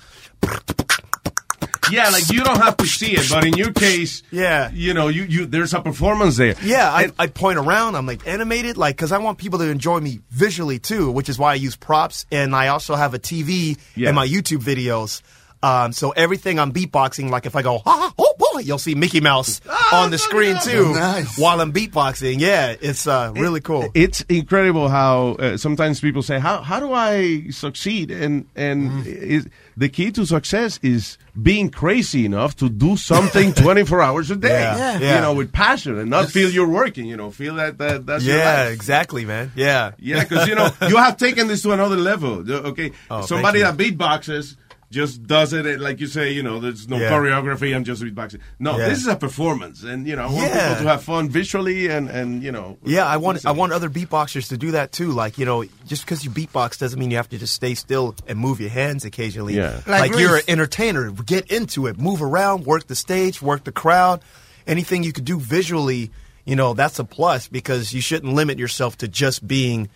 Yeah, 1.91 2.09
like 2.09 2.29
you 2.31 2.43
don't 2.43 2.57
have 2.61 2.77
to 2.77 2.85
see 2.85 3.11
it, 3.13 3.27
but 3.29 3.43
in 3.45 3.53
your 3.53 3.71
case, 3.73 4.23
yeah, 4.31 4.71
you 4.73 4.93
know, 4.93 5.07
you, 5.07 5.23
you 5.23 5.45
there's 5.45 5.73
a 5.73 5.81
performance 5.81 6.37
there. 6.37 6.55
Yeah, 6.63 6.89
I, 6.91 7.11
I 7.17 7.27
point 7.27 7.57
around. 7.59 7.95
I'm 7.95 8.05
like 8.05 8.25
animated, 8.27 8.77
like 8.77 8.95
because 8.95 9.11
I 9.11 9.17
want 9.19 9.37
people 9.37 9.59
to 9.59 9.69
enjoy 9.69 9.99
me 9.99 10.19
visually 10.31 10.79
too, 10.79 11.11
which 11.11 11.29
is 11.29 11.37
why 11.37 11.51
I 11.51 11.55
use 11.55 11.75
props, 11.75 12.25
and 12.31 12.55
I 12.55 12.69
also 12.69 12.95
have 12.95 13.13
a 13.13 13.19
TV 13.19 13.77
Yeah. 13.95 14.09
in 14.09 14.15
my 14.15 14.27
YouTube 14.27 14.63
videos. 14.63 15.21
Um, 15.63 15.93
so 15.93 16.11
everything 16.11 16.59
I'm 16.59 16.71
beatboxing, 16.71 17.31
like 17.31 17.47
if 17.47 17.55
I 17.55 17.63
go, 17.63 17.79
ha, 17.79 17.83
ha, 17.97 18.13
oh 18.19 18.35
boy, 18.37 18.59
you'll 18.59 18.77
see 18.77 18.93
Mickey 18.93 19.19
Mouse 19.19 19.61
on 19.93 20.11
the 20.11 20.17
screen 20.19 20.57
too 20.61 20.93
Nice. 20.93 21.39
while 21.39 21.59
I'm 21.59 21.73
beatboxing. 21.73 22.39
Yeah, 22.39 22.75
it's 22.79 23.07
uh, 23.07 23.31
really 23.35 23.61
cool. 23.61 23.89
It's 23.95 24.21
incredible 24.29 24.89
how 24.89 25.29
uh, 25.39 25.57
sometimes 25.57 25.99
people 26.01 26.21
say, 26.21 26.37
"How 26.39 26.61
how 26.61 26.79
do 26.79 26.91
I 26.93 27.47
succeed?" 27.49 28.11
And 28.11 28.47
and 28.55 28.91
Mm-hmm. 28.91 29.07
is, 29.07 29.47
the 29.77 29.89
key 29.89 30.11
to 30.11 30.25
success 30.25 30.79
is 30.81 31.17
being 31.41 31.69
crazy 31.69 32.25
enough 32.25 32.55
to 32.57 32.69
do 32.69 32.95
something 32.95 33.53
24 33.65 34.01
hours 34.01 34.31
a 34.31 34.35
day. 34.35 34.49
Yeah, 34.61 34.99
Yeah. 34.99 35.15
You 35.15 35.21
know, 35.21 35.33
with 35.33 35.51
passion 35.51 35.99
and 35.99 36.09
not 36.09 36.29
feel 36.29 36.49
you're 36.49 36.67
working. 36.69 37.05
You 37.05 37.17
know, 37.17 37.29
feel 37.31 37.55
that, 37.55 37.77
that 37.79 38.05
that's 38.05 38.23
your 38.23 38.37
yeah, 38.37 38.69
exactly, 38.69 39.25
man. 39.25 39.51
Yeah, 39.55 39.91
Yeah, 39.99 40.23
because 40.23 40.47
you 40.47 40.55
know 40.55 40.69
you 40.87 40.97
have 40.97 41.17
taken 41.17 41.47
this 41.47 41.61
to 41.63 41.71
another 41.71 41.97
level. 41.97 42.49
Okay, 42.49 42.91
Oh, 43.09 43.21
somebody 43.25 43.59
that 43.59 43.75
beatboxes 43.77 44.55
just 44.91 45.23
does 45.23 45.51
it 45.53 45.65
and 45.65 45.81
like 45.81 45.99
you 45.99 46.07
say. 46.07 46.31
You 46.31 46.43
know, 46.43 46.59
there's 46.59 46.87
no 46.87 46.97
Yeah. 46.97 47.11
choreography. 47.11 47.75
I'm 47.75 47.83
just 47.83 48.01
beatboxing. 48.03 48.39
No, 48.59 48.77
Yeah. 48.77 48.89
this 48.89 48.99
is 48.99 49.07
a 49.07 49.15
performance, 49.15 49.83
and 49.83 50.07
you 50.07 50.15
know, 50.15 50.23
I 50.23 50.25
want 50.31 50.37
Yeah. 50.53 50.69
people 50.69 50.83
to 50.83 50.89
have 50.89 51.03
fun 51.03 51.29
visually 51.29 51.87
and 51.87 52.09
and 52.09 52.43
you 52.43 52.51
know. 52.51 52.77
Yeah, 52.85 53.05
I 53.05 53.17
want 53.17 53.45
I 53.45 53.51
want 53.51 53.73
other 53.73 53.89
beatboxers 53.89 54.49
to 54.49 54.57
do 54.57 54.71
that 54.71 54.91
too. 54.91 55.11
Like 55.11 55.37
you 55.37 55.45
know, 55.45 55.63
just 55.87 56.05
because 56.05 56.23
you 56.23 56.31
beatbox 56.31 56.77
doesn't 56.77 56.99
mean 56.99 57.11
you 57.11 57.17
have 57.17 57.29
to 57.29 57.37
just 57.37 57.53
stay 57.53 57.73
still 57.75 58.15
and 58.27 58.37
move 58.39 58.59
your 58.61 58.69
hands 58.69 59.05
occasionally. 59.05 59.55
Yeah. 59.55 59.79
like, 59.87 60.11
Like 60.11 60.19
you're 60.19 60.37
an 60.37 60.43
entertainer. 60.47 61.11
Get 61.11 61.51
into 61.51 61.87
it, 61.87 61.97
move 61.99 62.21
around, 62.21 62.65
work 62.65 62.87
the 62.87 62.95
stage, 62.95 63.41
work 63.41 63.63
the 63.63 63.71
crowd. 63.71 64.21
Anything 64.67 65.03
you 65.03 65.13
could 65.13 65.25
do 65.25 65.39
visually, 65.39 66.11
you 66.45 66.55
know, 66.55 66.73
that's 66.73 66.99
a 66.99 67.03
plus 67.03 67.47
because 67.47 67.93
you 67.93 68.01
shouldn't 68.01 68.33
limit 68.33 68.57
yourself 68.59 68.97
to 68.99 69.07
just 69.07 69.47
being 69.47 69.89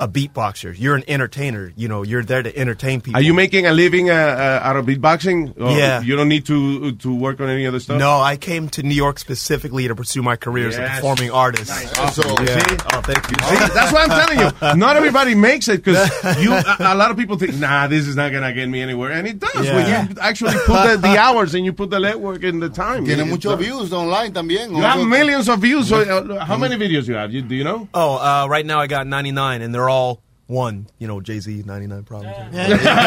a 0.00 0.08
beatboxer. 0.08 0.74
You're 0.76 0.96
an 0.96 1.04
entertainer. 1.08 1.72
You 1.76 1.88
know, 1.88 2.02
you're 2.02 2.24
there 2.24 2.42
to 2.42 2.56
entertain 2.56 3.00
people. 3.00 3.18
Are 3.18 3.22
you 3.22 3.32
making 3.34 3.66
a 3.66 3.72
living 3.72 4.10
uh, 4.10 4.14
uh, 4.14 4.60
out 4.66 4.76
of 4.76 4.86
beatboxing? 4.86 5.60
Or 5.60 5.70
Yeah. 5.76 6.00
You 6.02 6.16
don't 6.16 6.28
need 6.28 6.46
to 6.46 6.92
to 6.92 7.14
work 7.14 7.40
on 7.40 7.48
any 7.48 7.66
other 7.66 7.80
stuff. 7.80 7.98
No, 7.98 8.20
I 8.20 8.36
came 8.36 8.68
to 8.70 8.82
New 8.82 8.94
York 8.94 9.18
specifically 9.18 9.86
to 9.88 9.94
pursue 9.94 10.22
my 10.22 10.36
career 10.36 10.68
as 10.68 10.76
a 10.76 10.88
performing 10.88 11.30
artist. 11.30 11.70
Awesome. 11.98 12.44
Yeah. 12.44 12.58
See? 12.58 12.76
Oh, 12.92 13.00
thank 13.02 13.22
you. 13.30 13.36
See, 13.48 13.74
that's 13.74 13.92
what 13.92 14.10
I'm 14.10 14.14
telling 14.20 14.38
you. 14.40 14.76
Not 14.84 14.96
everybody 14.96 15.34
makes 15.34 15.68
it 15.68 15.84
because 15.84 16.10
you. 16.42 16.52
A, 16.64 16.94
a 16.94 16.94
lot 16.94 17.10
of 17.10 17.16
people 17.16 17.36
think, 17.38 17.54
nah, 17.56 17.86
this 17.86 18.06
is 18.08 18.16
not 18.16 18.32
gonna 18.32 18.52
get 18.52 18.68
me 18.68 18.80
anywhere, 18.80 19.12
and 19.12 19.26
it 19.28 19.38
does. 19.38 19.64
Yeah. 19.66 19.74
When 19.76 19.86
you 20.08 20.16
actually 20.20 20.54
put 20.66 20.82
the, 20.90 20.96
the 20.96 21.18
hours 21.24 21.54
and 21.54 21.64
you 21.64 21.72
put 21.72 21.90
the 21.90 21.98
legwork 21.98 22.42
and 22.48 22.60
the 22.62 22.68
time. 22.70 23.04
Tiene 23.04 23.20
It- 23.20 23.26
muchos 23.26 23.58
views 23.58 23.92
online 23.92 24.32
también. 24.32 24.70
You 24.70 24.82
have 24.82 25.06
millions 25.06 25.48
of 25.48 25.60
views. 25.60 25.88
So, 25.88 26.00
uh, 26.00 26.44
how 26.44 26.56
many 26.56 26.76
videos 26.76 27.06
you 27.06 27.14
have? 27.14 27.32
You, 27.32 27.42
do 27.42 27.54
you 27.54 27.64
know? 27.64 27.88
Oh, 27.94 28.16
uh, 28.16 28.46
right 28.48 28.64
now 28.64 28.80
I 28.80 28.86
got 28.86 29.06
99, 29.06 29.62
and 29.62 29.74
they're 29.74 29.83
all 29.88 30.22
one. 30.46 30.86
You 30.98 31.08
know, 31.08 31.20
Jay 31.20 31.40
Z 31.40 31.62
99 31.64 32.04
problems. 32.04 32.36
I, 32.36 32.50
literally 32.50 32.84
got, 32.84 32.98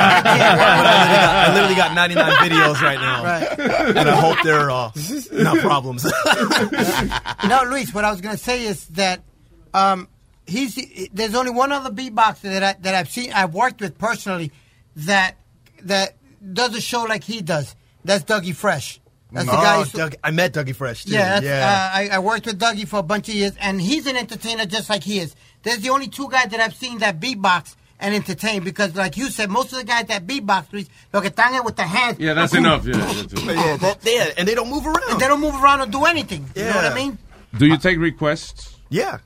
I 1.49 1.53
literally 1.53 1.75
got 1.75 1.93
99 1.95 2.31
videos 2.31 2.81
right 2.81 2.99
now, 2.99 3.25
and 3.99 4.09
I 4.09 4.15
hope 4.15 4.37
they're 4.43 4.71
uh, 4.71 4.91
not 5.31 5.57
problems. 5.59 6.03
no, 7.47 7.63
Luis, 7.69 7.93
what 7.93 8.05
I 8.05 8.11
was 8.11 8.21
going 8.21 8.35
to 8.35 8.43
say 8.43 8.65
is 8.65 8.87
that 8.89 9.21
um, 9.73 10.07
he's 10.45 10.79
there's 11.13 11.35
only 11.35 11.51
one 11.51 11.71
other 11.71 11.89
beatboxer 11.89 12.41
that 12.43 12.63
I, 12.63 12.73
that 12.81 12.95
I've 12.95 13.09
seen 13.09 13.31
I've 13.33 13.53
worked 13.53 13.81
with 13.81 13.97
personally 13.97 14.51
that 14.97 15.35
that 15.83 16.15
does 16.53 16.75
a 16.75 16.81
show 16.81 17.03
like 17.03 17.23
he 17.23 17.41
does. 17.41 17.75
That's 18.03 18.23
Dougie 18.23 18.55
Fresh. 18.55 18.99
That's 19.31 19.45
the 19.47 19.51
Oh, 19.53 19.61
guy. 19.61 19.77
who's- 19.77 19.91
Doug, 19.91 20.15
I 20.23 20.31
met 20.31 20.53
Dougie 20.53 20.75
Fresh 20.75 21.05
too. 21.05 21.11
Yeah, 21.11 21.39
yeah. 21.41 21.91
Uh, 21.93 21.97
I, 21.97 22.09
I 22.13 22.19
worked 22.19 22.45
with 22.45 22.59
Dougie 22.59 22.87
for 22.87 22.99
a 22.99 23.03
bunch 23.03 23.27
of 23.29 23.35
years, 23.35 23.53
and 23.59 23.81
he's 23.81 24.07
an 24.07 24.15
entertainer 24.15 24.65
just 24.65 24.89
like 24.89 25.03
he 25.03 25.19
is. 25.19 25.35
There's 25.63 25.79
the 25.79 25.89
only 25.89 26.07
two 26.07 26.29
guys 26.29 26.47
that 26.51 26.59
I've 26.59 26.75
seen 26.75 26.99
that 26.99 27.19
beatbox 27.19 27.75
and 27.99 28.13
entertain 28.15 28.63
because, 28.63 28.95
like 28.95 29.17
you 29.17 29.29
said, 29.29 29.49
most 29.49 29.73
of 29.73 29.79
the 29.79 29.83
guys 29.83 30.05
that 30.07 30.25
beatbox, 30.27 30.71
Luis, 30.71 30.87
lo 31.13 31.19
que 31.21 31.29
están 31.29 31.63
with 31.65 31.75
the 31.75 31.83
hands. 31.83 32.19
Yeah, 32.19 32.33
that's 32.35 32.53
enough. 32.53 32.85
Yeah, 32.85 32.93
that's. 32.97 33.33
Yeah, 33.43 33.77
that, 33.77 33.97
yeah, 34.03 34.29
and 34.37 34.47
they 34.47 34.55
don't 34.55 34.69
move 34.69 34.85
around. 34.85 35.01
And 35.09 35.19
They 35.19 35.27
don't 35.27 35.41
move 35.41 35.61
around 35.61 35.81
or 35.81 35.87
do 35.87 36.05
anything. 36.05 36.49
You 36.55 36.63
know 36.65 36.75
what 36.75 36.85
I 36.85 36.93
mean? 36.95 37.17
Do 37.57 37.65
you 37.65 37.77
take 37.77 37.97
requests? 37.97 38.75
Yeah. 38.89 39.17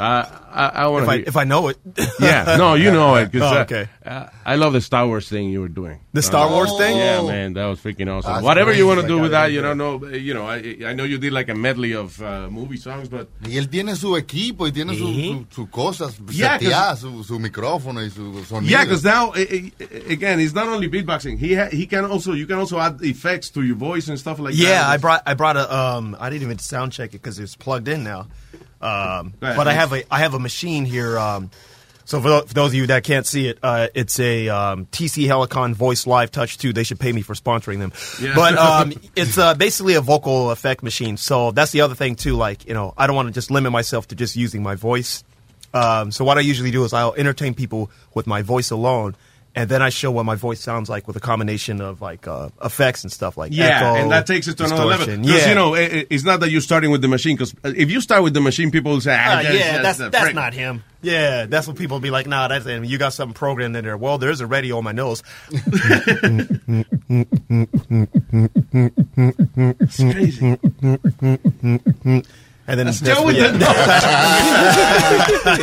Uh, 0.00 0.26
I, 0.52 0.66
I 0.84 0.86
want 0.88 1.08
If 1.08 1.28
if 1.28 1.36
I 1.36 1.44
know 1.44 1.68
it. 1.68 1.78
yeah, 2.20 2.56
no, 2.58 2.74
you 2.74 2.90
know 2.90 3.14
it. 3.16 3.30
'cause, 3.32 3.42
Oh, 3.42 3.58
uh, 3.58 3.62
okay. 3.62 3.88
uh, 4.04 4.26
I 4.44 4.56
love 4.56 4.72
the 4.72 4.80
Star 4.80 5.06
Wars 5.06 5.28
thing 5.28 5.48
you 5.50 5.60
were 5.60 5.68
doing. 5.68 6.00
The 6.12 6.22
Star 6.22 6.48
Wars 6.50 6.70
thing? 6.76 6.96
Yeah, 6.98 7.18
Oh. 7.20 7.28
man, 7.28 7.52
that 7.54 7.66
was 7.66 7.78
freaking 7.78 8.08
awesome. 8.10 8.32
That's 8.32 8.44
Whatever 8.44 8.72
you 8.72 8.86
want 8.86 8.98
to 9.00 9.06
crazy. 9.06 9.16
do 9.16 9.22
with 9.22 9.32
I 9.34 9.46
that, 9.48 9.52
you 9.52 9.62
don't 9.62 9.78
know. 9.78 10.04
You 10.08 10.34
know, 10.34 10.44
I, 10.46 10.76
I 10.86 10.92
know 10.94 11.04
you 11.04 11.18
did 11.18 11.32
like 11.32 11.48
a 11.48 11.54
medley 11.54 11.92
of 11.94 12.20
uh, 12.20 12.48
movie 12.50 12.76
songs, 12.78 13.08
but 13.08 13.28
Y 13.44 13.52
él 13.56 13.68
tiene 13.70 13.94
su 13.96 14.16
equipo 14.16 14.64
y 14.66 14.72
tiene 14.72 14.94
su, 14.96 15.06
su, 15.06 15.46
su 15.50 15.66
cosas 15.70 16.18
Yeah, 16.30 16.58
'cause- 16.58 16.64
seteadas, 16.66 16.98
su, 17.00 17.22
su 17.24 17.38
micrófono 17.38 18.00
y 18.04 18.10
su 18.10 18.44
sonido. 18.44 18.70
yeah, 18.70 18.84
because 18.84 19.04
now 19.04 19.32
again, 19.32 20.40
it's 20.40 20.54
not 20.54 20.66
only 20.66 20.88
beatboxing. 20.88 21.38
He 21.38 21.54
ha- 21.54 21.68
he 21.70 21.86
can 21.86 22.04
also 22.06 22.32
you 22.32 22.46
can 22.46 22.58
also 22.58 22.78
add 22.80 22.98
effects 23.02 23.50
to 23.50 23.62
your 23.62 23.76
voice 23.76 24.08
and 24.08 24.18
stuff 24.18 24.38
like 24.40 24.54
that. 24.54 24.60
yeah, 24.62 24.88
I 24.88 24.96
brought 24.98 25.22
I 25.26 25.34
brought 25.34 25.56
a 25.56 25.72
um 25.72 26.16
I 26.18 26.28
didn't 26.28 26.42
even 26.42 26.58
sound 26.58 26.92
check 26.92 27.10
it 27.14 27.22
because 27.22 27.38
it's 27.38 27.54
plugged 27.56 27.88
in 27.88 28.02
now. 28.04 28.26
Um, 28.82 29.34
ahead, 29.40 29.56
but 29.56 29.68
I 29.68 29.72
have 29.72 29.92
a 29.92 30.12
I 30.12 30.18
have 30.18 30.34
a 30.34 30.38
machine 30.38 30.84
here. 30.84 31.18
Um, 31.18 31.50
so 32.04 32.20
for, 32.20 32.46
for 32.46 32.54
those 32.54 32.70
of 32.70 32.74
you 32.74 32.86
that 32.88 33.04
can't 33.04 33.26
see 33.26 33.48
it, 33.48 33.58
uh, 33.62 33.88
it's 33.94 34.18
a 34.18 34.48
um, 34.48 34.86
TC 34.86 35.26
Helicon 35.26 35.74
Voice 35.74 36.06
Live 36.06 36.30
Touch 36.30 36.58
2. 36.58 36.72
They 36.72 36.82
should 36.82 36.98
pay 36.98 37.12
me 37.12 37.22
for 37.22 37.34
sponsoring 37.34 37.78
them. 37.78 37.92
Yeah. 38.20 38.34
But 38.34 38.58
um, 38.58 38.92
it's 39.14 39.38
uh, 39.38 39.54
basically 39.54 39.94
a 39.94 40.00
vocal 40.00 40.50
effect 40.50 40.82
machine. 40.82 41.16
So 41.16 41.52
that's 41.52 41.70
the 41.70 41.82
other 41.82 41.94
thing 41.94 42.16
too. 42.16 42.34
Like 42.36 42.66
you 42.66 42.74
know, 42.74 42.92
I 42.96 43.06
don't 43.06 43.16
want 43.16 43.28
to 43.28 43.34
just 43.34 43.50
limit 43.50 43.72
myself 43.72 44.08
to 44.08 44.14
just 44.14 44.36
using 44.36 44.62
my 44.62 44.74
voice. 44.74 45.24
Um, 45.74 46.10
so 46.10 46.24
what 46.24 46.36
I 46.36 46.40
usually 46.42 46.70
do 46.70 46.84
is 46.84 46.92
I'll 46.92 47.14
entertain 47.14 47.54
people 47.54 47.90
with 48.14 48.26
my 48.26 48.42
voice 48.42 48.70
alone. 48.70 49.16
And 49.54 49.68
then 49.68 49.82
I 49.82 49.90
show 49.90 50.10
what 50.10 50.24
my 50.24 50.34
voice 50.34 50.60
sounds 50.60 50.88
like 50.88 51.06
with 51.06 51.14
a 51.16 51.20
combination 51.20 51.82
of 51.82 52.00
like 52.00 52.26
uh, 52.26 52.48
effects 52.64 53.02
and 53.04 53.12
stuff 53.12 53.36
like 53.36 53.52
Yeah, 53.52 53.64
echo, 53.76 53.94
and 54.00 54.10
that 54.10 54.26
takes 54.26 54.48
it 54.48 54.56
to 54.56 54.64
another 54.64 54.86
level. 54.86 55.04
Because 55.06 55.26
Yeah, 55.28 55.48
you 55.50 55.54
know, 55.54 55.74
it, 55.74 55.92
it- 55.92 56.06
it's 56.08 56.24
not 56.24 56.40
that 56.40 56.50
you're 56.50 56.62
starting 56.62 56.90
with 56.90 57.02
the 57.02 57.08
machine. 57.08 57.36
Because 57.36 57.54
if 57.62 57.90
you 57.90 58.00
start 58.00 58.22
with 58.22 58.32
the 58.32 58.40
machine, 58.40 58.70
people 58.70 58.92
will 58.92 59.02
say, 59.02 59.14
ah, 59.14 59.40
Uh, 59.40 59.42
that's, 59.42 59.54
yeah, 59.58 59.82
that's 59.82 59.98
the 59.98 60.08
that's 60.08 60.32
not 60.34 60.54
him. 60.54 60.82
Yeah, 61.02 61.44
that's 61.46 61.66
what 61.66 61.76
people 61.76 62.00
be 62.00 62.10
like. 62.10 62.26
Nah, 62.26 62.48
that's 62.48 62.64
him. 62.64 62.82
You 62.84 62.96
got 62.96 63.12
something 63.12 63.34
programmed 63.34 63.76
in 63.76 63.84
there. 63.84 63.98
Well, 63.98 64.16
there's 64.16 64.40
a 64.40 64.46
radio 64.46 64.78
on 64.78 64.84
my 64.84 64.92
nose. 64.92 65.22
it's 69.80 69.96
crazy. 70.12 70.58
And 72.72 72.78
then 72.78 72.86
Let's 72.86 73.00
that's 73.00 73.18
go 73.20 73.26
with 73.26 73.36
what- 73.36 73.54
it. 73.54 73.60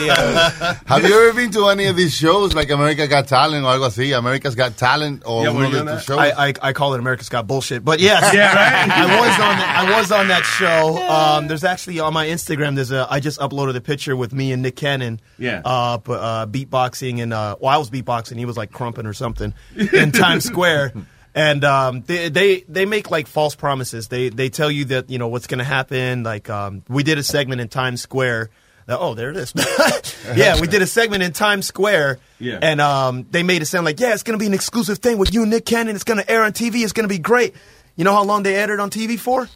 Yeah. 0.05 0.77
Have 0.85 1.03
you 1.03 1.13
ever 1.19 1.33
been 1.35 1.49
to 1.53 1.67
any 1.69 1.87
of 1.87 1.95
these 1.95 2.13
shows 2.13 2.53
like 2.53 2.69
America 2.69 3.07
Got 3.07 3.27
Talent 3.27 3.65
or 3.65 3.69
algo 3.73 3.87
así? 3.87 4.15
America's 4.15 4.53
Got 4.53 4.77
Talent 4.77 5.23
or 5.25 5.41
Yeah, 5.43 5.49
uno 5.49 5.57
were 5.59 5.65
you 5.65 5.71
de 5.71 5.79
on 5.79 5.85
tus 5.87 6.05
that? 6.05 6.13
shows? 6.13 6.19
I, 6.19 6.49
I 6.49 6.53
I 6.61 6.73
call 6.73 6.93
it 6.93 6.99
America's 6.99 7.27
Got 7.29 7.47
Bullshit, 7.47 7.83
but 7.83 7.99
yes, 7.99 8.31
Yeah, 8.35 8.53
right? 8.53 8.91
I 8.91 9.05
was 9.19 9.39
on 9.39 9.57
that. 9.57 9.85
I 9.87 9.99
was 9.99 10.11
on 10.11 10.27
that 10.27 10.43
show. 10.45 10.97
Um, 11.09 11.47
there's 11.47 11.63
actually 11.63 11.99
on 11.99 12.13
my 12.13 12.27
Instagram. 12.27 12.75
There's 12.75 12.91
a. 12.91 13.07
I 13.09 13.19
just 13.19 13.39
uploaded 13.39 13.75
a 13.75 13.81
picture 13.81 14.15
with 14.15 14.31
me 14.31 14.51
and 14.51 14.61
Nick 14.61 14.75
Cannon. 14.75 15.19
Yeah. 15.39 15.63
Uh, 15.65 15.97
uh 16.07 16.45
beatboxing 16.45 17.23
and 17.23 17.33
uh, 17.33 17.55
well, 17.59 17.73
I 17.73 17.77
was 17.77 17.89
beatboxing. 17.89 18.37
He 18.37 18.45
was 18.45 18.55
like 18.55 18.71
crumping 18.71 19.07
or 19.07 19.13
something 19.13 19.51
in 19.75 20.11
Times 20.11 20.45
Square. 20.45 20.93
And 21.35 21.63
um, 21.63 22.01
they, 22.01 22.29
they 22.29 22.61
they 22.67 22.85
make 22.85 23.11
like 23.11 23.27
false 23.27 23.55
promises. 23.55 24.07
They 24.07 24.29
they 24.29 24.49
tell 24.49 24.71
you 24.71 24.85
that 24.85 25.09
you 25.09 25.17
know 25.19 25.27
what's 25.27 25.47
going 25.47 25.59
to 25.59 25.63
happen. 25.63 26.23
Like 26.23 26.49
um, 26.49 26.83
we 26.89 27.03
did 27.03 27.17
a 27.17 27.23
segment 27.23 27.61
in 27.61 27.67
Times 27.67 28.01
Square. 28.01 28.49
that- 28.87 28.97
oh, 28.99 29.13
there 29.13 29.29
it 29.29 29.37
is. 29.37 29.53
yeah, 30.35 30.59
we 30.59 30.67
did 30.67 30.81
a 30.81 30.87
segment 30.87 31.21
in 31.23 31.31
Times 31.31 31.67
Square. 31.67 32.17
Yeah. 32.39 32.57
And 32.61 32.81
um, 32.81 33.27
they 33.29 33.43
made 33.43 33.61
it 33.61 33.65
sound 33.67 33.85
like, 33.85 33.99
yeah, 33.99 34.13
it's 34.13 34.23
going 34.23 34.37
to 34.37 34.41
be 34.41 34.47
an 34.47 34.53
exclusive 34.55 34.97
thing 34.99 35.17
with 35.19 35.33
you 35.33 35.43
and 35.43 35.51
Nick 35.51 35.65
Cannon. 35.65 35.93
It's 35.95 36.03
going 36.03 36.19
to 36.19 36.29
air 36.29 36.43
on 36.43 36.51
TV. 36.53 36.83
It's 36.83 36.93
going 36.93 37.07
to 37.07 37.13
be 37.13 37.19
great. 37.19 37.53
You 37.95 38.05
know 38.05 38.13
how 38.13 38.23
long 38.23 38.43
they 38.43 38.55
aired 38.55 38.69
it 38.71 38.79
on 38.79 38.89
TV 38.89 39.19
for? 39.19 39.47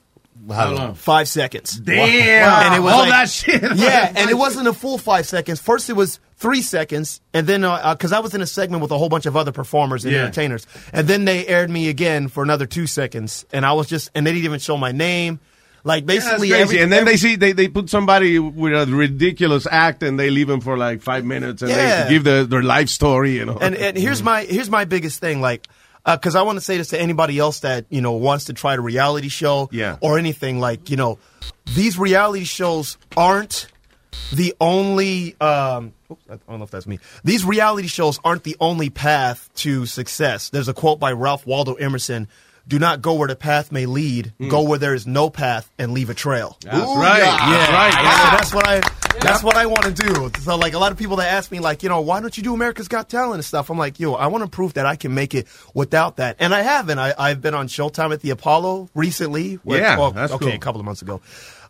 How 0.49 0.71
long? 0.71 0.93
Five 0.95 1.27
seconds. 1.27 1.79
Damn. 1.79 2.65
And 2.65 2.75
it 2.75 2.81
was 2.83 2.93
All 2.93 2.99
like- 2.99 3.09
that 3.09 3.29
shit. 3.29 3.61
Yeah, 3.75 4.11
and 4.15 4.29
it 4.29 4.37
wasn't 4.37 4.67
a 4.67 4.73
full 4.73 4.97
five 4.97 5.25
seconds. 5.25 5.59
First, 5.61 5.89
it 5.89 5.93
was 5.93 6.19
three 6.37 6.61
seconds, 6.61 7.21
and 7.33 7.47
then 7.47 7.63
uh, 7.63 7.71
uh, 7.71 7.95
because 7.95 8.11
I 8.11 8.19
was 8.19 8.33
in 8.33 8.41
a 8.41 8.47
segment 8.47 8.81
with 8.81 8.91
a 8.91 8.97
whole 8.97 9.09
bunch 9.09 9.25
of 9.25 9.37
other 9.37 9.51
performers 9.51 10.03
and 10.03 10.13
Yeah. 10.13 10.23
entertainers, 10.23 10.67
and 10.91 11.07
then 11.07 11.25
they 11.25 11.47
aired 11.47 11.69
me 11.69 11.87
again 11.89 12.27
for 12.27 12.43
another 12.43 12.65
two 12.65 12.87
seconds, 12.87 13.45
and 13.53 13.65
I 13.65 13.73
was 13.73 13.87
just, 13.87 14.11
and 14.15 14.25
they 14.27 14.31
didn't 14.33 14.45
even 14.45 14.59
show 14.59 14.77
my 14.77 14.91
name. 14.91 15.39
Like 15.85 16.05
basically, 16.05 16.47
crazy. 16.49 16.61
every, 16.61 16.79
and 16.81 16.91
then 16.93 17.01
every- 17.01 17.13
they 17.13 17.17
see 17.17 17.35
they, 17.35 17.51
they 17.51 17.67
put 17.67 17.89
somebody 17.89 18.39
with 18.39 18.73
a 18.73 18.85
ridiculous 18.89 19.67
act 19.69 20.01
and 20.01 20.17
they 20.17 20.29
leave 20.29 20.49
him 20.49 20.61
for 20.61 20.77
like 20.77 21.01
five 21.01 21.25
minutes 21.25 21.61
and 21.61 21.71
Yeah. 21.71 22.03
they 22.05 22.09
give 22.09 22.23
the, 22.23 22.45
their 22.49 22.63
life 22.63 22.87
story. 22.87 23.35
You 23.35 23.43
know. 23.45 23.57
and 23.59 23.75
and 23.75 23.97
here's 23.97 24.23
my 24.31 24.43
here's 24.45 24.69
my 24.69 24.85
biggest 24.85 25.19
thing 25.19 25.41
like 25.41 25.67
because 26.05 26.35
I 26.35 26.41
want 26.41 26.57
to 26.57 26.61
say 26.61 26.77
this 26.77 26.89
to 26.89 26.99
anybody 27.01 27.39
else 27.39 27.61
that 27.61 27.85
you 27.89 28.01
know 28.01 28.13
wants 28.13 28.45
to 28.45 28.53
try 28.53 28.75
to 28.75 28.81
reality 28.81 29.29
show 29.29 29.69
Yeah. 29.71 29.97
or 30.01 30.17
anything 30.19 30.59
like 30.59 30.89
you 30.89 30.97
know 30.97 31.19
these 31.75 31.97
reality 31.97 32.43
shows 32.43 32.97
aren't 33.15 33.67
the 34.31 34.53
only 34.61 35.35
um 35.39 35.93
oops, 36.11 36.21
I 36.29 36.37
don't 36.47 36.59
know 36.59 36.65
if 36.65 36.71
that's 36.71 36.85
me 36.87 36.99
these 37.23 37.45
reality 37.45 37.87
shows 37.87 38.19
aren't 38.23 38.43
the 38.43 38.55
only 38.59 38.89
path 38.89 39.49
to 39.55 39.85
success 39.85 40.49
there's 40.49 40.67
a 40.67 40.73
quote 40.73 40.99
by 40.99 41.11
Ralph 41.13 41.45
Waldo 41.47 41.73
Emerson 41.75 42.27
do 42.67 42.79
not 42.79 43.01
go 43.01 43.13
where 43.15 43.27
the 43.27 43.35
path 43.35 43.71
may 43.71 43.85
lead 43.85 44.33
go 44.49 44.61
where 44.63 44.79
there 44.79 44.93
is 44.93 45.05
no 45.05 45.29
path 45.29 45.69
and 45.77 45.91
leave 45.91 46.09
a 46.09 46.13
trail. 46.13 46.57
That's 46.61 46.75
right. 46.75 47.19
That's 47.19 47.69
yeah, 47.69 47.73
right. 47.73 47.93
Yeah, 48.03 48.17
so 48.31 48.37
that's 48.37 48.53
what 48.53 48.67
I. 48.67 48.81
That's 49.21 49.43
what 49.43 49.55
I 49.55 49.67
want 49.67 49.83
to 49.83 49.91
do. 49.93 50.31
So, 50.41 50.57
like, 50.57 50.73
a 50.73 50.79
lot 50.79 50.91
of 50.91 50.97
people 50.97 51.17
that 51.17 51.31
ask 51.31 51.49
me, 51.51 51.59
like, 51.59 51.83
you 51.83 51.87
know, 51.87 52.01
why 52.01 52.19
don't 52.19 52.35
you 52.35 52.41
do 52.43 52.53
America's 52.55 52.87
Got 52.87 53.07
Talent 53.09 53.35
and 53.35 53.45
stuff? 53.45 53.69
I'm 53.69 53.77
like, 53.77 53.99
yo, 53.99 54.15
I 54.15 54.27
want 54.27 54.43
to 54.43 54.49
prove 54.49 54.73
that 54.73 54.85
I 54.87 54.95
can 54.97 55.13
make 55.13 55.33
it 55.35 55.47
without 55.73 56.17
that, 56.17 56.37
and 56.39 56.53
I 56.53 56.61
haven't. 56.61 56.97
I, 56.99 57.13
I've 57.17 57.39
been 57.41 57.53
on 57.53 57.67
Showtime 57.67 58.11
at 58.11 58.21
the 58.21 58.31
Apollo 58.31 58.89
recently. 58.95 59.59
With, 59.63 59.79
Yeah, 59.79 59.97
well, 59.99 60.11
that's 60.11 60.33
okay, 60.33 60.45
cool. 60.45 60.53
a 60.53 60.57
couple 60.57 60.81
of 60.81 60.85
months 60.85 61.03
ago. 61.03 61.21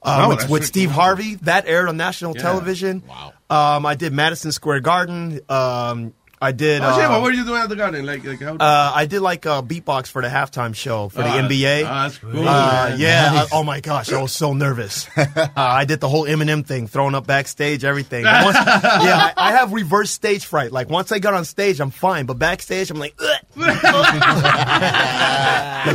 No, 0.06 0.12
Um, 0.12 0.30
with 0.30 0.50
with 0.50 0.66
Steve 0.66 0.90
awesome. 0.92 1.02
Harvey, 1.02 1.36
that 1.44 1.68
aired 1.68 1.90
on 1.90 1.98
national 1.98 2.34
Yeah. 2.36 2.42
television. 2.44 3.04
Wow. 3.08 3.34
Um, 3.50 3.86
I 3.86 3.96
did 3.96 4.14
Madison 4.14 4.52
Square 4.52 4.80
Garden. 4.80 5.40
Um, 5.50 6.14
I 6.44 6.52
did. 6.52 6.82
Oh, 6.82 6.86
uh, 6.88 7.10
what 7.10 7.22
were 7.24 7.32
you 7.32 7.46
doing 7.46 7.62
at 7.62 7.70
the 7.70 7.76
garden? 7.76 8.06
Like, 8.06 8.24
like 8.26 8.42
how? 8.42 8.56
uh, 8.58 8.92
I 8.96 9.06
did 9.06 9.22
like 9.22 9.46
a 9.46 9.64
beatbox 9.64 10.08
for 10.08 10.22
the 10.22 10.28
halftime 10.28 10.76
show 10.76 11.10
for 11.10 11.20
the 11.24 11.30
Ah, 11.30 11.42
NBA. 11.48 11.86
ah, 11.86 12.04
that's 12.04 12.18
cool. 12.18 12.48
Uh, 12.48 12.96
yeah. 12.98 13.32
Nice. 13.32 13.54
I- 13.54 13.56
oh 13.58 13.64
my 13.64 13.80
gosh, 13.80 14.12
I 14.12 14.22
was 14.22 14.32
so 14.34 14.54
nervous. 14.54 15.08
uh, 15.18 15.48
I 15.56 15.86
did 15.86 16.00
the 16.00 16.10
whole 16.10 16.26
Eminem 16.26 16.66
thing, 16.66 16.88
throwing 16.88 17.16
up 17.16 17.26
backstage, 17.26 17.84
everything. 17.86 18.24
Once- 18.26 18.56
yeah, 18.56 19.32
I, 19.32 19.34
I 19.38 19.52
have 19.54 19.74
reverse 19.74 20.12
stage 20.12 20.46
fright. 20.46 20.72
Like 20.72 20.90
once 20.90 21.12
I 21.12 21.20
got 21.20 21.34
on 21.34 21.46
stage, 21.46 21.80
I'm 21.80 21.92
fine, 21.92 22.26
but 22.26 22.38
backstage, 22.40 22.92
I'm 22.92 23.00
like, 23.00 23.16
Ugh. 23.20 23.30
Like 23.56 23.82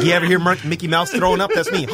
you 0.05 0.13
ever 0.13 0.27
hear 0.27 0.39
Mickey 0.65 0.87
Mouse 0.89 1.11
throwing 1.11 1.41
up? 1.41 1.51
That's 1.55 1.71
me. 1.73 1.87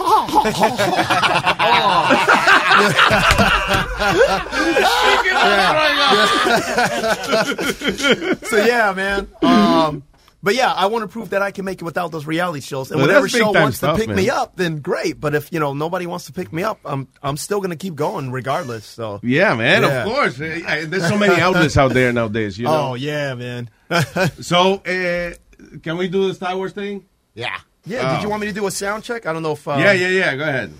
so 8.44 8.56
yeah, 8.64 8.92
man. 8.94 9.28
Um, 9.42 10.02
But 10.42 10.54
yeah, 10.56 10.70
I 10.74 10.86
want 10.86 11.02
to 11.04 11.08
prove 11.08 11.30
that 11.30 11.40
I 11.40 11.52
can 11.52 11.64
make 11.64 11.80
it 11.80 11.84
without 11.84 12.12
those 12.12 12.26
reality 12.26 12.60
shows. 12.60 12.90
And 12.90 13.00
Well, 13.00 13.08
whatever 13.08 13.26
show 13.30 13.50
wants 13.50 13.78
stuff, 13.78 13.96
to 13.96 14.00
pick 14.00 14.08
man. 14.08 14.16
me 14.18 14.28
up, 14.28 14.56
then 14.56 14.80
great. 14.80 15.18
But 15.18 15.34
if 15.34 15.50
you 15.50 15.58
know 15.58 15.72
nobody 15.72 16.04
wants 16.06 16.26
to 16.26 16.32
pick 16.34 16.52
me 16.52 16.62
up, 16.62 16.80
I'm 16.84 17.08
I'm 17.22 17.38
still 17.38 17.62
gonna 17.62 17.76
keep 17.76 17.94
going 17.94 18.30
regardless. 18.30 18.84
So 18.84 19.20
Yeah, 19.22 19.54
man, 19.54 19.82
Yeah. 19.82 20.02
of 20.04 20.08
course. 20.12 20.36
There's 20.36 21.08
so 21.08 21.16
many 21.16 21.40
outlets 21.40 21.78
out 21.78 21.94
there 21.94 22.12
nowadays, 22.12 22.58
you 22.58 22.66
know. 22.66 22.90
Oh 22.90 22.94
yeah, 22.94 23.34
man. 23.34 23.70
so, 24.40 24.74
uh, 24.86 25.34
can 25.82 25.96
we 25.96 26.08
do 26.08 26.28
the 26.28 26.34
Star 26.34 26.56
Wars 26.56 26.72
thing? 26.72 27.04
Yeah. 27.34 27.58
Yeah. 27.86 28.10
Oh. 28.12 28.14
Did 28.16 28.22
you 28.24 28.28
want 28.30 28.40
me 28.40 28.46
to 28.48 28.52
do 28.52 28.66
a 28.66 28.70
sound 28.70 29.04
check? 29.04 29.26
I 29.26 29.32
don't 29.32 29.42
know 29.42 29.52
if. 29.52 29.66
Uh, 29.68 29.76
Yeah, 29.78 29.92
yeah, 29.92 30.08
yeah. 30.08 30.36
Go 30.36 30.42
ahead. 30.44 30.72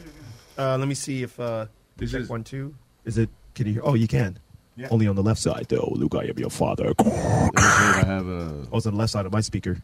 Uh, 0.57 0.79
let 0.79 0.89
me 0.89 0.95
see 0.95 1.23
if 1.23 1.39
uh, 1.41 1.67
This 1.97 2.13
check 2.13 2.21
is- 2.23 2.29
one 2.29 2.45
two. 2.45 2.75
Is 3.05 3.19
it? 3.19 3.29
Can 3.55 3.67
you 3.67 3.75
hear? 3.75 3.83
Oh, 3.85 3.95
you 3.95 4.09
can. 4.09 4.39
Yeah. 4.77 4.89
Only 4.91 5.07
on 5.07 5.15
the 5.15 5.23
left 5.23 5.41
side, 5.41 5.67
though. 5.69 5.93
Luke, 5.95 6.15
I 6.17 6.25
am 6.25 6.39
your 6.39 6.51
father. 6.51 6.93
I 6.99 8.03
have 8.07 8.27
a. 8.27 8.67
Oh, 8.73 8.77
it's 8.79 8.87
on 8.87 8.95
the 8.95 8.99
left 8.99 9.13
side 9.13 9.27
of 9.27 9.33
my 9.33 9.41
speaker. 9.41 9.77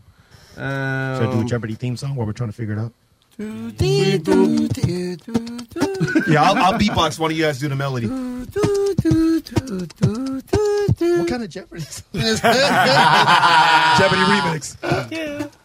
Should 0.55 0.63
I 0.63 1.19
do 1.31 1.39
a 1.39 1.41
Um, 1.43 1.47
Jeopardy 1.47 1.75
theme 1.75 1.97
song 1.97 2.17
while 2.17 2.27
we're 2.27 2.33
trying 2.33 2.49
to 2.51 2.57
figure 2.57 2.75
it 2.75 2.79
out? 2.81 2.93
Yeah, 6.29 6.43
I'll, 6.43 6.57
I'll 6.57 6.79
beatbox. 6.79 7.19
One 7.19 7.31
of 7.31 7.37
you 7.37 7.45
guys 7.45 7.59
do 7.59 7.69
the 7.69 7.77
melody. 7.77 8.07
What 11.11 11.29
kind 11.29 11.43
of 11.43 11.49
Jeopardy? 11.51 11.83
Jeopardy 12.13 12.41
remix. 14.23 14.77
Yeah. 15.11 15.47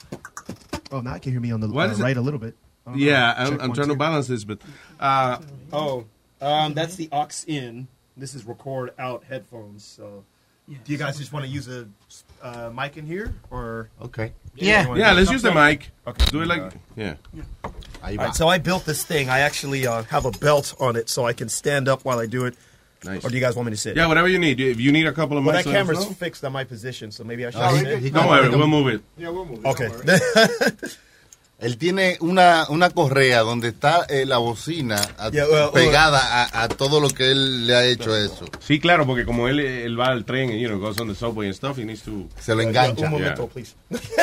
Oh, 0.92 1.02
now 1.02 1.14
I 1.14 1.20
can 1.20 1.32
hear 1.32 1.42
me 1.42 1.52
on 1.52 1.60
the 1.62 1.68
What 1.68 1.90
uh, 1.90 1.94
is 1.94 2.00
it? 2.00 2.04
right 2.04 2.16
a 2.16 2.22
little 2.22 2.40
bit. 2.40 2.56
I 2.86 2.92
don't 2.92 3.00
know. 3.00 3.06
yeah, 3.06 3.34
I'm, 3.36 3.46
Check 3.50 3.54
I'm 3.62 3.68
one, 3.70 3.76
trying 3.76 3.88
to 3.88 3.94
two. 3.96 4.00
balance 4.00 4.28
this, 4.28 4.44
but 4.44 4.60
uh, 5.00 5.40
Oh, 5.74 6.06
um, 6.40 6.76
that's 6.76 6.96
the 6.96 7.10
aux 7.12 7.28
in. 7.48 7.88
This 8.16 8.36
is 8.36 8.46
record 8.46 8.92
out 9.00 9.24
headphones. 9.28 9.84
So, 9.84 10.24
do 10.70 10.92
you 10.92 10.98
guys 10.98 11.18
just 11.18 11.34
want 11.34 11.44
to 11.46 11.52
use 11.52 11.68
a 11.68 11.88
uh, 12.42 12.70
mic 12.74 12.98
in 12.98 13.06
here, 13.08 13.34
or 13.50 13.90
okay? 14.04 14.32
You 14.56 14.74
wanna 14.88 15.00
yeah. 15.00 15.12
Let's 15.14 15.32
use 15.32 15.42
the 15.42 15.54
mic. 15.54 15.90
Okay. 16.08 16.26
Do 16.26 16.42
it 16.42 16.48
like 16.48 16.74
yeah. 16.96 17.16
All 17.64 17.74
right, 18.16 18.36
so 18.36 18.48
I 18.48 18.60
built 18.60 18.86
this 18.86 19.04
thing. 19.04 19.30
I 19.30 19.40
actually 19.40 19.88
uh, 19.88 20.04
have 20.04 20.26
a 20.26 20.32
belt 20.32 20.76
on 20.80 20.96
it, 20.96 21.10
so 21.10 21.26
I 21.26 21.34
can 21.34 21.50
stand 21.50 21.88
up 21.88 22.06
while 22.06 22.20
I 22.20 22.28
do 22.28 22.46
it. 22.46 22.56
Nice. 23.04 23.26
Or 23.26 23.30
do 23.30 23.36
you 23.36 23.42
guys 23.42 23.56
want 23.56 23.66
me 23.68 23.72
to 23.72 23.78
sit? 23.78 23.96
Yeah, 23.98 24.08
whatever 24.08 24.28
you 24.28 24.40
need. 24.40 24.60
If 24.60 24.80
you 24.80 24.92
need 24.92 25.06
a 25.08 25.12
couple 25.12 25.38
of 25.38 25.46
Well, 25.46 25.56
mics, 25.56 25.64
that 25.64 25.70
let 25.70 25.76
us 25.76 25.82
camera's 25.88 26.06
know. 26.08 26.14
fixed 26.14 26.44
on 26.46 26.52
my 26.54 26.64
position, 26.64 27.12
so 27.12 27.24
maybe 27.24 27.46
I 27.46 27.50
should. 27.50 27.62
Oh, 27.62 27.76
he- 27.76 27.84
sit. 27.84 28.00
he- 28.00 28.10
Don't 28.12 28.28
worry, 28.28 28.50
we'll 28.50 28.68
move 28.68 28.88
it. 28.88 29.02
Yeah, 29.18 29.30
we'll 29.30 29.46
move 29.46 29.64
it. 29.64 29.68
Okay. 29.68 30.88
Él 31.66 31.78
tiene 31.78 32.18
una, 32.20 32.66
una 32.70 32.92
correa 32.92 33.40
donde 33.42 33.70
está 33.70 34.06
eh, 34.08 34.26
la 34.28 34.38
bocina 34.38 35.02
a- 35.18 35.32
Yeah, 35.32 35.46
well, 35.50 35.72
pegada 35.74 36.44
a, 36.44 36.64
a 36.64 36.68
todo 36.68 37.00
lo 37.00 37.10
que 37.10 37.32
él 37.32 37.66
le 37.66 37.76
ha 37.76 37.84
hecho 37.86 38.16
eso. 38.16 38.46
Sí, 38.60 38.80
claro, 38.80 39.08
porque 39.08 39.26
como 39.26 39.48
él, 39.48 39.60
él 39.60 40.00
va 40.00 40.08
al 40.10 40.26
tren, 40.26 40.52
you 40.52 40.68
know, 40.68 40.78
goes 40.80 41.00
on 41.00 41.08
the 41.08 41.16
subway 41.16 41.48
and 41.48 41.56
stuff, 41.56 41.78
he 41.80 41.84
needs 41.84 42.04
to. 42.04 42.30
Se 42.40 42.54
lo 42.54 42.62
engancha. 42.62 43.06
Un 43.06 43.12
momento, 43.12 43.44
Yeah. 43.44 43.50
please. 43.52 43.74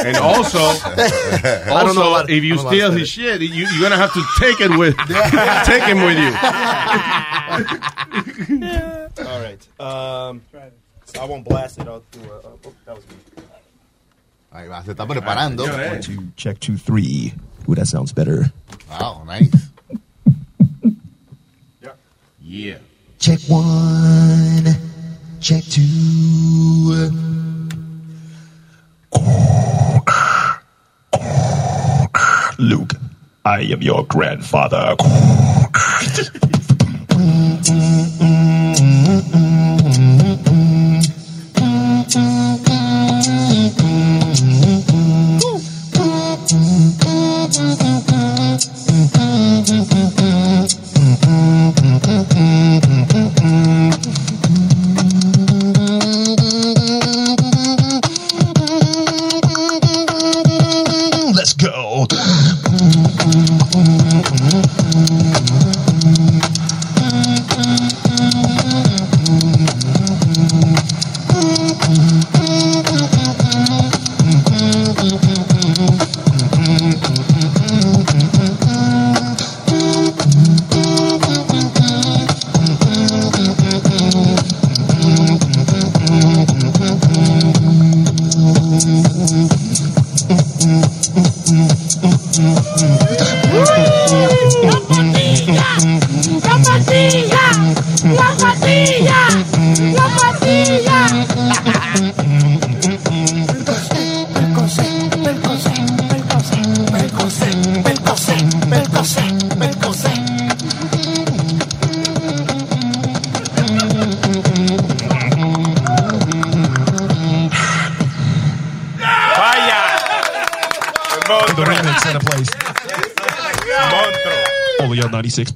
And 0.06 0.16
also, 0.18 0.58
I 0.60 1.82
don't 1.84 1.96
know 1.96 2.14
also 2.14 2.26
if 2.32 2.44
you 2.44 2.58
steal 2.58 2.92
his 2.92 3.08
shit, 3.08 3.40
you, 3.40 3.48
you're 3.66 3.80
gonna 3.82 3.96
have 3.96 4.12
to 4.12 4.22
take 4.38 4.60
it 4.60 4.70
with, 4.78 4.94
take 5.66 5.82
him 5.82 6.04
with 6.04 6.18
you. 6.18 6.32
All 9.26 9.40
right. 9.42 9.60
Um, 9.80 10.42
so 11.04 11.20
I 11.20 11.24
won't 11.24 11.44
blast 11.44 11.78
it. 11.78 11.88
I'll 11.88 12.02
do 12.12 12.20
a. 12.30 12.36
Uh, 12.38 12.50
oh, 12.66 12.72
that 12.86 12.94
was 12.94 13.04
me. 13.08 13.42
Ahí 14.54 14.68
va, 14.68 14.84
se 14.84 14.90
está 14.90 15.06
preparando. 15.06 15.64
Ah, 15.66 15.92
one, 15.92 16.00
two, 16.00 16.24
check 16.36 16.60
two, 16.60 16.76
three. 16.76 17.32
Ooh, 17.68 17.74
that 17.74 17.86
sounds 17.86 18.12
better. 18.12 18.52
Wow, 18.90 19.24
nice. 19.26 19.50
Yeah. 22.44 22.76
Check 23.18 23.40
one. 23.48 24.66
Check 25.40 25.64
two. 25.64 27.08
Luke, 32.58 32.92
I 33.46 33.60
am 33.60 33.80
your 33.80 34.04
grandfather. 34.04 34.96
Let's 61.34 61.54
go. 61.54 62.06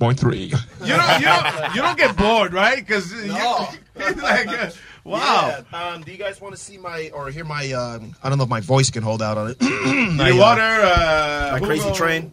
Only 0.01 0.09
on 0.09 0.17
96.3. 0.17 0.41
You 0.41 0.49
don't, 0.97 1.21
you 1.21 1.27
don't, 1.27 1.75
you 1.75 1.83
don't 1.83 1.99
get 1.99 2.17
bored, 2.17 2.53
right? 2.53 2.77
Because 2.77 3.13
No. 3.13 3.69
it's 3.97 4.23
like, 4.23 4.49
uh, 4.49 4.71
wow. 5.05 5.65
Yeah, 5.73 5.89
um, 5.95 6.03
do 6.03 6.13
you 6.13 6.19
guys 6.19 6.41
want 6.41 6.55
to 6.55 6.61
see 6.61 6.79
my 6.79 7.11
or 7.15 7.29
hear 7.31 7.45
my? 7.45 7.73
Um, 7.73 8.15
I 8.23 8.29
don't 8.29 8.39
know 8.39 8.45
if 8.45 8.51
my 8.51 8.61
voice 8.61 8.91
can 8.91 9.03
hold 9.03 9.23
out 9.23 9.39
on 9.39 9.51
it. 9.51 9.61
My 10.17 10.33
water, 10.33 10.63
uh, 10.63 11.51
my 11.53 11.61
crazy 11.61 11.83
Hugo- 11.85 11.95
train. 11.95 12.33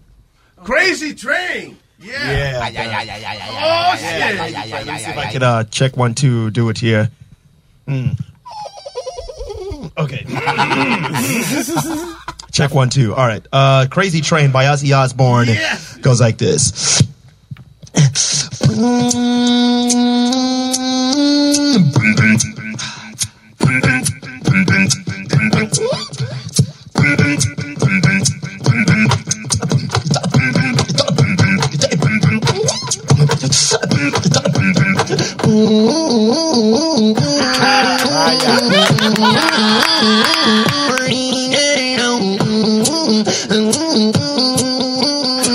Crazy 0.63 1.13
train. 1.13 1.77
Yeah. 1.99 2.69
Yeah. 2.69 2.71
yeah, 3.03 3.03
yeah, 3.03 3.93
Oh, 3.93 3.97
shit. 3.97 4.71
Let 4.71 4.87
me 4.87 4.97
see 4.99 5.11
if 5.11 5.17
I 5.17 5.31
could 5.31 5.43
uh, 5.43 5.63
check 5.65 5.97
one, 5.97 6.15
two, 6.15 6.49
do 6.51 6.69
it 6.69 6.77
here. 6.77 7.09
Mm. 7.87 8.17
Okay. 9.97 10.25
check 12.51 12.73
one, 12.73 12.89
two. 12.89 13.13
All 13.13 13.27
right. 13.27 13.45
Uh, 13.51 13.87
Crazy 13.89 14.21
Train 14.21 14.51
by 14.51 14.65
Ozzy 14.65 14.95
Osbourne 14.97 15.47
goes 16.01 16.21
like 16.21 16.37
this. 16.37 17.02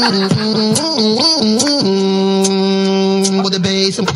Mm-hmm. 0.01 0.48
some. 3.91 4.07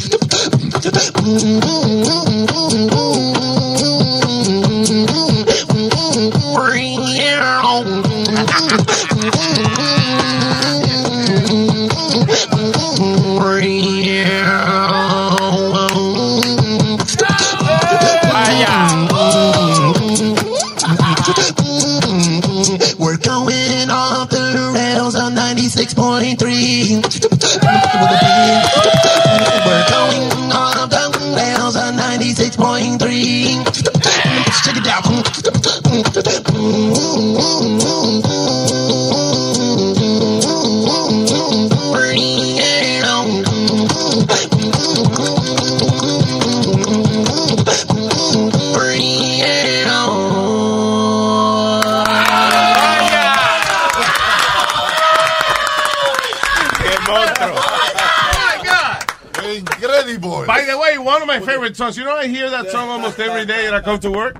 By 60.47 60.65
the 60.65 60.79
way, 60.79 60.99
one 60.99 61.23
of 61.23 61.29
my 61.29 61.41
favorite 61.41 61.77
songs. 61.77 61.97
You 61.97 62.05
know, 62.05 62.17
I 62.17 62.27
hear 62.27 62.51
that 62.51 62.71
song 62.71 62.89
almost 62.89 63.19
every 63.19 63.47
day 63.47 63.65
that 63.65 63.75
I 63.75 63.81
come 63.81 63.99
to 64.01 64.11
work. 64.11 64.37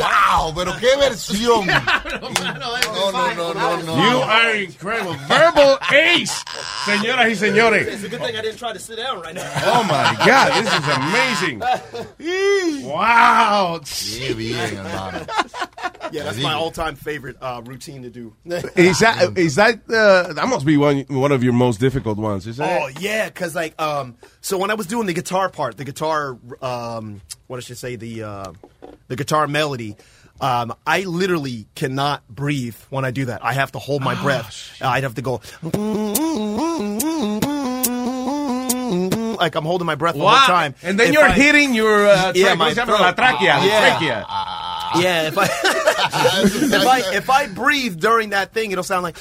Wow, 0.00 0.52
pero 0.54 0.76
qué 0.78 0.96
versión. 0.96 1.66
No, 2.20 3.10
no, 3.12 3.34
no, 3.34 3.54
no, 3.54 3.76
no. 3.82 4.10
You 4.10 4.22
are 4.22 4.62
incredible. 4.62 5.16
Verbal 5.28 5.78
ace, 5.90 6.32
señoras 6.84 7.28
y 7.30 7.36
señores. 7.36 7.86
It's 7.88 8.04
a 8.04 8.08
good 8.08 8.20
thing 8.20 8.36
I 8.36 8.42
didn't 8.42 8.58
try 8.58 8.72
to 8.72 8.78
sit 8.78 8.96
down 8.96 9.20
right 9.20 9.34
now. 9.34 9.42
Oh 9.64 9.82
my 9.84 10.14
God, 10.24 10.52
this 10.62 10.72
is 10.72 10.88
amazing. 10.88 11.62
Wow. 12.84 13.80
Qué 13.84 14.34
bien, 14.34 14.76
hermano. 14.76 15.26
Yeah, 16.12 16.24
that's 16.24 16.38
my 16.38 16.52
all-time 16.54 16.96
favorite 16.96 17.36
uh, 17.40 17.62
routine 17.64 18.02
to 18.02 18.10
do. 18.10 18.34
Is 18.76 18.98
that 19.00 19.36
is 19.38 19.54
that 19.56 19.80
uh, 19.88 20.32
that 20.32 20.48
must 20.48 20.64
be 20.66 20.76
one 20.76 21.04
one 21.08 21.32
of 21.32 21.42
your 21.42 21.52
most 21.52 21.80
difficult 21.80 22.18
ones? 22.18 22.46
Is 22.46 22.56
that? 22.58 22.82
Oh 22.82 22.88
yeah, 23.00 23.28
because 23.28 23.54
like 23.54 23.80
um, 23.80 24.16
so 24.40 24.58
when 24.58 24.70
I 24.70 24.74
was 24.74 24.86
doing 24.86 25.06
the 25.06 25.12
guitar 25.14 25.48
part, 25.48 25.76
the 25.76 25.84
guitar 25.84 26.36
um, 26.62 27.20
what 27.46 27.56
I 27.58 27.60
should 27.60 27.78
say 27.78 27.96
the 27.96 28.22
uh, 28.24 28.52
the 29.08 29.16
guitar 29.16 29.46
melody. 29.46 29.96
Um, 30.42 30.72
I 30.86 31.02
literally 31.02 31.66
cannot 31.74 32.26
breathe 32.28 32.74
when 32.88 33.04
I 33.04 33.10
do 33.10 33.26
that. 33.26 33.44
I 33.44 33.52
have 33.52 33.72
to 33.72 33.78
hold 33.78 34.00
my 34.00 34.14
breath. 34.22 34.72
I'd 34.80 35.02
have 35.02 35.14
to 35.16 35.22
go 35.22 35.42
like 39.40 39.54
I'm 39.54 39.64
holding 39.64 39.86
my 39.86 39.94
breath 39.94 40.14
all 40.14 40.20
the 40.20 40.24
Wow. 40.24 40.36
whole 40.38 40.46
time. 40.54 40.74
And 40.82 40.98
then 40.98 41.08
If 41.08 41.12
you're 41.14 41.24
I- 41.24 41.32
hitting 41.32 41.74
your 41.74 42.06
uh, 42.06 42.32
yeah, 42.34 42.54
my 42.54 42.72
¿cómo 42.72 42.86
throat. 42.86 43.00
la 43.00 43.12
tráquea, 43.14 43.40
Yeah. 43.40 43.58
la 43.60 43.80
trachea. 43.98 44.26
Yeah, 44.98 45.28
if 45.28 45.38
I 45.38 45.44
if 46.44 46.86
I 46.86 47.14
if 47.14 47.30
I 47.30 47.46
breathe 47.48 48.00
during 48.00 48.30
that 48.30 48.52
thing, 48.52 48.72
it'll 48.72 48.82
sound 48.84 49.02
like 49.04 49.16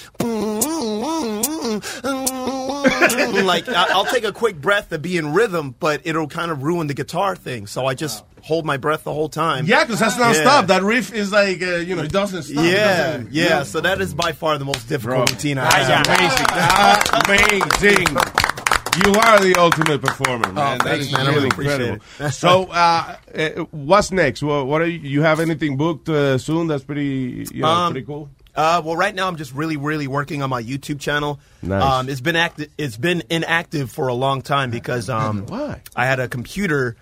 like 3.46 3.68
I- 3.68 3.88
I'll 3.92 4.06
take 4.06 4.24
a 4.24 4.32
quick 4.32 4.60
breath 4.60 4.90
to 4.90 4.98
be 5.00 5.18
in 5.18 5.34
rhythm, 5.34 5.76
but 5.80 6.02
it'll 6.06 6.28
kind 6.28 6.52
of 6.52 6.64
ruin 6.64 6.88
the 6.88 6.94
guitar 6.94 7.36
thing. 7.36 7.68
So 7.68 7.86
I 7.86 7.94
just 7.94 8.24
hold 8.42 8.66
my 8.66 8.78
breath 8.78 9.04
the 9.04 9.14
whole 9.14 9.30
time. 9.30 9.66
Yeah, 9.66 9.84
because 9.84 10.00
that's 10.00 10.18
non 10.18 10.34
Yeah. 10.34 10.42
stop. 10.42 10.68
That 10.68 10.84
riff 10.84 11.14
is 11.14 11.32
like 11.32 11.62
uh, 11.62 11.76
you 11.78 11.96
know 11.96 12.04
it 12.04 12.12
doesn't 12.12 12.44
stop. 12.44 12.64
Yeah, 12.64 13.12
doesn't- 13.18 13.32
yeah. 13.34 13.64
So 13.64 13.82
that 13.82 14.02
is 14.02 14.14
by 14.14 14.32
far 14.32 14.58
the 14.58 14.66
most 14.66 14.88
difficult 14.88 15.30
routine 15.32 15.58
I 15.58 15.70
That's 15.84 16.08
have. 16.08 17.62
amazing. 17.84 18.06
amazing. 18.16 18.49
You 18.98 19.14
are 19.14 19.40
the 19.40 19.56
ultimate 19.58 20.02
performer, 20.02 20.52
man. 20.52 20.82
Oh, 20.82 20.84
thanks, 20.84 21.12
That's 21.12 21.12
man. 21.12 21.22
I 21.22 21.24
really 21.30 21.36
really 21.36 21.48
appreciate 21.50 21.82
incredible. 21.82 22.26
it. 22.26 22.32
so, 22.34 22.64
uh, 22.66 23.16
uh, 23.36 23.50
what's 23.72 24.12
next? 24.12 24.42
What, 24.42 24.68
what 24.68 24.82
are 24.82 24.88
you, 24.88 25.00
you 25.00 25.22
have 25.22 25.40
anything 25.40 25.78
booked 25.78 26.10
uh, 26.10 26.38
soon? 26.38 26.68
That's 26.68 26.84
pretty, 26.84 27.46
you 27.54 27.62
know, 27.62 27.68
Um, 27.68 27.94
pretty 27.94 28.06
cool. 28.06 28.30
Uh, 28.56 28.82
well, 28.84 28.96
right 28.96 29.14
now 29.16 29.28
I'm 29.28 29.38
just 29.38 29.54
really, 29.54 29.78
really 29.78 30.08
working 30.08 30.42
on 30.42 30.50
my 30.50 30.62
YouTube 30.62 31.00
channel. 31.00 31.40
Nice. 31.62 31.82
Um, 31.84 32.10
it's 32.10 32.20
been 32.20 32.36
active. 32.36 32.70
It's 32.78 32.98
been 32.98 33.24
inactive 33.30 33.92
for 33.92 34.08
a 34.08 34.14
long 34.14 34.42
time 34.42 34.72
because 34.72 35.10
um, 35.10 35.46
Why? 35.46 35.82
I 35.96 36.06
had 36.06 36.20
a 36.20 36.28
computer 36.28 36.98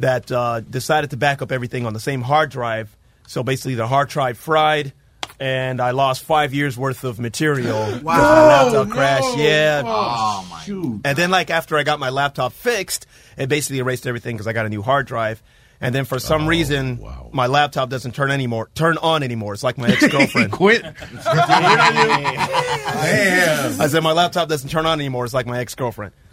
that 0.00 0.32
uh, 0.32 0.60
decided 0.60 1.10
to 1.10 1.16
back 1.16 1.42
up 1.42 1.52
everything 1.52 1.86
on 1.86 1.92
the 1.92 2.00
same 2.00 2.22
hard 2.22 2.50
drive. 2.50 2.96
So 3.28 3.42
basically, 3.42 3.74
the 3.74 3.86
hard 3.86 4.08
drive 4.08 4.38
fried, 4.38 4.92
and 5.40 5.80
I 5.80 5.90
lost 5.90 6.22
five 6.22 6.54
years 6.54 6.76
worth 6.76 7.04
of 7.04 7.18
material. 7.20 7.84
because 7.86 8.02
My 8.02 8.18
laptop 8.46 8.88
No, 8.88 8.94
crashed. 8.94 9.36
no. 9.36 9.42
Yeah. 9.42 9.82
Oh, 9.84 10.46
my 10.50 10.60
Shoot. 10.62 11.00
And 11.04 11.16
then, 11.16 11.30
like 11.30 11.50
after 11.50 11.76
I 11.76 11.82
got 11.82 11.98
my 12.00 12.10
laptop 12.10 12.52
fixed, 12.52 13.06
it 13.36 13.48
basically 13.48 13.78
erased 13.78 14.06
everything 14.06 14.34
because 14.36 14.46
I 14.46 14.52
got 14.52 14.66
a 14.66 14.68
new 14.68 14.82
hard 14.82 15.06
drive. 15.06 15.42
And 15.80 15.94
then 15.94 16.04
for 16.04 16.18
some 16.18 16.46
reason, 16.46 17.00
my 17.32 17.46
laptop 17.46 17.90
doesn't 17.90 18.14
turn 18.14 18.30
anymore, 18.30 18.70
turn 18.74 18.98
on 18.98 19.22
anymore. 19.22 19.54
It's 19.54 19.62
like 19.62 19.76
my 19.78 19.88
ex 19.88 20.06
girlfriend. 20.08 20.52
Quit. 20.56 20.82
Damn. 20.82 20.94
I 23.80 23.86
said 23.88 24.02
my 24.02 24.12
laptop 24.12 24.48
doesn't 24.48 24.70
turn 24.70 24.86
on 24.86 24.98
anymore. 25.00 25.24
It's 25.24 25.34
like 25.34 25.46
my 25.46 25.58
ex 25.60 25.74
girlfriend. 25.74 26.12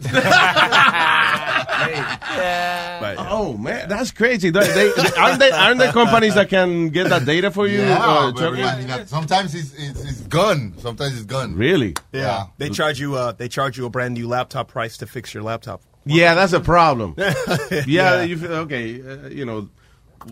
Oh 3.16 3.56
man, 3.56 3.88
that's 3.88 4.10
crazy. 4.10 4.50
They, 4.50 4.60
they, 4.66 4.90
aren't, 5.18 5.38
they, 5.38 5.50
aren't 5.50 5.78
there 5.78 5.92
companies 5.92 6.34
that 6.34 6.48
can 6.48 6.88
get 6.88 7.08
that 7.08 7.24
data 7.24 7.50
for 7.50 7.66
you? 7.66 7.80
Yeah, 7.82 7.98
uh, 8.00 8.32
but 8.32 8.40
Chucky? 8.40 8.62
man, 8.62 8.80
you 8.82 8.88
got- 8.88 9.08
sometimes 9.08 9.54
it's, 9.54 9.74
it's, 9.74 10.02
it's 10.04 10.20
gone. 10.22 10.74
Sometimes 10.78 11.14
it's 11.14 11.26
gone. 11.26 11.54
Really? 11.54 11.94
Yeah. 12.12 12.46
They 12.58 12.70
charge 12.70 13.00
you. 13.00 13.16
Uh, 13.16 13.32
they 13.32 13.48
charge 13.48 13.76
you 13.76 13.86
a 13.86 13.90
brand 13.90 14.14
new 14.14 14.28
laptop 14.28 14.68
price 14.68 14.96
to 14.98 15.06
fix 15.06 15.34
your 15.34 15.42
laptop. 15.42 15.82
Yeah, 16.06 16.34
that's 16.34 16.52
a 16.52 16.60
problem. 16.60 17.14
yeah, 17.18 17.82
Yeah. 17.86 18.22
You, 18.22 18.36
feel- 18.38 18.52
okay, 18.52 19.00
uh, 19.00 19.28
you 19.28 19.44
know, 19.44 19.68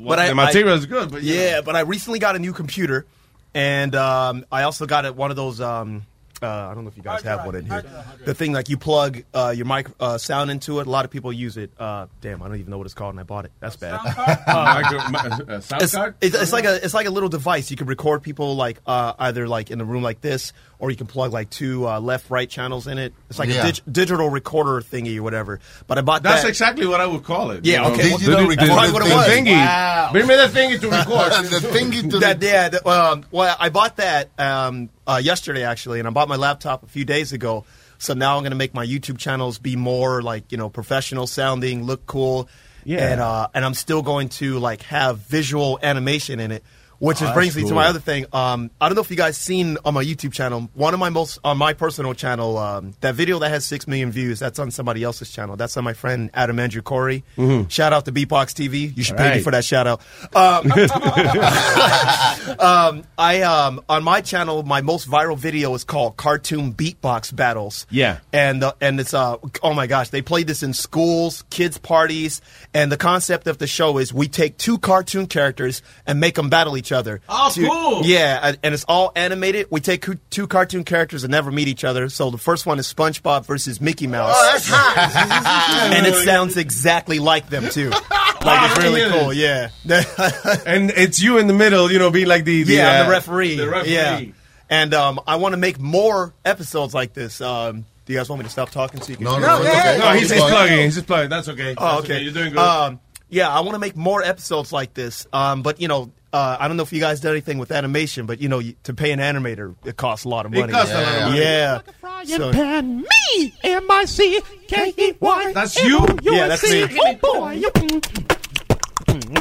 But 0.01 0.19
I- 0.19 0.29
the 0.29 0.35
material 0.35 0.75
I- 0.75 0.79
is 0.79 0.87
good, 0.87 1.11
but 1.11 1.23
yeah, 1.23 1.61
but 1.63 1.77
I 1.77 1.81
recently 1.81 2.19
got 2.19 2.37
a 2.37 2.39
new 2.39 2.53
computer, 2.53 3.07
and 3.55 3.95
um, 3.95 4.45
I 4.53 4.63
also 4.65 4.87
got 4.87 5.05
it 5.05 5.15
one 5.17 5.31
of 5.31 5.37
those. 5.37 5.61
Um, 5.61 6.05
uh, 6.43 6.69
I 6.71 6.75
don't 6.75 6.85
know 6.85 6.91
if 6.91 6.97
you 6.97 7.03
guys 7.03 7.23
have 7.23 7.45
one 7.47 7.55
in 7.55 7.67
here. 7.67 7.85
The 8.25 8.35
thing 8.35 8.53
like 8.53 8.69
you 8.69 8.77
plug 8.77 9.23
uh, 9.33 9.53
your 9.57 9.67
mic 9.67 9.87
uh, 10.01 10.19
sound 10.19 10.51
into 10.51 10.81
it. 10.81 10.87
A 10.87 10.91
lot 10.91 11.05
of 11.05 11.11
people 11.11 11.33
use 11.33 11.57
it. 11.57 11.71
Uh, 11.79 12.07
damn, 12.21 12.43
I 12.43 12.49
don't 12.49 12.59
even 12.59 12.71
know 12.71 12.79
what 12.79 12.85
it's 12.87 12.95
called, 12.95 13.15
and 13.15 13.21
I 13.21 13.25
bought 13.25 13.45
it. 13.45 13.53
That's 13.61 13.77
bad. 13.77 14.01
uh, 14.47 15.61
sound 15.61 15.83
it's, 15.83 15.95
card? 15.95 16.15
it's, 16.21 16.35
it's 16.37 16.53
like 16.53 16.65
a 16.65 16.83
it's 16.85 16.95
like 16.95 17.07
a 17.07 17.11
little 17.11 17.29
device. 17.29 17.71
You 17.71 17.77
can 17.77 17.87
record 17.87 18.23
people 18.23 18.57
like 18.57 18.81
uh, 18.87 19.15
either 19.19 19.49
like 19.49 19.71
in 19.71 19.81
a 19.81 19.85
room 19.85 20.03
like 20.03 20.21
this, 20.21 20.53
or 20.79 20.91
you 20.91 20.97
can 20.97 21.07
plug 21.07 21.33
like 21.33 21.51
two 21.51 21.87
uh, 21.89 22.01
left 22.01 22.31
right 22.31 22.49
channels 22.49 22.87
in 22.87 22.99
it. 22.99 23.13
It's 23.31 23.39
like 23.39 23.49
Yeah. 23.49 23.67
a 23.67 23.73
dig- 23.73 23.83
digital 23.93 24.29
recorder 24.29 24.81
thingy 24.81 25.19
or 25.19 25.23
whatever. 25.23 25.61
But 25.87 25.99
I 25.99 26.01
bought 26.03 26.23
that. 26.23 26.31
That's 26.31 26.43
that. 26.43 26.49
exactly 26.49 26.87
what 26.87 27.01
I 27.01 27.07
would 27.07 27.25
call 27.25 27.51
it. 27.53 27.65
Yeah, 27.65 27.83
you 27.83 27.89
know? 27.89 27.95
okay. 27.95 28.11
The- 28.11 28.17
the- 28.19 28.47
the- 28.49 28.57
That's 28.57 28.69
probably 28.71 28.93
what 28.93 29.07
it 29.07 29.15
was. 29.15 29.27
thingy. 29.29 29.53
Wow. 29.53 30.09
Bring 30.13 30.27
me 30.27 30.37
the 30.37 30.43
thingy 30.49 30.81
to 30.81 30.89
record. 30.91 31.45
the 31.51 31.69
thingy 31.69 32.11
to 32.11 32.19
that, 32.21 32.43
yeah. 32.43 32.69
that, 32.71 32.87
um, 32.87 33.25
well, 33.31 33.57
I 33.59 33.69
bought 33.69 33.97
that 33.97 34.31
um, 34.39 34.91
uh, 35.07 35.21
yesterday 35.23 35.65
actually, 35.65 35.99
and 35.99 36.09
I 36.09 36.11
bought 36.11 36.29
my 36.29 36.37
laptop 36.37 36.83
a 36.83 36.87
few 36.87 37.05
days 37.05 37.33
ago. 37.33 37.65
So 37.99 38.15
now 38.15 38.37
I'm 38.37 38.43
going 38.43 38.51
to 38.51 38.57
make 38.57 38.75
my 38.75 38.85
YouTube 38.87 39.19
channels 39.19 39.59
be 39.59 39.77
more 39.77 40.23
like 40.23 40.51
you 40.51 40.59
know 40.59 40.69
professional 40.69 41.27
sounding, 41.27 41.85
look 41.85 42.05
cool, 42.07 42.49
Yeah. 42.85 43.13
and 43.13 43.21
uh, 43.21 43.49
and 43.55 43.65
I'm 43.65 43.75
still 43.75 44.03
going 44.03 44.29
to 44.41 44.59
like 44.59 44.83
have 44.83 45.19
visual 45.19 45.79
animation 45.83 46.41
in 46.41 46.51
it. 46.53 46.65
Which 47.03 47.21
Oh, 47.21 47.27
is 47.27 47.33
brings 47.33 47.57
me 47.57 47.65
to 47.69 47.75
my 47.75 47.87
other 47.87 47.99
thing. 47.99 48.27
Um, 48.33 48.71
I 48.81 48.89
don't 48.89 48.95
know 48.95 49.03
if 49.03 49.11
you 49.11 49.17
guys 49.17 49.37
seen 49.37 49.77
on 49.85 49.93
my 49.93 50.05
YouTube 50.05 50.33
channel. 50.33 50.71
One 50.75 50.95
of 50.95 51.01
my 51.01 51.09
most 51.11 51.41
on 51.43 51.59
my 51.59 51.73
personal 51.73 52.15
channel, 52.15 52.57
um, 52.59 52.95
that 53.01 53.17
video 53.17 53.41
that 53.41 53.49
has 53.49 53.67
six 53.67 53.89
million 53.89 54.13
views. 54.13 54.39
That's 54.39 54.61
on 54.61 54.71
somebody 54.71 55.03
else's 55.03 55.29
channel. 55.29 55.57
That's 55.57 55.77
on 55.77 55.83
my 55.83 55.95
friend 55.95 56.31
Adam 56.33 56.61
Andrew 56.61 56.81
Corey. 56.81 57.25
Mhm. 57.37 57.69
Shout 57.69 57.93
out 57.93 58.05
to 58.05 58.13
Beatbox 58.13 58.55
TV. 58.55 58.97
You 58.97 59.03
should 59.03 59.17
All 59.19 59.29
pay 59.29 59.35
me 59.39 59.43
for 59.43 59.51
that 59.51 59.65
shout 59.65 59.89
out. 59.89 60.01
Um, 60.33 60.71
um, 62.61 63.03
I 63.19 63.43
um, 63.43 63.83
on 63.89 64.05
my 64.05 64.21
channel, 64.21 64.63
my 64.63 64.81
most 64.81 65.09
viral 65.11 65.37
video 65.37 65.75
is 65.75 65.83
called 65.83 66.17
Cartoon 66.17 66.73
Beatbox 66.73 67.35
Battles. 67.35 67.85
Yeah. 67.91 68.19
and 68.33 68.63
uh, 68.63 68.75
and 68.81 69.01
it's 69.01 69.13
uh 69.13 69.39
oh 69.63 69.75
my 69.75 69.89
gosh, 69.89 70.11
they 70.11 70.23
played 70.23 70.47
this 70.47 70.63
in 70.63 70.73
schools, 70.73 71.43
kids 71.51 71.79
parties, 71.79 72.41
and 72.73 72.93
the 72.93 72.97
concept 72.97 73.49
of 73.49 73.59
the 73.59 73.67
show 73.67 73.99
is 73.99 74.13
we 74.13 74.29
take 74.29 74.57
two 74.57 74.79
cartoon 74.79 75.27
characters 75.27 75.83
and 76.07 76.21
make 76.21 76.37
them 76.37 76.49
battle 76.49 76.77
each 76.77 76.92
other. 76.93 77.21
Oh, 77.29 77.51
To- 77.53 77.67
cool. 77.67 78.03
Yeah, 78.05 78.39
and- 78.43 78.59
and 78.63 78.75
it's 78.75 78.85
all 78.85 79.13
animated. 79.17 79.67
We 79.71 79.81
take 79.81 80.07
two 80.31 80.47
cartoon 80.47 80.85
characters 80.85 81.25
and 81.25 81.31
never 81.31 81.51
meet 81.51 81.69
each 81.69 81.85
other. 81.85 82.09
So 82.09 82.31
the 82.31 82.39
first 82.39 82.67
one 82.67 82.79
is 82.79 82.93
SpongeBob 82.93 83.45
versus 83.47 83.81
Mickey 83.81 84.07
Mouse. 84.07 84.33
Oh, 84.37 84.51
that's 84.53 84.69
hot. 84.69 85.93
and 85.95 86.07
it 86.07 86.15
sounds 86.25 86.57
exactly 86.57 87.19
like 87.19 87.49
them 87.49 87.69
too. 87.69 87.91
Like 88.45 88.73
it's 88.73 88.81
really 88.83 89.03
Really? 89.03 89.21
cool. 89.21 89.33
Yeah. 89.33 89.69
and 90.67 90.91
it's 90.91 91.23
you 91.23 91.39
in 91.39 91.47
the 91.47 91.53
middle, 91.55 91.93
you 91.93 92.01
know, 92.01 92.11
being 92.11 92.27
like 92.27 92.45
the, 92.45 92.65
the 92.65 92.75
yeah, 92.75 92.91
I'm 92.91 93.03
uh, 93.03 93.05
the 93.05 93.11
referee. 93.11 93.57
The 93.57 93.69
referee. 93.69 93.93
Yeah, 93.93 94.21
and 94.69 94.95
um, 94.95 95.21
I 95.29 95.37
want 95.37 95.53
to 95.53 95.57
make 95.59 95.79
more 95.79 96.35
episodes 96.45 96.93
like 96.93 97.15
this. 97.15 97.41
Um, 97.41 97.85
do 98.05 98.13
you 98.13 98.19
guys 98.19 98.29
want 98.29 98.41
me 98.41 98.45
to 98.45 98.51
stop 98.51 98.71
talking 98.71 99.01
so 99.01 99.11
you 99.11 99.17
can? 99.17 99.25
No, 99.27 99.33
hear 99.39 99.47
no, 99.47 99.61
okay. 99.61 99.97
No, 100.01 100.11
he's, 100.15 100.29
he's 100.29 100.41
plugging. 100.41 100.79
He's 100.79 100.95
just 100.97 101.07
plugging. 101.07 101.31
That's 101.31 101.49
okay. 101.51 101.75
Oh, 101.79 101.85
That's 102.01 102.05
okay. 102.11 102.21
You're 102.23 102.33
doing 102.33 102.51
good. 102.51 102.59
Um, 102.59 102.99
yeah, 103.29 103.49
I 103.49 103.61
want 103.61 103.75
to 103.75 103.79
make 103.79 103.95
more 103.95 104.25
episodes 104.25 104.73
like 104.73 104.93
this. 104.93 105.25
Um, 105.33 105.63
but 105.63 105.81
you 105.81 105.87
know, 105.87 106.11
uh, 106.33 106.57
I 106.59 106.69
don't 106.69 106.77
know 106.77 106.83
if 106.83 106.93
you 106.93 107.01
guys 107.01 107.21
did 107.21 107.31
anything 107.31 107.59
with 107.59 107.71
animation, 107.73 108.27
but 108.27 108.41
you 108.41 108.49
know, 108.49 108.59
you- 108.59 108.75
to 108.85 108.95
pay 108.95 109.13
an 109.13 109.19
animator, 109.19 109.75
it 109.85 109.97
costs 109.97 110.25
a 110.25 110.29
lot 110.29 110.47
of 110.47 110.55
It 110.55 110.61
money. 110.61 110.73
costs 110.73 110.93
a 110.93 110.95
lot 111.03 111.15
of 111.15 111.23
money. 111.31 111.41
Yeah. 111.41 111.81
Frying 112.01 112.27
So- 112.29 112.53
pan, 112.53 112.99
me, 113.37 113.55
M 113.65 113.91
I 113.91 114.05
C 114.07 114.41
K 114.69 114.95
E 114.97 115.13
Y. 115.21 115.53
That's 115.53 115.83
you? 115.85 116.07
Yeah, 116.23 116.49
that's 116.49 116.63
me. 116.71 116.87
Oh 117.01 117.15
boy. 117.21 117.63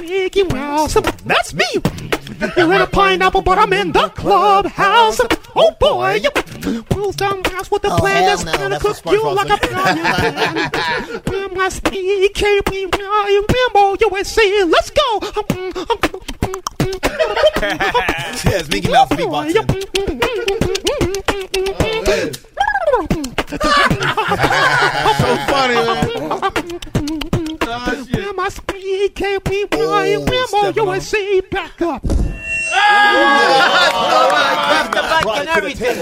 Mickey 0.02 0.44
Mouse, 0.44 0.94
that's 1.26 1.54
me. 1.54 1.66
You're 2.58 2.74
in 2.74 2.82
a 2.82 2.88
pineapple, 2.88 3.42
but 3.42 3.58
I'm 3.58 3.72
in 3.74 3.92
the 3.92 4.10
clubhouse. 4.10 5.20
Oh 5.56 5.72
boy, 5.80 6.20
who's 6.94 7.16
the 7.16 7.42
mouse 7.52 7.70
with 7.70 7.82
the 7.82 7.90
Oh, 7.92 7.98
plan 7.98 8.26
that's 8.26 8.46
no, 8.46 8.54
gonna 8.54 8.80
cook 8.80 8.98
you 9.06 9.32
like 9.34 9.50
a 9.50 9.58
said. 9.58 9.70
brilliant 9.72 10.74
plan? 10.74 11.22
We 11.30 11.48
must 11.56 11.84
be 11.92 12.30
keeping 12.34 12.90
Rambo 12.90 13.98
USA. 14.02 14.64
Let's 14.64 14.90
go. 14.92 15.20
yes, 18.50 18.70
Mickey 18.70 18.90
Mouse 18.90 19.08
oh, 19.12 19.16
beatboxing. 19.16 20.72
so 23.52 25.36
funny, 25.48 25.76
oh, 27.74 28.06
we 28.06 28.12
run? 30.16 30.26
Where 30.26 30.46
my 30.52 30.74
USA 30.76 31.42
back 31.42 31.82
up? 31.82 32.02
The. 32.04 32.32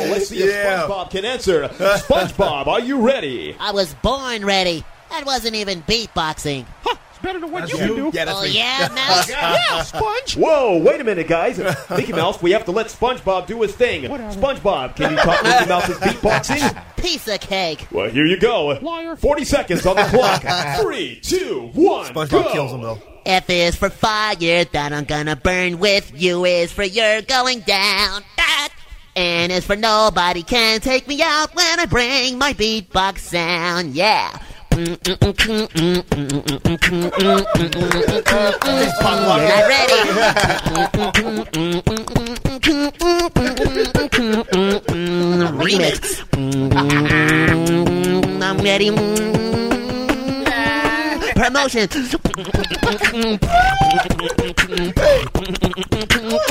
Let's 0.10 0.30
see 0.30 0.44
if 0.44 0.66
SpongeBob 0.66 1.10
can 1.12 1.26
answer. 1.26 1.68
SpongeBob, 1.68 2.68
are 2.68 2.80
you 2.80 3.06
ready? 3.06 3.56
I 3.60 3.72
was 3.72 3.94
born 3.96 4.46
ready. 4.46 4.84
That 5.10 5.26
wasn't 5.26 5.56
even 5.56 5.82
beatboxing. 5.84 6.66
Huh, 6.84 6.96
Better 7.22 7.40
than 7.40 7.52
what 7.52 7.62
That's 7.62 7.74
you 7.74 7.78
can 7.80 7.88
do. 7.96 8.12
Yeah, 8.14 8.26
that's 8.26 8.38
oh 8.40 8.44
me. 8.44 8.50
yeah, 8.52 8.88
Mouse. 8.96 9.30
yeah, 9.30 9.82
Sponge. 9.84 10.36
Whoa, 10.38 10.78
wait 10.82 11.02
a 11.02 11.04
minute, 11.04 11.28
guys. 11.28 11.58
Mickey 11.90 12.14
Mouse, 12.14 12.42
we 12.42 12.52
have 12.52 12.66
to 12.66 12.72
let 12.72 12.88
SpongeBob 12.88 13.48
do 13.48 13.62
his 13.62 13.76
thing. 13.76 14.04
SpongeBob, 14.04 14.96
can 14.96 15.12
you 15.12 15.18
talk 15.18 15.44
Mickey 15.44 15.66
Mouse's 15.68 15.98
beatboxing? 15.98 16.96
Piece 16.98 17.28
of 17.28 17.40
cake. 17.42 17.88
Well, 17.92 18.10
here 18.10 18.26
you 18.26 18.40
go. 18.40 18.68
Liar. 18.82 19.16
40 19.16 19.44
seconds 19.46 19.86
on 19.86 19.96
the 19.98 20.04
clock. 20.04 20.44
Three, 20.82 21.20
two, 21.22 21.70
one, 21.74 22.14
SpongeBob 22.14 22.30
go. 22.46 22.52
kills 22.54 22.72
him 22.72 22.82
though. 22.82 23.00
F 23.26 23.50
is 23.50 23.76
for 23.76 23.90
fire 23.90 24.36
that 24.66 24.92
I'm 24.94 25.04
gonna 25.04 25.36
burn 25.36 25.80
with. 25.80 26.12
U 26.20 26.46
is 26.46 26.72
for 26.72 26.84
you're 26.84 27.22
going 27.24 27.60
down. 27.62 28.24
That. 28.38 28.70
N 29.16 29.52
is 29.52 29.66
for 29.66 29.76
nobody 29.76 30.42
can 30.44 30.80
take 30.80 31.08
me 31.08 31.22
out 31.22 31.54
when 31.54 31.80
I 31.80 31.86
bring 31.86 32.38
my 32.38 32.54
beatbox 32.54 33.20
sound. 33.20 33.94
Yeah. 33.94 34.40
Not 34.80 34.96
ready. 39.68 40.00
Remix. 45.60 46.24
I'm 48.42 48.58
ready. 48.60 48.90
Promotion. 51.36 51.90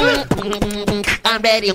I'm 1.38 1.44
ready. 1.44 1.70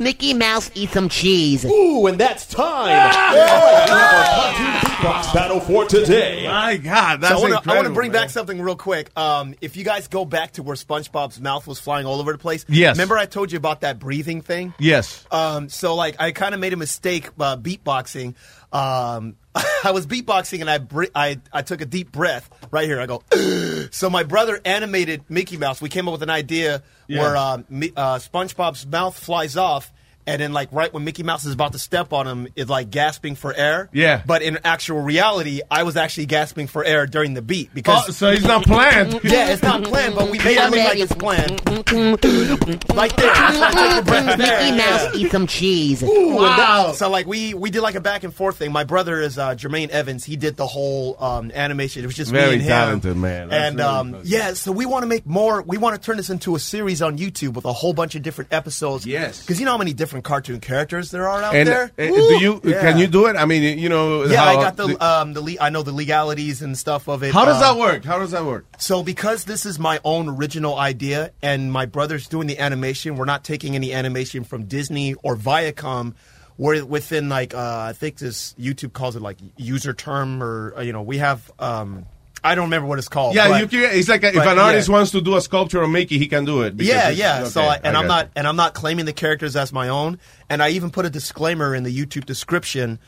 Mickey 0.00 0.32
Mouse, 0.32 0.70
eat 0.74 0.88
some 0.88 1.10
cheese. 1.10 1.66
Ooh, 1.66 2.06
and 2.06 2.18
that's 2.18 2.46
time. 2.46 2.88
All 2.88 2.88
right, 2.88 3.84
we 3.84 5.04
our 5.04 5.12
beatbox 5.12 5.34
battle 5.34 5.60
for 5.60 5.84
today. 5.84 6.46
My 6.46 6.78
God, 6.78 7.22
so 7.22 7.28
I 7.28 7.38
wanna, 7.38 7.60
I 7.66 7.74
want 7.76 7.86
to 7.86 7.92
bring 7.92 8.12
back 8.12 8.30
something 8.30 8.62
real 8.62 8.76
quick. 8.76 9.10
Um, 9.14 9.54
if 9.60 9.76
you 9.76 9.84
guys 9.84 10.08
go 10.08 10.24
back 10.24 10.52
to 10.52 10.62
where 10.62 10.74
SpongeBob's 10.74 11.38
mouth 11.38 11.66
was 11.66 11.78
flying 11.78 12.06
all 12.06 12.18
over 12.18 12.32
the 12.32 12.38
place, 12.38 12.64
Yes. 12.66 12.96
Remember 12.96 13.18
I 13.18 13.26
told 13.26 13.52
you 13.52 13.58
about 13.58 13.82
that 13.82 13.98
breathing 13.98 14.40
thing? 14.40 14.72
Yes. 14.78 15.26
Um, 15.30 15.68
so 15.68 15.94
like 15.96 16.16
I 16.18 16.32
kind 16.32 16.54
of 16.54 16.60
made 16.60 16.72
a 16.72 16.78
mistake 16.78 17.28
uh, 17.38 17.58
beatboxing. 17.58 18.36
Um, 18.72 19.36
I 19.84 19.90
was 19.92 20.06
beatboxing 20.06 20.60
and 20.60 20.70
I, 20.70 20.78
br- 20.78 21.04
I 21.14 21.38
I 21.52 21.62
took 21.62 21.80
a 21.80 21.86
deep 21.86 22.10
breath 22.12 22.48
right 22.70 22.86
here. 22.86 23.00
I 23.00 23.06
go. 23.06 23.22
so 23.90 24.08
my 24.08 24.22
brother 24.22 24.60
animated 24.64 25.24
Mickey 25.28 25.56
Mouse. 25.56 25.80
We 25.82 25.88
came 25.88 26.08
up 26.08 26.12
with 26.12 26.22
an 26.22 26.30
idea 26.30 26.82
Yeah. 27.08 27.20
where 27.20 27.64
Mi- 27.68 27.92
uh, 27.96 28.16
SpongeBob's 28.16 28.86
mouth 28.86 29.18
flies 29.18 29.56
off. 29.56 29.92
And 30.26 30.40
then, 30.40 30.52
like 30.52 30.68
right 30.72 30.92
when 30.92 31.04
Mickey 31.04 31.22
Mouse 31.22 31.44
is 31.44 31.52
about 31.54 31.72
to 31.72 31.78
step 31.78 32.12
on 32.12 32.26
him, 32.26 32.48
is 32.54 32.68
like 32.68 32.90
gasping 32.90 33.34
for 33.34 33.52
air. 33.52 33.88
Yeah. 33.92 34.22
But 34.24 34.42
in 34.42 34.58
actual 34.64 35.00
reality, 35.00 35.62
I 35.70 35.82
was 35.82 35.96
actually 35.96 36.26
gasping 36.26 36.66
for 36.68 36.84
air 36.84 37.06
during 37.06 37.34
the 37.34 37.42
beat 37.42 37.74
because. 37.74 38.08
Oh, 38.08 38.12
so 38.12 38.30
he's 38.30 38.44
not 38.44 38.64
planned. 38.64 39.20
yeah, 39.24 39.48
it's 39.50 39.62
not 39.62 39.82
planned, 39.84 40.14
but 40.14 40.30
we 40.30 40.38
made 40.38 40.56
it 40.58 40.70
look 40.70 40.78
like 40.84 40.98
it's 40.98 41.14
planned. 41.14 41.60
Like 42.94 43.16
there, 43.16 43.32
that's 43.32 43.74
why 43.74 43.98
a 43.98 44.02
breath 44.02 44.32
of. 44.34 44.38
Mickey 44.38 44.76
Mouse, 44.76 45.14
Yeah. 45.14 45.26
eat 45.26 45.30
some 45.32 45.46
cheese. 45.46 46.02
Ooh, 46.02 46.38
and 46.38 46.58
that- 46.58 46.94
so 46.96 47.08
like 47.10 47.26
we 47.26 47.54
we 47.54 47.70
did 47.70 47.80
like 47.80 47.94
a 47.94 48.00
back 48.00 48.22
and 48.24 48.34
forth 48.34 48.56
thing. 48.58 48.70
My 48.72 48.84
brother 48.84 49.20
is 49.20 49.38
uh, 49.38 49.54
Jermaine 49.54 49.88
Evans. 49.90 50.24
He 50.24 50.36
did 50.36 50.56
the 50.56 50.66
whole 50.66 51.16
um, 51.22 51.50
animation. 51.52 52.02
It 52.04 52.06
was 52.06 52.14
just 52.16 52.30
me 52.32 52.38
Very 52.38 52.52
and 52.54 52.62
him. 52.62 52.68
talented, 52.68 53.16
man. 53.16 53.48
That's 53.48 53.68
and 53.68 53.76
really 53.78 53.88
um, 53.88 54.06
impressive. 54.08 54.28
yeah, 54.30 54.52
so 54.54 54.72
we 54.72 54.86
want 54.86 55.02
to 55.02 55.06
make 55.06 55.26
more. 55.26 55.62
We 55.62 55.78
want 55.78 56.00
to 56.00 56.04
turn 56.04 56.16
this 56.16 56.30
into 56.30 56.54
a 56.54 56.58
series 56.58 57.02
on 57.02 57.18
YouTube 57.18 57.54
with 57.54 57.64
a 57.64 57.72
whole 57.72 57.92
bunch 57.94 58.14
of 58.14 58.22
different 58.22 58.52
episodes. 58.52 59.06
Yes. 59.06 59.40
because 59.40 59.58
you 59.58 59.64
know 59.66 59.72
how 59.72 59.78
many 59.78 59.92
different 59.94 60.11
cartoon 60.20 60.60
characters 60.60 61.10
there 61.10 61.26
are 61.26 61.42
out 61.42 61.54
And 61.54 61.66
there. 61.66 61.84
uh, 61.98 62.06
do 62.06 62.34
you 62.44 62.60
Yeah. 62.64 62.80
can 62.82 62.98
you 62.98 63.06
do 63.06 63.26
it? 63.26 63.36
I 63.36 63.46
mean, 63.46 63.78
you 63.78 63.88
know. 63.88 64.24
Yeah, 64.24 64.44
I 64.44 64.56
got 64.56 64.76
the 64.76 65.02
um 65.02 65.32
the 65.32 65.40
le- 65.40 65.56
I 65.60 65.70
know 65.70 65.82
the 65.82 65.92
legalities 65.92 66.60
and 66.60 66.76
stuff 66.76 67.08
of 67.08 67.22
it. 67.22 67.32
How 67.32 67.46
does 67.46 67.56
Um, 67.56 67.62
that 67.62 67.76
work? 67.78 68.04
How 68.04 68.18
does 68.18 68.32
that 68.32 68.44
work? 68.44 68.66
So 68.76 69.02
because 69.02 69.44
this 69.44 69.64
is 69.64 69.78
my 69.78 70.00
own 70.04 70.28
original 70.28 70.76
idea 70.76 71.30
and 71.40 71.72
my 71.72 71.86
brother's 71.86 72.26
doing 72.26 72.48
the 72.48 72.58
animation, 72.58 73.16
we're 73.16 73.24
not 73.24 73.44
taking 73.44 73.74
any 73.74 73.94
animation 73.94 74.44
from 74.44 74.64
Disney 74.64 75.14
or 75.22 75.36
Viacom. 75.36 76.12
We're 76.58 76.84
within 76.84 77.28
like 77.30 77.54
uh, 77.54 77.86
I 77.88 77.92
think 77.94 78.18
this 78.18 78.54
YouTube 78.60 78.92
calls 78.92 79.16
it 79.16 79.22
like 79.22 79.38
user 79.56 79.94
term 79.94 80.42
or 80.42 80.74
uh, 80.76 80.82
you 80.82 80.92
know 80.92 81.00
we 81.02 81.16
have 81.18 81.50
um, 81.58 82.04
I 82.44 82.54
don't 82.54 82.64
remember 82.64 82.88
what 82.88 82.98
it's 82.98 83.08
called. 83.08 83.34
Yeah, 83.34 83.48
but- 83.48 83.60
you 83.60 83.68
can, 83.68 83.96
it's 83.96 84.08
like 84.08 84.24
a, 84.24 84.28
if 84.28 84.34
but, 84.34 84.48
an 84.48 84.56
yeah. 84.56 84.62
artist 84.64 84.88
wants 84.88 85.12
to 85.12 85.20
do 85.20 85.36
a 85.36 85.40
sculpture 85.40 85.82
on 85.82 85.92
Mickey, 85.92 86.18
he 86.18 86.26
can 86.26 86.44
do 86.44 86.62
it. 86.62 86.74
Yeah, 86.80 87.10
yeah. 87.10 87.44
so, 87.44 87.62
I, 87.62 87.80
and 87.84 87.96
I 87.96 88.00
I'm 88.00 88.08
not, 88.08 88.30
and 88.34 88.48
I'm 88.48 88.56
not 88.56 88.74
claiming 88.74 89.04
the 89.04 89.12
characters 89.12 89.54
as 89.54 89.72
my 89.72 89.88
own. 89.88 90.18
And 90.50 90.62
I 90.62 90.70
even 90.70 90.90
put 90.90 91.06
a 91.06 91.10
disclaimer 91.10 91.74
in 91.74 91.84
the 91.84 91.96
YouTube 91.96 92.24
description, 92.24 92.98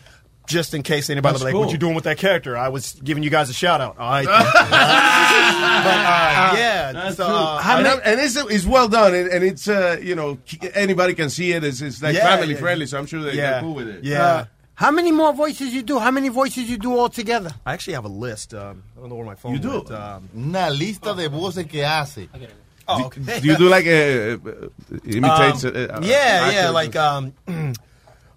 just 0.46 0.74
in 0.74 0.82
case 0.82 1.10
anybody 1.10 1.38
like, 1.38 1.52
cool. 1.52 1.62
"What 1.62 1.72
you 1.72 1.78
doing 1.78 1.94
with 1.94 2.04
that 2.04 2.18
character?" 2.18 2.56
I 2.56 2.68
was 2.68 2.92
giving 3.02 3.22
you 3.22 3.30
guys 3.30 3.50
a 3.50 3.54
shout 3.54 3.80
out. 3.80 3.98
All 3.98 4.08
right. 4.08 4.24
but 4.26 4.34
uh, 4.34 6.54
yeah, 6.56 7.10
so, 7.10 7.26
uh, 7.26 7.60
and, 7.64 7.86
and 7.86 8.20
it's, 8.20 8.36
it's 8.36 8.66
well 8.66 8.88
done, 8.88 9.14
and, 9.14 9.28
and 9.28 9.44
it's 9.44 9.68
uh, 9.68 9.98
you 10.00 10.14
know 10.14 10.38
anybody 10.74 11.14
can 11.14 11.30
see 11.30 11.52
it. 11.52 11.64
It's, 11.64 11.80
it's 11.80 12.02
like 12.02 12.14
Yeah, 12.14 12.36
family 12.36 12.54
yeah. 12.54 12.60
friendly, 12.60 12.86
so 12.86 12.98
I'm 12.98 13.06
sure 13.06 13.22
they, 13.22 13.32
Yeah. 13.32 13.52
they're 13.52 13.60
cool 13.62 13.74
with 13.74 13.88
it. 13.88 14.04
Yeah. 14.04 14.46
How 14.76 14.90
many 14.90 15.12
more 15.12 15.32
voices 15.32 15.72
you 15.72 15.82
do? 15.82 15.98
How 16.00 16.10
many 16.10 16.28
voices 16.28 16.68
you 16.68 16.78
do 16.78 16.98
all 16.98 17.08
together? 17.08 17.50
I 17.64 17.74
actually 17.74 17.94
have 17.94 18.04
a 18.04 18.08
list. 18.08 18.54
Um, 18.54 18.82
I 18.96 19.00
don't 19.00 19.08
know 19.08 19.14
where 19.14 19.24
my 19.26 19.36
phone 19.36 19.52
You 19.52 19.58
do? 19.60 19.70
went. 19.70 19.90
Um, 19.92 20.28
Una 20.36 20.68
lista 20.70 21.14
de 21.16 21.28
voces 21.28 21.64
que 21.66 21.84
hace. 21.84 22.28
Oh, 22.88 23.04
okay. 23.06 23.40
Do 23.40 23.46
you 23.46 23.56
do 23.56 23.68
like 23.68 23.86
a, 23.86 24.34
uh, 24.34 24.36
imitates? 25.04 25.64
Um, 25.64 25.72
uh, 25.74 25.78
uh, 25.78 26.00
yeah, 26.02 26.50
yeah, 26.50 26.70
like 26.70 26.96
um, 26.96 27.32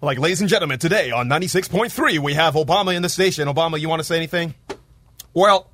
like 0.01 0.19
ladies 0.19 0.41
and 0.41 0.49
gentlemen, 0.49 0.77
today 0.79 1.11
on 1.11 1.27
ninety 1.27 1.47
six 1.47 1.67
point 1.67 1.91
three, 1.91 2.19
we 2.19 2.33
have 2.35 2.53
Obama 2.53 2.95
in 2.95 3.01
the 3.01 3.09
station. 3.09 3.47
Obama, 3.47 3.79
you 3.79 3.89
want 3.89 3.99
to 3.99 4.03
say 4.05 4.15
anything? 4.15 4.53
Well, 5.33 5.67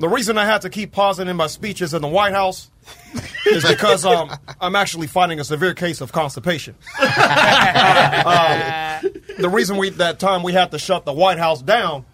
the 0.00 0.08
reason 0.08 0.38
I 0.38 0.44
had 0.44 0.62
to 0.62 0.70
keep 0.70 0.90
pausing 0.92 1.28
in 1.28 1.36
my 1.36 1.46
speeches 1.46 1.94
in 1.94 2.02
the 2.02 2.08
White 2.08 2.32
House 2.32 2.68
is 3.46 3.64
because 3.64 4.04
um, 4.04 4.32
I'm 4.60 4.74
actually 4.74 5.06
fighting 5.06 5.38
a 5.38 5.44
severe 5.44 5.72
case 5.74 6.00
of 6.00 6.10
constipation. 6.10 6.74
Uh, 6.98 9.00
um, 9.04 9.12
the 9.38 9.48
reason 9.48 9.76
we 9.76 9.90
that 9.90 10.18
time 10.18 10.42
we 10.42 10.52
had 10.52 10.70
to 10.72 10.78
shut 10.78 11.04
the 11.04 11.12
White 11.12 11.38
House 11.38 11.62
down 11.62 12.04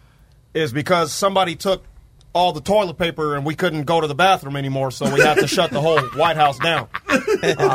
is 0.54 0.72
because 0.72 1.12
somebody 1.12 1.56
took 1.56 1.84
all 2.32 2.52
the 2.52 2.60
toilet 2.60 2.96
paper 2.96 3.34
and 3.34 3.44
we 3.44 3.56
couldn't 3.56 3.84
go 3.84 4.00
to 4.00 4.06
the 4.06 4.14
bathroom 4.14 4.56
anymore, 4.56 4.90
so 4.92 5.12
we 5.12 5.20
had 5.20 5.34
to 5.38 5.48
shut 5.48 5.70
the 5.70 5.80
whole 5.80 5.98
White 6.10 6.36
House 6.36 6.58
down. 6.58 6.88
Uh, 7.08 7.18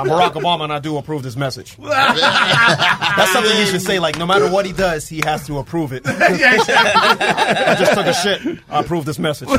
Barack 0.05 0.33
Obama 0.33 0.63
and 0.63 0.73
I 0.73 0.79
do 0.79 0.97
approve 0.97 1.23
this 1.23 1.35
message. 1.35 1.75
That's 1.81 3.33
something 3.33 3.57
you 3.57 3.65
should 3.65 3.81
say. 3.81 3.99
Like, 3.99 4.17
no 4.17 4.25
matter 4.25 4.49
what 4.49 4.65
he 4.65 4.71
does, 4.71 5.09
he 5.09 5.21
has 5.25 5.45
to 5.47 5.57
approve 5.57 5.91
it. 5.91 6.03
I 6.07 7.75
just 7.77 7.93
took 7.93 8.05
a 8.05 8.13
shit. 8.13 8.59
I 8.69 8.79
approve 8.79 9.05
this 9.05 9.19
message. 9.19 9.49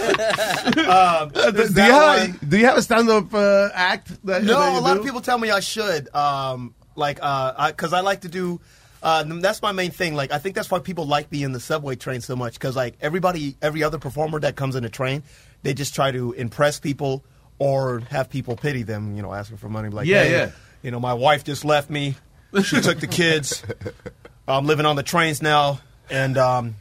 Um, 0.00 1.32
Uh, 1.34 1.50
do, 1.50 1.62
you 1.62 1.92
have, 1.92 2.50
do 2.50 2.58
you 2.58 2.64
have 2.66 2.78
a 2.78 2.82
stand-up 2.82 3.32
uh, 3.34 3.68
act? 3.74 4.08
That, 4.24 4.44
No, 4.44 4.58
that 4.60 4.78
a 4.78 4.80
lot 4.80 4.94
do? 4.94 5.00
of 5.00 5.04
people 5.06 5.20
tell 5.20 5.38
me 5.38 5.50
I 5.50 5.60
should. 5.60 6.12
Um, 6.14 6.74
like, 6.96 7.18
uh, 7.22 7.68
because 7.68 7.92
I, 7.92 8.00
like 8.00 8.22
to 8.22 8.28
do. 8.28 8.60
Uh, 9.02 9.22
that's 9.40 9.62
my 9.62 9.72
main 9.72 9.90
thing. 9.90 10.14
Like, 10.14 10.32
I 10.32 10.38
think 10.38 10.54
that's 10.56 10.70
why 10.70 10.80
people 10.80 11.06
like 11.06 11.30
me 11.30 11.42
in 11.44 11.52
the 11.52 11.60
subway 11.60 11.94
train 11.96 12.20
so 12.20 12.34
much. 12.34 12.54
Because 12.54 12.74
like 12.74 12.96
everybody, 13.00 13.56
every 13.62 13.82
other 13.82 13.98
performer 13.98 14.40
that 14.40 14.56
comes 14.56 14.74
in 14.74 14.84
a 14.84 14.88
train, 14.88 15.22
they 15.62 15.72
just 15.74 15.94
try 15.94 16.10
to 16.10 16.32
impress 16.32 16.80
people 16.80 17.24
or 17.60 18.00
have 18.10 18.28
people 18.30 18.56
pity 18.56 18.82
them. 18.82 19.14
You 19.14 19.22
know, 19.22 19.32
asking 19.32 19.58
for 19.58 19.68
money. 19.68 19.88
Like, 19.88 20.06
Yeah, 20.06 20.24
hey, 20.24 20.30
yeah. 20.32 20.50
You 20.82 20.90
know, 20.90 21.00
my 21.00 21.14
wife 21.14 21.44
just 21.44 21.64
left 21.64 21.90
me. 21.90 22.16
She 22.64 22.80
took 22.80 22.98
the 22.98 23.06
kids. 23.06 23.62
I'm 24.48 24.66
living 24.66 24.86
on 24.86 24.96
the 24.96 25.02
trains 25.02 25.42
now, 25.42 25.80
and 26.10 26.36
um, 26.38 26.74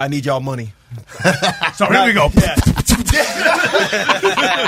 I 0.00 0.08
need 0.08 0.24
y'all 0.26 0.40
money. 0.40 0.72
So 1.74 1.86
here 1.86 2.04
we 2.06 2.12
go. 2.12 2.28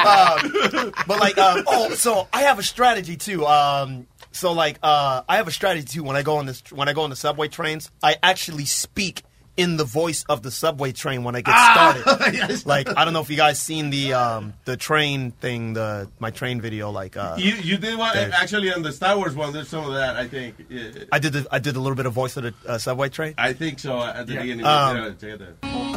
Um, 0.01 0.93
but 1.07 1.19
like, 1.21 1.37
um, 1.39 1.65
oh, 1.67 1.91
so 1.91 2.27
I 2.33 2.43
have 2.43 2.59
a 2.59 2.63
strategy 2.63 3.17
too. 3.17 3.45
Um, 3.47 4.07
So 4.33 4.53
like, 4.53 4.79
uh, 4.83 5.23
I 5.29 5.37
have 5.37 5.49
a 5.49 5.51
strategy 5.51 5.87
too. 5.87 6.03
When 6.05 6.17
I 6.17 6.23
go 6.23 6.37
on 6.37 6.47
this, 6.47 6.63
when 6.73 6.89
I 6.89 6.93
go 6.93 7.03
on 7.03 7.11
the 7.11 7.17
subway 7.17 7.49
trains, 7.49 7.91
I 8.03 8.17
actually 8.23 8.65
speak 8.65 9.23
in 9.57 9.77
the 9.77 9.85
voice 9.85 10.25
of 10.29 10.43
the 10.43 10.51
subway 10.51 10.93
train 10.93 11.23
when 11.25 11.37
I 11.37 11.41
get 11.43 11.55
Ah! 11.55 12.01
started. 12.03 12.35
Yes. 12.41 12.65
Like, 12.65 12.89
I 12.97 13.05
don't 13.05 13.13
know 13.13 13.21
if 13.21 13.29
you 13.31 13.37
guys 13.37 13.59
seen 13.61 13.91
the 13.91 14.15
um, 14.15 14.55
the 14.65 14.77
train 14.77 15.33
thing, 15.33 15.75
the 15.75 16.09
my 16.19 16.31
train 16.31 16.61
video. 16.61 16.91
Like, 16.91 17.17
uh, 17.17 17.35
You, 17.39 17.55
you 17.57 17.77
did 17.77 17.99
one 17.99 18.17
actually 18.17 18.73
on 18.73 18.83
the 18.83 18.93
Star 18.93 19.17
Wars 19.17 19.35
one. 19.35 19.53
There's 19.53 19.69
some 19.69 19.85
of 19.87 19.93
that. 19.95 20.17
I 20.17 20.27
think. 20.29 20.55
Yeah. 20.69 20.91
I 21.13 21.19
did 21.19 21.33
the, 21.35 21.47
I 21.51 21.59
did 21.59 21.77
a 21.77 21.81
little 21.81 21.97
bit 21.97 22.07
of 22.07 22.13
voice 22.13 22.37
of 22.37 22.45
the 22.45 22.55
uh, 22.67 22.79
subway 22.79 23.09
train. 23.09 23.35
I 23.37 23.53
think 23.53 23.79
so. 23.81 24.01
At 24.03 24.27
the 24.27 24.35
Yeah. 24.35 24.41
beginning, 24.43 24.65
Um, 24.67 24.97
Yeah, 24.97 25.90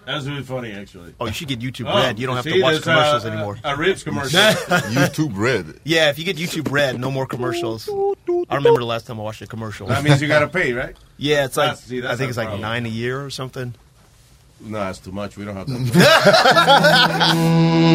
check 0.00 0.06
it 0.06 0.10
out. 0.10 0.12
That 0.12 0.14
was 0.16 0.28
really 0.28 0.42
funny, 0.42 0.72
actually. 0.72 1.14
Oh, 1.20 1.26
you 1.26 1.32
should 1.32 1.48
get 1.48 1.60
YouTube 1.60 1.90
Oh, 1.90 1.96
Red. 1.96 2.18
You 2.18 2.26
don't 2.26 2.36
have 2.36 2.44
see, 2.44 2.52
to 2.54 2.62
watch 2.62 2.72
there's, 2.72 2.84
commercials 2.84 3.24
uh, 3.24 3.28
anymore. 3.28 3.58
A 3.64 3.76
ribs 3.76 4.02
commercial. 4.02 4.40
YouTube 4.40 5.32
Red. 5.36 5.80
Yeah, 5.84 6.10
if 6.10 6.18
you 6.18 6.24
get 6.24 6.36
YouTube 6.36 6.70
Red, 6.70 6.98
no 7.00 7.10
more 7.10 7.26
commercials. 7.26 7.88
I 7.88 8.56
remember 8.56 8.80
the 8.80 8.86
last 8.86 9.06
time 9.06 9.20
I 9.20 9.22
watched 9.22 9.42
a 9.42 9.46
commercial. 9.46 9.86
That 9.86 10.02
means 10.04 10.20
you 10.20 10.28
gotta 10.28 10.48
pay, 10.48 10.72
right? 10.72 10.96
Yeah, 11.16 11.44
it's 11.44 11.56
like 11.56 11.68
That's- 11.70 11.84
see, 11.84 12.00
that's 12.00 12.14
I 12.14 12.16
think 12.16 12.26
our 12.26 12.28
it's 12.30 12.38
like 12.38 12.46
problem. 12.48 12.62
nine 12.62 12.86
a 12.86 12.90
year 12.90 13.24
or 13.24 13.30
something. 13.30 13.74
No, 14.62 14.78
that's 14.78 14.98
too 14.98 15.12
much. 15.12 15.36
We 15.36 15.44
don't 15.44 15.56
have 15.56 15.66
that. 15.94 17.34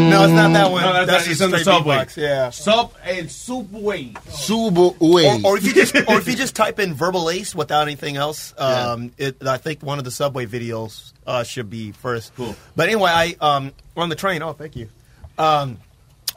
no, 0.10 0.24
it's 0.24 0.34
not 0.34 0.54
that 0.54 0.72
one. 0.72 0.82
No, 0.82 0.94
that's, 0.94 1.08
That's 1.08 1.28
it's 1.28 1.40
just 1.40 1.42
on 1.44 1.52
the 1.52 1.60
subway. 1.60 1.98
beatbox, 1.98 2.18
yeah. 2.18 2.50
Sub 2.50 2.94
and 3.04 3.32
subway. 3.32 4.14
Subway. 4.30 5.42
Or, 5.44 5.52
or 5.52 5.58
if 5.58 5.66
you 5.66 5.74
just 5.74 5.96
or 5.96 6.18
if 6.18 6.28
you 6.28 6.36
just 6.36 6.56
type 6.56 6.80
in 6.80 6.94
verbal 6.94 7.30
ace 7.30 7.54
without 7.54 7.84
anything 7.84 8.18
else, 8.18 8.54
um, 8.58 9.12
it, 9.18 9.46
I 9.46 9.58
think 9.58 9.84
one 9.84 10.00
of 10.00 10.06
the 10.06 10.12
subway 10.12 10.46
videos 10.46 11.14
uh, 11.28 11.44
should 11.44 11.70
be 11.70 11.92
first. 11.92 12.36
Cool. 12.36 12.56
But 12.76 12.88
anyway, 12.90 13.12
I 13.12 13.36
um, 13.42 13.72
on 13.96 14.10
the 14.10 14.16
train. 14.16 14.42
Oh, 14.42 14.54
thank 14.54 14.76
you. 14.76 14.90
Um, 15.38 15.78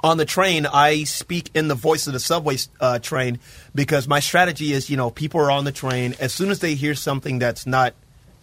on 0.03 0.17
the 0.17 0.25
train, 0.25 0.67
I 0.67 1.05
speak 1.05 1.51
in 1.55 1.69
the 1.69 1.75
voice 1.75 2.07
of 2.07 2.13
the 2.13 2.21
subway 2.21 2.57
uh, 2.81 2.99
train 3.01 3.41
because 3.75 4.07
my 4.07 4.21
strategy 4.21 4.73
is, 4.73 4.89
you 4.89 4.97
know, 4.97 5.11
people 5.11 5.41
are 5.41 5.51
on 5.51 5.65
the 5.65 5.73
train. 5.73 6.15
As 6.21 6.33
soon 6.33 6.51
as 6.51 6.61
they 6.61 6.75
hear 6.75 6.95
something 6.95 7.41
that's 7.41 7.67
not 7.67 7.95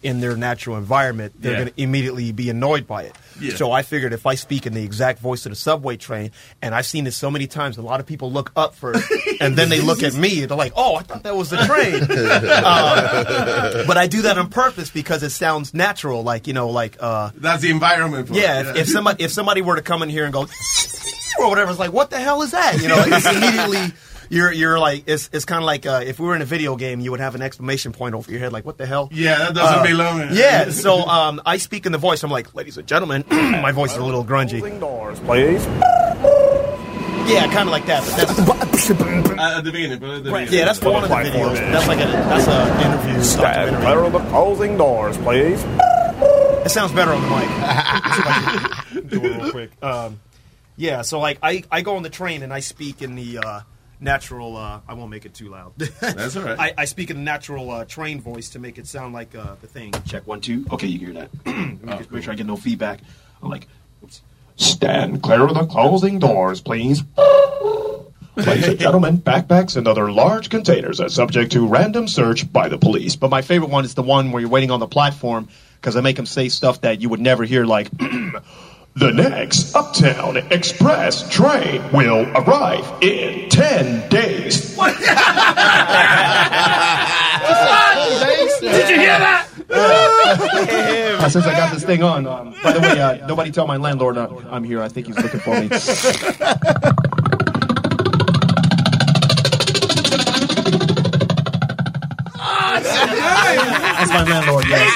in 0.06 0.20
their 0.20 0.36
natural 0.36 0.76
environment, 0.76 1.32
they're 1.40 1.52
Yeah. 1.52 1.58
going 1.62 1.72
to 1.74 1.82
immediately 1.82 2.30
be 2.30 2.48
annoyed 2.48 2.86
by 2.86 3.02
it. 3.02 3.14
Yeah. 3.40 3.56
So 3.56 3.72
I 3.72 3.82
figured 3.82 4.12
if 4.12 4.24
I 4.24 4.36
speak 4.36 4.64
in 4.66 4.72
the 4.72 4.84
exact 4.84 5.18
voice 5.18 5.44
of 5.46 5.50
the 5.50 5.56
subway 5.56 5.96
train, 5.96 6.30
and 6.62 6.74
I've 6.76 6.86
seen 6.86 7.02
this 7.04 7.16
so 7.16 7.28
many 7.30 7.46
times, 7.48 7.76
a 7.76 7.82
lot 7.82 7.98
of 7.98 8.06
people 8.06 8.30
look 8.30 8.52
up 8.54 8.76
first, 8.76 9.04
and 9.40 9.56
then 9.56 9.68
they 9.68 9.80
look 9.80 10.02
at 10.04 10.14
me, 10.24 10.42
and 10.42 10.48
they're 10.50 10.56
like, 10.56 10.72
"Oh, 10.76 10.94
I 10.94 11.02
thought 11.02 11.24
that 11.24 11.34
was 11.36 11.50
the 11.50 11.56
train." 11.58 12.06
Um, 12.66 13.86
but 13.86 13.96
I 13.96 14.06
do 14.06 14.22
that 14.22 14.38
on 14.38 14.48
purpose 14.48 14.90
because 14.90 15.22
it 15.22 15.30
sounds 15.30 15.74
natural, 15.74 16.22
like 16.22 16.46
you 16.46 16.52
know, 16.52 16.68
like 16.70 16.96
uh, 17.00 17.30
That's 17.36 17.62
the 17.62 17.70
environment. 17.70 18.28
For 18.28 18.34
yeah. 18.34 18.60
it. 18.60 18.66
If, 18.68 18.76
if 18.76 18.88
somebody 18.88 19.24
if 19.24 19.32
somebody 19.32 19.60
were 19.62 19.76
to 19.76 19.82
come 19.82 20.02
in 20.02 20.08
here 20.08 20.24
and 20.24 20.32
go 20.32 20.46
or 21.38 21.48
whatever, 21.50 21.70
it's 21.70 21.80
like, 21.80 21.92
what 21.92 22.10
the 22.10 22.18
hell 22.18 22.42
is 22.42 22.52
that? 22.52 22.80
You 22.80 22.88
know, 22.88 23.02
it's 23.06 23.26
immediately. 23.26 23.92
You're, 24.28 24.52
you're 24.52 24.78
like 24.78 25.04
it's 25.06 25.30
it's 25.32 25.44
kind 25.44 25.58
of 25.62 25.66
like 25.66 25.86
uh, 25.86 26.02
if 26.04 26.18
we 26.18 26.26
were 26.26 26.34
in 26.36 26.42
a 26.42 26.46
video 26.46 26.76
game, 26.76 27.00
you 27.00 27.10
would 27.12 27.20
have 27.20 27.34
an 27.34 27.42
exclamation 27.42 27.92
point 27.92 28.14
over 28.14 28.30
your 28.30 28.40
head, 28.40 28.52
like 28.52 28.64
what 28.64 28.78
the 28.78 28.86
hell? 28.86 29.08
Yeah, 29.12 29.38
that 29.38 29.54
doesn't 29.54 29.78
Uh, 29.80 29.82
belong. 29.82 30.28
Yeah, 30.32 30.70
so 30.70 31.00
um, 31.08 31.40
I 31.46 31.58
speak 31.58 31.86
in 31.86 31.92
the 31.92 31.98
voice. 31.98 32.22
I'm 32.22 32.30
like, 32.30 32.54
ladies 32.54 32.76
and 32.78 32.86
gentlemen, 32.88 33.24
my 33.30 33.72
voice 33.72 33.92
is 33.92 33.98
a 33.98 34.04
little 34.04 34.24
grungy. 34.24 34.60
Doors, 34.80 35.20
please. 35.20 35.64
Yeah, 37.28 37.46
kind 37.52 37.68
of 37.68 37.72
like 37.72 37.86
that. 37.86 38.02
But 38.46 38.56
that's, 38.70 38.90
Uh, 39.36 39.58
at 39.58 39.64
the 39.64 39.72
beginning, 39.72 39.98
but 39.98 40.10
at 40.10 40.24
the 40.24 40.30
beginning. 40.30 40.52
yeah, 40.54 40.64
that's 40.66 40.80
one 40.80 41.02
of 41.02 41.08
the 41.08 41.14
videos. 41.16 41.54
That's 41.72 41.88
like 41.88 41.98
a 41.98 42.04
that's 42.06 42.46
a 42.46 42.86
interview. 42.86 43.22
Stand 43.24 43.76
clear 43.82 43.98
of 44.04 44.12
the 44.12 44.20
closing 44.30 44.76
doors, 44.76 45.18
please. 45.18 45.60
It 46.64 46.70
sounds 46.70 46.92
better 46.92 47.12
on 47.12 47.20
the 47.22 47.28
mic. 47.28 47.48
See 47.48 47.48
if 47.50 48.26
I 48.26 48.84
can 48.92 49.06
do 49.08 49.24
it 49.24 49.42
real 49.42 49.50
quick. 49.50 49.70
Um, 49.82 50.20
yeah, 50.76 51.02
so 51.02 51.18
like 51.18 51.38
I, 51.42 51.64
I 51.70 51.82
go 51.82 51.96
on 51.96 52.02
the 52.04 52.10
train 52.10 52.42
and 52.44 52.52
I 52.52 52.60
speak 52.60 53.02
in 53.02 53.16
the 53.16 53.38
uh, 53.38 53.60
natural. 54.00 54.56
Uh, 54.56 54.80
I 54.88 54.94
won't 54.94 55.10
make 55.10 55.26
it 55.26 55.34
too 55.34 55.48
loud. 55.48 55.72
That's 56.00 56.36
all 56.36 56.44
right. 56.44 56.58
I, 56.58 56.74
I 56.78 56.84
speak 56.84 57.10
in 57.10 57.16
the 57.16 57.22
natural 57.22 57.70
uh, 57.70 57.84
train 57.84 58.20
voice 58.20 58.50
to 58.50 58.58
make 58.58 58.78
it 58.78 58.86
sound 58.86 59.14
like 59.14 59.34
uh, 59.34 59.56
the 59.60 59.66
thing. 59.66 59.92
Check 60.06 60.26
one, 60.26 60.40
two. 60.40 60.66
Okay, 60.72 60.86
you 60.86 60.98
hear 60.98 61.12
that. 61.14 61.30
Let 61.46 61.82
me 61.82 61.96
just 61.98 62.10
make 62.10 62.24
sure 62.24 62.32
I 62.32 62.36
get 62.36 62.46
no 62.46 62.56
feedback. 62.56 63.00
I'm 63.42 63.50
like, 63.50 63.68
oops. 64.02 64.22
Stand 64.56 65.22
clear 65.22 65.42
of 65.42 65.54
the 65.54 65.66
closing 65.66 66.18
doors, 66.18 66.60
please. 66.60 67.02
Ladies 68.36 68.68
and 68.68 68.78
gentlemen, 68.78 69.16
backpacks 69.16 69.76
and 69.76 69.88
other 69.88 70.12
large 70.12 70.50
containers 70.50 71.00
are 71.00 71.08
subject 71.08 71.52
to 71.52 71.66
random 71.66 72.06
search 72.06 72.50
by 72.52 72.68
the 72.68 72.76
police. 72.76 73.16
But 73.16 73.30
my 73.30 73.40
favorite 73.40 73.70
one 73.70 73.86
is 73.86 73.94
the 73.94 74.02
one 74.02 74.30
where 74.30 74.40
you're 74.40 74.50
waiting 74.50 74.70
on 74.70 74.80
the 74.80 74.86
platform 74.86 75.48
because 75.80 75.96
I 75.96 76.02
make 76.02 76.16
them 76.16 76.26
say 76.26 76.50
stuff 76.50 76.82
that 76.82 77.00
you 77.00 77.08
would 77.08 77.20
never 77.20 77.44
hear, 77.44 77.64
like. 77.64 77.90
The 78.96 79.12
next 79.12 79.74
Uptown 79.76 80.38
Express 80.50 81.28
train 81.28 81.82
will 81.92 82.26
arrive 82.34 82.90
in 83.02 83.50
10 83.50 84.08
days. 84.08 84.74
Did 88.60 88.88
you 88.88 88.96
hear 88.96 89.18
that? 89.18 89.48
Uh, 91.16 91.28
since 91.28 91.44
I 91.44 91.52
got 91.52 91.72
this 91.74 91.84
thing 91.84 92.02
on, 92.02 92.26
um, 92.26 92.54
by 92.62 92.72
the 92.72 92.80
way, 92.80 93.00
uh, 93.00 93.26
nobody 93.26 93.50
tell 93.50 93.66
my 93.66 93.76
landlord 93.76 94.16
uh, 94.16 94.28
I'm 94.48 94.62
here. 94.62 94.80
I 94.80 94.88
think 94.88 95.08
he's 95.08 95.18
looking 95.18 95.40
for 95.40 95.60
me. 95.60 95.66
That's 103.96 104.10
my 104.10 104.24
landlord. 104.24 104.66
Yes. 104.68 104.92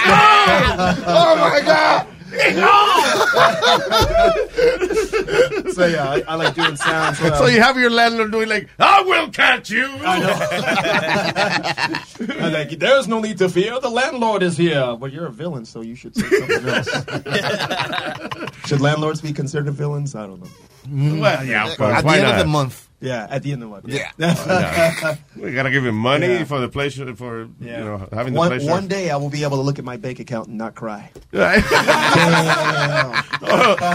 oh 1.06 1.36
my 1.40 1.60
god! 1.64 2.06
so 5.72 5.86
yeah, 5.86 6.08
I, 6.08 6.22
I 6.28 6.34
like 6.36 6.54
doing 6.54 6.76
sounds. 6.76 7.20
uh, 7.20 7.36
So 7.36 7.46
you 7.46 7.60
have 7.60 7.76
your 7.76 7.90
landlord 7.90 8.30
doing 8.32 8.48
like, 8.48 8.68
I 8.78 9.02
will 9.02 9.28
catch 9.30 9.70
you. 9.70 9.86
I'm 12.40 12.52
like, 12.52 12.70
There's 12.78 13.08
no 13.08 13.20
need 13.20 13.38
to 13.38 13.48
fear. 13.48 13.80
The 13.80 13.90
landlord 13.90 14.42
is 14.42 14.56
here. 14.56 14.94
Well, 14.94 15.10
you're 15.10 15.26
a 15.26 15.32
villain, 15.32 15.64
so 15.64 15.80
you 15.80 15.94
should 15.94 16.14
say 16.14 16.28
something 16.28 16.68
else. 16.68 16.88
should 18.66 18.80
landlords 18.80 19.20
be 19.20 19.32
considered 19.32 19.72
villains? 19.74 20.14
I 20.14 20.26
don't 20.26 20.40
know. 20.40 21.20
Well, 21.20 21.44
yeah, 21.44 21.68
of 21.70 21.76
course. 21.76 21.94
At 21.94 22.00
the 22.02 22.06
Why 22.06 22.18
end 22.18 22.26
of 22.26 22.38
the 22.38 22.44
month. 22.46 22.88
Yeah, 23.02 23.26
at 23.30 23.42
the 23.42 23.52
end 23.52 23.62
of 23.62 23.68
the 23.70 23.74
month. 23.74 23.88
Yeah. 23.88 24.10
Yeah. 24.18 25.16
We 25.36 25.52
gotta 25.52 25.70
give 25.70 25.86
him 25.86 25.96
money 25.96 26.26
Yeah. 26.26 26.44
for 26.44 26.60
the 26.60 26.68
pleasure 26.68 27.14
for 27.16 27.48
Yeah. 27.58 27.78
you 27.78 27.84
know 27.84 28.08
having 28.12 28.34
the 28.34 28.38
one, 28.38 28.48
pleasure. 28.50 28.70
one 28.70 28.88
day 28.88 29.10
I 29.10 29.16
will 29.16 29.30
be 29.30 29.42
able 29.42 29.56
to 29.56 29.62
look 29.62 29.78
at 29.78 29.84
my 29.86 29.96
bank 29.96 30.18
account 30.20 30.48
and 30.48 30.58
not 30.58 30.74
cry. 30.74 31.10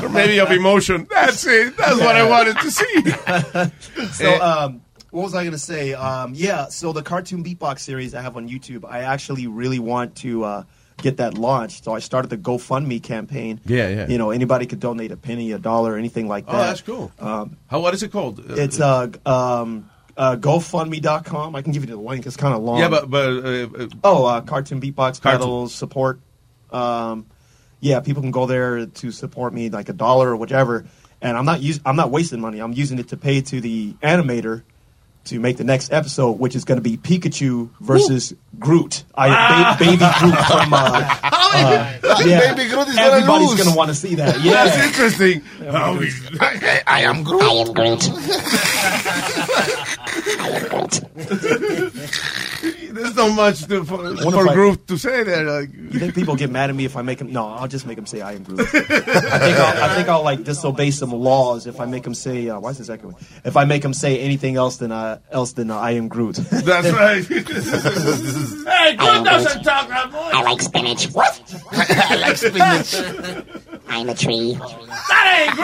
or 0.04 0.10
maybe 0.10 0.40
of 0.40 0.52
emotion. 0.52 1.08
That's 1.10 1.46
it. 1.46 1.78
That's 1.78 2.00
what 2.00 2.16
I 2.16 2.28
wanted 2.28 2.58
to 2.60 2.72
see. 2.72 3.12
So, 4.14 4.42
um, 4.42 4.82
what 5.12 5.24
was 5.24 5.36
I 5.36 5.44
going 5.44 5.52
to 5.54 5.58
say? 5.60 5.94
Um, 5.94 6.34
yeah, 6.36 6.68
so 6.70 6.92
the 6.92 7.02
cartoon 7.04 7.44
beatbox 7.44 7.80
series 7.80 8.14
I 8.16 8.22
have 8.22 8.36
on 8.36 8.50
YouTube, 8.50 8.84
I 8.90 9.02
actually 9.02 9.48
really 9.48 9.80
want 9.80 10.16
to 10.18 10.44
uh, 10.44 10.64
get 10.98 11.18
that 11.18 11.38
launched. 11.38 11.84
So 11.84 11.94
I 11.94 12.00
started 12.00 12.30
the 12.30 12.38
GoFundMe 12.38 13.02
campaign. 13.04 13.60
Yeah, 13.66 13.88
yeah. 13.90 14.08
You 14.08 14.18
know, 14.18 14.32
anybody 14.32 14.66
could 14.66 14.80
donate 14.80 15.12
a 15.12 15.18
penny, 15.18 15.52
a 15.52 15.60
dollar, 15.60 15.98
anything 15.98 16.28
like 16.28 16.46
that. 16.48 16.56
Oh, 16.56 16.58
that's 16.60 16.82
cool. 16.82 17.12
Um, 17.20 17.58
How 17.68 17.80
what 17.82 17.94
is 17.94 18.04
it 18.04 18.12
called? 18.12 18.40
it's 18.48 18.80
uh, 18.80 19.08
um, 19.26 19.90
uh, 20.18 20.36
GoFundMe.com. 20.38 21.56
I 21.56 21.62
can 21.62 21.72
give 21.74 21.84
you 21.84 21.96
the 21.96 22.02
link. 22.02 22.26
It's 22.26 22.38
kind 22.38 22.54
of 22.56 22.62
long. 22.64 22.80
yeah, 22.80 22.90
but 22.90 23.10
but 23.10 23.28
uh, 23.30 23.68
uh, 23.84 23.88
Oh, 24.04 24.26
uh, 24.26 24.42
cartoon 24.42 24.80
beatbox 24.82 25.22
Cartoon. 25.22 25.40
battles 25.42 25.74
support. 25.76 26.20
Um, 26.72 27.26
yeah, 27.82 28.00
people 28.00 28.22
can 28.22 28.32
go 28.32 28.46
there 28.46 28.86
to 28.86 29.12
support 29.12 29.54
me, 29.54 29.70
like 29.70 29.90
a 29.90 29.94
dollar 29.94 30.30
or 30.30 30.36
whatever. 30.38 30.86
And 31.22 31.38
I'm 31.38 31.46
not 31.46 31.60
us- 31.62 31.80
I'm 31.86 31.96
not 31.96 32.12
wasting 32.12 32.40
money. 32.42 32.60
I'm 32.60 32.74
using 32.74 33.00
it 33.00 33.10
to 33.10 33.18
pay 33.18 33.42
to 33.42 33.62
the 33.62 33.94
animator 34.04 34.64
to 35.26 35.40
make 35.40 35.58
the 35.58 35.64
next 35.64 35.92
episode, 35.92 36.40
which 36.40 36.56
is 36.56 36.66
going 36.66 36.78
to 36.78 36.82
be 36.82 36.98
Pikachu 36.98 37.70
versus 37.80 38.34
Groot. 38.60 39.04
I 39.14 39.76
ba- 39.78 39.84
baby 39.84 39.98
Groot 39.98 40.36
from. 40.48 40.74
Uh, 40.74 41.20
uh, 41.24 42.22
yeah. 42.26 42.54
Baby 42.54 42.70
Groot 42.70 42.88
is 42.88 42.96
gonna 42.96 43.08
Everybody's 43.08 43.56
going 43.56 43.70
to 43.70 43.76
want 43.76 43.90
to 43.90 43.96
see 43.96 44.16
that. 44.16 44.42
Yeah, 44.42 44.66
that's 44.66 44.88
interesting. 44.88 45.42
Oh, 45.62 46.02
I, 46.40 46.82
I 46.88 47.02
am 47.02 47.24
Groot. 47.24 47.44
I 47.44 47.48
am 47.48 47.74
Groot. 47.74 48.10
There's 52.96 53.14
not 53.16 53.36
much 53.36 53.66
to, 53.66 53.84
for, 53.84 53.98
One 53.98 54.32
for 54.32 54.64
of 54.64 54.86
to 54.88 54.98
say 54.98 55.24
there. 55.24 55.44
Like, 55.44 55.74
You 55.74 56.00
think 56.00 56.16
people 56.16 56.38
get 56.38 56.50
mad 56.50 56.70
at 56.70 56.76
me 56.78 56.86
if 56.86 56.96
I 56.96 57.02
make 57.02 57.18
them? 57.20 57.34
No, 57.34 57.46
I'll 57.46 57.68
just 57.68 57.86
make 57.86 57.98
them 57.98 58.06
say 58.06 58.22
I 58.22 58.34
am 58.34 58.44
Groot. 58.44 58.62
I 58.62 58.64
think 58.64 59.58
I'll, 59.60 59.84
I 59.84 59.96
think 59.96 60.08
I'll 60.08 60.24
like 60.24 60.46
disobey 60.46 60.92
some 60.92 61.12
laws 61.12 61.68
if 61.68 61.82
I 61.82 61.86
make 61.86 62.04
them 62.04 62.14
say. 62.14 62.48
Uh, 62.48 62.58
why 62.60 62.70
is 62.70 62.78
this 62.78 62.90
echoing? 62.90 63.16
If 63.44 63.58
I 63.58 63.66
make 63.66 63.82
them 63.82 63.94
say 63.94 64.20
anything 64.22 64.56
else 64.56 64.78
than 64.78 64.94
uh, 64.94 65.20
else 65.30 65.52
than 65.54 65.72
uh, 65.72 65.78
I 65.78 65.92
am 65.92 66.08
Groot. 66.08 66.36
that's 66.38 66.90
right. 66.92 67.26
Hey, 67.26 68.96
Groot 68.96 69.26
doesn't 69.26 69.64
talk 69.64 69.90
that 69.90 70.10
voice. 70.12 70.34
I 70.34 70.42
like 70.44 70.62
spinach. 70.62 71.08
What? 71.08 71.64
I 71.74 72.16
like 72.16 72.38
spinach. 72.38 72.96
I'm 73.90 74.08
a 74.08 74.16
tree. 74.16 74.54
That 74.54 75.48
ain't 75.48 75.56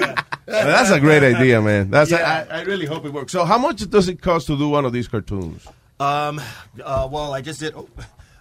Groot. 0.00 0.16
that's 0.46 0.90
a 0.90 1.00
great 1.00 1.22
idea, 1.22 1.60
man. 1.62 1.90
That's 1.90 2.12
I, 2.12 2.46
I 2.50 2.62
really 2.62 2.86
hope 2.86 3.04
it 3.06 3.12
works. 3.12 3.32
So, 3.32 3.44
how 3.44 3.58
much 3.58 3.88
does 3.88 4.08
it 4.08 4.20
cost 4.20 4.46
to 4.48 4.58
do 4.58 4.68
one 4.68 4.84
of 4.84 4.92
these 4.92 5.08
cartoons? 5.08 5.66
Um, 6.00 6.40
uh, 6.82 7.08
well, 7.10 7.32
I 7.34 7.42
just 7.42 7.60
did. 7.60 7.74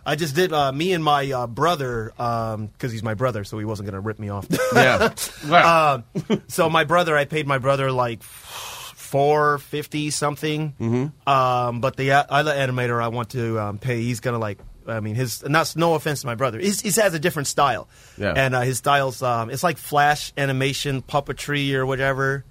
I 0.06 0.16
just 0.16 0.34
did. 0.34 0.52
Uh, 0.54 0.72
me 0.72 0.94
and 0.94 1.04
my 1.04 1.30
uh, 1.32 1.46
brother, 1.46 2.12
because 2.16 2.92
he's 2.92 3.04
my 3.04 3.14
brother, 3.14 3.44
so 3.44 3.60
he 3.60 3.66
wasn't 3.66 3.86
going 3.88 3.94
to 3.96 4.00
rip 4.00 4.18
me 4.18 4.30
off. 4.30 4.48
Yeah. 4.74 5.14
Uh, 5.50 6.02
so 6.48 6.70
my 6.70 6.84
brother, 6.86 7.16
I 7.18 7.26
paid 7.26 7.46
my 7.48 7.58
brother 7.58 7.92
like 7.92 8.24
four 8.24 9.58
fifty 9.58 10.10
something. 10.12 10.74
Mhm. 10.80 11.28
Um, 11.28 11.82
but 11.82 11.98
the 11.98 12.12
other 12.12 12.52
animator 12.54 13.02
I 13.02 13.08
want 13.10 13.30
to 13.32 13.60
um, 13.60 13.78
pay, 13.78 14.02
he's 14.02 14.20
gonna 14.20 14.40
like. 14.40 14.60
I 14.88 15.02
mean, 15.02 15.16
his 15.16 15.48
not 15.48 15.76
no 15.76 15.94
offense 15.96 16.22
to 16.22 16.28
my 16.28 16.36
brother. 16.36 16.58
He's, 16.60 16.82
he 16.82 16.90
has 17.02 17.14
a 17.14 17.20
different 17.20 17.48
style, 17.48 17.88
Yeah. 18.18 18.34
and 18.36 18.56
uh, 18.56 18.62
his 18.62 18.78
style's 18.80 19.22
um, 19.22 19.50
it's 19.52 19.64
like 19.64 19.78
flash 19.78 20.34
animation, 20.38 21.02
puppetry, 21.04 21.74
or 21.74 21.86
whatever. 21.86 22.44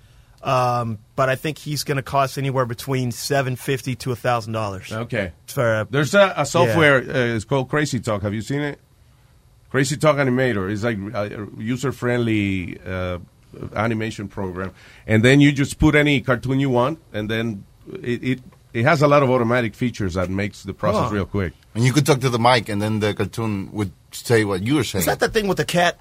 Um, 0.43 0.99
but 1.17 1.29
I 1.29 1.35
think 1.35 1.59
he's 1.59 1.83
going 1.85 1.97
to 1.97 2.03
cost 2.03 2.39
anywhere 2.39 2.65
between 2.65 3.11
seven 3.11 3.57
fifty 3.57 3.95
to 3.97 4.13
a 4.13 4.17
thousand 4.17 4.53
dollars. 4.53 4.93
Okay. 4.93 5.33
For 5.47 5.87
There's 5.91 6.15
a, 6.15 6.33
a 6.37 6.47
software. 6.47 6.99
Uh, 6.99 7.35
it's 7.37 7.45
called 7.45 7.69
Crazy 7.69 7.99
Talk. 8.01 8.23
Have 8.23 8.35
you 8.35 8.43
seen 8.43 8.61
it? 8.61 8.79
Crazy 9.71 9.97
Talk 9.97 10.17
Animator. 10.17 10.71
It's 10.71 10.85
like 10.85 10.97
a 11.15 11.47
user 11.59 11.93
friendly 11.93 12.79
uh, 12.87 13.19
animation 13.75 14.29
program, 14.29 14.73
and 15.07 15.25
then 15.25 15.41
you 15.41 15.53
just 15.53 15.79
put 15.79 15.95
any 15.95 16.21
cartoon 16.21 16.61
you 16.61 16.71
want, 16.71 17.01
and 17.13 17.29
then 17.29 17.65
it 18.03 18.23
it, 18.23 18.41
it 18.73 18.85
has 18.85 19.03
a 19.03 19.09
lot 19.09 19.23
of 19.23 19.31
automatic 19.31 19.75
features 19.75 20.15
that 20.15 20.31
makes 20.31 20.63
the 20.63 20.73
process 20.73 21.11
Oh. 21.11 21.15
real 21.15 21.27
quick. 21.27 21.53
And 21.75 21.85
you 21.85 21.93
could 21.93 22.07
talk 22.07 22.21
to 22.21 22.31
the 22.31 22.39
mic, 22.39 22.69
and 22.69 22.81
then 22.81 23.01
the 23.01 23.13
cartoon 23.13 23.71
would 23.73 23.93
say 24.13 24.45
what 24.45 24.63
you 24.63 24.77
were 24.77 24.85
saying. 24.85 25.01
Is 25.01 25.07
that 25.07 25.19
the 25.21 25.29
thing 25.29 25.49
with 25.49 25.57
the 25.59 25.65
cat? 25.65 25.99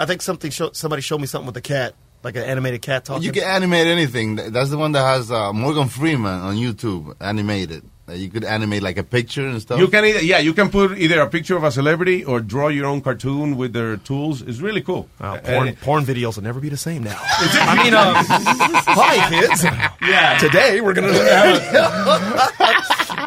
I 0.00 0.06
think 0.06 0.22
something 0.22 0.50
show, 0.50 0.70
somebody 0.72 1.02
showed 1.02 1.20
me 1.20 1.26
something 1.26 1.46
with 1.46 1.54
the 1.56 1.60
cat, 1.60 1.94
like 2.22 2.36
an 2.36 2.42
animated 2.42 2.82
cat 2.82 3.04
talking. 3.04 3.22
You 3.22 3.32
can 3.32 3.44
animate 3.44 3.86
anything. 3.86 4.36
That's 4.36 4.70
the 4.70 4.78
one 4.78 4.92
that 4.92 5.02
has 5.04 5.30
uh, 5.30 5.52
Morgan 5.52 5.88
Freeman 5.88 6.40
on 6.40 6.56
YouTube 6.56 7.14
animated. 7.20 7.84
Uh, 8.08 8.12
you 8.14 8.30
could 8.30 8.42
animate 8.42 8.82
like 8.82 8.96
a 8.96 9.02
picture 9.02 9.46
and 9.46 9.60
stuff. 9.60 9.78
You 9.78 9.86
can 9.88 10.02
either, 10.04 10.20
yeah, 10.22 10.38
you 10.38 10.54
can 10.54 10.70
put 10.70 10.96
either 10.96 11.20
a 11.20 11.28
picture 11.28 11.56
of 11.56 11.64
a 11.64 11.70
celebrity 11.70 12.24
or 12.24 12.40
draw 12.40 12.68
your 12.68 12.86
own 12.86 13.02
cartoon 13.02 13.56
with 13.58 13.74
their 13.74 13.98
tools. 13.98 14.40
It's 14.40 14.60
really 14.60 14.80
cool. 14.80 15.08
porn, 15.18 15.68
And- 15.68 15.78
porn 15.80 16.04
videos 16.06 16.36
will 16.36 16.42
never 16.44 16.58
be 16.58 16.70
the 16.70 16.76
same 16.78 17.02
now. 17.04 17.18
I 17.20 17.84
mean, 17.84 17.92
um, 17.94 18.14
hi 18.16 19.28
kids. 19.28 19.62
Yeah. 20.08 20.38
Today 20.38 20.80
we're 20.80 20.94
gonna. 20.94 21.08
I 21.08 21.12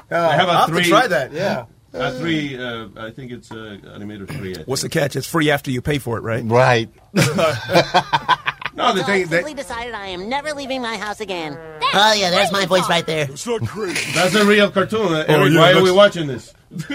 have 0.09 0.47
a 0.47 0.51
I'll 0.51 0.57
have 0.57 0.67
to 0.67 0.73
three. 0.73 0.83
try 0.85 1.07
that, 1.07 1.31
yeah. 1.31 1.65
A 1.93 2.11
three. 2.17 2.57
Uh, 2.57 2.87
I 2.97 3.11
think 3.11 3.31
it's 3.31 3.51
uh, 3.51 3.77
Animator 3.83 4.27
three. 4.35 4.55
I 4.55 4.63
What's 4.63 4.81
the 4.81 4.89
catch? 4.89 5.15
It's 5.15 5.27
free 5.27 5.51
after 5.51 5.69
you 5.71 5.81
pay 5.81 5.99
for 5.99 6.17
it, 6.17 6.21
right? 6.21 6.43
Right. 6.43 6.89
No, 8.75 8.93
the 8.93 8.99
So 9.01 9.05
thing 9.05 9.23
I 9.23 9.27
simply 9.27 9.53
decided 9.53 9.93
I 9.93 10.07
am 10.07 10.29
never 10.29 10.53
leaving 10.53 10.81
my 10.81 10.97
house 10.97 11.19
again. 11.21 11.57
Oh, 11.93 12.13
yeah, 12.13 12.29
there's 12.29 12.51
my 12.51 12.65
voice 12.65 12.87
right 12.89 13.05
there. 13.05 13.27
It's 13.29 13.45
not 13.45 13.65
crazy. 13.67 14.11
That's 14.13 14.33
a 14.35 14.45
real 14.45 14.71
cartoon. 14.71 14.99
Oh, 15.01 15.25
Eric, 15.27 15.51
yeah, 15.53 15.59
why 15.59 15.73
are 15.73 15.83
we 15.83 15.91
watching 15.91 16.27
this? 16.27 16.53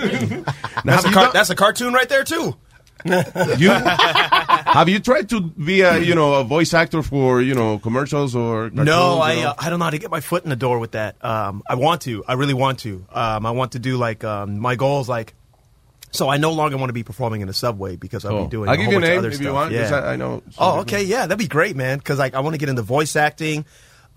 That's 0.85 1.05
a, 1.05 1.13
car- 1.13 1.33
that's 1.35 1.51
a 1.51 1.55
cartoon 1.55 1.93
right 1.93 2.09
there 2.09 2.25
too. 2.25 2.57
You 3.05 3.69
have 3.71 4.89
you 4.89 4.99
tried 5.01 5.29
to 5.29 5.41
be 5.41 5.83
a 5.83 5.99
you 5.99 6.15
know 6.15 6.35
a 6.35 6.45
voice 6.45 6.73
actor 6.75 7.03
for 7.03 7.41
you 7.43 7.55
know 7.55 7.79
commercials 7.79 8.35
or 8.35 8.71
cartoons, 8.71 8.87
No, 8.87 9.21
I 9.21 9.35
know? 9.43 9.49
uh, 9.51 9.55
I 9.59 9.71
don't 9.71 9.79
know 9.79 9.85
how 9.85 9.91
to 9.91 9.99
get 9.99 10.11
my 10.11 10.21
foot 10.21 10.43
in 10.45 10.51
the 10.51 10.57
door 10.57 10.79
with 10.79 10.93
that. 10.93 11.23
Um, 11.25 11.63
I 11.69 11.75
want 11.77 12.01
to. 12.03 12.25
I 12.27 12.33
really 12.33 12.55
want 12.55 12.81
to. 12.81 13.05
Um, 13.13 13.45
I 13.47 13.51
want 13.53 13.73
to 13.73 13.79
do 13.79 13.97
like 13.97 14.25
um, 14.25 14.59
my 14.59 14.75
goal 14.77 15.01
is 15.03 15.09
like. 15.09 15.35
So 16.13 16.29
I 16.29 16.37
no 16.39 16.53
longer 16.53 16.77
want 16.77 16.89
to 16.89 16.95
be 16.95 17.03
performing 17.03 17.41
in 17.43 17.49
the 17.49 17.55
subway 17.55 17.97
because 17.97 18.25
I'll 18.25 18.37
Oh. 18.37 18.45
be 18.45 18.51
doing. 18.51 18.69
I'll 18.69 18.75
a 18.75 18.79
give 18.79 18.85
whole 18.87 18.93
you 18.95 18.99
a 18.99 19.01
bunch 19.03 19.05
of 19.05 19.11
name 19.11 19.19
other 19.19 19.29
if 19.29 19.41
you 19.41 19.51
stuff. 19.51 19.73
Yeah. 19.73 19.95
I- 19.97 20.13
I 20.13 20.17
know 20.17 20.43
some 20.51 20.53
Oh, 20.59 20.71
people. 20.71 20.81
okay, 20.81 21.03
yeah, 21.05 21.23
that'd 21.23 21.39
be 21.39 21.49
great, 21.49 21.77
man. 21.77 21.99
Because 21.99 22.19
like 22.19 22.35
I 22.35 22.41
want 22.41 22.55
to 22.55 22.59
get 22.59 22.69
into 22.69 22.83
voice 22.83 23.17
acting. 23.17 23.65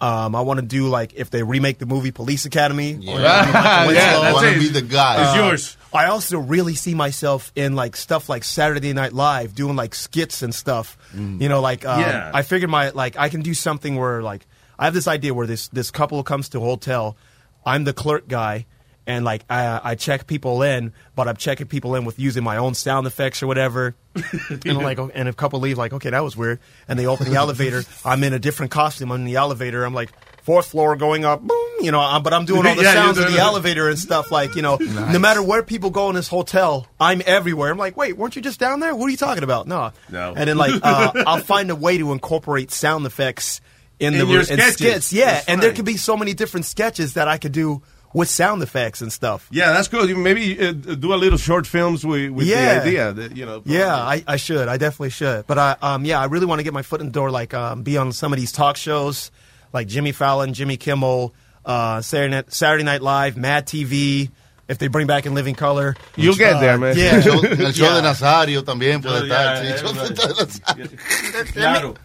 Um, 0.01 0.33
I 0.33 0.41
want 0.41 0.61
to 0.61 0.65
do 0.65 0.87
like 0.87 1.11
if 1.15 1.29
they 1.29 1.43
remake 1.43 1.77
the 1.77 1.85
movie 1.85 2.11
Police 2.11 2.45
Academy. 2.45 2.91
Yeah. 3.01 3.13
or- 3.13 3.19
Yeah, 3.19 3.87
Winslow. 3.87 4.21
that's 4.21 4.33
Wanna 4.33 4.47
it. 4.47 4.59
be 4.59 4.67
the 4.69 4.81
guy. 4.81 5.25
It's 5.27 5.35
yours. 5.35 5.77
I 5.91 6.05
also 6.05 6.37
really 6.39 6.75
see 6.75 6.93
myself 6.95 7.51
in 7.55 7.75
like 7.75 7.97
stuff 7.97 8.29
like 8.29 8.45
Saturday 8.45 8.93
Night 8.93 9.11
Live, 9.11 9.55
doing 9.55 9.75
like 9.75 9.93
skits 9.95 10.41
and 10.41 10.55
stuff. 10.55 10.97
You 11.13 11.49
know, 11.49 11.59
like 11.59 11.85
um, 11.85 11.99
Yeah. 11.99 12.31
I 12.33 12.43
figured 12.43 12.69
my 12.69 12.91
like 12.91 13.17
I 13.17 13.27
can 13.27 13.41
do 13.41 13.53
something 13.53 13.97
where 13.97 14.21
like 14.21 14.45
I 14.77 14.85
have 14.85 14.93
this 14.93 15.07
idea 15.07 15.33
where 15.33 15.47
this 15.47 15.67
this 15.69 15.91
couple 15.91 16.23
comes 16.23 16.47
to 16.49 16.59
a 16.59 16.61
hotel, 16.61 17.17
I'm 17.65 17.83
the 17.83 17.91
clerk 17.91 18.29
guy, 18.29 18.67
and 19.10 19.26
like 19.26 19.44
I, 19.49 19.81
I 19.84 19.95
check 19.95 20.27
people 20.27 20.61
in, 20.61 20.94
but 21.15 21.27
I'm 21.27 21.36
checking 21.36 21.68
people 21.68 21.95
in 21.95 22.06
with 22.06 22.19
using 22.19 22.44
my 22.44 22.57
own 22.57 22.76
sound 22.76 23.07
effects 23.07 23.41
or 23.44 23.48
whatever. 23.48 23.95
and 24.15 24.65
I'm 24.65 24.77
like, 24.77 24.99
oh, 24.99 25.10
and 25.14 25.27
if 25.27 25.34
a 25.34 25.38
couple 25.38 25.60
leave, 25.60 25.77
like, 25.77 25.94
okay, 25.94 26.10
that 26.11 26.23
was 26.23 26.38
weird, 26.38 26.60
and 26.88 26.98
they 26.99 27.06
open 27.07 27.30
the 27.30 27.36
elevator, 27.36 27.84
I'm 28.06 28.23
in 28.23 28.34
a 28.34 28.40
different 28.40 28.72
costume. 28.72 29.11
I'm 29.11 29.22
in 29.22 29.26
the 29.26 29.36
elevator. 29.36 29.84
I'm 29.84 29.94
like. 29.94 30.11
Fourth 30.44 30.68
floor 30.72 30.95
going 30.95 31.26
up, 31.26 31.41
boom, 31.41 31.68
you 31.81 31.91
know, 31.91 31.99
I'm- 31.99 32.23
but 32.23 32.34
I'm 32.34 32.45
doing 32.45 32.65
all 32.65 32.73
the 32.73 32.81
Yeah, 32.90 32.94
sounds 32.94 33.19
of 33.19 33.26
the 33.27 33.36
it. 33.36 33.40
elevator 33.40 33.88
and 33.88 33.99
stuff. 33.99 34.31
Like, 34.31 34.56
you 34.56 34.64
know, 34.64 34.77
no 34.80 35.19
matter 35.19 35.44
where 35.44 35.61
people 35.61 35.91
go 35.91 36.10
in 36.10 36.15
this 36.15 36.27
hotel, 36.27 36.88
I'm 36.99 37.22
everywhere. 37.23 37.69
I'm 37.72 37.77
like, 37.77 37.95
wait, 37.95 38.18
weren't 38.18 38.36
you 38.36 38.41
just 38.41 38.60
down 38.60 38.80
there? 38.80 38.95
What 38.95 39.06
are 39.06 39.10
you 39.11 39.18
talking 39.18 39.44
about? 39.44 39.68
No, 39.68 39.91
No. 40.10 40.34
And 40.36 40.49
then 40.49 40.57
like, 40.57 40.80
uh, 40.81 41.11
I'll 41.27 41.38
find 41.41 41.69
a 41.69 41.76
way 41.76 41.99
to 41.99 42.14
incorporate 42.14 42.72
sound 42.72 43.06
effects 43.06 43.61
in, 43.99 44.15
In 44.15 44.22
the 44.22 44.26
your 44.26 44.40
in 44.40 44.45
sketches. 44.45 44.73
skits. 44.73 45.14
Yeah, 45.14 45.26
That's 45.34 45.48
and 45.49 45.61
there 45.61 45.69
fine. 45.69 45.76
could 45.76 45.86
be 45.86 45.98
so 45.98 46.18
many 46.18 46.34
different 46.34 46.65
sketches 46.65 47.14
that 47.14 47.27
I 47.27 47.38
could 47.38 47.52
do 47.52 47.84
with 48.14 48.27
sound 48.30 48.61
effects 48.64 49.02
and 49.02 49.11
stuff. 49.14 49.48
Yeah, 49.52 49.72
that's 49.72 49.88
good. 49.88 50.15
Maybe 50.18 50.60
uh, 50.60 50.72
do 50.72 51.14
a 51.14 51.15
little 51.15 51.38
short 51.38 51.68
films 51.68 52.06
with, 52.06 52.31
with 52.31 52.48
Yeah. 52.48 52.80
the 52.80 52.81
idea 52.81 53.14
that 53.14 53.38
you 53.38 53.45
know. 53.45 53.61
Yeah, 53.65 53.95
I, 53.95 54.23
I 54.27 54.38
should. 54.38 54.68
I 54.68 54.77
definitely 54.77 55.11
should. 55.11 55.45
But 55.48 55.57
I, 55.60 55.76
um, 55.81 56.06
yeah, 56.06 56.19
I 56.19 56.26
really 56.26 56.45
want 56.48 56.60
to 56.60 56.64
get 56.64 56.73
my 56.73 56.81
foot 56.81 57.02
in 57.02 57.07
the 57.07 57.14
door, 57.14 57.30
like 57.31 57.53
um, 57.53 57.84
be 57.84 57.98
on 57.98 58.11
some 58.11 58.34
of 58.34 58.40
these 58.40 58.52
talk 58.52 58.77
shows, 58.77 59.30
like 59.73 59.88
Jimmy 59.88 60.11
Fallon, 60.11 60.53
Jimmy 60.56 60.77
Kimmel, 60.77 61.34
uh, 61.65 62.02
Saturday, 62.02 62.36
Night, 62.36 62.52
Saturday 62.53 62.84
Night 62.84 63.02
Live, 63.02 63.38
Mad 63.38 63.68
TV. 63.68 64.30
If 64.68 64.77
they 64.77 64.88
bring 64.88 65.07
back 65.07 65.26
in 65.26 65.34
living 65.34 65.56
color, 65.56 65.95
You'll 66.15 66.36
get 66.36 66.53
Uh, 66.57 66.60
there, 66.60 66.77
man. 66.77 66.95
Yeah, 66.95 67.14
El 67.15 67.22
show, 67.23 67.31
el 67.44 67.72
show 67.73 67.95
de 67.95 68.02
Nazario 68.03 68.61
también 68.64 69.02
puede 69.02 69.23
estar. 69.27 69.64
yeah, 69.64 69.76
show 69.77 69.91
de 69.94 69.99
Nazario. 70.14 71.53
Claro. 71.53 71.95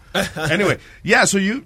anyway, 0.51 0.77
yeah. 1.03 1.25
So 1.25 1.37
you 1.37 1.63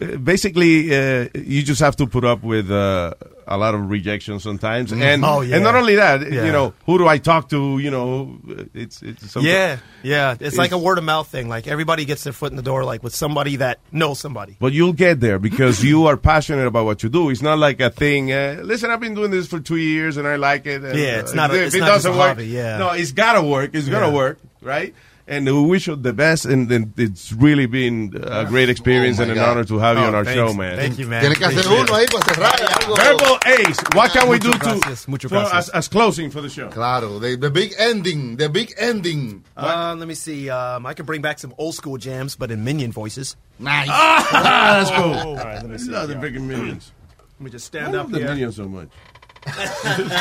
uh, 0.00 0.16
basically 0.18 0.94
uh, 0.94 1.28
you 1.34 1.62
just 1.62 1.80
have 1.80 1.96
to 1.96 2.06
put 2.06 2.24
up 2.26 2.42
with 2.42 2.70
uh, 2.70 3.14
a 3.48 3.56
lot 3.56 3.74
of 3.74 3.88
rejection 3.90 4.40
sometimes, 4.40 4.92
and 4.92 5.24
Oh, 5.24 5.40
yeah. 5.40 5.54
and 5.56 5.64
not 5.64 5.74
only 5.74 5.94
that, 5.96 6.20
Yeah. 6.32 6.44
you 6.46 6.52
know, 6.52 6.74
who 6.84 6.98
do 6.98 7.06
I 7.06 7.18
talk 7.18 7.48
to? 7.50 7.78
You 7.78 7.90
know, 7.90 8.38
it's 8.74 9.02
it's 9.02 9.36
Yeah, 9.36 9.78
yeah. 10.02 10.34
It's, 10.40 10.56
like 10.56 10.72
a 10.72 10.78
word 10.78 10.98
of 10.98 11.04
mouth 11.04 11.28
thing. 11.28 11.48
Like 11.48 11.66
everybody 11.66 12.04
gets 12.04 12.24
their 12.24 12.32
foot 12.32 12.50
in 12.50 12.56
the 12.56 12.62
door, 12.62 12.84
like 12.84 13.02
with 13.02 13.14
somebody 13.14 13.56
that 13.56 13.78
knows 13.92 14.18
somebody. 14.18 14.56
But 14.58 14.72
you'll 14.72 14.92
get 14.94 15.20
there 15.20 15.38
because 15.38 15.84
you 15.84 16.06
are 16.06 16.16
passionate 16.16 16.66
about 16.66 16.86
what 16.86 17.02
you 17.02 17.08
do. 17.08 17.30
It's 17.30 17.42
not 17.42 17.58
like 17.58 17.80
a 17.80 17.90
thing. 17.90 18.32
Uh, 18.32 18.60
listen, 18.64 18.90
I've 18.90 19.00
been 19.00 19.14
doing 19.14 19.30
this 19.30 19.46
for 19.46 19.60
two 19.60 19.76
years 19.76 20.16
and 20.16 20.26
I 20.26 20.36
like 20.36 20.66
it. 20.66 20.82
And, 20.82 20.98
Yeah, 20.98 21.20
it's 21.20 21.32
uh, 21.32 21.36
not 21.36 21.50
a- 21.52 21.64
it's 21.64 21.74
it 21.74 21.80
not 21.80 21.88
doesn't 21.88 22.12
work, 22.16 22.28
hobby, 22.38 22.46
yeah. 22.48 22.78
no, 22.78 22.90
it's 22.90 23.12
gotta 23.12 23.42
work. 23.42 23.70
It's 23.74 23.88
gonna 23.88 24.10
work, 24.10 24.38
right? 24.60 24.94
And 25.28 25.44
we 25.46 25.60
wish 25.62 25.88
you 25.88 25.96
the 25.96 26.12
best, 26.12 26.44
and, 26.44 26.70
and 26.70 26.92
it's 26.96 27.32
really 27.32 27.66
been 27.66 28.14
a 28.22 28.44
great 28.44 28.68
experience 28.68 29.18
Oh, 29.18 29.22
and 29.22 29.32
an 29.32 29.38
God. 29.38 29.48
honor 29.50 29.64
to 29.64 29.78
have 29.80 29.96
you 29.96 30.04
Oh, 30.04 30.06
on 30.06 30.14
our 30.14 30.24
thanks. 30.24 30.36
show, 30.38 30.54
man. 30.54 30.76
Thank 30.76 30.98
you, 31.00 31.08
man. 31.08 31.20
Tiene 31.20 31.34
que 31.34 31.46
hacer 31.46 31.64
Appreciate 31.66 31.90
uno 31.90 31.98
it. 31.98 32.06
ahí 32.06 32.06
para 32.06 32.24
cerrar. 32.32 32.96
Verbal 32.96 33.38
Ace, 33.44 33.80
what 33.96 34.12
can 34.12 34.28
we 34.28 34.38
do 34.38 34.50
Muchas 34.50 34.60
to 34.60 34.78
gracias, 34.78 35.08
muchas 35.08 35.30
for, 35.32 35.38
as, 35.38 35.68
as 35.70 35.88
closing 35.88 36.30
for 36.30 36.40
the 36.40 36.48
show? 36.48 36.68
Claro, 36.68 37.18
the, 37.18 37.34
the 37.36 37.50
big 37.50 37.74
ending, 37.76 38.36
the 38.36 38.48
big 38.48 38.72
ending. 38.78 39.44
Um, 39.56 39.98
let 39.98 40.06
me 40.06 40.14
see. 40.14 40.48
Um, 40.48 40.86
I 40.86 40.94
can 40.94 41.04
bring 41.06 41.22
back 41.22 41.40
some 41.40 41.52
old 41.58 41.74
school 41.74 41.96
jams, 41.98 42.36
but 42.36 42.52
in 42.52 42.62
minion 42.62 42.92
voices. 42.92 43.34
Nice. 43.58 43.88
Ah, 43.90 44.84
that's 44.84 44.90
cool. 44.92 45.12
All 45.30 45.34
right, 45.38 45.56
let 45.56 45.68
me 45.68 45.78
see. 45.78 45.90
Love 45.90 46.06
the 46.08 46.14
freaking 46.14 46.42
minions. 46.42 46.92
Let 47.40 47.44
me 47.44 47.50
just 47.50 47.74
I 47.74 47.78
stand 47.80 47.96
up 47.96 48.04
love 48.04 48.12
the 48.12 48.18
here. 48.18 48.28
minions 48.28 48.54
so 48.54 48.68
much. 48.68 48.90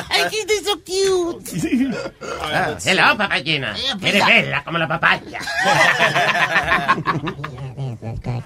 Ay, 0.09 0.29
que 0.29 0.45
they're 0.45 0.63
so 0.63 0.77
cute. 0.85 1.41
Ah, 2.41 2.69
ah 2.69 2.77
hello, 2.83 3.17
papayina. 3.17 3.75
Eh, 3.75 4.09
Eres 4.09 4.25
bella 4.25 4.63
como 4.63 4.77
la 4.77 4.87
papaya. 4.87 5.39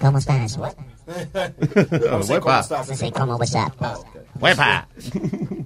¿Cómo 0.00 0.18
estás? 0.18 0.58
Oh, 0.58 2.22
huepa. 2.28 2.62
Say, 2.62 3.10
¿cómo 3.12 3.36
what's 3.36 3.54
up? 3.54 3.72
Ah, 3.80 3.96
huepa. 4.40 4.88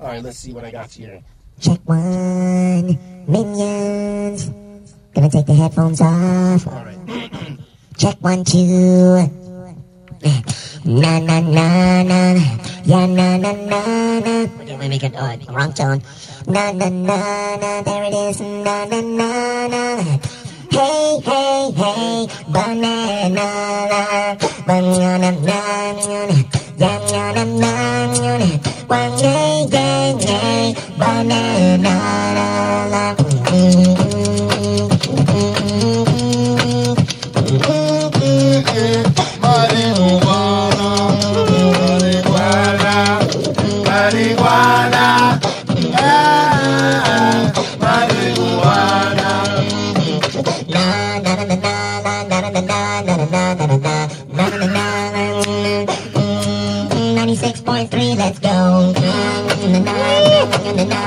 All 0.01 0.09
right, 0.09 0.23
let's 0.23 0.39
see 0.39 0.53
what 0.53 0.65
I 0.65 0.71
got 0.71 0.91
here. 0.91 1.23
Check 1.61 1.81
one, 1.85 2.99
minions. 3.29 4.51
Gonna 5.15 5.31
take 5.31 5.47
the 5.47 5.55
headphones 5.55 6.01
off. 6.01 6.67
All 6.67 6.85
right. 6.85 6.99
Check 7.97 8.17
one, 8.21 8.45
two. 8.45 9.44
Na 10.85 11.19
na 11.21 11.41
na 11.41 12.03
na, 12.03 12.19
yeah 12.85 13.07
na 13.07 13.37
na 13.37 13.53
na 13.53 13.81
na. 14.25 14.35
Okay, 14.61 14.77
let 14.77 14.89
me 14.89 14.99
get 14.99 15.15
uh, 15.17 15.37
wrong 15.53 15.73
tone. 15.73 16.01
Na 16.47 16.73
na 16.73 16.89
na 16.89 17.57
na, 17.61 17.83
there 17.83 18.05
it 18.05 18.15
is. 18.15 18.41
Na 18.41 18.85
na 18.89 19.01
na 19.01 19.31
na. 19.69 19.83
Hey 20.73 21.21
hey 21.25 21.71
hey, 21.77 22.27
banana, 22.49 23.47
banana, 24.67 25.31
banana, 25.37 26.27
yeah 26.81 26.99
na 27.13 27.33
na 27.33 27.45
na 27.45 27.73
na. 28.17 28.49
One 28.89 29.13
day, 29.21 29.67
day, 29.69 30.17
day, 30.21 30.75
banana. 30.99 31.95
Marihuana, 33.55 34.14
in 60.65 60.77
the. 60.77 61.04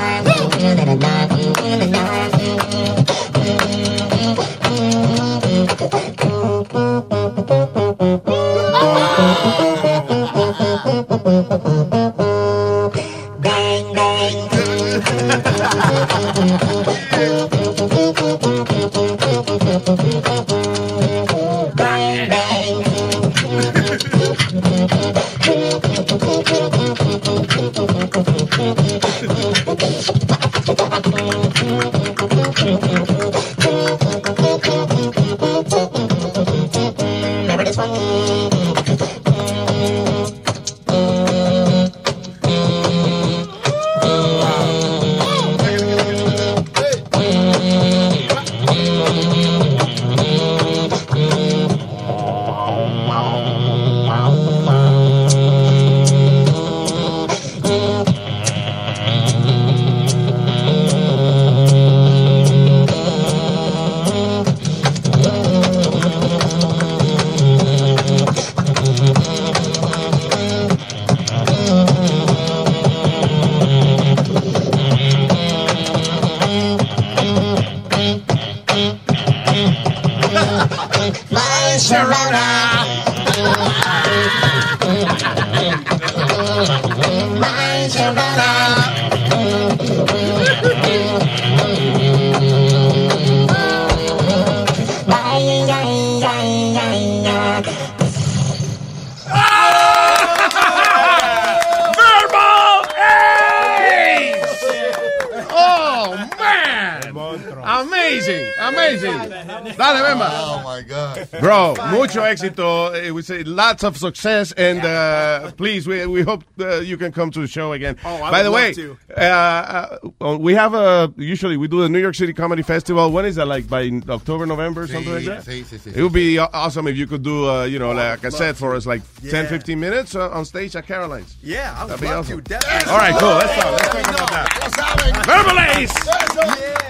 Lots 113.30 113.82
of 113.84 113.96
success, 113.96 114.52
and 114.52 114.84
uh, 114.84 115.50
please, 115.52 115.86
we, 115.86 116.06
we 116.06 116.22
hope 116.22 116.44
uh, 116.60 116.76
you 116.80 116.96
can 116.96 117.12
come 117.12 117.30
to 117.32 117.40
the 117.40 117.46
show 117.46 117.72
again. 117.72 117.96
Oh, 118.04 118.22
I 118.22 118.30
By 118.30 118.38
would 118.38 118.44
the 118.44 118.50
love 118.50 118.54
way, 118.60 118.72
to. 118.74 118.98
uh, 119.16 119.98
uh, 120.20 120.38
we 120.38 120.54
have 120.54 120.74
a 120.74 121.12
usually 121.16 121.56
we 121.56 121.68
do 121.68 121.80
the 121.82 121.88
New 121.88 121.98
York 122.00 122.14
City 122.14 122.32
Comedy 122.32 122.62
Festival. 122.62 123.10
When 123.10 123.24
is 123.24 123.36
that? 123.36 123.46
Like 123.46 123.68
by 123.68 123.90
October, 124.08 124.46
November, 124.46 124.86
something 124.86 125.12
like 125.14 125.24
that. 125.24 125.44
sí, 125.44 125.64
sí, 125.64 125.78
sí, 125.78 125.96
It 125.96 126.02
would 126.02 126.12
be 126.12 126.38
aw- 126.38 126.50
awesome 126.52 126.86
if 126.86 126.96
you 126.96 127.06
could 127.06 127.22
do, 127.22 127.48
uh, 127.48 127.64
you 127.64 127.78
know, 127.78 127.92
like 127.92 128.24
a 128.24 128.30
set 128.30 128.56
for 128.56 128.74
us, 128.74 128.86
like 128.86 129.02
10, 129.28 129.46
15 129.48 129.78
minutes 129.80 130.14
uh, 130.14 130.30
on 130.30 130.44
stage 130.44 130.74
at 130.76 130.86
Caroline's. 130.86 131.36
Yeah, 131.42 131.74
I 131.76 131.84
would 131.84 131.90
That'd 131.92 132.00
be 132.02 132.06
love 132.08 132.18
awesome. 132.26 132.42
to. 132.42 132.42
Definitely. 132.44 132.92
All 132.92 132.98
right, 132.98 133.14
cool. 133.18 133.28
Let's 133.34 133.54
talk. 133.62 133.72
Let's 133.72 133.88
talk 133.88 134.14
about 134.14 134.30
that. 134.30 135.26
Verbal 135.26 135.60
Ace. 135.80 135.92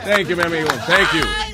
Thank 0.04 0.28
you, 0.28 0.36
mi 0.36 0.42
amigo. 0.44 0.68
Thank 0.86 1.12
you. 1.14 1.47